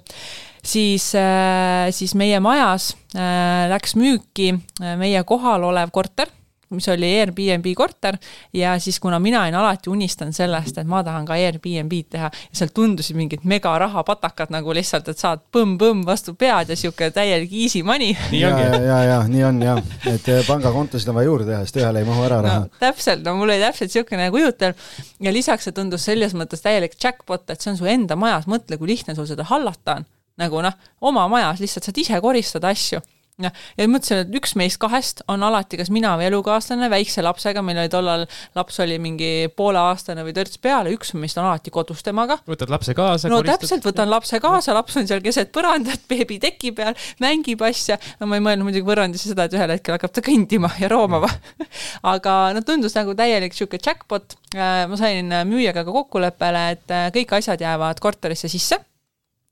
siis, 0.66 1.16
äh, 1.16 1.90
siis 1.92 2.16
meie 2.16 2.40
majas 2.40 2.96
äh, 3.16 3.70
läks 3.72 3.96
müüki 3.96 4.54
äh, 4.54 4.96
meie 4.98 5.24
kohal 5.24 5.64
olev 5.64 5.92
korter 5.92 6.30
mis 6.76 6.88
oli 6.92 7.10
Airbnb 7.20 7.68
korter. 7.78 8.18
Ja 8.54 8.74
siis, 8.80 9.00
kuna 9.00 9.20
mina 9.20 9.42
olin 9.44 9.56
alati 9.56 9.90
unistanud 9.90 10.36
sellest, 10.36 10.78
et 10.78 10.88
ma 10.88 11.04
tahan 11.04 11.26
ka 11.28 11.38
Airbnb-d 11.40 12.12
teha 12.16 12.30
ja 12.32 12.60
seal 12.60 12.72
tundusid 12.76 13.18
mingid 13.20 13.46
mega 13.48 13.74
rahapatakad 13.82 14.54
nagu 14.54 14.74
lihtsalt, 14.76 15.10
et 15.12 15.22
saad 15.22 15.44
põmm-põmm 15.54 16.06
vastu 16.08 16.36
pead 16.40 16.72
ja 16.72 16.78
sihuke 16.80 17.12
täielik 17.16 17.54
easy 17.64 17.84
money. 17.84 18.16
ja, 18.32 18.54
ja, 18.60 18.82
ja, 18.82 19.00
ja 19.10 19.20
nii 19.28 19.44
on 19.48 19.62
ja, 19.66 19.78
et 20.12 20.32
pangakontosid 20.48 21.12
on 21.12 21.20
vaja 21.20 21.32
juurde 21.32 21.50
teha, 21.52 21.62
sest 21.68 21.82
ühel 21.82 22.02
ei 22.02 22.08
mahu 22.08 22.26
ära 22.28 22.42
raha. 22.46 22.66
no,. 22.66 22.82
täpselt, 22.82 23.24
no 23.26 23.36
mul 23.40 23.50
oli 23.50 23.62
täpselt 23.62 23.94
siukene 23.94 24.30
kujutelm. 24.34 24.90
Ja 25.22 25.34
lisaks 25.34 25.68
see 25.68 25.76
tundus 25.78 26.06
selles 26.08 26.36
mõttes 26.38 26.64
täielik 26.64 26.98
jackpot, 27.02 27.48
et 27.50 27.62
see 27.62 27.74
on 27.74 27.80
su 27.80 27.90
enda 27.90 28.18
majas, 28.20 28.48
mõtle, 28.52 28.80
kui 28.82 28.94
lihtne 28.94 29.16
sul 29.18 29.30
seda 29.30 29.46
hallata 29.52 30.02
on. 30.02 30.08
Nagu 30.42 30.62
noh, 30.64 30.78
oma 31.06 31.28
majas 31.30 31.60
lihtsalt 31.62 31.86
saad 31.86 32.00
ise 32.02 32.18
koristada 32.24 32.72
asju 32.72 33.02
jah, 33.48 33.62
ja 33.78 33.88
mõtlesin, 33.90 34.24
et 34.26 34.36
üks 34.38 34.56
meist 34.60 34.80
kahest 34.82 35.24
on 35.32 35.44
alati 35.46 35.80
kas 35.80 35.92
mina 35.94 36.14
või 36.20 36.28
elukaaslane 36.30 36.90
väikse 36.92 37.24
lapsega, 37.26 37.64
meil 37.66 37.82
oli 37.84 37.92
tollal, 37.92 38.26
laps 38.58 38.80
oli 38.84 38.98
mingi 39.02 39.32
pooleaastane 39.56 40.26
või 40.28 40.36
törts 40.38 40.60
peale, 40.62 40.94
üks 40.96 41.14
meist 41.20 41.40
on 41.40 41.48
alati 41.50 41.74
kodus 41.74 42.04
temaga. 42.06 42.40
võtad 42.50 42.74
lapse 42.74 42.96
kaasa? 42.98 43.32
no 43.32 43.42
koristad. 43.42 43.64
täpselt, 43.66 43.88
võtan 43.90 44.12
lapse 44.12 44.42
kaasa, 44.44 44.76
laps 44.78 45.00
on 45.02 45.10
seal 45.10 45.24
keset 45.26 45.54
põrandat, 45.56 46.06
beebi 46.12 46.40
teki 46.42 46.74
peal, 46.78 46.98
mängib 47.24 47.64
asja. 47.68 48.00
no 48.20 48.30
ma 48.30 48.40
ei 48.40 48.46
mõelnud 48.46 48.70
muidugi 48.70 48.88
võrrandisse 48.88 49.32
seda, 49.32 49.48
et 49.48 49.58
ühel 49.58 49.76
hetkel 49.76 49.98
hakkab 49.98 50.16
ta 50.16 50.26
kõndima 50.26 50.72
ja 50.82 50.92
roomama 50.92 51.30
aga 52.14 52.38
no 52.56 52.64
tundus 52.68 52.96
nagu 52.98 53.16
täielik 53.18 53.56
sihuke 53.58 53.80
jackpot. 53.82 54.38
Äh, 54.56 54.86
ma 54.92 55.00
sain 55.00 55.32
müüjaga 55.48 55.86
ka 55.88 55.96
kokkuleppele, 55.96 56.64
et 56.76 56.94
äh, 56.94 57.10
kõik 57.16 57.38
asjad 57.40 57.62
jäävad 57.64 58.02
korterisse 58.04 58.52
sisse 58.52 58.82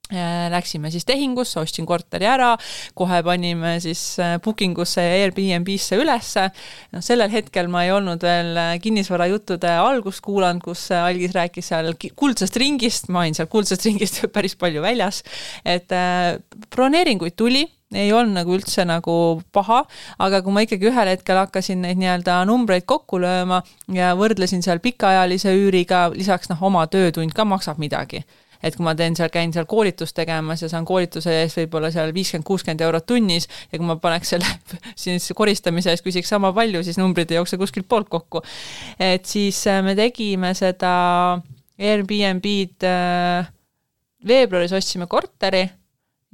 läksime 0.09 0.89
siis 0.91 1.05
tehingusse, 1.05 1.59
ostsin 1.61 1.85
korteri 1.85 2.25
ära, 2.25 2.55
kohe 2.97 3.21
panime 3.25 3.75
siis 3.83 4.01
äh, 4.21 4.37
booking 4.41 4.77
usse 4.81 5.03
ja 5.05 5.17
Airbnb-sse 5.19 5.99
ülesse. 6.01 6.47
noh, 6.95 7.03
sellel 7.05 7.29
hetkel 7.29 7.69
ma 7.69 7.83
ei 7.85 7.93
olnud 7.93 8.23
veel 8.25 8.57
äh, 8.57 8.71
kinnisvarajuttude 8.81 9.75
algust 9.77 10.23
kuulanud, 10.25 10.63
kus 10.65 10.87
Algis 10.97 11.35
rääkis 11.37 11.69
seal 11.69 11.93
kuldsest 12.15 12.57
ringist, 12.57 13.09
ma 13.13 13.21
olin 13.25 13.37
seal 13.37 13.49
kuldsest 13.51 13.85
ringist 13.85 14.23
päris 14.35 14.57
palju 14.57 14.81
väljas. 14.81 15.21
et 15.65 15.93
äh, 15.93 16.39
broneeringuid 16.73 17.37
tuli 17.37 17.67
ei 17.93 18.11
olnud 18.13 18.35
nagu 18.37 18.53
üldse 18.53 18.83
nagu 18.85 19.13
paha, 19.53 19.83
aga 20.21 20.43
kui 20.45 20.53
ma 20.53 20.61
ikkagi 20.65 20.89
ühel 20.91 21.09
hetkel 21.09 21.39
hakkasin 21.41 21.81
neid 21.85 21.97
nii-öelda 22.01 22.43
numbreid 22.49 22.85
kokku 22.89 23.21
lööma 23.21 23.63
ja 23.93 24.11
võrdlesin 24.17 24.61
seal 24.65 24.81
pikaajalise 24.81 25.53
üüriga, 25.57 26.07
lisaks 26.13 26.49
noh, 26.49 26.61
oma 26.69 26.85
töötund 26.89 27.33
ka 27.33 27.45
maksab 27.49 27.81
midagi 27.81 28.25
et 28.63 28.75
kui 28.75 28.85
ma 28.85 28.95
teen 28.97 29.15
seal, 29.17 29.31
käin 29.33 29.53
seal 29.55 29.67
koolitust 29.69 30.15
tegemas 30.17 30.63
ja 30.63 30.69
saan 30.71 30.87
koolituse 30.87 31.33
eest 31.41 31.59
võib-olla 31.61 31.91
seal 31.93 32.13
viiskümmend, 32.15 32.47
kuuskümmend 32.47 32.83
eurot 32.85 33.05
tunnis 33.09 33.47
ja 33.71 33.77
kui 33.77 33.87
ma 33.87 33.95
paneks 34.01 34.35
selle 34.35 34.49
siis 35.03 35.29
koristamise 35.35 35.93
eest 35.93 36.05
küsiks 36.05 36.31
sama 36.31 36.51
palju, 36.55 36.83
siis 36.85 36.99
numbrid 37.01 37.31
ei 37.31 37.39
jookse 37.39 37.59
kuskilt 37.61 37.87
poolt 37.89 38.09
kokku. 38.11 38.43
et 38.99 39.25
siis 39.29 39.61
äh, 39.67 39.83
me 39.85 39.95
tegime 39.99 40.53
seda 40.57 40.93
Airbnb-d 41.79 42.89
äh, 42.89 43.53
veebruaris 44.27 44.75
ostsime 44.75 45.07
korteri 45.07 45.63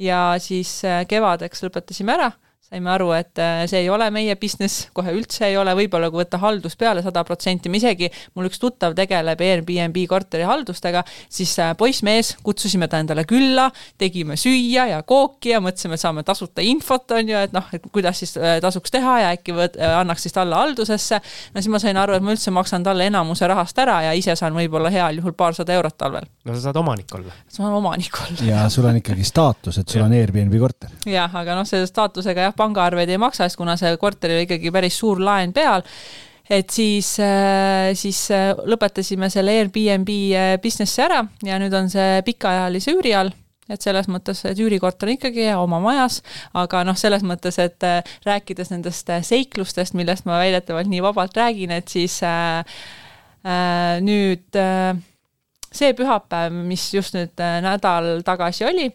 ja 0.02 0.36
siis 0.42 0.80
äh, 0.86 1.04
kevadeks 1.08 1.64
lõpetasime 1.68 2.18
ära 2.18 2.32
saime 2.66 2.90
aru, 2.90 3.12
et 3.14 3.38
äh, 3.42 3.64
see 3.70 3.84
ei 3.84 3.90
ole 3.94 4.08
meie 4.14 4.34
business, 4.42 4.88
kohe 4.96 5.14
üldse 5.14 5.46
ei 5.46 5.58
ole, 5.60 5.76
võib-olla 5.78 6.10
kui 6.10 6.24
võtta 6.24 6.40
haldus 6.42 6.74
peale 6.80 7.04
sada 7.06 7.22
protsenti, 7.28 7.70
ma 7.70 7.78
isegi, 7.78 8.10
mul 8.34 8.50
üks 8.50 8.58
tuttav 8.62 8.96
tegeleb 8.98 9.42
Airbnb 9.46 10.00
korterihaldustega, 10.10 11.04
siis 11.30 11.54
äh, 11.62 11.76
poissmees, 11.78 12.34
kutsusime 12.46 12.90
ta 12.90 13.02
endale 13.04 13.28
külla, 13.30 13.68
tegime 14.02 14.38
süüa 14.40 14.88
ja 14.90 15.04
kooki 15.06 15.54
ja 15.54 15.62
mõtlesime, 15.62 16.00
et 16.00 16.02
saame 16.02 16.24
tasuta 16.26 16.66
infot, 16.66 17.14
on 17.14 17.30
ju, 17.30 17.44
et 17.46 17.54
noh, 17.54 17.68
et 17.76 17.86
kuidas 17.94 18.24
siis 18.24 18.34
äh, 18.40 18.58
tasuks 18.66 18.94
teha 18.96 19.20
ja 19.22 19.30
äkki 19.38 19.54
võt-, 19.54 19.78
annaks 19.86 20.26
siis 20.26 20.34
talle 20.34 20.58
haldusesse. 20.58 21.22
no 21.54 21.62
siis 21.62 21.70
ma 21.70 21.84
sain 21.84 22.02
aru, 22.02 22.18
et 22.18 22.26
ma 22.26 22.34
üldse 22.34 22.54
maksan 22.56 22.84
talle 22.88 23.06
enamuse 23.12 23.46
rahast 23.52 23.78
ära 23.86 24.00
ja 24.08 24.18
ise 24.18 24.34
saan 24.40 24.58
võib-olla 24.58 24.90
heal 24.94 25.22
juhul 25.22 25.38
paarsada 25.38 25.78
eurot 25.78 26.00
talvel. 26.02 26.26
no 26.46 26.58
sa 26.58 26.66
saad 26.66 26.82
omanik 26.82 27.14
olla. 27.14 27.38
saan 27.46 27.78
omanik 27.78 28.18
olla. 28.26 28.50
ja 28.50 28.66
sul 28.74 28.90
on 28.90 28.98
ikkagi 29.04 29.28
staatus, 29.28 29.78
et 29.84 29.94
sul 29.94 30.02
on 30.08 30.18
Airbnb 30.18 30.58
korter. 30.60 30.98
jah, 31.06 31.30
aga 31.30 31.62
noh, 31.62 31.70
selle 31.70 31.86
staatusega 31.90 32.50
jah, 32.50 32.55
pangaarveid 32.58 33.12
ei 33.12 33.22
maksa, 33.22 33.46
sest 33.46 33.60
kuna 33.60 33.78
see 33.80 33.96
korteril 34.02 34.40
oli 34.40 34.48
ikkagi 34.48 34.72
päris 34.74 34.98
suur 35.02 35.22
laen 35.24 35.54
peal, 35.56 35.86
et 36.50 36.70
siis, 36.70 37.16
äh, 37.20 37.94
siis 37.98 38.20
äh, 38.34 38.52
lõpetasime 38.70 39.30
selle 39.34 39.56
Airbnb 39.60 40.12
äh, 40.36 40.52
business'i 40.62 41.02
ära 41.06 41.24
ja 41.46 41.58
nüüd 41.62 41.74
on 41.78 41.90
see 41.92 42.22
pikaajalise 42.28 42.96
üüri 42.96 43.16
all. 43.18 43.34
Et 43.66 43.82
selles 43.82 44.06
mõttes, 44.06 44.44
et 44.46 44.60
üürikorter 44.62 45.10
on 45.10 45.16
ikkagi 45.16 45.48
oma 45.58 45.80
majas, 45.82 46.20
aga 46.54 46.84
noh, 46.86 46.94
selles 46.94 47.24
mõttes, 47.26 47.56
et 47.58 47.82
rääkides 48.22 48.70
nendest 48.70 49.10
seiklustest, 49.26 49.96
millest 49.98 50.28
ma 50.30 50.38
väidetavalt 50.38 50.92
nii 50.92 51.02
vabalt 51.02 51.34
räägin, 51.34 51.74
et 51.74 51.90
siis 51.90 52.20
äh, 52.22 52.62
äh, 53.42 53.98
nüüd 54.06 54.60
äh, 54.62 54.94
see 55.74 55.98
pühapäev, 55.98 56.54
mis 56.70 56.92
just 56.94 57.18
nüüd 57.18 57.34
nädal 57.66 58.22
tagasi 58.28 58.70
oli 58.70 58.92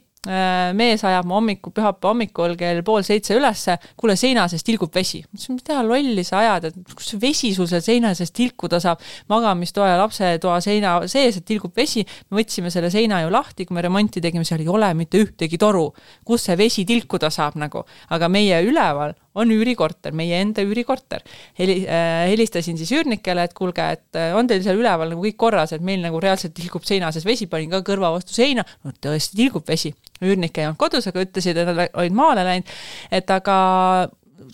mees 0.76 1.00
ajab 1.06 1.24
mu 1.24 1.38
hommiku, 1.38 1.70
pühapäeva 1.72 2.10
hommikul 2.10 2.54
kell 2.60 2.82
pool 2.84 3.04
seitse 3.06 3.32
ülesse, 3.38 3.78
kuule, 3.96 4.16
seina 4.20 4.44
seest 4.52 4.66
tilgub 4.68 4.92
vesi. 4.94 5.22
ma 5.24 5.38
ütlesin, 5.38 5.56
mida 5.56 5.80
lolli 5.86 6.24
sa 6.24 6.42
ajad, 6.42 6.66
et 6.68 6.92
kus 6.96 7.14
vesi 7.20 7.54
sul 7.56 7.68
seal 7.70 7.80
seina 7.80 8.12
seest 8.14 8.34
tilkuda 8.36 8.82
saab, 8.84 9.00
magamistoa 9.32 9.88
ja 9.88 9.96
lapsetoa 10.02 10.58
seina 10.60 10.98
sees, 11.08 11.40
et 11.40 11.46
tilgub 11.48 11.72
vesi. 11.76 12.04
me 12.28 12.42
võtsime 12.42 12.70
selle 12.70 12.90
seina 12.92 13.22
ju 13.24 13.32
lahti, 13.32 13.64
kui 13.64 13.74
me 13.74 13.86
remonti 13.86 14.20
tegime, 14.20 14.44
seal 14.44 14.60
ei 14.60 14.68
ole 14.68 14.92
mitte 14.94 15.24
ühtegi 15.24 15.56
toru, 15.58 15.88
kus 16.24 16.44
see 16.50 16.58
vesi 16.60 16.84
tilkuda 16.84 17.32
saab 17.32 17.56
nagu, 17.56 17.86
aga 18.10 18.28
meie 18.28 18.60
üleval 18.66 19.16
on 19.38 19.50
üürikorter, 19.54 20.14
meie 20.16 20.40
enda 20.42 20.62
üürikorter. 20.66 21.22
Heli- 21.58 21.84
äh,, 21.86 22.26
helistasin 22.32 22.78
siis 22.80 22.90
üürnikele, 22.96 23.44
et 23.46 23.54
kuulge, 23.54 23.86
et 23.96 24.18
äh, 24.18 24.34
on 24.36 24.48
teil 24.50 24.62
seal 24.64 24.80
üleval 24.80 25.12
nagu 25.12 25.22
kõik 25.24 25.38
korras, 25.40 25.74
et 25.76 25.84
meil 25.86 26.02
nagu 26.02 26.20
reaalselt 26.22 26.54
tilgub 26.56 26.86
seina 26.88 27.12
sees 27.14 27.26
vesi, 27.26 27.46
panin 27.50 27.70
ka 27.70 27.82
kõrva 27.86 28.12
vastu 28.16 28.34
seina, 28.34 28.64
no 28.84 28.94
tõesti 28.96 29.38
tilgub 29.38 29.66
vesi. 29.68 29.94
üürnik 30.20 30.58
ei 30.58 30.66
olnud 30.68 30.80
kodus, 30.80 31.06
aga 31.08 31.22
ütlesid, 31.24 31.56
et 31.56 31.68
nad 31.70 31.86
olid 31.94 32.16
maale 32.16 32.44
läinud, 32.44 32.74
et 33.10 33.30
aga 33.30 33.56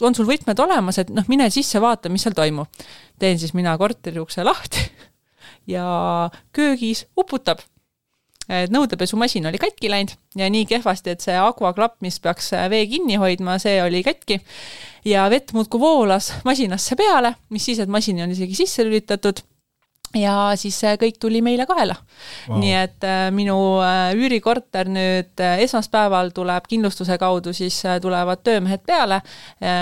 on 0.05 0.15
sul 0.15 0.29
võtmed 0.29 0.61
olemas, 0.61 1.01
et 1.01 1.11
noh, 1.15 1.25
mine 1.31 1.49
sisse, 1.51 1.81
vaata, 1.83 2.13
mis 2.13 2.27
seal 2.27 2.37
toimub. 2.37 2.69
teen 3.19 3.39
siis 3.41 3.55
mina 3.57 3.77
korteri 3.81 4.21
ukse 4.21 4.45
lahti 4.45 4.83
ja 5.75 6.29
köögis 6.53 7.07
uputab 7.17 7.65
et 8.49 8.73
nõudepesumasin 8.73 9.49
oli 9.51 9.59
katki 9.63 9.91
läinud 9.91 10.15
ja 10.39 10.51
nii 10.53 10.67
kehvasti, 10.71 11.17
et 11.17 11.25
see 11.25 11.37
akvaklapp, 11.41 11.99
mis 12.05 12.21
peaks 12.23 12.53
vee 12.71 12.85
kinni 12.91 13.19
hoidma, 13.21 13.59
see 13.63 13.81
oli 13.83 14.03
katki. 14.07 14.41
ja 15.05 15.27
vett 15.31 15.53
muudkui 15.57 15.81
voolas 15.81 16.33
masinasse 16.45 16.97
peale, 16.97 17.35
mis 17.51 17.65
siis, 17.65 17.83
et 17.83 17.91
masin 17.91 18.23
on 18.23 18.31
isegi 18.35 18.55
sisse 18.59 18.85
lülitatud 18.85 19.43
ja 20.17 20.35
siis 20.59 20.77
see 20.81 20.95
kõik 21.01 21.19
tuli 21.21 21.43
meile 21.45 21.67
kaela 21.69 21.97
wow.. 22.49 22.59
nii 22.61 22.75
et 22.79 23.07
äh, 23.07 23.27
minu 23.35 23.57
äh, 23.85 24.15
üürikorter 24.17 24.89
nüüd 24.91 25.43
äh, 25.43 25.61
esmaspäeval 25.65 26.33
tuleb 26.37 26.69
kindlustuse 26.71 27.19
kaudu, 27.21 27.53
siis 27.57 27.79
tulevad 28.03 28.43
töömehed 28.47 28.83
peale. 28.87 29.21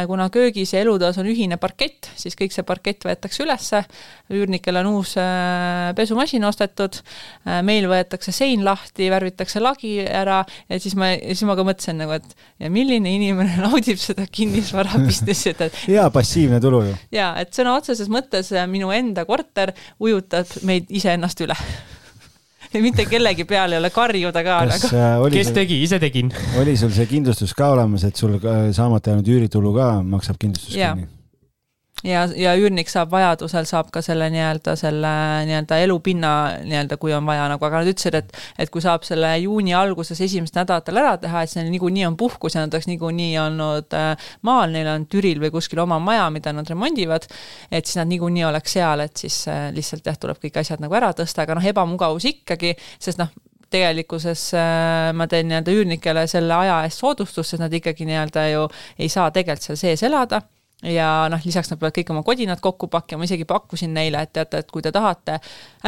kuna 0.07 0.29
köögis 0.33 0.73
ja 0.75 0.81
elutoas 0.83 1.17
on 1.19 1.27
ühine 1.29 1.57
parkett, 1.61 2.09
siis 2.19 2.37
kõik 2.39 2.53
see 2.55 2.65
parkett 2.67 3.05
võetakse 3.05 3.43
ülesse. 3.45 3.83
üürnikel 4.33 4.77
on 4.81 4.87
uus 4.95 5.15
pesumasin 5.97 6.45
ostetud. 6.45 7.01
meil 7.63 7.89
võetakse 7.91 8.33
sein 8.33 8.65
lahti, 8.65 9.11
värvitakse 9.11 9.61
lagi 9.61 9.99
ära 10.05 10.43
ja 10.69 10.81
siis 10.81 10.97
ma, 10.99 11.13
siis 11.17 11.45
ma 11.49 11.57
ka 11.57 11.67
mõtlesin 11.67 12.01
nagu, 12.01 12.17
et 12.17 12.37
ja 12.63 12.71
milline 12.73 13.15
inimene 13.15 13.59
naudib 13.67 14.01
seda 14.01 14.27
kinnisvara 14.31 15.01
business'i, 15.03 15.55
et. 15.55 15.81
hea 15.91 16.07
passiivne 16.15 16.61
tulu 16.63 16.85
ju. 16.89 16.97
ja, 17.15 17.35
et 17.41 17.55
sõna 17.55 17.77
otseses 17.79 18.11
mõttes 18.13 18.53
minu 18.71 18.93
enda 18.95 19.27
korter 19.29 19.75
ujub 20.03 20.24
ujutab 20.25 20.65
meid 20.67 20.89
iseennast 20.89 21.41
üle 21.45 21.57
ja 22.75 22.83
mitte 22.83 23.07
kellegi 23.07 23.45
peal 23.47 23.73
ei 23.73 23.79
ole 23.79 23.91
karjuda 23.95 24.43
ka. 24.45 24.61
Nagu. 24.71 24.89
Äh, 24.99 25.27
kes 25.33 25.51
sul, 25.51 25.59
tegi, 25.61 25.83
ise 25.85 26.01
tegin. 26.03 26.33
oli 26.61 26.77
sul 26.77 26.91
see 26.95 27.07
kindlustus 27.11 27.55
ka 27.55 27.71
olemas, 27.77 28.07
et 28.09 28.17
sul 28.17 28.39
saamata 28.75 29.13
jäänud 29.13 29.29
üüritulu 29.37 29.75
ka 29.77 29.91
maksab 30.03 30.41
kindlustus 30.41 30.75
kinni? 30.75 31.07
Ja, 32.05 32.25
ja 32.37 32.55
üürnik 32.59 32.91
saab 32.93 33.13
vajadusel, 33.15 33.67
saab 33.69 33.91
ka 33.95 34.03
selle 34.05 34.29
nii-öelda 34.33 34.75
selle 34.79 35.13
nii-öelda 35.49 35.79
elupinna 35.85 36.33
nii-öelda, 36.65 36.99
kui 37.01 37.15
on 37.17 37.27
vaja 37.27 37.47
nagu, 37.53 37.65
aga 37.67 37.83
nad 37.83 37.91
ütlesid, 37.91 38.19
et 38.19 38.35
et 38.61 38.73
kui 38.73 38.85
saab 38.85 39.07
selle 39.07 39.31
juuni 39.43 39.75
alguses 39.77 40.21
esimesed 40.25 40.59
nädalatel 40.59 41.01
ära 41.01 41.15
teha, 41.23 41.45
et 41.45 41.53
see 41.53 41.65
niikuinii 41.69 42.07
on 42.09 42.19
puhkus 42.21 42.57
ja 42.57 42.65
nad 42.65 42.75
oleks 42.75 42.89
niikuinii 42.91 43.33
olnud 43.47 43.97
äh, 43.99 44.29
maal, 44.47 44.75
neil 44.75 44.91
on 44.95 45.09
Türil 45.11 45.41
või 45.43 45.53
kuskil 45.55 45.83
oma 45.85 45.99
maja, 46.03 46.29
mida 46.35 46.53
nad 46.55 46.69
remondivad, 46.71 47.29
et 47.71 47.89
siis 47.89 47.99
nad 48.01 48.11
niikuinii 48.13 48.47
oleks 48.51 48.77
seal, 48.79 49.05
et 49.05 49.25
siis 49.25 49.41
äh, 49.53 49.67
lihtsalt 49.75 50.07
jah, 50.07 50.21
tuleb 50.21 50.41
kõik 50.43 50.61
asjad 50.61 50.85
nagu 50.85 50.95
ära 51.01 51.13
tõsta, 51.17 51.45
aga 51.45 51.59
noh, 51.59 51.73
ebamugavus 51.75 52.29
ikkagi, 52.31 52.75
sest 53.03 53.21
noh, 53.23 53.33
tegelikkuses 53.75 54.49
äh, 54.59 55.11
ma 55.17 55.27
teen 55.31 55.49
nii-öelda 55.51 55.75
üürnikele 55.75 56.27
selle 56.31 56.55
aja 56.57 56.83
eest 56.87 57.03
soodustust, 57.03 57.55
sest 57.55 57.63
nad 57.65 57.73
ikkagi 57.75 58.07
nii-öelda 58.09 58.51
ju 58.53 58.69
ei 58.99 59.11
saa 59.11 59.31
tegelikult 59.35 59.65
seal 59.65 59.81
sees 59.81 60.05
elada 60.07 60.43
ja 60.85 61.09
noh, 61.33 61.41
lisaks 61.45 61.71
nad 61.71 61.81
peavad 61.81 61.95
kõik 61.97 62.11
oma 62.13 62.23
kodinad 62.27 62.61
kokku 62.63 62.89
pakkima, 62.93 63.25
isegi 63.25 63.47
pakkusin 63.49 63.95
neile, 63.97 64.25
et 64.25 64.33
teate, 64.37 64.61
et 64.65 64.71
kui 64.71 64.83
te 64.85 64.93
tahate 64.95 65.39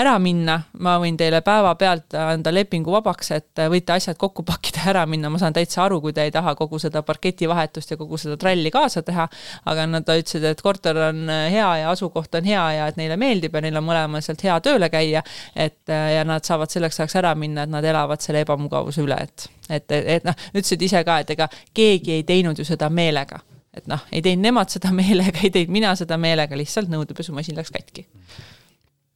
ära 0.00 0.16
minna, 0.22 0.58
ma 0.84 0.96
võin 1.02 1.16
teile 1.18 1.42
päevapealt 1.44 2.16
anda 2.20 2.52
lepingu 2.54 2.94
vabaks, 2.94 3.30
et 3.36 3.62
võite 3.72 3.96
asjad 3.96 4.18
kokku 4.20 4.44
pakkida, 4.46 4.86
ära 4.92 5.04
minna, 5.10 5.30
ma 5.32 5.40
saan 5.42 5.56
täitsa 5.56 5.84
aru, 5.84 6.00
kui 6.04 6.14
te 6.16 6.26
ei 6.26 6.32
taha 6.34 6.54
kogu 6.58 6.80
seda 6.82 7.02
parketivahetust 7.06 7.92
ja 7.92 7.98
kogu 8.00 8.20
seda 8.20 8.38
tralli 8.40 8.72
kaasa 8.74 9.02
teha, 9.06 9.28
aga 9.72 9.88
nad 9.90 10.08
ütlesid, 10.16 10.46
et 10.48 10.62
korter 10.64 11.02
on 11.08 11.26
hea 11.30 11.68
ja 11.82 11.90
asukoht 11.92 12.34
on 12.40 12.48
hea 12.48 12.64
ja 12.78 12.86
et 12.90 13.00
neile 13.00 13.18
meeldib 13.20 13.56
ja 13.56 13.64
neil 13.64 13.80
on 13.80 13.86
mõlemal 13.88 14.24
sealt 14.24 14.44
hea 14.46 14.56
tööle 14.64 14.90
käia, 14.92 15.24
et 15.54 15.82
ja 15.90 16.24
nad 16.28 16.44
saavad 16.46 16.72
selleks 16.72 17.00
ajaks 17.00 17.18
ära 17.20 17.34
minna, 17.38 17.66
et 17.66 17.74
nad 17.74 17.84
elavad 17.84 18.22
selle 18.24 18.44
ebamugavuse 18.46 19.04
üle, 19.04 19.20
et 19.22 19.50
et, 19.66 19.90
et, 19.90 20.22
noh, 20.22 20.34
ütlesid 20.54 20.82
ise 20.86 21.02
ka, 21.02 21.18
et 21.24 21.30
ega 21.34 21.48
keegi 21.74 22.20
ei 22.20 22.24
teinud 22.26 22.58
ju 22.58 22.64
seda 22.64 22.86
meelega 22.86 23.40
et 23.76 23.88
noh, 23.90 24.04
ei 24.12 24.22
teinud 24.24 24.46
nemad 24.48 24.72
seda 24.72 24.92
meelega, 24.96 25.42
ei 25.44 25.52
teinud 25.54 25.74
mina 25.76 25.94
seda 25.98 26.18
meelega, 26.20 26.58
lihtsalt 26.58 26.92
nõudepesumasin 26.92 27.58
läks 27.58 27.74
katki. 27.74 28.06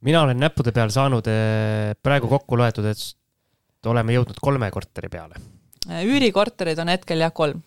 mina 0.07 0.23
olen 0.27 0.41
näppude 0.41 0.73
peal 0.77 0.93
saanud 0.95 1.27
eh, 1.31 1.95
praegu 2.03 2.29
kokku 2.29 2.59
loetud, 2.61 2.87
et 2.91 3.89
oleme 3.91 4.15
jõudnud 4.17 4.41
kolme 4.43 4.71
korteri 4.71 5.09
peale. 5.09 5.41
üürikorterid 6.05 6.79
on 6.83 6.93
hetkel 6.93 7.25
jah 7.25 7.33
kolm 7.33 7.63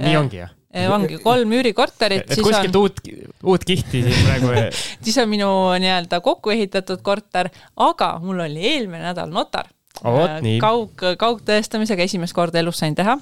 nii 0.00 0.16
ongi 0.16 0.40
jah? 0.40 0.54
ongi 0.94 1.18
kolm 1.22 1.52
üürikorterit. 1.58 2.30
et 2.30 2.42
kuskilt 2.42 2.76
on... 2.76 2.86
uut, 2.86 3.00
uut 3.42 3.64
kihti 3.66 4.04
siin 4.06 4.26
praegu 4.26 4.52
siis 5.04 5.18
on 5.18 5.28
minu 5.30 5.50
nii-öelda 5.82 6.20
kokku 6.24 6.54
ehitatud 6.54 7.02
korter, 7.02 7.50
aga 7.76 8.12
mul 8.22 8.44
oli 8.46 8.62
eelmine 8.74 9.02
nädal 9.08 9.32
notar 9.34 9.68
oh,. 10.04 10.38
kaug, 10.62 11.08
kaugtõestamisega 11.18 12.06
esimest 12.06 12.36
korda 12.36 12.62
elus 12.62 12.80
sain 12.82 12.94
teha, 12.98 13.18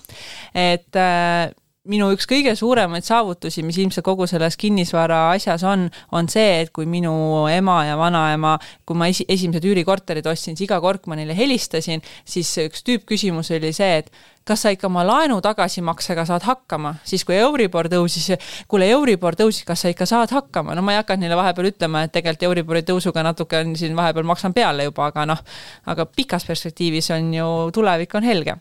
et 0.55 1.01
äh, 1.01 1.49
minu 1.89 2.11
üks 2.13 2.29
kõige 2.29 2.53
suuremaid 2.59 3.07
saavutusi, 3.07 3.63
mis 3.67 3.79
ilmselt 3.81 4.05
kogu 4.07 4.27
selles 4.29 4.57
kinnisvara 4.61 5.29
asjas 5.33 5.65
on, 5.67 5.87
on 6.13 6.29
see, 6.31 6.63
et 6.63 6.73
kui 6.75 6.87
minu 6.89 7.13
ema 7.53 7.81
ja 7.89 7.97
vanaema, 8.01 8.57
kui 8.87 8.99
ma 8.99 9.09
esi, 9.11 9.27
esimesed 9.29 9.65
üürikorterid 9.69 10.27
ostsin, 10.29 10.57
siis 10.59 10.69
iga 10.69 10.81
kord, 10.85 11.03
kui 11.03 11.15
ma 11.15 11.19
neile 11.21 11.37
helistasin, 11.37 12.05
siis 12.29 12.51
üks 12.67 12.85
tüüppküsimus 12.87 13.53
oli 13.57 13.73
see, 13.77 14.03
et 14.03 14.13
kas 14.49 14.65
sa 14.65 14.73
ikka 14.73 14.89
oma 14.89 15.03
laenu 15.05 15.41
tagasimaksega 15.45 16.25
saad 16.29 16.45
hakkama, 16.49 16.95
siis 17.09 17.25
kui 17.29 17.37
Euribor 17.37 17.91
tõusis, 17.93 18.31
kuule, 18.69 18.89
Euribor 18.93 19.37
tõusis, 19.37 19.65
kas 19.69 19.85
sa 19.85 19.93
ikka 19.93 20.09
saad 20.09 20.33
hakkama, 20.33 20.77
no 20.77 20.85
ma 20.85 20.95
ei 20.95 21.03
hakanud 21.03 21.25
neile 21.25 21.37
vahepeal 21.41 21.73
ütlema, 21.73 22.05
et 22.07 22.15
tegelikult 22.17 22.49
Euribori 22.49 22.85
tõusuga 22.89 23.25
natuke 23.27 23.61
on 23.61 23.77
siin 23.81 23.97
vahepeal 23.97 24.29
maksan 24.29 24.57
peale 24.57 24.89
juba, 24.89 25.11
aga 25.13 25.29
noh, 25.29 25.45
aga 25.89 26.09
pikas 26.09 26.49
perspektiivis 26.49 27.13
on 27.17 27.35
ju, 27.37 27.53
tulevik 27.77 28.17
on 28.17 28.29
helge 28.29 28.57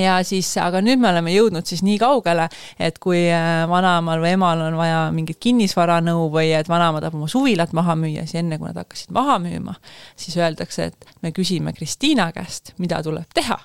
ja 0.00 0.18
siis, 0.24 0.48
aga 0.60 0.80
nüüd 0.84 1.00
me 1.02 1.10
oleme 1.10 1.32
jõudnud 1.34 1.68
siis 1.68 1.82
nii 1.84 1.98
kaugele, 2.00 2.48
et 2.80 2.98
kui 3.02 3.24
äh, 3.28 3.64
vanaemal 3.70 4.22
või 4.22 4.34
emal 4.36 4.64
on 4.68 4.78
vaja 4.80 5.02
mingit 5.14 5.40
kinnisvaranõu 5.42 6.28
või 6.32 6.52
et 6.56 6.70
vanaema 6.70 7.02
tahab 7.02 7.18
oma 7.20 7.28
suvilat 7.30 7.74
maha 7.76 7.96
müüa, 7.98 8.24
siis 8.26 8.40
enne 8.42 8.58
kui 8.60 8.70
nad 8.70 8.80
hakkasid 8.82 9.12
maha 9.14 9.38
müüma, 9.42 9.76
siis 10.16 10.38
öeldakse, 10.40 10.90
et 10.92 11.12
me 11.22 11.34
küsime 11.36 11.74
Kristiina 11.76 12.30
käest, 12.32 12.74
mida 12.82 13.02
tuleb 13.04 13.28
teha 13.34 13.60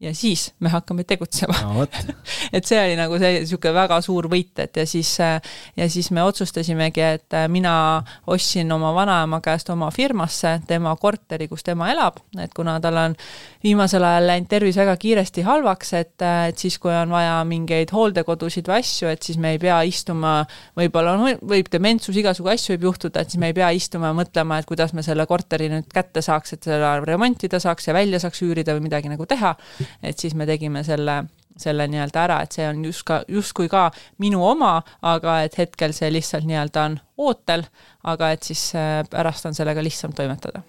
ja 0.00 0.14
siis 0.14 0.52
me 0.60 0.68
hakkame 0.68 1.04
tegutsema. 1.04 1.54
No,. 1.62 1.86
et 2.56 2.68
see 2.68 2.76
oli 2.76 2.96
nagu 2.98 3.16
see 3.20 3.40
niisugune 3.40 3.72
väga 3.76 3.98
suur 4.04 4.28
võit, 4.28 4.52
et 4.60 4.76
ja 4.76 4.84
siis, 4.88 5.14
ja 5.16 5.86
siis 5.92 6.10
me 6.12 6.24
otsustasimegi, 6.26 7.00
et 7.16 7.36
mina 7.48 8.02
ostsin 8.28 8.72
oma 8.76 8.92
vanaema 8.96 9.40
käest 9.44 9.70
oma 9.72 9.88
firmasse 9.94 10.58
tema 10.68 10.92
korteri, 11.00 11.48
kus 11.48 11.64
tema 11.64 11.88
elab, 11.94 12.20
et 12.42 12.52
kuna 12.56 12.76
tal 12.84 13.00
on 13.00 13.16
viimasel 13.64 14.04
ajal 14.04 14.28
läinud 14.28 14.50
tervis 14.50 14.76
väga 14.76 14.98
kiiresti 15.00 15.46
halvaks, 15.46 15.94
et, 15.96 16.26
et 16.50 16.60
siis, 16.60 16.76
kui 16.82 16.92
on 16.92 17.16
vaja 17.16 17.40
mingeid 17.48 17.94
hooldekodusid 17.96 18.68
või 18.68 18.82
asju, 18.82 19.08
et 19.14 19.24
siis 19.24 19.40
me 19.40 19.54
ei 19.56 19.62
pea 19.62 19.80
istuma, 19.88 20.36
võib-olla 20.76 21.16
võib 21.40 21.72
dementsus, 21.72 22.20
igasugu 22.20 22.52
asju 22.52 22.76
võib 22.76 22.90
juhtuda, 22.90 23.24
et 23.24 23.32
siis 23.32 23.40
me 23.40 23.48
ei 23.48 23.56
pea 23.56 23.72
istuma 23.72 24.12
ja 24.12 24.20
mõtlema, 24.20 24.60
et 24.60 24.68
kuidas 24.68 24.92
me 24.92 25.04
selle 25.06 25.24
korteri 25.26 25.72
nüüd 25.72 25.88
kätte 25.88 26.20
saaks, 26.20 26.52
et 26.52 26.68
seda 26.68 26.98
remontida 27.00 27.62
saaks 27.62 27.88
ja 27.88 27.96
välja 27.96 28.20
saaks 28.20 28.44
üürida 28.44 28.76
või 28.76 28.90
midagi 28.90 29.08
nagu 29.08 29.24
teha 29.26 29.56
et 30.02 30.18
siis 30.18 30.34
me 30.34 30.46
tegime 30.46 30.84
selle 30.86 31.24
selle 31.56 31.86
nii-öelda 31.88 32.22
ära, 32.26 32.36
et 32.44 32.52
see 32.52 32.66
on 32.68 32.82
just 32.84 33.06
ka, 33.08 33.22
justkui 33.32 33.68
ka 33.72 33.86
minu 34.20 34.42
oma, 34.44 34.74
aga 35.08 35.38
et 35.46 35.56
hetkel 35.56 35.94
see 35.96 36.10
lihtsalt 36.12 36.44
nii-öelda 36.44 36.84
on 36.90 36.98
ootel, 37.24 37.64
aga 38.12 38.30
et 38.36 38.44
siis 38.44 38.68
äh, 38.76 39.00
pärast 39.10 39.48
on 39.48 39.56
sellega 39.56 39.84
lihtsam 39.84 40.12
toimetada. 40.16 40.60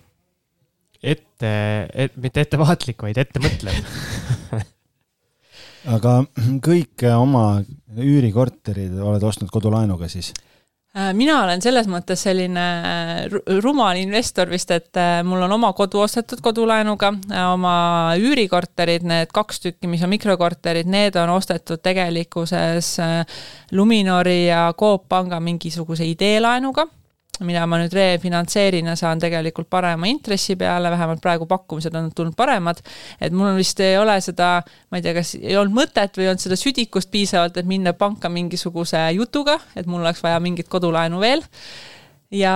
ette, 1.03 1.52
et 1.94 2.15
mitte 2.18 2.41
ettevaatlik, 2.41 3.03
vaid 3.03 3.19
ettemõtlev 3.22 3.84
aga 5.95 6.14
kõik 6.64 7.06
oma 7.14 7.45
üürikorterid 7.98 8.98
oled 8.98 9.23
ostnud 9.23 9.52
kodulaenuga 9.53 10.10
siis? 10.11 10.34
Äh, 10.98 11.11
mina 11.14 11.36
olen 11.44 11.61
selles 11.61 11.86
mõttes 11.91 12.24
selline 12.26 12.64
äh, 12.82 13.36
rumal 13.61 13.99
investor 14.02 14.49
vist, 14.49 14.72
et 14.74 14.98
äh, 14.98 15.19
mul 15.28 15.44
on 15.45 15.53
oma 15.53 15.69
kodu 15.78 16.02
ostetud 16.02 16.41
kodulaenuga, 16.41 17.11
oma 17.52 17.76
üürikorterid, 18.18 19.06
need 19.06 19.30
kaks 19.36 19.61
tükki, 19.61 19.90
mis 19.91 20.02
on 20.02 20.10
mikrokorterid, 20.15 20.90
need 20.90 21.19
on 21.22 21.36
ostetud 21.36 21.84
tegelikkuses 21.86 22.95
Luminori 23.78 24.48
ja 24.48 24.72
Coop 24.80 25.06
Panga 25.11 25.41
mingisuguse 25.44 26.07
ideelaenuga 26.10 26.88
mida 27.45 27.65
ma 27.69 27.80
nüüd 27.81 27.93
refinantseerin 27.93 28.89
ja 28.91 28.95
saan 28.99 29.19
tegelikult 29.22 29.69
parema 29.69 30.09
intressi 30.09 30.55
peale, 30.59 30.91
vähemalt 30.93 31.22
praegu 31.22 31.45
pakkumised 31.49 31.95
on 31.97 32.09
tulnud 32.15 32.38
paremad. 32.38 32.81
et 33.22 33.34
mul 33.34 33.55
vist 33.57 33.80
ei 33.84 33.97
ole 33.97 34.19
seda, 34.22 34.61
ma 34.91 34.97
ei 34.97 35.05
tea, 35.05 35.14
kas 35.18 35.35
ei 35.39 35.57
olnud 35.57 35.76
mõtet 35.77 36.18
või 36.18 36.27
ei 36.27 36.31
olnud 36.34 36.45
seda 36.45 36.57
südikust 36.59 37.11
piisavalt, 37.11 37.57
et 37.57 37.69
minna 37.69 37.93
panka 37.93 38.30
mingisuguse 38.30 39.03
jutuga, 39.18 39.59
et 39.76 39.85
mul 39.85 40.01
oleks 40.01 40.23
vaja 40.23 40.39
mingit 40.43 40.69
kodulaenu 40.72 41.22
veel 41.22 41.45
ja, 42.34 42.55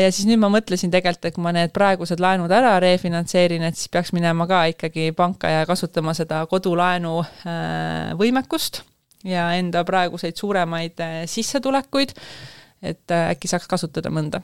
ja 0.00 0.10
siis 0.10 0.26
nüüd 0.28 0.40
ma 0.42 0.50
mõtlesin 0.52 0.90
tegelikult, 0.92 1.28
et 1.28 1.36
kui 1.36 1.44
ma 1.44 1.52
need 1.54 1.72
praegused 1.76 2.20
laenud 2.22 2.52
ära 2.52 2.76
refinantseerin, 2.82 3.64
et 3.68 3.78
siis 3.78 3.90
peaks 3.92 4.12
minema 4.16 4.48
ka 4.50 4.64
ikkagi 4.72 5.10
panka 5.16 5.50
ja 5.52 5.64
kasutama 5.68 6.14
seda 6.16 6.42
kodulaenu 6.50 7.18
äh, 7.22 8.12
võimekust 8.18 8.82
ja 9.26 9.50
enda 9.58 9.84
praeguseid 9.86 10.38
suuremaid 10.38 11.02
äh, 11.02 11.16
sissetulekuid 11.30 12.14
et 12.82 13.10
äh, 13.10 13.30
äkki 13.32 13.48
saaks 13.48 13.68
kasutada 13.70 14.10
mõnda. 14.12 14.42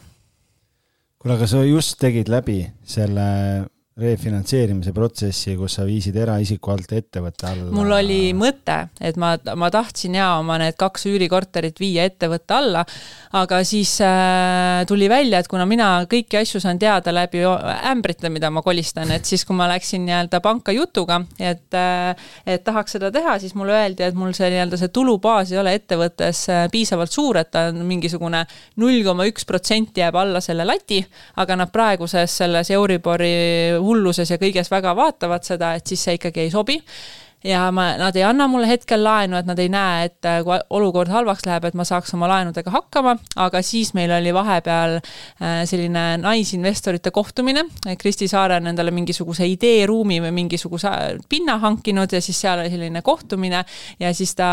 kuule, 1.18 1.36
aga 1.36 1.46
sa 1.46 1.62
just 1.64 1.98
tegid 2.00 2.28
läbi 2.32 2.64
selle 2.84 3.26
refinantseerimise 4.00 4.92
protsessi, 4.96 5.52
kus 5.60 5.74
sa 5.76 5.82
viisid 5.84 6.16
eraisiku 6.16 6.70
alt 6.72 6.94
ettevõtte 6.96 7.44
alla? 7.50 7.66
mul 7.76 7.92
oli 7.92 8.30
mõte, 8.32 8.78
et 9.04 9.18
ma, 9.20 9.34
ma 9.36 9.68
tahtsin 9.72 10.16
ja 10.16 10.30
oma 10.40 10.56
need 10.62 10.78
kaks 10.80 11.04
üürikorterit 11.10 11.76
viia 11.80 12.06
ettevõtte 12.08 12.56
alla, 12.56 12.86
aga 13.36 13.58
siis 13.68 13.98
äh, 14.00 14.80
tuli 14.88 15.10
välja, 15.12 15.42
et 15.42 15.50
kuna 15.50 15.66
mina 15.68 15.90
kõiki 16.08 16.40
asju 16.40 16.62
saan 16.64 16.80
teada 16.80 17.12
läbi 17.12 17.42
ämbrite, 17.44 18.30
mida 18.32 18.48
ma 18.48 18.62
kolistan, 18.64 19.12
et 19.12 19.28
siis, 19.28 19.44
kui 19.44 19.58
ma 19.58 19.68
läksin 19.74 20.06
nii-öelda 20.08 20.40
panka 20.44 20.72
jutuga, 20.72 21.20
et 21.36 21.76
äh,, 21.76 22.16
et 22.48 22.64
tahaks 22.64 22.96
seda 22.96 23.12
teha, 23.12 23.36
siis 23.44 23.52
mulle 23.58 23.76
öeldi, 23.76 24.06
et 24.08 24.16
mul 24.16 24.32
see 24.36 24.48
nii-öelda 24.54 24.80
see 24.80 24.88
tulubaas 24.88 25.52
ei 25.52 25.60
ole 25.60 25.76
ettevõttes 25.76 26.46
äh, 26.48 26.64
piisavalt 26.72 27.12
suur, 27.12 27.42
et 27.42 27.52
ta 27.52 27.66
on 27.68 27.84
mingisugune 27.84 28.46
null 28.80 29.04
koma 29.04 29.28
üks 29.28 29.44
protsenti 29.44 30.00
jääb 30.00 30.16
alla 30.16 30.40
selle 30.40 30.64
lati, 30.64 31.02
aga 31.44 31.60
nad 31.60 31.76
praeguses 31.76 32.40
selles 32.40 32.72
Euribori 32.72 33.81
hulluses 33.82 34.30
ja 34.30 34.38
kõiges 34.40 34.70
väga 34.72 34.96
vaatavad 34.96 35.44
seda, 35.46 35.74
et 35.76 35.86
siis 35.86 36.02
see 36.04 36.18
ikkagi 36.18 36.46
ei 36.46 36.54
sobi. 36.54 36.80
Ja 37.42 37.64
ma, 37.74 37.88
nad 37.98 38.14
ei 38.16 38.22
anna 38.22 38.46
mulle 38.46 38.68
hetkel 38.70 39.02
laenu, 39.02 39.34
et 39.40 39.48
nad 39.48 39.58
ei 39.58 39.70
näe, 39.72 40.06
et 40.06 40.26
äh, 40.30 40.38
kui 40.46 40.54
olukord 40.78 41.10
halvaks 41.10 41.42
läheb, 41.48 41.64
et 41.66 41.76
ma 41.78 41.82
saaks 41.86 42.14
oma 42.14 42.28
laenudega 42.30 42.70
hakkama, 42.70 43.16
aga 43.42 43.62
siis 43.66 43.90
meil 43.98 44.12
oli 44.14 44.30
vahepeal 44.34 44.94
äh, 45.00 45.62
selline 45.66 46.04
naisinvestorite 46.22 47.10
kohtumine. 47.14 47.64
Kristi 47.98 48.28
Saare 48.30 48.60
on 48.60 48.70
endale 48.70 48.94
mingisuguse 48.94 49.48
ideeruumi 49.50 50.20
või 50.22 50.30
mingisuguse 50.36 50.92
pinna 51.28 51.58
hankinud 51.62 52.14
ja 52.14 52.20
siis 52.22 52.38
seal 52.44 52.62
oli 52.62 52.70
selline 52.70 53.02
kohtumine. 53.02 53.64
Ja 53.98 54.12
siis 54.14 54.36
ta 54.38 54.52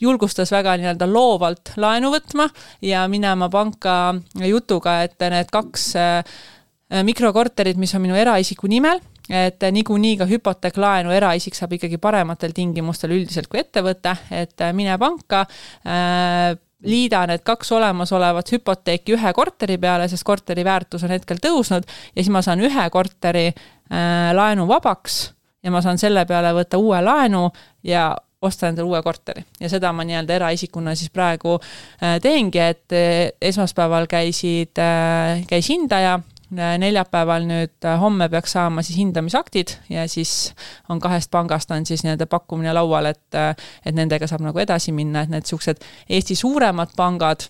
julgustas 0.00 0.52
väga 0.52 0.76
nii-öelda 0.76 1.08
loovalt 1.08 1.72
laenu 1.80 2.12
võtma. 2.12 2.50
Ja 2.84 3.06
minema 3.08 3.48
panka 3.48 3.96
jutuga, 4.44 5.00
et 5.08 5.16
need 5.32 5.48
kaks 5.54 5.88
äh, 5.96 6.20
Äh, 6.20 6.55
mikrokorterid, 6.86 7.78
mis 7.80 7.94
on 7.96 8.04
minu 8.04 8.14
eraisiku 8.14 8.68
nimel, 8.70 9.00
et 9.32 9.62
niikuinii 9.72 10.16
ka 10.20 10.26
hüpoteeklaenu 10.30 11.10
eraisik 11.14 11.56
saab 11.58 11.74
ikkagi 11.76 11.98
parematel 12.02 12.54
tingimustel 12.54 13.16
üldiselt 13.16 13.50
kui 13.50 13.60
ettevõte, 13.62 14.14
et 14.30 14.62
äh, 14.62 14.74
mine 14.76 14.94
panka 15.02 15.42
äh,, 15.82 16.54
liida 16.86 17.24
need 17.26 17.42
kaks 17.46 17.72
olemasolevat 17.74 18.52
hüpoteeki 18.52 19.16
ühe 19.16 19.32
korteri 19.34 19.78
peale, 19.82 20.06
sest 20.12 20.26
korteri 20.28 20.62
väärtus 20.64 21.06
on 21.06 21.14
hetkel 21.14 21.40
tõusnud 21.42 21.88
ja 21.88 22.20
siis 22.20 22.30
ma 22.30 22.44
saan 22.44 22.62
ühe 22.62 22.84
korteri 22.94 23.48
äh, 23.48 24.30
laenu 24.36 24.68
vabaks 24.70 25.18
ja 25.64 25.72
ma 25.74 25.82
saan 25.82 25.98
selle 25.98 26.26
peale 26.28 26.52
võtta 26.54 26.78
uue 26.78 27.00
laenu 27.02 27.48
ja 27.82 28.12
osta 28.46 28.68
endale 28.68 28.86
uue 28.86 29.00
korteri. 29.02 29.42
Ja 29.58 29.70
seda 29.72 29.90
ma 29.96 30.04
nii-öelda 30.06 30.36
eraisikuna 30.36 30.94
siis 30.94 31.10
praegu 31.10 31.56
äh, 31.56 32.20
teengi, 32.22 32.62
et 32.62 32.94
äh, 32.94 33.32
esmaspäeval 33.42 34.06
käisid 34.06 34.78
äh,, 34.78 35.42
käis 35.50 35.72
hindaja 35.72 36.20
neljapäeval 36.54 37.46
nüüd, 37.48 37.74
äh, 37.84 37.98
homme 38.00 38.28
peaks 38.30 38.54
saama 38.54 38.82
siis 38.86 38.98
hindamisaktid 39.00 39.76
ja 39.90 40.06
siis 40.08 40.54
on 40.88 41.00
kahest 41.02 41.30
pangast 41.30 41.70
on 41.70 41.86
siis 41.86 42.04
nii-öelda 42.04 42.26
pakkumine 42.30 42.74
laual, 42.74 43.10
et, 43.10 43.34
äh, 43.34 43.54
et 43.84 43.94
nendega 43.94 44.28
saab 44.30 44.44
nagu 44.46 44.62
edasi 44.62 44.94
minna, 44.94 45.24
et 45.24 45.32
need 45.32 45.46
niisugused 45.46 45.82
Eesti 46.08 46.36
suuremad 46.38 46.94
pangad 46.96 47.48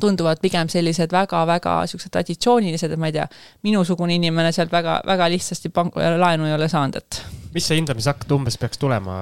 tunduvad 0.00 0.40
pigem 0.42 0.70
sellised 0.72 1.12
väga-väga 1.12 1.80
niisugused 1.82 2.12
traditsioonilised, 2.14 2.94
et 2.94 3.00
ma 3.00 3.10
ei 3.10 3.16
tea, 3.18 3.26
minusugune 3.66 4.14
inimene 4.14 4.52
sealt 4.54 4.72
väga, 4.72 5.00
väga 5.06 5.28
lihtsasti 5.34 5.72
pank-, 5.74 5.98
laenu 5.98 6.46
ei 6.48 6.54
ole 6.54 6.68
saanud, 6.70 7.02
et. 7.02 7.22
mis 7.54 7.66
see 7.66 7.80
hindamisakt 7.80 8.30
umbes 8.32 8.56
peaks 8.58 8.80
tulema, 8.80 9.16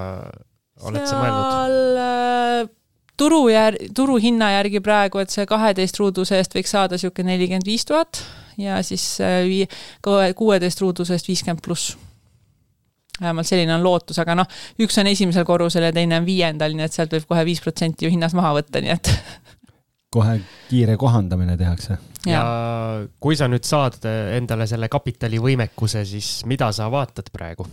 oled 0.85 1.09
sa 1.09 1.23
mõelnud? 1.23 1.49
seal 1.57 2.05
äh, 2.05 2.69
turu 3.21 3.45
jär-, 3.53 3.79
turuhinna 3.97 4.53
järgi 4.57 4.81
praegu, 4.85 5.21
et 5.23 5.33
see 5.33 5.47
kaheteist 5.49 5.99
ruuduse 6.01 6.39
eest 6.41 6.57
võiks 6.57 6.73
saada 6.77 6.97
niisugune 6.97 7.35
nelikümmend 7.35 7.69
viis 7.69 7.85
tuhat 7.89 8.23
ja 8.61 8.81
siis 8.87 9.05
äh, 9.25 9.43
vii-, 9.49 9.69
kuueteist 10.37 10.81
ruudusest 10.81 11.29
viiskümmend 11.29 11.63
pluss 11.65 11.97
vähemalt 13.21 13.47
selline 13.47 13.75
on 13.75 13.85
lootus, 13.85 14.19
aga 14.23 14.35
noh, 14.39 14.49
üks 14.81 14.97
on 15.01 15.11
esimesel 15.11 15.45
korrusel 15.45 15.85
ja 15.85 15.93
teine 15.93 16.21
on 16.21 16.27
viiendal, 16.29 16.73
nii 16.77 16.87
et 16.87 16.97
sealt 16.97 17.13
võib 17.13 17.27
kohe 17.29 17.45
viis 17.49 17.61
protsenti 17.61 18.07
ju 18.07 18.13
hinnas 18.15 18.33
maha 18.37 18.55
võtta, 18.57 18.81
nii 18.81 18.95
et 18.95 19.11
kohe 20.15 20.39
kiire 20.71 20.97
kohandamine 21.01 21.57
tehakse. 21.61 21.99
ja 22.27 22.43
kui 23.21 23.37
sa 23.37 23.49
nüüd 23.49 23.67
saad 23.69 24.01
endale 24.37 24.67
selle 24.71 24.89
kapitalivõimekuse, 24.93 26.05
siis 26.09 26.41
mida 26.51 26.73
sa 26.77 26.91
vaatad 26.93 27.31
praegu? 27.33 27.69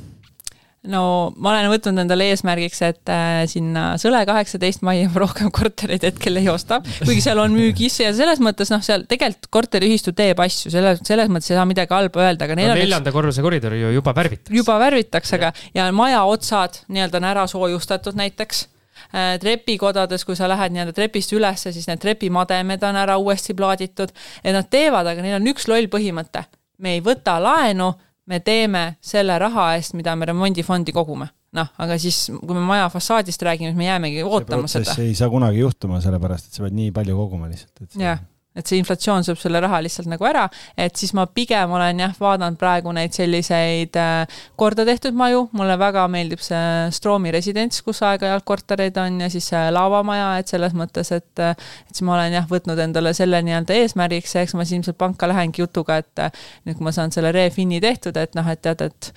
No 0.91 1.01
ma 1.35 1.53
olen 1.53 1.69
võtnud 1.71 2.01
endale 2.03 2.29
eesmärgiks, 2.31 2.81
et 2.87 3.11
äh, 3.11 3.41
sinna 3.49 3.89
Sõle 4.01 4.21
kaheksateist 4.27 4.83
majja 4.85 5.09
ma 5.11 5.23
rohkem 5.23 5.51
kortereid 5.53 6.05
hetkel 6.07 6.39
ei 6.41 6.49
osta, 6.51 6.79
kuigi 6.99 7.23
seal 7.23 7.41
on 7.43 7.55
müügis 7.55 7.99
ja 8.01 8.13
selles 8.15 8.41
mõttes 8.43 8.71
noh, 8.73 8.83
seal 8.85 9.05
tegelikult 9.09 9.49
korteriühistu 9.53 10.13
teeb 10.17 10.39
asju, 10.43 10.71
selles, 10.73 11.03
selles 11.07 11.31
mõttes 11.31 11.51
ei 11.51 11.59
saa 11.59 11.67
midagi 11.69 11.95
halba 11.95 12.25
öelda, 12.27 12.47
aga 12.47 12.57
neil 12.59 12.71
no, 12.71 12.77
on 12.77 12.83
neljanda 12.83 13.11
üks... 13.11 13.17
korruse 13.19 13.45
koridori 13.45 13.81
ju 13.81 13.93
juba 13.97 14.15
värvitakse. 14.17 14.55
juba 14.55 14.79
värvitakse, 14.81 15.37
aga 15.39 15.53
ja 15.77 15.91
maja 15.95 16.23
otsad 16.29 16.81
nii-öelda 16.87 17.21
on 17.21 17.29
ära 17.33 17.45
soojustatud 17.51 18.17
näiteks. 18.19 18.67
Äh, 19.13 19.37
trepikodades, 19.39 20.25
kui 20.25 20.35
sa 20.35 20.49
lähed 20.49 20.73
nii-öelda 20.73 20.91
trepist 20.97 21.31
ülesse, 21.31 21.71
siis 21.71 21.85
need 21.87 22.01
trepimademed 22.03 22.81
on 22.83 22.97
ära 22.99 23.15
uuesti 23.21 23.53
plaaditud, 23.55 24.11
et 24.41 24.55
nad 24.55 24.67
teevad, 24.73 25.07
aga 25.07 25.23
neil 25.23 25.37
on 25.37 25.51
üks 25.53 25.69
loll 25.69 25.87
põhimõte. 25.91 26.43
me 26.77 26.97
ei 26.97 26.99
võta 27.01 27.37
laenu 27.41 27.87
me 28.27 28.39
teeme 28.43 28.85
selle 29.01 29.37
raha 29.39 29.73
eest, 29.77 29.95
mida 29.97 30.15
me 30.15 30.29
remondifondi 30.29 30.95
kogume. 30.95 31.29
noh, 31.57 31.69
aga 31.79 31.95
siis, 31.97 32.27
kui 32.29 32.53
me 32.53 32.61
maja 32.61 32.89
fassaadist 32.93 33.41
räägime, 33.47 33.71
siis 33.71 33.79
me 33.79 33.87
jäämegi 33.87 34.23
ootama 34.23 34.67
seda. 34.71 34.97
ei 35.01 35.15
saa 35.15 35.29
kunagi 35.31 35.63
juhtuma, 35.63 36.01
sellepärast 36.03 36.49
et 36.49 36.59
sa 36.59 36.65
pead 36.65 36.75
nii 36.77 36.91
palju 36.95 37.15
koguma 37.17 37.47
lihtsalt, 37.51 37.87
et 37.87 38.01
jah 38.03 38.19
et 38.57 38.67
see 38.67 38.79
inflatsioon 38.81 39.25
sööb 39.25 39.39
selle 39.39 39.61
raha 39.63 39.79
lihtsalt 39.85 40.09
nagu 40.09 40.25
ära, 40.27 40.47
et 40.79 40.97
siis 40.97 41.13
ma 41.17 41.27
pigem 41.29 41.71
olen 41.77 42.01
jah, 42.01 42.15
vaadanud 42.19 42.57
praegu 42.59 42.93
neid 42.95 43.15
selliseid 43.15 43.97
äh, 44.01 44.41
korda 44.59 44.85
tehtud 44.87 45.17
maju, 45.17 45.45
mulle 45.57 45.77
väga 45.79 46.07
meeldib 46.11 46.41
see 46.43 46.89
Stroomi 46.95 47.31
residents, 47.35 47.83
kus 47.85 48.01
aeg-ajalt 48.05 48.45
kortereid 48.47 48.97
on 49.01 49.21
ja 49.23 49.31
siis 49.33 49.49
see 49.53 49.63
lavamaja, 49.73 50.31
et 50.41 50.53
selles 50.53 50.75
mõttes, 50.77 51.13
et 51.15 51.43
äh, 51.43 51.55
et 51.87 51.93
siis 51.93 52.05
ma 52.07 52.17
olen 52.17 52.39
jah, 52.39 52.47
võtnud 52.49 52.81
endale 52.87 53.13
selle 53.17 53.41
nii-öelda 53.45 53.77
eesmärgiks. 53.77 54.35
Ja 54.35 54.45
eks 54.45 54.55
ma 54.57 54.65
siis 54.65 54.79
ilmselt 54.79 54.97
panka 54.99 55.29
lähengi 55.29 55.61
jutuga, 55.63 55.99
et 56.01 56.23
äh, 56.23 56.45
nüüd, 56.65 56.79
kui 56.79 56.89
ma 56.89 56.95
saan 56.95 57.13
selle 57.13 57.33
refini 57.35 57.81
tehtud, 57.83 58.17
et 58.17 58.37
noh, 58.37 58.49
et 58.51 58.63
tead, 58.65 58.83
et 58.89 59.11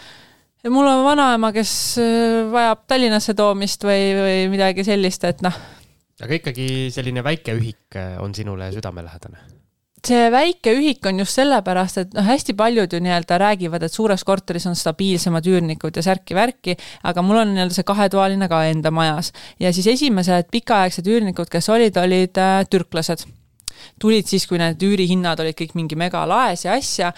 ja 0.64 0.72
mul 0.72 0.88
on 0.88 1.04
vanaema, 1.06 1.52
kes 1.56 1.72
vajab 2.52 2.84
Tallinnasse 2.90 3.34
toomist 3.38 3.84
või, 3.88 4.10
või 4.18 4.40
midagi 4.52 4.84
sellist, 4.84 5.24
et 5.24 5.40
noh 5.46 5.56
aga 6.24 6.36
ikkagi 6.40 6.66
selline 6.94 7.24
väike 7.24 7.56
ühik 7.58 7.96
äh, 7.98 8.18
on 8.22 8.34
sinule 8.36 8.70
südamelähedane? 8.74 9.60
see 10.06 10.30
väike 10.32 10.72
ühik 10.72 11.04
on 11.08 11.18
just 11.20 11.36
sellepärast, 11.36 11.98
et 12.00 12.14
noh, 12.16 12.24
hästi 12.24 12.54
paljud 12.56 12.92
ju 12.92 13.00
nii-öelda 13.04 13.36
räägivad, 13.42 13.82
et 13.84 13.92
suures 13.92 14.24
korteris 14.24 14.64
on 14.70 14.78
stabiilsemad 14.78 15.44
üürnikud 15.50 15.96
ja 15.96 16.04
särki-värki, 16.06 16.76
aga 17.10 17.24
mul 17.24 17.42
on 17.42 17.52
nii-öelda 17.52 17.76
see 17.76 17.84
kahetoaline 17.88 18.48
ka 18.48 18.62
enda 18.70 18.92
majas. 18.94 19.32
ja 19.60 19.72
siis 19.76 19.90
esimesed 19.92 20.48
pikaaegsed 20.52 21.06
üürnikud, 21.06 21.52
kes 21.52 21.68
olid, 21.68 22.00
olid 22.00 22.40
äh, 22.40 22.62
türklased. 22.70 23.26
Tulid 24.00 24.28
siis, 24.30 24.46
kui 24.50 24.60
need 24.60 24.82
üürihinnad 24.82 25.40
olid 25.42 25.58
kõik 25.58 25.76
mingi 25.78 25.98
megalaes 25.98 26.66
ja 26.66 26.76
asja. 26.78 27.14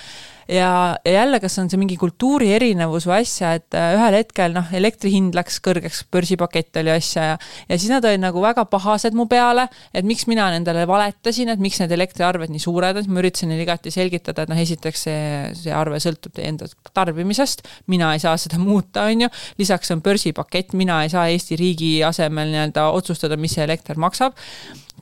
Ja, 0.49 0.99
ja 1.05 1.13
jälle, 1.13 1.39
kas 1.41 1.55
on 1.63 1.69
see 1.71 1.79
mingi 1.79 1.95
kultuuri 1.97 2.49
erinevus 2.57 3.07
või 3.07 3.23
asja, 3.23 3.53
et 3.59 3.77
äh, 3.79 3.93
ühel 3.95 4.17
hetkel 4.19 4.55
noh, 4.57 4.67
elektri 4.75 5.13
hind 5.15 5.37
läks 5.39 5.61
kõrgeks, 5.63 6.03
börsipakett 6.13 6.81
oli 6.83 6.91
asja 6.93 7.27
ja, 7.31 7.37
ja 7.69 7.79
siis 7.79 7.93
nad 7.93 8.05
olid 8.09 8.21
nagu 8.25 8.43
väga 8.43 8.65
pahased 8.71 9.15
mu 9.17 9.29
peale, 9.31 9.69
et 9.95 10.07
miks 10.09 10.27
mina 10.31 10.49
nendele 10.53 10.83
valetasin, 10.91 11.53
et 11.55 11.63
miks 11.63 11.79
need 11.81 11.95
elektriarved 11.95 12.51
nii 12.53 12.65
suured 12.65 12.99
on, 12.99 13.07
siis 13.07 13.15
ma 13.15 13.23
üritasin 13.23 13.53
neile 13.53 13.67
igati 13.69 13.95
selgitada, 13.95 14.43
et 14.43 14.53
noh, 14.53 14.63
esiteks 14.67 15.07
see, 15.07 15.25
see 15.63 15.75
arve 15.79 16.03
sõltub 16.03 16.35
teie 16.35 16.51
enda 16.51 16.69
tarbimisest, 16.91 17.63
mina 17.93 18.11
ei 18.17 18.23
saa 18.23 18.35
seda 18.41 18.59
muuta, 18.61 19.07
on 19.07 19.29
ju, 19.29 19.33
lisaks 19.63 19.95
on 19.95 20.03
börsipakett, 20.03 20.75
mina 20.75 21.05
ei 21.07 21.15
saa 21.15 21.29
Eesti 21.31 21.57
riigi 21.61 21.93
asemel 22.05 22.51
nii-öelda 22.51 22.91
otsustada, 22.99 23.39
mis 23.39 23.55
see 23.57 23.65
elekter 23.65 24.01
maksab 24.01 24.35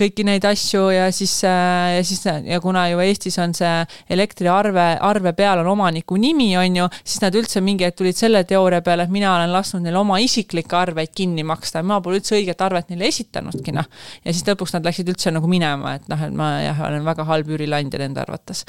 kõiki 0.00 0.24
neid 0.26 0.44
asju 0.48 0.86
ja 0.94 1.08
siis, 1.14 1.32
äh, 1.46 1.96
ja 1.98 2.04
siis 2.06 2.22
ja 2.24 2.60
kuna 2.62 2.86
ju 2.90 3.00
Eestis 3.04 3.36
on 3.42 3.52
see 3.56 3.72
elektriarve, 4.12 4.86
arve 5.06 5.32
peal 5.36 5.62
on 5.62 5.70
omaniku 5.74 6.16
nimi, 6.20 6.48
on 6.58 6.78
ju, 6.80 6.88
siis 7.04 7.20
nad 7.24 7.36
üldse 7.36 7.62
mingi 7.64 7.86
hetk 7.86 8.00
tulid 8.00 8.18
selle 8.18 8.42
teooria 8.48 8.80
peale, 8.86 9.06
et 9.06 9.14
mina 9.14 9.34
olen 9.34 9.52
lasknud 9.52 9.84
neil 9.84 9.98
oma 10.00 10.20
isiklikke 10.22 10.76
arveid 10.76 11.12
kinni 11.16 11.44
maksta, 11.46 11.82
ma 11.86 12.00
pole 12.04 12.20
üldse 12.20 12.36
õiget 12.38 12.64
arvet 12.64 12.92
neile 12.92 13.08
esitanudki, 13.10 13.74
noh. 13.76 13.88
ja 14.24 14.34
siis 14.34 14.46
lõpuks 14.48 14.76
nad 14.76 14.88
läksid 14.88 15.10
üldse 15.12 15.32
nagu 15.34 15.50
minema, 15.50 15.96
et 16.00 16.08
noh, 16.12 16.26
et 16.26 16.36
ma 16.36 16.50
jah, 16.64 16.84
olen 16.88 17.06
väga 17.06 17.26
halb 17.28 17.50
üürileandja 17.54 18.00
nende 18.02 18.24
arvates. 18.24 18.64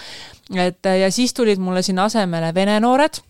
et 0.55 0.91
ja 1.01 1.11
siis 1.11 1.33
tulid 1.37 1.61
mulle 1.61 1.83
sinna 1.85 2.09
asemele 2.11 2.53
vene 2.55 2.79
noored. 2.83 3.21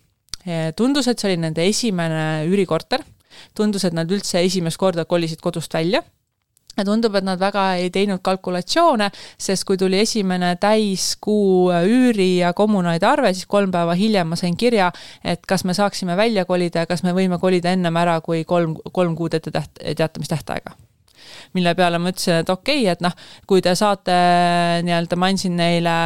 tundus, 0.76 1.06
et 1.06 1.18
see 1.18 1.30
oli 1.30 1.38
nende 1.38 1.62
esimene 1.66 2.48
üürikorter. 2.50 3.04
tundus, 3.54 3.84
et 3.84 3.94
nad 3.94 4.10
üldse 4.10 4.42
esimest 4.42 4.76
korda 4.76 5.04
kolisid 5.04 5.40
kodust 5.40 5.74
välja 5.74 6.02
ja 6.76 6.84
tundub, 6.84 7.16
et 7.18 7.26
nad 7.26 7.40
väga 7.40 7.64
ei 7.80 7.90
teinud 7.92 8.22
kalkulatsioone, 8.24 9.10
sest 9.40 9.66
kui 9.68 9.78
tuli 9.80 10.00
esimene 10.02 10.54
täiskuu 10.60 11.72
üüri 11.72 12.30
ja 12.40 12.52
kommunaalide 12.56 13.08
arve, 13.08 13.32
siis 13.36 13.48
kolm 13.50 13.72
päeva 13.74 13.96
hiljem 13.98 14.32
ma 14.32 14.38
sain 14.40 14.56
kirja, 14.56 14.90
et 15.24 15.44
kas 15.48 15.66
me 15.68 15.76
saaksime 15.76 16.16
välja 16.16 16.46
kolida 16.48 16.84
ja 16.84 16.90
kas 16.90 17.04
me 17.06 17.14
võime 17.16 17.38
kolida 17.42 17.72
ennem 17.72 17.96
ära 18.00 18.20
kui 18.24 18.44
kolm, 18.48 18.76
kolm 18.92 19.16
kuud 19.18 19.36
ette 19.38 19.52
täht-, 19.54 19.82
teatamistähtaega. 19.96 20.76
Mille 21.52 21.74
peale 21.76 21.98
ma 22.00 22.12
ütlesin, 22.12 22.42
et 22.42 22.50
okei 22.50 22.82
okay,, 22.82 22.92
et 22.92 23.02
noh, 23.04 23.12
kui 23.46 23.62
te 23.64 23.74
saate 23.78 24.14
nii-öelda, 24.84 25.18
ma 25.20 25.28
andsin 25.32 25.56
neile 25.56 25.96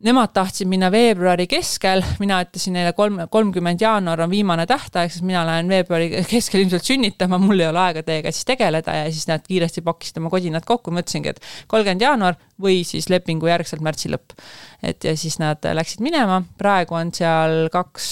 Nemad 0.00 0.30
tahtsid 0.32 0.64
minna 0.64 0.88
veebruari 0.88 1.44
keskel, 1.44 2.00
mina 2.22 2.38
ütlesin 2.40 2.72
neile 2.72 2.94
kolm, 2.96 3.18
kolmkümmend 3.28 3.82
jaanuar 3.84 4.22
on 4.24 4.30
viimane 4.32 4.64
tähtaeg, 4.64 5.12
sest 5.12 5.26
mina 5.28 5.42
lähen 5.44 5.68
veebruari 5.68 6.22
keskel 6.30 6.62
ilmselt 6.62 6.88
sünnitama, 6.88 7.36
mul 7.42 7.60
ei 7.60 7.68
ole 7.68 7.82
aega 7.82 8.04
teiega 8.06 8.32
siis 8.32 8.48
tegeleda. 8.48 8.94
Ja 8.96 9.12
siis 9.12 9.28
nad 9.28 9.44
kiiresti 9.44 9.84
pakkisid 9.84 10.22
oma 10.22 10.32
kodinad 10.32 10.64
kokku, 10.64 10.94
ma 10.96 11.04
ütlesingi, 11.04 11.34
et 11.34 11.44
kolmkümmend 11.68 12.06
jaanuar 12.06 12.40
või 12.64 12.80
siis 12.88 13.10
lepingu 13.12 13.52
järgselt 13.52 13.84
märtsi 13.84 14.08
lõpp. 14.08 14.32
et 14.80 15.04
ja 15.04 15.12
siis 15.20 15.36
nad 15.36 15.68
läksid 15.76 16.00
minema, 16.00 16.40
praegu 16.56 16.96
on 16.96 17.12
seal 17.12 17.68
kaks, 17.68 18.10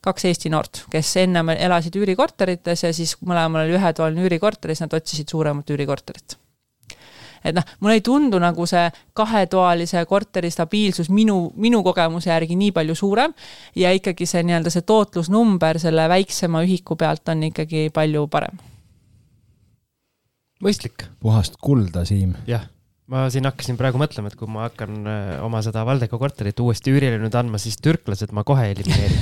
kaks 0.00 0.30
Eesti 0.30 0.48
noort, 0.56 0.86
kes 0.88 1.16
ennem 1.20 1.52
elasid 1.52 2.00
üürikorterites 2.00 2.88
ja 2.88 2.96
siis 2.96 3.18
mõlemal 3.20 3.68
oli 3.68 3.76
ühetoaline 3.76 4.24
üürikorter 4.24 4.72
ja 4.72 4.78
siis 4.78 4.88
nad 4.88 4.96
otsisid 4.96 5.28
suuremat 5.28 5.68
üürikorterit 5.68 6.39
et 7.44 7.56
noh, 7.56 7.66
mulle 7.80 7.98
ei 7.98 8.04
tundu 8.04 8.40
nagu 8.42 8.66
see 8.68 8.86
kahetoalise 9.16 10.02
korteri 10.08 10.50
stabiilsus 10.52 11.10
minu, 11.12 11.50
minu 11.60 11.82
kogemuse 11.86 12.30
järgi 12.32 12.58
nii 12.60 12.72
palju 12.76 12.96
suurem 12.98 13.34
ja 13.78 13.92
ikkagi 13.96 14.28
see 14.28 14.42
nii-öelda 14.46 14.72
see 14.72 14.86
tootlusnumber 14.86 15.80
selle 15.82 16.08
väiksema 16.12 16.64
ühiku 16.66 16.98
pealt 17.00 17.28
on 17.32 17.48
ikkagi 17.50 17.88
palju 17.94 18.26
parem. 18.32 18.60
mõistlik. 20.60 21.08
puhast 21.20 21.56
kulda, 21.60 22.04
Siim. 22.04 22.36
jah 22.46 22.68
ma 23.10 23.24
siin 23.32 23.48
hakkasin 23.48 23.78
praegu 23.80 23.98
mõtlema, 23.98 24.30
et 24.30 24.38
kui 24.38 24.46
ma 24.50 24.68
hakkan 24.68 25.00
äh, 25.02 25.32
oma 25.42 25.64
seda 25.66 25.82
Valdeko 25.88 26.20
korterit 26.20 26.60
uuesti 26.62 26.92
üürile 26.94 27.18
nüüd 27.18 27.34
andma, 27.34 27.58
siis 27.58 27.80
türklased 27.82 28.30
ma 28.36 28.44
kohe 28.46 28.68
elimineerin 28.70 29.18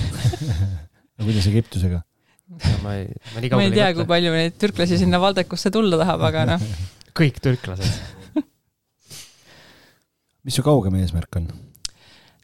no 1.16 1.24
kuidas 1.24 1.48
Egiptusega? 1.48 2.02
ma 2.82 2.98
ei, 2.98 3.08
ma 3.34 3.40
nii 3.40 3.48
kaugele 3.48 3.48
ei 3.48 3.48
mõtle. 3.48 3.56
ma 3.56 3.64
ei 3.64 3.74
tea, 3.76 3.88
kui 3.96 4.08
palju 4.08 4.36
neid 4.36 4.60
türklasi 4.60 5.00
sinna 5.00 5.20
Valdekusse 5.22 5.72
tulla 5.72 6.00
tahab, 6.00 6.28
aga 6.28 6.44
noh 6.52 6.68
kõik 7.18 7.42
türklased 7.42 8.16
mis 10.48 10.56
su 10.56 10.64
kaugem 10.64 10.96
eesmärk 10.96 11.36
on? 11.36 11.48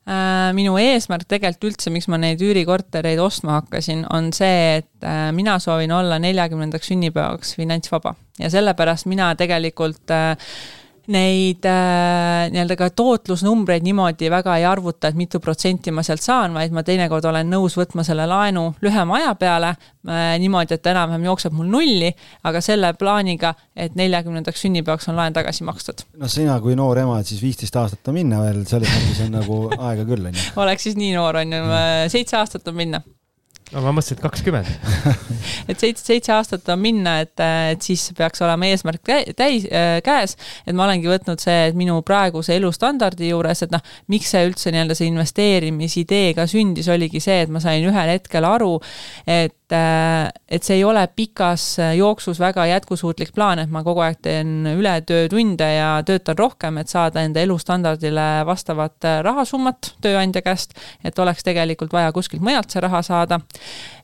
Äh, 0.05 0.51
minu 0.53 0.77
eesmärk 0.77 1.25
tegelikult 1.31 1.71
üldse, 1.71 1.93
miks 1.95 2.11
ma 2.13 2.19
neid 2.21 2.43
üürikortereid 2.45 3.21
ostma 3.25 3.63
hakkasin, 3.63 4.03
on 4.13 4.29
see, 4.37 4.83
et 4.83 5.07
äh, 5.09 5.31
mina 5.33 5.57
soovin 5.63 5.95
olla 5.97 6.19
neljakümnendaks 6.21 6.93
sünnipäevaks 6.93 7.55
finantsvaba 7.57 8.13
ja 8.37 8.51
sellepärast 8.53 9.09
mina 9.09 9.31
tegelikult 9.41 10.13
äh, 10.13 10.35
neid 11.13 11.67
äh, 11.69 12.47
nii-öelda 12.53 12.77
ka 12.79 12.89
tootlusnumbreid 12.97 13.85
niimoodi 13.85 14.31
väga 14.33 14.57
ei 14.61 14.67
arvuta, 14.69 15.11
et 15.11 15.19
mitu 15.19 15.41
protsenti 15.43 15.93
ma 15.95 16.05
sealt 16.07 16.23
saan, 16.25 16.55
vaid 16.57 16.73
ma 16.75 16.85
teinekord 16.87 17.27
olen 17.29 17.51
nõus 17.53 17.77
võtma 17.79 18.05
selle 18.07 18.27
laenu 18.31 18.71
lühema 18.85 19.19
aja 19.21 19.35
peale 19.41 19.73
äh, 19.75 20.37
niimoodi, 20.41 20.79
et 20.79 20.93
enam-vähem 20.95 21.27
jookseb 21.29 21.57
mul 21.57 21.69
nulli, 21.73 22.13
aga 22.49 22.63
selle 22.65 22.95
plaaniga, 22.99 23.55
et 23.77 23.99
neljakümnendaks 23.99 24.65
sünnipäevaks 24.67 25.11
on 25.13 25.21
laen 25.21 25.37
tagasi 25.37 25.67
makstud. 25.69 26.07
no 26.21 26.31
sina 26.31 26.57
kui 26.65 26.77
noor 26.79 27.03
ema, 27.05 27.19
et 27.21 27.33
siis 27.33 27.43
viisteist 27.45 27.77
aastat 27.83 28.13
on 28.13 28.19
minna 28.21 28.41
veel, 28.47 28.65
selles 28.69 28.95
mõttes 28.95 29.27
on 29.27 29.37
nagu 29.41 29.61
aega 29.77 30.09
küll, 30.09 30.31
on 30.31 30.41
ju. 30.41 30.49
oleks 30.65 30.89
siis 30.89 30.97
nii 31.01 31.13
noor, 31.19 31.43
on 31.45 31.59
ju, 31.59 31.67
seitse 32.15 32.41
aastat 32.41 32.73
on 32.73 32.81
minna 32.81 33.05
no 33.73 33.83
ma 33.85 33.93
mõtlesin, 33.97 34.19
et 34.19 34.25
kakskümmend 34.25 34.69
et 35.71 35.81
seitse, 35.81 36.05
seitse 36.05 36.35
aastat 36.35 36.69
on 36.73 36.81
minna, 36.83 37.17
et, 37.25 37.35
et 37.73 37.85
siis 37.85 38.07
peaks 38.17 38.43
olema 38.45 38.69
eesmärk 38.71 39.13
täis 39.37 39.67
äh,, 39.71 39.99
käes. 40.05 40.37
et 40.67 40.77
ma 40.77 40.87
olengi 40.89 41.11
võtnud 41.11 41.43
see, 41.43 41.71
et 41.71 41.79
minu 41.79 42.01
praeguse 42.07 42.57
elustandardi 42.59 43.33
juures, 43.33 43.65
et 43.65 43.75
noh, 43.75 43.83
miks 44.13 44.35
see 44.35 44.45
üldse 44.49 44.75
nii-öelda 44.75 44.99
see 44.99 45.11
investeerimisidee 45.13 46.35
ka 46.37 46.49
sündis, 46.51 46.91
oligi 46.93 47.23
see, 47.25 47.41
et 47.47 47.53
ma 47.53 47.63
sain 47.65 47.85
ühel 47.89 48.15
hetkel 48.17 48.47
aru, 48.49 48.77
et 49.25 49.57
Äh, 49.73 50.29
et 50.49 50.63
see 50.63 50.77
ei 50.77 50.83
ole 50.85 51.07
pikas 51.17 51.79
äh, 51.81 51.95
jooksus 51.97 52.37
väga 52.41 52.67
jätkusuutlik 52.69 53.31
plaan, 53.33 53.63
et 53.63 53.71
ma 53.73 53.81
kogu 53.83 54.03
aeg 54.05 54.19
teen 54.21 54.67
ületöötunde 54.69 55.69
ja 55.73 56.03
töötan 56.05 56.37
rohkem, 56.37 56.77
et 56.83 56.93
saada 56.93 57.23
enda 57.25 57.41
elustandardile 57.41 58.27
vastavat 58.45 59.09
äh, 59.09 59.23
rahasummat 59.25 59.95
tööandja 60.05 60.45
käest, 60.45 60.77
et 61.01 61.19
oleks 61.19 61.47
tegelikult 61.49 61.97
vaja 61.97 62.13
kuskilt 62.13 62.45
mujalt 62.45 62.77
see 62.77 62.85
raha 62.85 63.01
saada. 63.03 63.41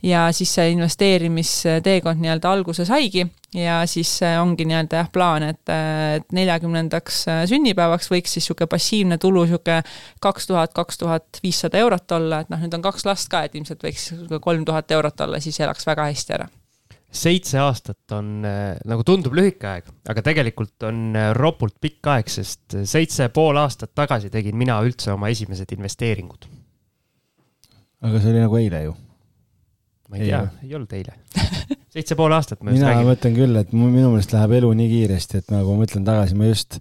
ja 0.02 0.30
siis 0.32 0.54
see 0.54 0.70
investeerimisteekond 0.72 2.24
nii-öelda 2.24 2.56
alguse 2.56 2.88
saigi 2.88 3.26
ja 3.54 3.80
siis 3.90 4.12
ongi 4.40 4.64
nii-öelda 4.68 5.00
jah, 5.02 5.10
plaan, 5.12 5.48
et, 5.50 5.72
et 5.72 6.32
neljakümnendaks 6.36 7.24
sünnipäevaks 7.50 8.10
võiks 8.12 8.36
siis 8.36 8.44
niisugune 8.44 8.70
passiivne 8.70 9.18
tulu 9.18 9.44
niisugune 9.46 9.80
kaks 10.22 10.46
tuhat, 10.50 10.74
kaks 10.76 11.02
tuhat 11.02 11.42
viissada 11.42 11.80
eurot 11.82 12.16
olla, 12.18 12.44
et 12.44 12.52
noh, 12.52 12.62
nüüd 12.62 12.78
on 12.78 12.86
kaks 12.86 13.08
last 13.08 13.30
ka, 13.32 13.42
et 13.46 13.58
ilmselt 13.58 13.82
võiks 13.86 14.12
kolm 14.40 14.64
tuhat 14.68 14.90
eurot 14.94 15.26
olla, 15.26 15.42
siis 15.42 15.60
elaks 15.60 15.86
väga 15.88 16.10
hästi 16.12 16.38
ära 16.38 16.50
seitse 17.10 17.58
aastat 17.58 18.14
on 18.14 18.46
äh, 18.46 18.78
nagu 18.88 19.04
tundub 19.06 19.34
lühike 19.34 19.66
aeg, 19.66 19.90
aga 20.10 20.22
tegelikult 20.24 20.86
on 20.86 21.10
äh, 21.18 21.30
ropult 21.36 21.76
pikk 21.82 22.10
aeg, 22.12 22.30
sest 22.30 22.78
seitse 22.86 23.28
pool 23.34 23.58
aastat 23.60 23.92
tagasi 23.98 24.30
tegin 24.30 24.58
mina 24.58 24.78
üldse 24.86 25.12
oma 25.16 25.30
esimesed 25.32 25.74
investeeringud. 25.74 26.46
aga 28.06 28.20
see 28.20 28.32
oli 28.32 28.44
nagu 28.44 28.60
eile 28.60 28.84
ju. 28.86 28.94
Ma 30.10 30.18
ei, 30.18 30.26
ei 30.26 30.32
tea, 30.32 30.42
ei 30.66 30.74
olnud 30.78 30.98
eile 30.98 31.16
seitse 31.94 32.18
pool 32.18 32.34
aastat 32.34 32.60
ma 32.62 32.74
just 32.74 32.82
mina 32.82 32.92
räägin. 32.92 33.08
mõtlen 33.12 33.38
küll, 33.38 33.62
et 33.62 33.72
minu 33.76 34.10
meelest 34.10 34.34
läheb 34.36 34.58
elu 34.60 34.74
nii 34.82 34.92
kiiresti, 34.96 35.40
et 35.42 35.54
nagu 35.54 35.74
ma 35.74 35.84
mõtlen 35.84 36.06
tagasi, 36.06 36.38
ma 36.38 36.50
just 36.50 36.78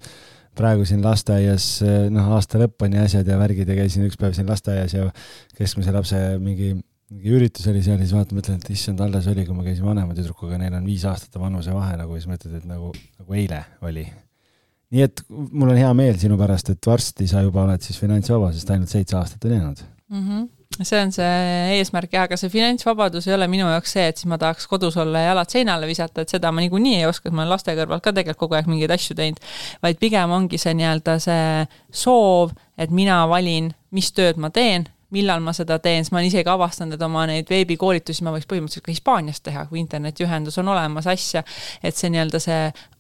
praegu 0.60 0.86
siin 0.88 1.02
lasteaias, 1.06 1.72
noh, 2.12 2.30
aasta 2.36 2.60
lõpp 2.60 2.84
on 2.86 2.98
ja 2.98 3.08
asjad 3.08 3.28
ja 3.30 3.40
värgid 3.40 3.70
ja 3.70 3.78
käisin 3.78 4.06
üks 4.10 4.20
päev 4.20 4.36
siin 4.36 4.50
lasteaias 4.50 4.96
ja 4.98 5.08
keskmise 5.58 5.94
lapse 5.96 6.20
mingi 6.44 6.74
mingi 7.10 7.32
üritus 7.34 7.66
oli 7.72 7.82
seal 7.82 7.98
ja 7.98 8.06
siis 8.06 8.14
vaatan, 8.14 8.38
mõtlen, 8.38 8.60
et 8.60 8.68
issand, 8.74 9.00
alles 9.02 9.26
oli, 9.32 9.46
kui 9.48 9.56
ma 9.58 9.64
käisin 9.66 9.86
vanema 9.88 10.14
tüdrukuga, 10.14 10.60
neil 10.62 10.76
on 10.78 10.86
viis 10.86 11.06
aastate 11.10 11.42
vanusevahe 11.42 11.96
nagu, 11.98 12.18
siis 12.20 12.30
mõtled, 12.30 12.60
et 12.60 12.68
nagu, 12.70 12.92
nagu 13.18 13.40
eile 13.40 13.64
oli. 13.88 14.06
nii 14.94 15.06
et 15.06 15.24
mul 15.30 15.74
on 15.74 15.80
hea 15.80 15.90
meel 15.98 16.20
sinu 16.22 16.38
pärast, 16.38 16.70
et 16.74 16.90
varsti 16.92 17.26
sa 17.30 17.42
juba 17.46 17.64
oled 17.66 17.82
siis 17.82 17.98
finantsvaba, 18.02 18.52
sest 18.54 18.70
ainult 18.76 18.94
seitse 18.94 19.18
aastat 19.18 19.50
on 19.50 19.58
jäänud 19.58 19.84
mm. 20.10 20.24
-hmm 20.24 20.48
see 20.78 21.00
on 21.02 21.12
see 21.12 21.80
eesmärk 21.80 22.14
jah, 22.14 22.28
aga 22.28 22.38
see 22.40 22.52
finantsvabadus 22.54 23.28
ei 23.28 23.34
ole 23.36 23.48
minu 23.52 23.68
jaoks 23.68 23.96
see, 23.96 24.06
et 24.12 24.22
siis 24.22 24.30
ma 24.30 24.38
tahaks 24.40 24.68
kodus 24.70 24.98
olla 25.02 25.24
ja 25.24 25.32
jalad 25.32 25.52
seinale 25.52 25.90
visata, 25.90 26.24
et 26.24 26.32
seda 26.32 26.52
ma 26.54 26.64
niikuinii 26.64 27.00
ei 27.02 27.08
oska, 27.10 27.32
ma 27.34 27.44
olen 27.44 27.54
laste 27.56 27.76
kõrvalt 27.78 28.06
ka 28.06 28.14
tegelikult 28.14 28.46
kogu 28.46 28.60
aeg 28.60 28.70
mingeid 28.70 28.94
asju 28.94 29.18
teinud. 29.18 29.42
vaid 29.84 30.00
pigem 30.00 30.32
ongi 30.32 30.62
see 30.62 30.76
nii-öelda 30.78 31.18
see 31.26 31.66
soov, 32.04 32.54
et 32.78 32.94
mina 32.94 33.24
valin, 33.30 33.74
mis 33.92 34.14
tööd 34.16 34.40
ma 34.40 34.54
teen 34.54 34.88
millal 35.10 35.42
ma 35.42 35.54
seda 35.58 35.80
teen, 35.82 36.04
siis 36.06 36.14
ma 36.14 36.20
olen 36.20 36.30
isegi 36.30 36.52
avastanud, 36.52 36.94
et 36.94 37.04
oma 37.06 37.24
neid 37.30 37.50
veebikoolitusi 37.50 38.26
ma 38.26 38.34
võiks 38.36 38.46
põhimõtteliselt 38.50 38.86
ka 38.86 38.94
Hispaanias 38.94 39.42
teha, 39.42 39.64
kui 39.70 39.82
internetiühendus 39.82 40.60
on 40.62 40.70
olemas, 40.70 41.08
asja. 41.10 41.42
et 41.82 41.98
see 41.98 42.12
nii-öelda 42.14 42.42
see 42.44 42.60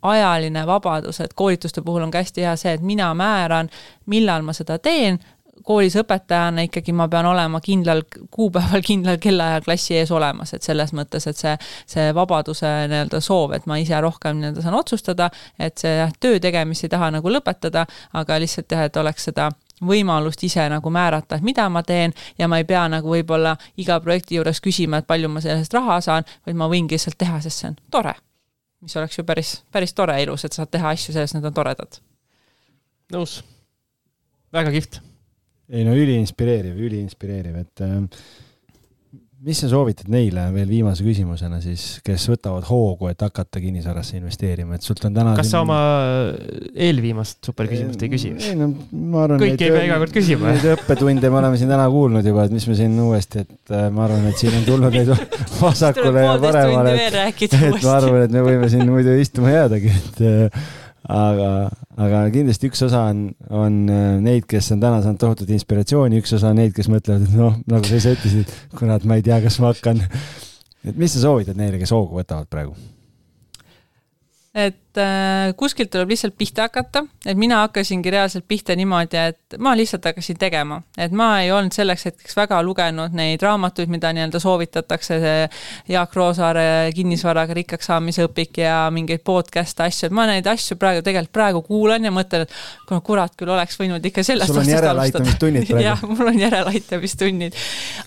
ajaline 0.10 0.66
vabadus, 0.66 1.22
et 1.22 1.36
koolituste 1.38 1.84
puhul 1.86 2.08
on 2.08 2.14
ka 2.14 2.24
hästi 2.24 2.48
hea 2.48 2.56
see, 2.58 2.74
et 2.80 2.86
mina 2.86 3.12
määran, 3.14 3.70
millal 4.10 4.42
ma 4.46 4.58
seda 4.58 4.80
teen, 4.82 5.22
koolis 5.64 5.96
õpetajana 6.00 6.66
ikkagi 6.68 6.94
ma 6.96 7.08
pean 7.12 7.28
olema 7.30 7.62
kindlal 7.64 8.04
kuupäeval, 8.32 8.84
kindlal 8.86 9.20
kellaajal 9.22 9.66
klassi 9.66 9.98
ees 10.00 10.12
olemas, 10.12 10.54
et 10.54 10.66
selles 10.66 10.94
mõttes, 10.98 11.28
et 11.30 11.38
see, 11.38 11.56
see 11.90 12.10
vabaduse 12.16 12.70
nii-öelda 12.92 13.22
soov, 13.24 13.56
et 13.58 13.66
ma 13.70 13.80
ise 13.82 14.02
rohkem 14.02 14.40
nii-öelda 14.40 14.66
saan 14.66 14.78
otsustada, 14.80 15.30
et 15.60 15.78
see 15.82 15.96
jah, 16.02 16.14
töö 16.20 16.40
tegemist 16.44 16.88
ei 16.88 16.94
taha 16.94 17.12
nagu 17.18 17.34
lõpetada, 17.34 17.86
aga 18.14 18.40
lihtsalt 18.42 18.72
jah, 18.72 18.88
et 18.90 19.02
oleks 19.02 19.30
seda 19.30 19.50
võimalust 19.86 20.44
ise 20.44 20.66
nagu 20.70 20.92
määrata, 20.92 21.38
et 21.38 21.46
mida 21.46 21.68
ma 21.72 21.84
teen 21.84 22.14
ja 22.38 22.48
ma 22.52 22.60
ei 22.60 22.68
pea 22.68 22.86
nagu 22.92 23.12
võib-olla 23.14 23.56
iga 23.80 24.00
projekti 24.04 24.40
juures 24.40 24.62
küsima, 24.62 25.00
et 25.00 25.08
palju 25.08 25.30
ma 25.32 25.44
selle 25.44 25.64
eest 25.64 25.76
raha 25.76 26.00
saan, 26.04 26.28
vaid 26.46 26.60
ma 26.60 26.70
võingi 26.72 26.98
lihtsalt 26.98 27.20
teha, 27.20 27.40
sest 27.44 27.64
see 27.64 27.72
on 27.72 27.78
tore. 27.92 28.16
mis 28.82 28.96
oleks 28.96 29.18
ju 29.18 29.24
päris, 29.28 29.58
päris 29.72 29.94
tore 29.94 30.16
ja 30.16 30.24
ilus, 30.24 30.46
et 30.46 30.56
saad 30.56 30.72
teha 30.72 30.96
asju 30.96 31.14
sellest, 31.14 31.36
need 31.36 31.46
on 31.46 31.54
toredad. 31.54 32.02
nõus. 33.14 33.44
väga 34.54 34.72
kihvt. 34.72 35.09
Ei 35.70 35.86
no 35.86 35.96
üliinspireeriv, 35.98 36.78
üliinspireeriv, 36.88 37.58
et 37.62 37.84
äh, 37.86 38.00
mis 39.40 39.60
sa 39.62 39.70
soovitad 39.72 40.10
neile 40.12 40.42
veel 40.52 40.68
viimase 40.68 41.04
küsimusena 41.06 41.62
siis, 41.64 41.84
kes 42.04 42.26
võtavad 42.28 42.66
hoogu, 42.68 43.08
et 43.12 43.22
hakata 43.24 43.62
kinnisvarasse 43.64 44.18
investeerima, 44.18 44.76
et 44.76 44.84
sult 44.84 45.06
on 45.08 45.16
täna 45.16 45.36
kas 45.38 45.48
siin... 45.48 45.54
sa 45.54 45.62
oma 45.64 45.78
eelviimast 46.88 47.48
superküsimust 47.48 48.04
ei 48.04 48.12
küsi? 48.12 48.34
ei 48.50 48.58
no 48.60 48.68
ma 48.92 49.24
arvan. 49.28 49.40
kõik 49.46 49.64
ei 49.64 49.72
pea 49.76 49.86
iga 49.88 50.02
kord 50.02 50.16
küsima. 50.18 50.52
Neid 50.52 50.68
õppetunde 50.74 51.32
me 51.32 51.40
oleme 51.44 51.62
siin 51.62 51.72
täna 51.72 51.88
kuulnud 51.94 52.28
juba, 52.28 52.50
et 52.50 52.58
mis 52.58 52.68
me 52.68 52.76
siin 52.82 53.00
uuesti, 53.06 53.46
et 53.46 53.76
äh, 53.78 53.88
ma 53.96 54.06
arvan, 54.10 54.28
et 54.32 54.44
siin 54.44 54.60
on 54.60 54.68
tulnud 54.68 55.00
neid 55.00 55.14
vasakule 55.62 56.26
ja 56.26 56.36
paremale. 56.44 56.98
et 57.08 57.64
ma 57.64 57.96
arvan, 57.96 58.28
et 58.28 58.36
me 58.36 58.44
võime 58.44 58.72
siin 58.74 58.92
muidu 58.92 59.16
istuma 59.24 59.56
jäädagi, 59.56 59.96
et 60.02 60.24
äh, 60.28 60.70
aga, 61.08 61.50
aga 62.00 62.22
kindlasti 62.34 62.70
üks 62.70 62.84
osa 62.86 63.06
on, 63.14 63.24
on 63.50 63.80
äh, 63.94 64.12
neid, 64.24 64.48
kes 64.50 64.72
on 64.76 64.84
täna 64.84 65.02
saanud 65.06 65.22
tohutut 65.22 65.52
inspiratsiooni, 65.56 66.20
üks 66.22 66.36
osa 66.38 66.52
on 66.52 66.60
neid, 66.62 66.76
kes 66.76 66.92
mõtlevad, 66.92 67.26
et 67.28 67.40
noh, 67.40 67.58
nagu 67.70 67.90
sa 67.90 68.00
ise 68.02 68.16
ütlesid, 68.18 68.54
kurat, 68.76 69.08
ma 69.08 69.20
ei 69.20 69.26
tea, 69.26 69.40
kas 69.46 69.60
ma 69.64 69.74
hakkan. 69.74 70.04
et 70.84 71.00
mis 71.00 71.14
sa 71.16 71.24
soovitad 71.24 71.60
neile, 71.60 71.80
kes 71.82 71.94
hoogu 71.96 72.20
võtavad 72.22 72.50
praegu? 72.52 72.76
et 74.60 74.89
äh, 74.98 75.54
kuskilt 75.58 75.92
tuleb 75.94 76.10
lihtsalt 76.10 76.36
pihta 76.38 76.66
hakata, 76.68 77.04
et 77.26 77.38
mina 77.38 77.62
hakkasingi 77.64 78.12
reaalselt 78.14 78.46
pihta 78.48 78.76
niimoodi, 78.76 79.20
et 79.32 79.58
ma 79.62 79.76
lihtsalt 79.78 80.06
hakkasin 80.10 80.40
tegema, 80.42 80.82
et 80.98 81.14
ma 81.16 81.30
ei 81.44 81.52
olnud 81.54 81.76
selleks 81.76 82.08
hetkeks 82.10 82.38
väga 82.38 82.62
lugenud 82.66 83.14
neid 83.18 83.42
raamatuid, 83.46 83.92
mida 83.92 84.12
nii-öelda 84.16 84.42
soovitatakse, 84.42 85.20
see 85.22 85.94
Jaak 85.94 86.16
Roosaare 86.18 86.66
kinnisvaraga 86.96 87.54
rikkaks 87.58 87.92
saamise 87.92 88.26
õpik 88.28 88.62
ja 88.64 88.88
mingeid 88.94 89.24
podcast'e 89.28 89.86
asju, 89.86 90.10
et 90.10 90.16
ma 90.16 90.26
neid 90.30 90.48
asju 90.50 90.80
praegu 90.80 91.04
tegelikult 91.06 91.36
praegu 91.36 91.62
kuulan 91.68 92.06
ja 92.06 92.14
mõtlen, 92.14 92.48
et 92.48 92.96
kurat, 93.06 93.36
küll 93.38 93.54
oleks 93.54 93.78
võinud 93.80 94.06
ikka 94.06 94.24
sellest 94.26 94.50
sul 94.50 94.64
on 94.64 94.70
järeleaitamistunnid 94.74 95.68
praegu? 95.70 95.86
jah, 95.86 96.04
mul 96.08 96.34
on 96.34 96.40
järeleaitamistunnid. 96.40 97.58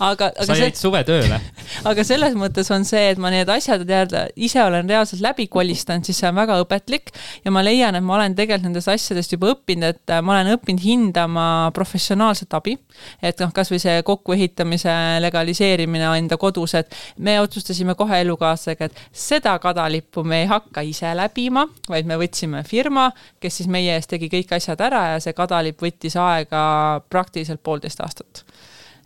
aga, 0.00 0.32
aga 0.32 0.48
sa 0.48 0.58
jäid 0.58 0.74
see... 0.74 0.82
suvetööle 0.86 1.40
aga 1.90 2.04
selles 2.06 2.36
mõttes 2.38 2.70
on 2.74 2.86
see, 2.88 3.12
et 3.12 3.20
ma 3.22 3.30
need 3.34 3.50
asjad 3.52 3.84
teada, 3.86 4.26
ise 4.36 4.62
olen 4.64 4.88
reaalselt 4.88 5.22
läbi 5.24 5.46
kolistanud, 5.52 6.06
siis 6.06 6.18
see 6.22 6.30
on 6.30 6.38
väga 6.38 6.58
õpetlik 6.72 7.12
ja 7.44 7.52
ma 7.52 7.62
leian, 7.64 7.96
et 7.96 8.04
ma 8.04 8.16
olen 8.16 8.36
tegelikult 8.36 8.68
nendest 8.68 8.88
asjadest 8.88 9.34
juba 9.34 9.52
õppinud, 9.52 9.92
et 9.92 10.12
äh, 10.12 10.22
ma 10.24 10.36
olen 10.36 10.54
õppinud 10.56 10.82
hindama 10.82 11.44
professionaalset 11.76 12.54
abi. 12.56 12.76
et 13.22 13.38
noh, 13.40 13.52
kasvõi 13.52 13.80
see 13.82 14.02
kokkuehitamise 14.06 14.94
legaliseerimine 15.22 16.08
enda 16.16 16.38
kodus, 16.40 16.74
et 16.78 16.94
me 17.18 17.38
otsustasime 17.40 17.94
kohe 17.98 18.20
elukaaslasega, 18.24 18.88
et 18.88 19.02
seda 19.12 19.56
kadalippu 19.62 20.24
me 20.24 20.42
ei 20.42 20.50
hakka 20.50 20.84
ise 20.86 21.12
läbima, 21.16 21.66
vaid 21.88 22.08
me 22.08 22.18
võtsime 22.20 22.64
firma, 22.68 23.10
kes 23.40 23.60
siis 23.60 23.70
meie 23.72 23.96
eest 23.96 24.10
tegi 24.12 24.30
kõik 24.32 24.56
asjad 24.56 24.80
ära 24.80 25.04
ja 25.14 25.22
see 25.22 25.36
kadalipp 25.36 25.82
võttis 25.82 26.16
aega 26.16 26.62
praktiliselt 27.10 27.62
poolteist 27.62 28.00
aastat 28.00 28.44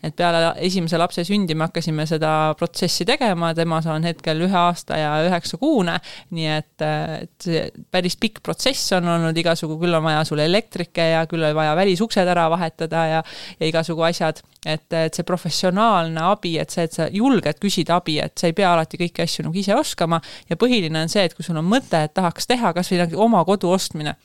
et 0.06 0.16
peale 0.16 0.52
esimese 0.64 0.98
lapse 1.00 1.24
sündi 1.26 1.56
me 1.56 1.66
hakkasime 1.66 2.06
seda 2.08 2.30
protsessi 2.58 3.06
tegema, 3.08 3.52
temas 3.56 3.88
on 3.90 4.06
hetkel 4.06 4.44
ühe 4.46 4.58
aasta 4.60 4.98
ja 5.00 5.12
üheksa 5.26 5.58
kuune, 5.60 5.96
nii 6.36 6.48
et, 6.52 6.84
et 6.86 7.46
see 7.48 7.64
päris 7.92 8.18
pikk 8.20 8.42
protsess 8.46 8.94
on 8.96 9.08
olnud 9.16 9.36
igasugu, 9.36 9.78
küll 9.80 9.96
on 9.98 10.04
vaja 10.06 10.22
sul 10.28 10.42
elektrike 10.44 11.10
ja 11.12 11.24
küll 11.30 11.44
on 11.48 11.56
vaja 11.56 11.74
välisuksed 11.78 12.32
ära 12.36 12.46
vahetada 12.52 13.06
ja, 13.10 13.24
ja 13.60 13.70
igasugu 13.70 14.06
asjad, 14.06 14.42
et, 14.64 14.86
et 14.92 15.16
see 15.16 15.26
professionaalne 15.26 16.22
abi, 16.30 16.56
et 16.62 16.72
see, 16.74 16.86
et 16.86 17.00
sa 17.00 17.10
julged 17.12 17.60
küsida 17.62 18.00
abi, 18.00 18.20
et 18.22 18.36
sa 18.38 18.50
ei 18.50 18.56
pea 18.56 18.72
alati 18.74 19.00
kõiki 19.00 19.26
asju 19.26 19.48
nagu 19.48 19.60
ise 19.60 19.76
oskama 19.76 20.20
ja 20.50 20.58
põhiline 20.60 21.06
on 21.06 21.12
see, 21.12 21.26
et 21.26 21.36
kui 21.36 21.46
sul 21.46 21.58
on 21.58 21.66
mõte, 21.66 22.06
et 22.06 22.14
tahaks 22.16 22.48
teha 22.50 22.72
kasvõi 22.76 23.04
nagu 23.04 23.26
oma 23.26 23.44
kodu 23.48 23.72
ostmine 23.74 24.16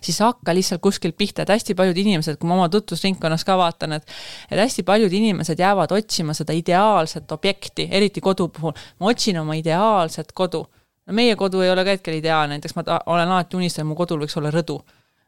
siis 0.00 0.18
hakka 0.24 0.54
lihtsalt 0.54 0.82
kuskilt 0.82 1.16
pihta, 1.18 1.42
et 1.42 1.52
hästi 1.54 1.74
paljud 1.78 1.98
inimesed, 2.00 2.38
kui 2.40 2.48
ma 2.48 2.56
oma 2.58 2.68
tutvusringkonnas 2.72 3.44
ka 3.44 3.56
vaatan, 3.60 3.98
et 3.98 4.16
et 4.50 4.60
hästi 4.60 4.82
paljud 4.86 5.12
inimesed 5.12 5.58
jäävad 5.58 5.92
otsima 5.92 6.34
seda 6.34 6.56
ideaalset 6.56 7.32
objekti, 7.32 7.88
eriti 7.90 8.20
kodu 8.20 8.48
puhul. 8.48 8.72
ma 9.00 9.12
otsin 9.12 9.38
oma 9.40 9.54
ideaalset 9.54 10.32
kodu. 10.32 10.66
no 11.06 11.12
meie 11.14 11.36
kodu 11.36 11.60
ei 11.60 11.70
ole 11.70 11.84
ka 11.84 11.96
hetkel 11.96 12.20
ideaalne, 12.20 12.56
näiteks 12.56 12.76
ma 12.76 12.82
ta, 12.82 13.00
olen 13.06 13.28
alati 13.28 13.56
unistanud, 13.56 13.88
mu 13.88 13.94
kodul 13.94 14.24
võiks 14.24 14.38
olla 14.38 14.50
rõdu 14.50 14.80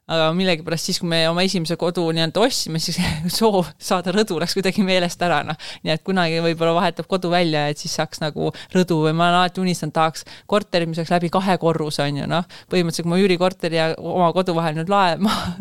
aga 0.09 0.29
millegipärast 0.37 0.89
siis, 0.89 0.99
kui 1.01 1.09
me 1.11 1.21
oma 1.29 1.43
esimese 1.45 1.77
kodu 1.79 2.07
nii-öelda 2.15 2.41
ostsime, 2.41 2.81
siis 2.81 2.97
soov 3.39 3.69
saada 3.77 4.13
rõdu 4.15 4.39
läks 4.41 4.55
kuidagi 4.57 4.83
meelest 4.85 5.21
ära, 5.25 5.41
noh. 5.47 5.57
nii 5.85 5.93
et 5.93 6.03
kunagi 6.05 6.41
võib-olla 6.45 6.75
vahetab 6.79 7.09
kodu 7.11 7.31
välja, 7.33 7.67
et 7.69 7.81
siis 7.81 7.93
saaks 7.99 8.23
nagu 8.23 8.51
rõdu 8.75 9.01
või 9.05 9.13
ma 9.13 9.29
olen 9.29 9.39
alati 9.43 9.63
unistanud, 9.63 9.93
tahaks 9.95 10.25
korteri, 10.49 10.89
mis 10.89 11.01
oleks 11.01 11.13
läbi 11.13 11.31
kahe 11.33 11.57
korruse, 11.61 12.03
on 12.05 12.21
ju, 12.23 12.29
noh. 12.29 12.47
põhimõtteliselt, 12.71 13.07
kui 13.07 13.13
ma 13.13 13.21
üürikorteri 13.21 13.79
ja 13.79 13.89
oma 13.97 14.31
kodu 14.35 14.57
vahel 14.57 14.79
nüüd 14.79 14.91
lae, 14.91 15.17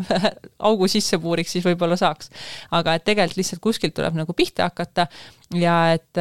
augu 0.70 0.89
sisse 0.91 1.20
puuriks, 1.23 1.53
siis 1.57 1.66
võib-olla 1.66 1.99
saaks. 2.01 2.33
aga 2.75 2.97
et 2.97 3.05
tegelikult 3.09 3.43
lihtsalt 3.43 3.65
kuskilt 3.65 3.97
tuleb 3.99 4.16
nagu 4.19 4.37
pihta 4.37 4.70
hakata 4.70 5.09
ja 5.55 5.93
et 5.95 6.19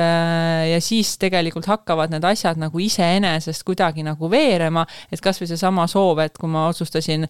ja 0.72 0.78
siis 0.82 1.18
tegelikult 1.20 1.66
hakkavad 1.68 2.14
need 2.14 2.24
asjad 2.28 2.60
nagu 2.60 2.80
iseenesest 2.80 3.66
kuidagi 3.68 4.04
nagu 4.06 4.30
veerema, 4.32 4.86
et 5.12 5.22
kasvõi 5.24 5.50
seesama 5.50 5.88
soov, 5.92 6.22
et 6.24 6.38
kui 6.40 6.50
ma 6.52 6.68
otsustasin 6.72 7.28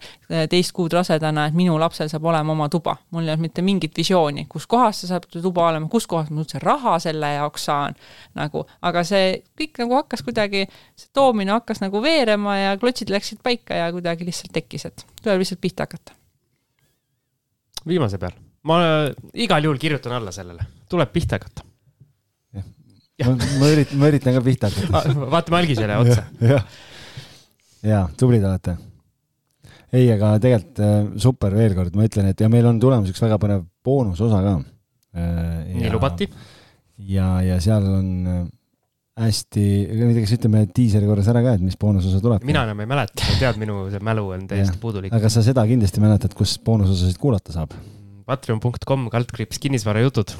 teist 0.50 0.72
kuud 0.76 0.94
rasedana, 0.94 1.48
et 1.48 1.56
minu 1.58 1.78
lapsel 1.80 2.10
saab 2.10 2.28
olema 2.30 2.54
oma 2.54 2.68
tuba. 2.68 2.96
mul 3.10 3.26
ei 3.26 3.32
olnud 3.32 3.48
mitte 3.48 3.62
mingit 3.66 3.96
visiooni, 3.98 4.46
kus 4.48 4.66
kohas 4.66 5.02
see 5.02 5.10
saab 5.10 5.26
tuba 5.32 5.68
olema, 5.72 5.88
kuskohast 5.90 6.30
ma 6.30 6.44
üldse 6.44 6.62
raha 6.62 6.98
selle 7.02 7.32
jaoks 7.34 7.66
saan, 7.70 7.96
nagu, 8.38 8.64
aga 8.82 9.04
see 9.04 9.42
kõik 9.58 9.82
nagu 9.82 9.98
hakkas 9.98 10.22
kuidagi, 10.26 10.66
see 10.98 11.10
toomine 11.14 11.56
hakkas 11.56 11.82
nagu 11.82 12.02
veerema 12.02 12.56
ja 12.58 12.76
klotsid 12.78 13.10
läksid 13.10 13.42
paika 13.42 13.74
ja 13.74 13.90
kuidagi 13.94 14.28
lihtsalt 14.28 14.54
tekkis, 14.54 14.86
et 14.86 15.06
tuleb 15.22 15.42
lihtsalt 15.42 15.60
pihta 15.60 15.88
hakata. 15.88 16.14
viimase 17.88 18.18
peal, 18.18 18.36
ma 18.62 18.78
igal 19.34 19.64
juhul 19.64 19.78
kirjutan 19.82 20.12
alla 20.20 20.34
sellele, 20.34 20.62
tuleb 20.88 21.12
pihta 21.12 21.40
hakata. 21.40 21.67
Ma, 23.26 23.70
üritan, 23.72 23.98
ma 24.00 24.10
üritan 24.12 24.36
ka 24.36 24.44
pihta 24.44 24.70
hakata 24.70 25.30
vaatame 25.34 25.60
algisele 25.62 25.96
otsa 26.02 26.26
jaa, 27.92 28.04
tublid 28.18 28.44
olete. 28.44 28.76
ei, 29.92 30.06
aga 30.14 30.34
tegelikult 30.42 30.84
äh, 30.84 31.00
super 31.22 31.56
veel 31.56 31.74
kord, 31.78 31.96
ma 31.98 32.06
ütlen, 32.08 32.30
et 32.32 32.44
ja 32.44 32.50
meil 32.52 32.68
on 32.70 32.78
tulemas 32.82 33.10
üks 33.12 33.22
väga 33.24 33.40
põnev 33.42 33.64
boonusosa 33.84 34.44
ka. 34.44 34.54
nii 35.72 35.90
lubati. 35.94 36.28
ja, 37.08 37.38
ja 37.46 37.58
seal 37.64 37.90
on 37.98 38.08
äh, 38.26 38.40
hästi, 39.18 39.66
ma 39.90 40.08
ei 40.08 40.16
tea, 40.16 40.24
kas 40.24 40.34
ütleme 40.38 40.64
diiseri 40.74 41.08
korras 41.10 41.28
ära 41.30 41.42
ka, 41.44 41.58
et 41.58 41.64
mis 41.64 41.78
boonusosa 41.80 42.22
tuleb. 42.24 42.46
mina 42.48 42.64
enam 42.68 42.82
ei 42.84 42.90
mäleta, 42.90 43.30
tead, 43.40 43.60
minu 43.60 43.86
see 43.92 44.02
mälu 44.04 44.28
on 44.36 44.48
täiesti 44.50 44.78
puudulik. 44.82 45.14
aga 45.14 45.30
sa 45.32 45.44
seda 45.46 45.66
kindlasti 45.68 46.02
mäletad, 46.04 46.34
kus 46.38 46.58
boonusosasid 46.64 47.18
kuulata 47.20 47.54
saab 47.56 47.74
Patreon.com 48.28 49.06
kaldkriips 49.08 49.56
kinnisvarajutud. 49.62 50.34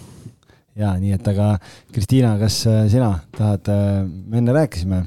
Ja 0.79 0.95
nii, 0.99 1.15
et 1.19 1.31
aga 1.35 1.53
Kristiina, 1.93 2.37
kas 2.41 2.61
äh, 2.71 2.85
sina 2.91 3.13
tahad, 3.37 3.71
me 4.29 4.43
enne 4.43 4.55
rääkisime, 4.57 5.03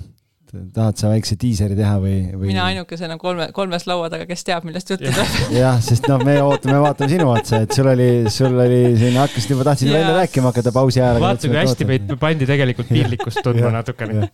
tahad 0.52 0.98
sa 1.00 1.10
väikse 1.12 1.38
diiseri 1.40 1.78
teha 1.78 1.94
või, 2.04 2.16
või? 2.36 2.50
mina 2.50 2.66
ainukesena 2.68 3.16
kolme, 3.20 3.48
kolmes 3.56 3.86
laua 3.88 4.10
taga, 4.12 4.26
kes 4.28 4.44
teab, 4.44 4.66
millest 4.68 4.90
juttu 4.92 5.08
tuleb. 5.08 5.38
jah, 5.62 5.78
sest 5.84 6.10
noh, 6.12 6.20
me 6.28 6.36
ootame, 6.44 6.76
vaatame 6.84 7.08
sinu 7.14 7.30
otsa, 7.32 7.62
et 7.64 7.76
sul 7.76 7.88
oli, 7.88 8.10
sul 8.34 8.58
oli 8.60 8.82
siin, 9.00 9.16
hakkasid 9.22 9.54
juba, 9.56 9.66
tahtsid 9.70 9.94
välja 9.94 10.12
rääkima 10.18 10.52
hakata 10.52 10.74
pausi 10.76 11.00
ajal. 11.00 11.22
vaata, 11.24 11.48
kui 11.48 11.60
hästi 11.62 11.88
meid 11.88 12.12
pandi 12.20 12.50
tegelikult 12.50 12.92
piinlikkust 12.92 13.40
tundma 13.46 13.72
natukene. 13.78 14.28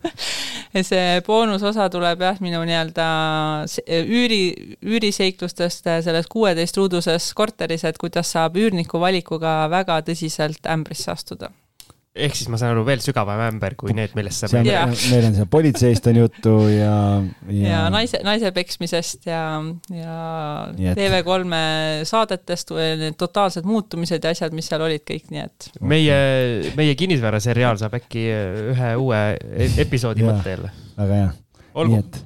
ja 0.73 0.85
see 0.87 1.21
boonusosa 1.27 1.85
tuleb 1.93 2.25
jah, 2.25 2.41
minu 2.41 2.63
nii-öelda 2.65 3.07
üüri, 4.01 4.41
üüriseiklustest 4.81 5.85
selles 6.09 6.33
kuueteist 6.33 6.81
ruuduses 6.81 7.29
korteris, 7.37 7.85
et 7.85 8.01
kuidas 8.01 8.33
saab 8.33 8.57
üürniku 8.57 8.97
valikuga 9.05 9.59
väga 9.69 10.01
tõsiselt 10.09 10.65
ämbrisse 10.73 11.13
astuda. 11.13 11.53
Ehk 12.25 12.35
siis 12.37 12.49
ma 12.51 12.57
saan 12.59 12.73
aru, 12.73 12.83
veel 12.87 13.01
sügavam 13.03 13.39
ämber 13.47 13.75
kui 13.79 13.93
need, 13.97 14.13
millest 14.17 14.43
sa 14.43 14.49
see 14.51 14.61
on 14.63 14.93
meil 15.11 15.27
on 15.29 15.35
seal 15.37 15.49
politseist 15.51 16.07
on 16.11 16.19
juttu 16.21 16.53
ja, 16.71 16.93
ja, 17.51 17.63
ja 17.69 17.81
naise, 17.93 18.21
naise 18.25 18.51
peksmisest 18.55 19.27
ja, 19.29 19.41
ja 19.93 20.17
et- 20.91 20.97
TV3 20.99 21.61
saadetest, 22.09 22.73
need 23.03 23.17
totaalsed 23.19 23.67
muutumised 23.69 24.23
ja 24.23 24.33
asjad, 24.35 24.55
mis 24.57 24.69
seal 24.69 24.83
olid 24.87 25.05
kõik, 25.07 25.27
nii 25.33 25.43
et 25.45 25.69
meie, 25.81 26.17
meie 26.79 26.95
kinnisvaraseriaal 26.99 27.79
saab 27.81 27.97
äkki 27.99 28.25
ühe 28.73 28.93
uue 29.01 29.21
e- 29.37 29.71
episoodi 29.85 30.25
mõtte 30.27 30.55
jälle. 30.57 30.73
väga 30.97 31.21
hea. 31.21 31.29
nii 31.77 31.99
et 32.01 32.21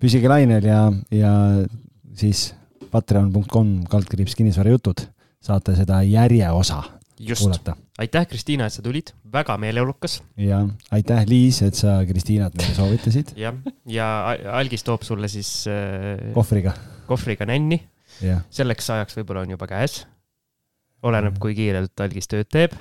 püsige 0.00 0.30
lainel 0.32 0.64
ja, 0.64 0.84
ja 1.14 1.32
siis 2.16 2.50
patreon.com 2.90 3.84
kaldkriips 3.90 4.34
kinnisvarajutud 4.38 5.04
saate 5.44 5.76
seda 5.78 6.00
järjeosa 6.04 6.82
just, 7.20 7.42
kuulata. 7.42 7.76
aitäh, 8.00 8.26
Kristiina, 8.28 8.66
et 8.68 8.74
sa 8.74 8.82
tulid, 8.84 9.12
väga 9.32 9.56
meeleolukas 9.60 10.20
ja 10.40 10.60
aitäh, 10.94 11.24
Liis, 11.28 11.60
et 11.66 11.76
sa 11.78 11.98
Kristiinat 12.08 12.56
meile 12.58 12.74
soovitasid 12.76 13.34
jah, 13.44 13.56
ja 13.90 14.06
Algis 14.56 14.84
toob 14.86 15.04
sulle 15.06 15.28
siis 15.32 15.50
äh, 15.70 16.30
kohvriga. 16.36 16.74
kohvriga 17.10 17.48
nänni, 17.48 17.82
selleks 18.52 18.90
ajaks 18.96 19.20
võib-olla 19.20 19.44
on 19.44 19.56
juba 19.56 19.68
käes. 19.70 20.04
oleneb, 21.02 21.38
kui 21.42 21.56
kiirelt 21.58 22.04
Algis 22.04 22.30
tööd 22.30 22.48
teeb. 22.52 22.76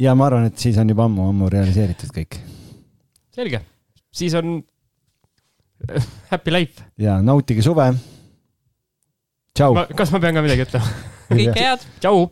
ja 0.00 0.14
ma 0.14 0.28
arvan, 0.28 0.50
et 0.50 0.58
siis 0.60 0.78
on 0.80 0.92
juba 0.92 1.08
ammu-ammu 1.08 1.50
realiseeritud 1.52 2.12
kõik 2.16 2.40
selge, 3.34 3.62
siis 4.12 4.36
on 4.36 4.58
happy 6.32 6.52
life. 6.52 6.84
ja 7.00 7.20
nautige 7.22 7.64
suve. 7.64 7.92
tšau. 9.56 9.86
kas 9.96 10.12
ma 10.12 10.20
pean 10.20 10.36
ka 10.36 10.44
midagi 10.44 10.68
ütlema? 10.68 10.92
kõike 11.30 11.56
head. 11.56 11.88
tšau 12.02 12.28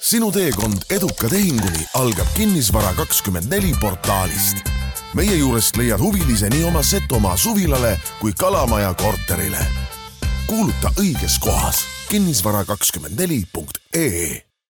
sinu 0.00 0.32
teekond 0.32 0.84
eduka 0.90 1.28
tehinguni 1.28 1.86
algab 1.94 2.26
Kinnisvara 2.36 2.92
kakskümmend 2.94 3.50
neli 3.50 3.72
portaalist. 3.80 4.56
meie 5.14 5.36
juurest 5.36 5.76
leiad 5.76 6.00
huvilise 6.00 6.48
nii 6.50 6.64
oma 6.64 6.82
Setomaa 6.82 7.36
suvilale 7.36 8.00
kui 8.20 8.32
Kalamaja 8.38 8.94
korterile. 8.94 9.66
kuuluta 10.46 10.92
õiges 11.00 11.38
kohas 11.40 11.84
kinnisvara 12.08 12.64
kakskümmend 12.64 13.20
neli 13.20 13.44
punkt 13.52 13.78
ee 13.94 14.53